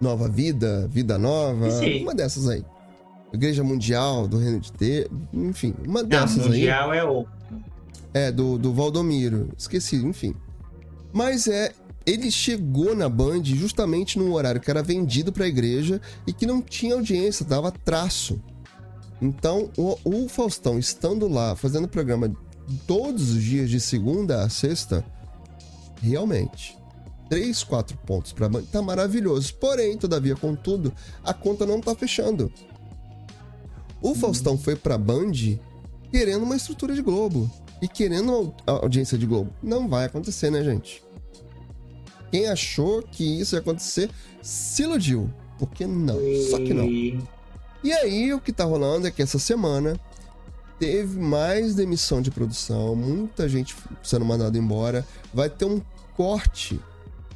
Nova 0.00 0.28
Vida, 0.28 0.88
Vida 0.90 1.18
Nova, 1.18 1.70
Sim. 1.70 2.02
uma 2.02 2.14
dessas 2.14 2.48
aí. 2.48 2.64
Igreja 3.32 3.62
Mundial 3.62 4.26
do 4.26 4.38
Reino 4.38 4.58
de 4.58 4.72
Deus, 4.72 5.08
enfim, 5.32 5.74
uma 5.86 6.02
dessas 6.02 6.38
Não, 6.38 6.48
mundial 6.48 6.90
aí. 6.90 7.00
Mundial 7.00 7.14
é 7.14 7.20
o. 7.20 7.26
É, 8.12 8.32
do, 8.32 8.58
do 8.58 8.72
Valdomiro, 8.72 9.50
esqueci, 9.56 9.96
enfim. 9.96 10.34
Mas 11.12 11.46
é, 11.46 11.72
ele 12.04 12.28
chegou 12.30 12.94
na 12.96 13.08
Band 13.08 13.44
justamente 13.44 14.18
num 14.18 14.32
horário 14.32 14.60
que 14.60 14.70
era 14.70 14.82
vendido 14.82 15.32
para 15.32 15.44
a 15.44 15.48
igreja 15.48 16.00
e 16.26 16.32
que 16.32 16.44
não 16.44 16.60
tinha 16.60 16.94
audiência, 16.94 17.46
dava 17.46 17.70
traço. 17.70 18.40
Então, 19.22 19.70
o, 19.76 19.96
o 20.04 20.28
Faustão 20.28 20.78
estando 20.78 21.28
lá, 21.28 21.54
fazendo 21.54 21.86
programa 21.86 22.34
todos 22.86 23.30
os 23.30 23.42
dias 23.42 23.70
de 23.70 23.80
segunda 23.80 24.42
a 24.42 24.48
sexta, 24.48 25.04
realmente, 26.02 26.76
3, 27.28 27.62
4 27.62 27.96
pontos 27.98 28.32
para 28.32 28.48
Band 28.48 28.62
tá 28.64 28.82
maravilhoso. 28.82 29.54
Porém, 29.54 29.96
todavia, 29.96 30.34
contudo, 30.34 30.92
a 31.22 31.32
conta 31.32 31.64
não 31.64 31.80
tá 31.80 31.94
fechando. 31.94 32.52
O 34.02 34.14
Faustão 34.14 34.58
foi 34.58 34.74
pra 34.74 34.98
Band 34.98 35.32
querendo 36.10 36.42
uma 36.42 36.56
estrutura 36.56 36.94
de 36.94 37.02
Globo 37.02 37.50
e 37.80 37.86
querendo 37.86 38.52
a 38.66 38.72
audiência 38.72 39.16
de 39.16 39.26
Globo. 39.26 39.52
Não 39.62 39.88
vai 39.88 40.06
acontecer, 40.06 40.50
né, 40.50 40.64
gente? 40.64 41.02
Quem 42.30 42.46
achou 42.46 43.02
que 43.02 43.40
isso 43.40 43.54
ia 43.54 43.60
acontecer 43.60 44.10
se 44.42 44.82
iludiu. 44.82 45.30
Porque 45.58 45.86
não, 45.86 46.18
só 46.50 46.56
que 46.56 46.72
não. 46.72 46.86
E 46.86 47.92
aí, 47.92 48.32
o 48.32 48.40
que 48.40 48.52
tá 48.52 48.64
rolando 48.64 49.06
é 49.06 49.10
que 49.10 49.22
essa 49.22 49.38
semana 49.38 49.98
teve 50.80 51.20
mais 51.20 51.74
demissão 51.74 52.22
de 52.22 52.30
produção, 52.30 52.96
muita 52.96 53.46
gente 53.46 53.76
sendo 54.02 54.24
mandada 54.24 54.56
embora. 54.56 55.06
Vai 55.32 55.50
ter 55.50 55.66
um 55.66 55.80
corte, 56.16 56.80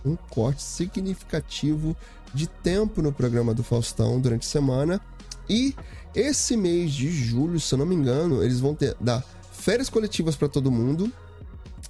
um 0.02 0.16
corte 0.16 0.62
significativo 0.62 1.94
de 2.32 2.46
tempo 2.46 3.02
no 3.02 3.12
programa 3.12 3.52
do 3.52 3.62
Faustão 3.62 4.18
durante 4.18 4.48
a 4.48 4.50
semana. 4.50 5.00
E 5.48 5.76
esse 6.14 6.56
mês 6.56 6.90
de 6.92 7.10
julho, 7.10 7.60
se 7.60 7.74
eu 7.74 7.78
não 7.78 7.84
me 7.84 7.94
engano, 7.94 8.42
eles 8.42 8.60
vão 8.60 8.74
ter 8.74 8.96
dar 8.98 9.22
férias 9.52 9.90
coletivas 9.90 10.34
para 10.34 10.48
todo 10.48 10.70
mundo. 10.70 11.12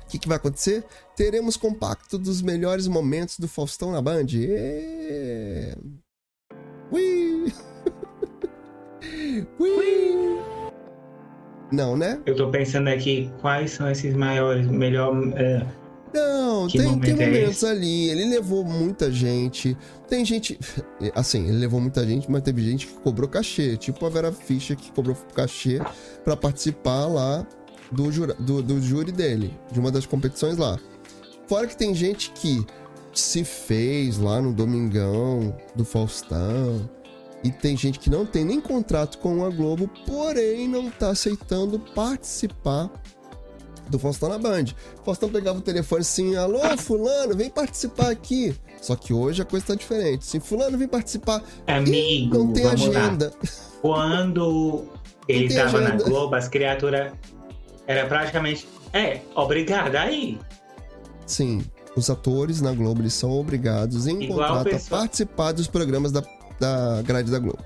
O 0.03 0.07
que, 0.09 0.19
que, 0.19 0.29
vai 0.29 0.37
acontecer? 0.37 0.85
Teremos 1.17 1.57
compacto 1.57 2.19
dos 2.19 2.43
melhores 2.43 2.89
momentos 2.89 3.39
do 3.39 3.47
Faustão 3.47 3.93
na 3.93 4.03
Band. 4.03 4.27
E... 4.33 5.77
Ui! 6.91 7.53
Ui! 9.59 10.54
Não, 11.73 11.97
né? 11.97 12.21
Eu 12.27 12.37
tô 12.37 12.51
pensando 12.51 12.89
aqui 12.89 13.31
quais 13.41 13.73
são 13.73 13.91
esses 13.91 14.15
maiores, 14.15 14.67
melhor. 14.67 15.15
É 15.37 15.65
não, 16.15 16.69
que 16.69 16.79
tem, 16.79 16.87
momento 16.87 17.05
tem 17.05 17.15
momentos 17.15 17.65
é 17.65 17.71
ali. 17.71 18.09
Ele 18.09 18.27
levou 18.27 18.65
muita 18.65 19.11
gente. 19.11 19.77
Tem 20.09 20.25
gente. 20.25 20.57
Assim, 21.13 21.49
ele 21.49 21.59
levou 21.59 21.81
muita 21.81 22.07
gente, 22.07 22.31
mas 22.31 22.43
teve 22.43 22.63
gente 22.63 22.87
que 22.87 22.95
cobrou 23.01 23.29
cachê. 23.29 23.77
Tipo 23.77 24.07
a 24.07 24.09
Vera 24.09 24.31
Fischer 24.31 24.77
que 24.77 24.93
cobrou 24.93 25.17
cachê 25.35 25.81
para 26.25 26.37
participar 26.37 27.07
lá 27.07 27.45
do, 27.91 28.13
jura, 28.13 28.33
do, 28.35 28.63
do 28.63 28.81
júri 28.81 29.11
dele, 29.11 29.53
de 29.73 29.81
uma 29.81 29.91
das 29.91 30.07
competições 30.07 30.57
lá. 30.57 30.79
Fora 31.49 31.67
que 31.67 31.77
tem 31.77 31.93
gente 31.93 32.31
que 32.31 32.65
se 33.13 33.43
fez 33.43 34.17
lá 34.17 34.41
no 34.41 34.53
Domingão 34.53 35.57
do 35.75 35.85
Faustão. 35.85 36.89
E 37.45 37.51
tem 37.51 37.77
gente 37.77 37.99
que 37.99 38.09
não 38.09 38.25
tem 38.25 38.43
nem 38.43 38.59
contrato 38.59 39.19
com 39.19 39.45
a 39.45 39.51
Globo, 39.51 39.87
porém 40.07 40.67
não 40.67 40.91
tá 40.91 41.11
aceitando 41.11 41.79
participar 41.79 42.91
do 43.91 43.99
Faustão 43.99 44.31
na 44.31 44.39
Band. 44.39 44.65
O 45.01 45.05
Faustão 45.05 45.29
pegava 45.29 45.59
o 45.59 45.61
telefone 45.61 46.01
assim, 46.01 46.37
alô, 46.37 46.61
fulano, 46.79 47.37
vem 47.37 47.51
participar 47.51 48.11
aqui. 48.11 48.57
Só 48.81 48.97
que 48.97 49.13
hoje 49.13 49.43
a 49.43 49.45
coisa 49.45 49.67
tá 49.67 49.75
diferente. 49.75 50.23
Assim, 50.23 50.41
fulano, 50.41 50.79
vem 50.79 50.89
participar. 50.89 51.43
Amigo, 51.67 52.39
não 52.39 52.53
tem 52.55 52.67
agenda. 52.67 53.27
Lá. 53.27 53.51
Quando 53.83 54.87
ele 55.29 55.55
tava 55.55 55.79
agenda. 55.79 55.97
na 55.97 56.03
Globo, 56.03 56.35
as 56.35 56.49
criaturas 56.49 57.13
era 57.87 58.07
praticamente, 58.07 58.67
é, 58.91 59.21
obrigado 59.35 59.97
aí. 59.97 60.39
Sim, 61.27 61.63
os 61.95 62.09
atores 62.09 62.63
na 62.63 62.73
Globo, 62.73 63.03
eles 63.03 63.15
são 63.15 63.31
obrigados 63.33 64.07
em 64.07 64.25
Igual 64.25 64.39
contrato 64.39 64.65
pessoal... 64.65 65.01
a 65.01 65.03
participar 65.03 65.53
dos 65.53 65.69
programas 65.69 66.11
da, 66.11 66.23
da 66.65 67.03
grade 67.03 67.31
da 67.31 67.39
Globo. 67.39 67.63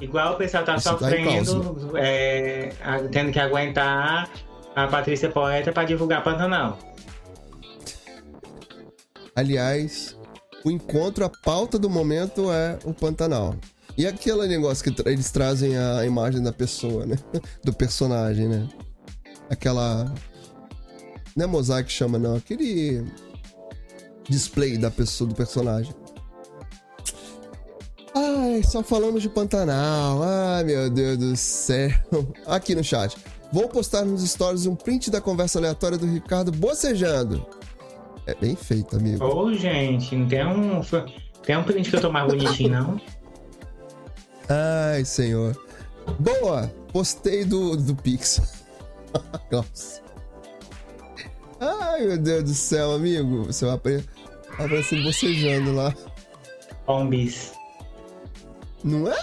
Igual 0.00 0.34
o 0.34 0.36
pessoal 0.36 0.64
tá 0.64 0.76
Isso 0.76 0.90
tá 0.90 0.98
sofrendo, 0.98 1.92
tá 1.92 1.98
é, 1.98 2.72
tendo 3.12 3.30
que 3.30 3.38
aguentar 3.38 4.28
a 4.74 4.86
Patrícia 4.88 5.30
Poeta 5.30 5.72
para 5.72 5.84
divulgar 5.84 6.22
Pantanal. 6.22 6.78
Aliás, 9.36 10.16
o 10.64 10.70
encontro, 10.70 11.24
a 11.24 11.28
pauta 11.30 11.78
do 11.78 11.88
momento 11.88 12.52
é 12.52 12.78
o 12.84 12.92
Pantanal. 12.92 13.54
E 13.96 14.06
aquele 14.06 14.46
negócio 14.48 14.82
que 14.82 14.90
tra 14.90 15.10
eles 15.12 15.30
trazem 15.30 15.76
a 15.78 16.04
imagem 16.04 16.42
da 16.42 16.52
pessoa, 16.52 17.06
né? 17.06 17.16
Do 17.62 17.72
personagem, 17.72 18.48
né? 18.48 18.68
Aquela. 19.48 20.12
Não 21.36 21.44
é 21.44 21.46
mosaico 21.46 21.88
que 21.88 21.94
chama, 21.94 22.18
não. 22.18 22.34
Aquele 22.34 23.04
display 24.28 24.76
da 24.76 24.90
pessoa, 24.90 25.28
do 25.28 25.34
personagem. 25.36 25.94
Ai, 28.14 28.62
só 28.62 28.82
falamos 28.82 29.22
de 29.22 29.28
Pantanal. 29.28 30.22
Ai, 30.22 30.62
meu 30.62 30.88
Deus 30.88 31.18
do 31.18 31.36
céu. 31.36 31.90
Aqui 32.46 32.74
no 32.74 32.84
chat. 32.84 33.16
Vou 33.52 33.68
postar 33.68 34.04
nos 34.04 34.22
stories 34.22 34.66
um 34.66 34.76
print 34.76 35.10
da 35.10 35.20
conversa 35.20 35.58
aleatória 35.58 35.98
do 35.98 36.06
Ricardo 36.06 36.52
bocejando. 36.52 37.44
É 38.26 38.34
bem 38.34 38.54
feito, 38.54 38.96
amigo. 38.96 39.24
Ô, 39.24 39.44
oh, 39.44 39.52
gente, 39.52 40.14
não 40.14 40.28
tem 40.28 40.46
um. 40.46 40.80
Tem 41.42 41.56
um 41.56 41.64
print 41.64 41.90
que 41.90 41.96
eu 41.96 42.00
tô 42.00 42.10
mais 42.10 42.26
bonitinho, 42.26 42.70
não? 42.70 43.00
Ai, 44.48 45.04
senhor. 45.04 45.60
Boa! 46.18 46.72
Postei 46.92 47.44
do, 47.44 47.76
do 47.76 47.94
Pix. 47.96 48.40
Nossa. 49.50 50.00
Ai, 51.60 52.06
meu 52.06 52.18
Deus 52.18 52.44
do 52.44 52.54
céu, 52.54 52.92
amigo. 52.92 53.44
Você 53.44 53.66
vai 53.66 53.74
aparecer 53.74 55.02
bocejando 55.02 55.72
lá. 55.72 55.94
Zombies. 56.86 57.52
Não 58.84 59.10
é? 59.10 59.16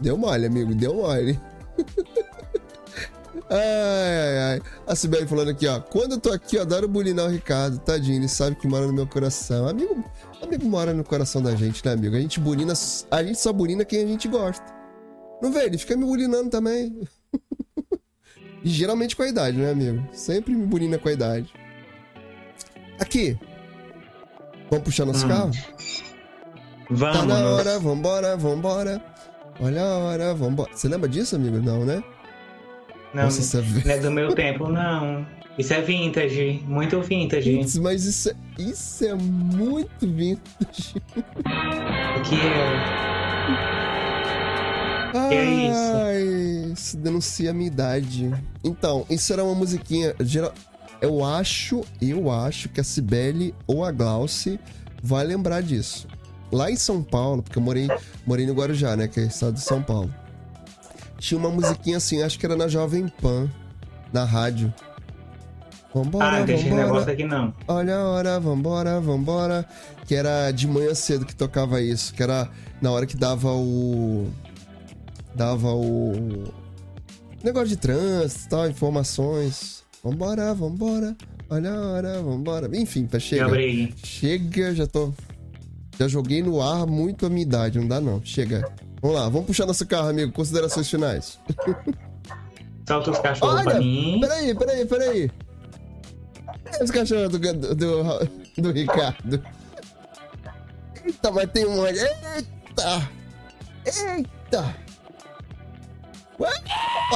Deu 0.00 0.18
mole, 0.18 0.44
amigo, 0.44 0.74
deu 0.74 0.94
mole. 0.96 1.40
ai, 3.48 3.58
ai, 3.58 4.38
ai. 4.38 4.62
A 4.86 4.94
Sibeli 4.94 5.26
falando 5.26 5.48
aqui, 5.48 5.66
ó. 5.66 5.80
Quando 5.80 6.12
eu 6.12 6.20
tô 6.20 6.30
aqui, 6.30 6.56
eu 6.56 6.62
adoro 6.62 6.86
bulinar 6.86 7.24
o 7.24 7.30
Ricardo. 7.30 7.78
Tadinho, 7.78 8.18
ele 8.18 8.28
sabe 8.28 8.54
que 8.56 8.68
mora 8.68 8.86
no 8.86 8.92
meu 8.92 9.06
coração. 9.06 9.66
Amigo, 9.66 10.04
amigo 10.42 10.66
mora 10.66 10.92
no 10.92 11.02
coração 11.02 11.40
da 11.40 11.54
gente, 11.56 11.82
né, 11.86 11.92
amigo? 11.92 12.14
A 12.16 12.20
gente 12.20 12.38
bulina, 12.38 12.74
a 13.10 13.24
gente 13.24 13.40
só 13.40 13.50
bulina 13.50 13.82
quem 13.82 14.04
a 14.04 14.06
gente 14.06 14.28
gosta. 14.28 14.64
Não 15.40 15.50
vê? 15.50 15.64
Ele 15.64 15.78
fica 15.78 15.96
me 15.96 16.04
bulinando 16.04 16.50
também. 16.50 17.00
E 18.62 18.68
geralmente 18.68 19.14
com 19.14 19.22
a 19.22 19.28
idade, 19.28 19.58
né, 19.58 19.70
amigo? 19.70 20.06
Sempre 20.12 20.54
me 20.54 20.66
bonina 20.66 20.98
com 20.98 21.08
a 21.08 21.12
idade. 21.12 21.52
Aqui. 22.98 23.38
Vamos 24.74 24.84
puxar 24.84 25.06
nosso 25.06 25.24
Hum. 25.26 25.28
carro? 25.28 25.50
Vamos. 26.90 27.16
Tá 27.18 27.24
na 27.24 27.48
hora, 27.48 27.78
vambora, 27.78 28.36
vambora. 28.36 29.00
Olha 29.60 29.82
a 29.82 29.98
hora, 29.98 30.34
vambora. 30.34 30.70
Você 30.74 30.88
lembra 30.88 31.08
disso, 31.08 31.36
amigo? 31.36 31.58
Não, 31.58 31.84
né? 31.84 32.02
Não, 33.14 33.24
Nossa, 33.24 33.40
isso 33.40 33.56
é 33.56 33.62
não 33.62 33.92
é 33.92 33.98
do 33.98 34.10
meu 34.10 34.34
tempo, 34.34 34.68
não. 34.68 35.24
Isso 35.56 35.72
é 35.72 35.80
vintage, 35.80 36.60
muito 36.66 37.00
vintage. 37.00 37.56
Putz, 37.58 37.78
mas 37.78 38.04
isso 38.04 38.30
é, 38.30 38.34
isso 38.58 39.04
é 39.04 39.14
muito 39.14 40.00
vintage. 40.00 40.96
O 42.18 42.22
que 42.22 42.34
é? 42.34 43.04
Que 45.14 45.34
é 45.36 45.44
isso? 45.44 45.94
Ai, 46.04 46.72
isso 46.72 46.96
denuncia 46.96 47.52
a 47.52 47.54
minha 47.54 47.68
idade. 47.68 48.32
Então, 48.64 49.06
isso 49.08 49.32
era 49.32 49.44
uma 49.44 49.54
musiquinha. 49.54 50.12
Geral... 50.18 50.52
Eu 51.04 51.22
acho, 51.22 51.84
eu 52.00 52.30
acho 52.30 52.70
que 52.70 52.80
a 52.80 52.84
Cibele 52.84 53.54
ou 53.66 53.84
a 53.84 53.92
Glauce 53.92 54.58
vai 55.02 55.22
lembrar 55.22 55.60
disso. 55.60 56.08
Lá 56.50 56.70
em 56.70 56.76
São 56.76 57.02
Paulo, 57.02 57.42
porque 57.42 57.58
eu 57.58 57.62
morei, 57.62 57.88
morei 58.26 58.46
no 58.46 58.54
Guarujá, 58.54 58.96
né? 58.96 59.06
Que 59.06 59.20
é 59.20 59.24
o 59.24 59.26
estado 59.26 59.52
de 59.52 59.60
São 59.60 59.82
Paulo. 59.82 60.10
Tinha 61.18 61.38
uma 61.38 61.50
musiquinha 61.50 61.98
assim, 61.98 62.22
acho 62.22 62.38
que 62.38 62.46
era 62.46 62.56
na 62.56 62.68
Jovem 62.68 63.06
Pan, 63.20 63.50
na 64.14 64.24
rádio. 64.24 64.72
Vambora, 65.92 66.24
Ah, 66.24 66.38
não 66.38 66.46
tem 66.46 66.72
negócio 66.72 67.12
aqui 67.12 67.24
não. 67.24 67.52
Olha 67.68 67.96
a 67.96 68.08
hora, 68.08 68.40
vambora, 68.40 68.98
vambora. 68.98 69.68
Que 70.06 70.14
era 70.14 70.50
de 70.52 70.66
manhã 70.66 70.94
cedo 70.94 71.26
que 71.26 71.36
tocava 71.36 71.82
isso. 71.82 72.14
Que 72.14 72.22
era 72.22 72.48
na 72.80 72.90
hora 72.90 73.04
que 73.04 73.16
dava 73.16 73.52
o. 73.52 74.30
Dava 75.34 75.68
o. 75.68 76.50
Negócio 77.44 77.68
de 77.68 77.76
trânsito 77.76 78.46
e 78.46 78.48
tal, 78.48 78.68
informações. 78.70 79.83
Vambora, 80.04 80.52
vambora. 80.52 81.16
Olha 81.48 81.72
a 81.72 81.80
hora, 81.80 82.22
vambora. 82.22 82.70
Enfim, 82.76 83.06
tá 83.06 83.18
chega. 83.18 83.46
Gabriel. 83.46 83.88
Chega, 84.04 84.74
já 84.74 84.86
tô. 84.86 85.12
Já 85.98 86.06
joguei 86.08 86.42
no 86.42 86.60
ar 86.60 86.86
muito 86.86 87.24
a 87.24 87.30
minha 87.30 87.42
idade, 87.42 87.78
não 87.78 87.88
dá 87.88 88.00
não. 88.02 88.22
Chega. 88.22 88.70
Vamos 89.00 89.16
lá, 89.18 89.28
vamos 89.30 89.46
puxar 89.46 89.64
nosso 89.64 89.86
carro, 89.86 90.08
amigo. 90.08 90.30
Considerações 90.32 90.90
finais. 90.90 91.38
Solta 92.86 93.10
os 93.12 93.18
cachorros 93.18 93.62
pra 93.62 93.72
Olha, 93.76 93.80
mim. 93.80 94.20
peraí, 94.20 94.54
peraí, 94.54 94.84
peraí. 94.84 95.30
Os 96.82 96.90
cachorros 96.90 97.30
do, 97.30 97.38
do, 97.38 97.74
do, 97.74 98.02
do 98.62 98.72
Ricardo? 98.72 99.42
Eita, 101.02 101.30
mas 101.30 101.50
tem 101.50 101.64
um. 101.66 101.86
Eita! 101.86 103.10
Eita! 103.86 104.76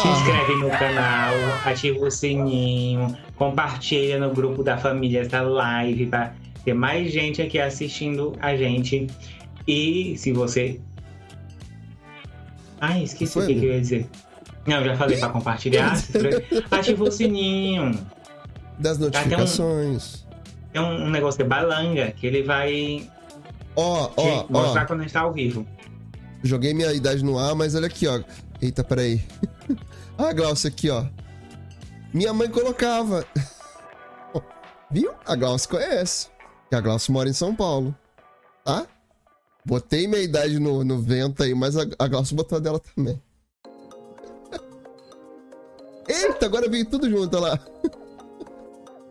Se 0.00 0.08
inscreve 0.08 0.54
no 0.56 0.70
canal, 0.70 1.34
ativa 1.64 1.98
o 2.04 2.10
sininho, 2.10 3.16
compartilha 3.36 4.18
no 4.18 4.30
grupo 4.32 4.62
da 4.62 4.76
família 4.78 5.20
essa 5.22 5.40
live 5.40 6.06
pra 6.06 6.32
ter 6.64 6.74
mais 6.74 7.12
gente 7.12 7.42
aqui 7.42 7.58
assistindo 7.58 8.36
a 8.40 8.56
gente. 8.56 9.06
E 9.66 10.16
se 10.16 10.32
você. 10.32 10.80
Ai, 12.80 13.02
esqueci 13.02 13.32
Foi, 13.32 13.44
o 13.44 13.46
que, 13.46 13.54
que 13.54 13.66
eu 13.66 13.72
ia 13.72 13.80
dizer. 13.80 14.06
Não, 14.66 14.84
já 14.84 14.96
falei 14.96 15.18
pra 15.18 15.28
compartilhar. 15.30 15.94
ativa 16.70 17.04
o 17.04 17.10
sininho. 17.10 17.98
Das 18.78 18.98
notificações. 18.98 20.26
Tem 20.72 20.80
um, 20.80 21.06
um 21.06 21.10
negócio 21.10 21.38
que 21.38 21.42
é 21.42 21.46
balanga, 21.46 22.12
que 22.12 22.26
ele 22.26 22.42
vai 22.42 23.08
Ó, 23.74 24.08
te 24.08 24.12
ó, 24.16 24.46
mostrar 24.50 24.82
ó. 24.82 24.86
quando 24.86 25.00
a 25.00 25.02
gente 25.04 25.12
tá 25.12 25.20
ao 25.20 25.32
vivo. 25.32 25.66
Joguei 26.42 26.74
minha 26.74 26.92
idade 26.92 27.24
no 27.24 27.38
ar, 27.38 27.54
mas 27.54 27.74
olha 27.74 27.86
aqui, 27.86 28.06
ó. 28.06 28.20
Eita, 28.60 28.82
peraí. 28.82 29.24
ah, 30.18 30.32
Glaucia 30.32 30.68
aqui, 30.68 30.90
ó. 30.90 31.06
Minha 32.12 32.32
mãe 32.32 32.48
colocava. 32.48 33.24
Viu? 34.90 35.12
A 35.24 35.36
Glaucia 35.36 35.70
conhece. 35.70 36.28
Que 36.68 36.74
a 36.74 36.80
Glaucia 36.80 37.12
mora 37.12 37.28
em 37.28 37.32
São 37.32 37.54
Paulo. 37.54 37.94
Tá? 38.64 38.86
Botei 39.64 40.08
minha 40.08 40.22
idade 40.22 40.58
no, 40.58 40.82
no 40.82 41.00
vento 41.00 41.42
aí, 41.42 41.54
mas 41.54 41.76
a, 41.76 41.82
a 41.98 42.08
Glaucia 42.08 42.36
botou 42.36 42.56
a 42.56 42.60
dela 42.60 42.80
também. 42.80 43.22
Eita, 46.08 46.46
agora 46.46 46.68
veio 46.68 46.86
tudo 46.86 47.08
junto, 47.08 47.36
olha 47.36 47.52
lá. 47.52 47.60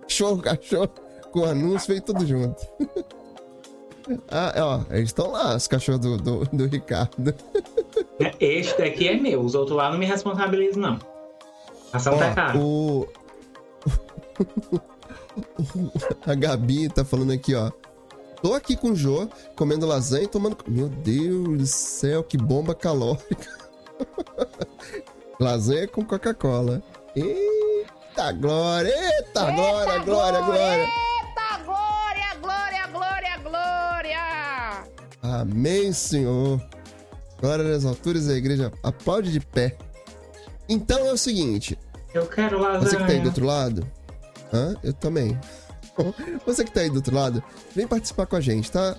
Show, 0.07 0.37
cachorro, 0.39 0.89
com 1.31 1.45
anúncio, 1.45 1.89
veio 1.89 2.01
tudo 2.01 2.25
junto. 2.25 2.65
ah, 4.29 4.53
ó, 4.57 4.93
eles 4.93 5.09
estão 5.09 5.31
lá, 5.31 5.55
os 5.55 5.67
cachorros 5.67 6.01
do, 6.01 6.17
do, 6.17 6.45
do 6.45 6.65
Ricardo. 6.65 7.35
Este 8.39 8.77
daqui 8.77 9.07
é 9.07 9.15
meu, 9.15 9.41
os 9.41 9.53
outros 9.55 9.77
lá 9.77 9.91
não 9.91 9.97
me 9.97 10.05
responsabilizam, 10.05 10.81
não. 10.81 10.99
A 11.93 11.97
Ação 11.97 12.17
tá 12.17 12.31
Ó, 12.31 12.33
cara. 12.33 12.57
o... 12.57 13.07
A 16.25 16.33
Gabi 16.33 16.89
tá 16.89 17.05
falando 17.05 17.31
aqui, 17.31 17.53
ó. 17.53 17.71
Tô 18.41 18.53
aqui 18.53 18.75
com 18.75 18.91
o 18.91 18.95
Jô, 18.95 19.27
comendo 19.55 19.85
lasanha 19.85 20.25
e 20.25 20.27
tomando. 20.27 20.57
Meu 20.67 20.89
Deus 20.89 21.57
do 21.57 21.65
céu, 21.65 22.23
que 22.23 22.37
bomba 22.37 22.75
calórica. 22.75 23.47
lasanha 25.39 25.87
com 25.87 26.03
Coca-Cola. 26.03 26.81
Eita, 27.15 28.31
glória! 28.33 28.89
Eita, 28.89 29.51
glória, 29.51 29.99
glória, 29.99 30.41
glória! 30.41 30.83
Eita, 30.83 31.63
glória, 31.65 32.35
glória, 32.41 32.87
glória, 32.87 33.37
glória! 33.43 34.83
Amém, 35.21 35.91
Senhor. 35.91 36.61
Glória 37.39 37.63
nas 37.63 37.85
alturas, 37.85 38.29
a 38.29 38.33
igreja 38.33 38.71
aplaude 38.83 39.31
de 39.31 39.39
pé. 39.39 39.77
Então 40.67 41.07
é 41.07 41.13
o 41.13 41.17
seguinte, 41.17 41.77
Eu 42.13 42.25
quero 42.25 42.59
lasanha. 42.59 42.81
Você 42.81 42.97
que 42.97 43.03
tá 43.03 43.11
aí 43.13 43.19
do 43.19 43.27
outro 43.27 43.45
lado. 43.45 43.87
Hã? 44.53 44.75
Eu 44.83 44.93
também. 44.93 45.39
Você 46.45 46.63
que 46.63 46.71
tá 46.71 46.81
aí 46.81 46.89
do 46.89 46.97
outro 46.97 47.15
lado, 47.15 47.43
vem 47.75 47.87
participar 47.87 48.25
com 48.25 48.35
a 48.35 48.41
gente, 48.41 48.71
tá? 48.71 48.95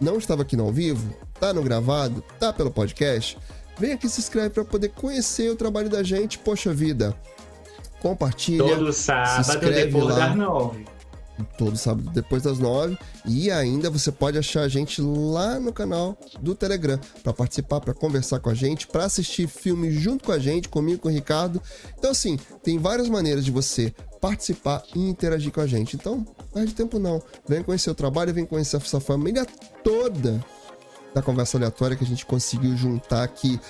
Não 0.00 0.16
estava 0.16 0.42
aqui 0.42 0.56
no 0.56 0.64
ao 0.64 0.72
vivo, 0.72 1.14
tá 1.38 1.52
no 1.52 1.62
gravado, 1.62 2.22
tá 2.38 2.52
pelo 2.52 2.70
podcast? 2.70 3.38
Vem 3.78 3.92
aqui 3.92 4.08
se 4.08 4.20
inscreve 4.20 4.50
para 4.50 4.64
poder 4.64 4.90
conhecer 4.90 5.50
o 5.50 5.56
trabalho 5.56 5.88
da 5.88 6.02
gente. 6.02 6.38
Poxa 6.38 6.72
vida. 6.72 7.14
Compartilha. 8.00 8.64
Todo 8.64 8.92
sábado 8.92 9.60
depois 9.60 10.04
lá. 10.04 10.26
das 10.26 10.36
nove. 10.36 10.84
Todo 11.58 11.76
sábado 11.76 12.10
depois 12.10 12.42
das 12.42 12.58
nove. 12.58 12.96
E 13.26 13.50
ainda 13.50 13.90
você 13.90 14.12
pode 14.12 14.38
achar 14.38 14.62
a 14.62 14.68
gente 14.68 15.02
lá 15.02 15.58
no 15.58 15.72
canal 15.72 16.16
do 16.40 16.54
Telegram 16.54 16.98
para 17.22 17.32
participar, 17.32 17.80
para 17.80 17.94
conversar 17.94 18.40
com 18.40 18.50
a 18.50 18.54
gente, 18.54 18.86
para 18.86 19.04
assistir 19.04 19.48
filme 19.48 19.90
junto 19.90 20.24
com 20.24 20.32
a 20.32 20.38
gente, 20.38 20.68
comigo, 20.68 21.00
com 21.02 21.08
o 21.08 21.12
Ricardo. 21.12 21.60
Então, 21.98 22.10
assim, 22.10 22.38
tem 22.62 22.78
várias 22.78 23.08
maneiras 23.08 23.44
de 23.44 23.50
você 23.50 23.92
participar 24.20 24.82
e 24.94 25.08
interagir 25.08 25.52
com 25.52 25.60
a 25.60 25.66
gente. 25.66 25.96
Então, 25.96 26.24
perde 26.52 26.72
tempo 26.72 26.98
não. 26.98 27.22
Vem 27.46 27.62
conhecer 27.62 27.90
o 27.90 27.94
trabalho, 27.94 28.32
vem 28.32 28.46
conhecer 28.46 28.76
essa 28.76 29.00
família 29.00 29.46
toda 29.82 30.42
da 31.14 31.22
conversa 31.22 31.56
aleatória 31.56 31.96
que 31.96 32.04
a 32.04 32.06
gente 32.06 32.26
conseguiu 32.26 32.76
juntar 32.76 33.22
aqui. 33.22 33.60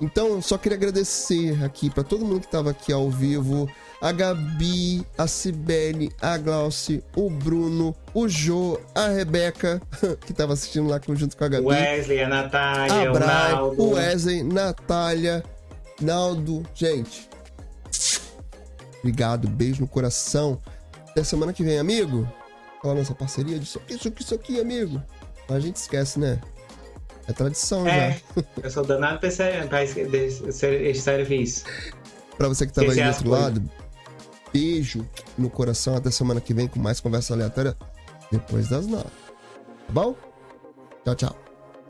Então, 0.00 0.40
só 0.40 0.56
queria 0.56 0.76
agradecer 0.76 1.62
aqui 1.64 1.90
para 1.90 2.04
todo 2.04 2.24
mundo 2.24 2.40
que 2.40 2.46
estava 2.46 2.70
aqui 2.70 2.92
ao 2.92 3.10
vivo. 3.10 3.68
A 4.00 4.12
Gabi, 4.12 5.04
a 5.16 5.26
Cibele, 5.26 6.12
a 6.20 6.38
Glauci, 6.38 7.02
o 7.16 7.28
Bruno, 7.28 7.94
o 8.14 8.28
Jô, 8.28 8.78
a 8.94 9.08
Rebeca, 9.08 9.82
que 10.24 10.30
estava 10.30 10.52
assistindo 10.52 10.88
lá 10.88 11.00
junto 11.14 11.36
com 11.36 11.44
a 11.44 11.48
Gabi. 11.48 11.66
Wesley, 11.66 12.22
a 12.22 12.28
Natália, 12.28 13.08
a 13.08 13.12
o 13.12 13.18
Naldo. 13.18 13.82
o 13.82 13.94
Wesley, 13.94 14.42
Natália, 14.44 15.44
Naldo. 16.00 16.62
Gente, 16.74 17.28
obrigado, 19.00 19.48
beijo 19.48 19.80
no 19.80 19.88
coração. 19.88 20.60
Até 21.10 21.24
semana 21.24 21.52
que 21.52 21.64
vem, 21.64 21.78
amigo. 21.78 22.30
Olha 22.84 22.92
a 22.92 22.96
nossa 22.98 23.14
parceria 23.14 23.58
disso 23.58 23.78
aqui, 23.78 23.94
isso 23.94 24.08
aqui, 24.08 24.22
isso 24.22 24.34
aqui, 24.34 24.60
amigo. 24.60 25.02
A 25.48 25.58
gente 25.58 25.76
esquece, 25.76 26.20
né? 26.20 26.40
É 27.26 27.32
tradição 27.32 27.86
É, 27.86 28.20
já. 28.34 28.44
eu 28.62 28.70
sou 28.70 28.84
danado 28.84 29.18
pra 29.18 29.28
esse, 29.28 29.42
serviço. 30.94 31.64
Pra 32.38 32.48
você 32.48 32.66
que 32.66 32.72
tava 32.72 32.92
aí 32.92 32.94
do 32.94 33.02
é 33.02 33.08
outro 33.08 33.30
lado, 33.30 33.70
beijo 34.52 35.06
no 35.36 35.50
coração. 35.50 35.96
Até 35.96 36.10
semana 36.10 36.40
que 36.40 36.54
vem 36.54 36.68
com 36.68 36.78
mais 36.78 37.00
conversa 37.00 37.34
aleatória 37.34 37.76
depois 38.30 38.68
das 38.68 38.86
nove. 38.86 39.04
Tá 39.04 39.92
bom? 39.92 40.14
Tchau, 41.04 41.14
tchau. 41.14 41.47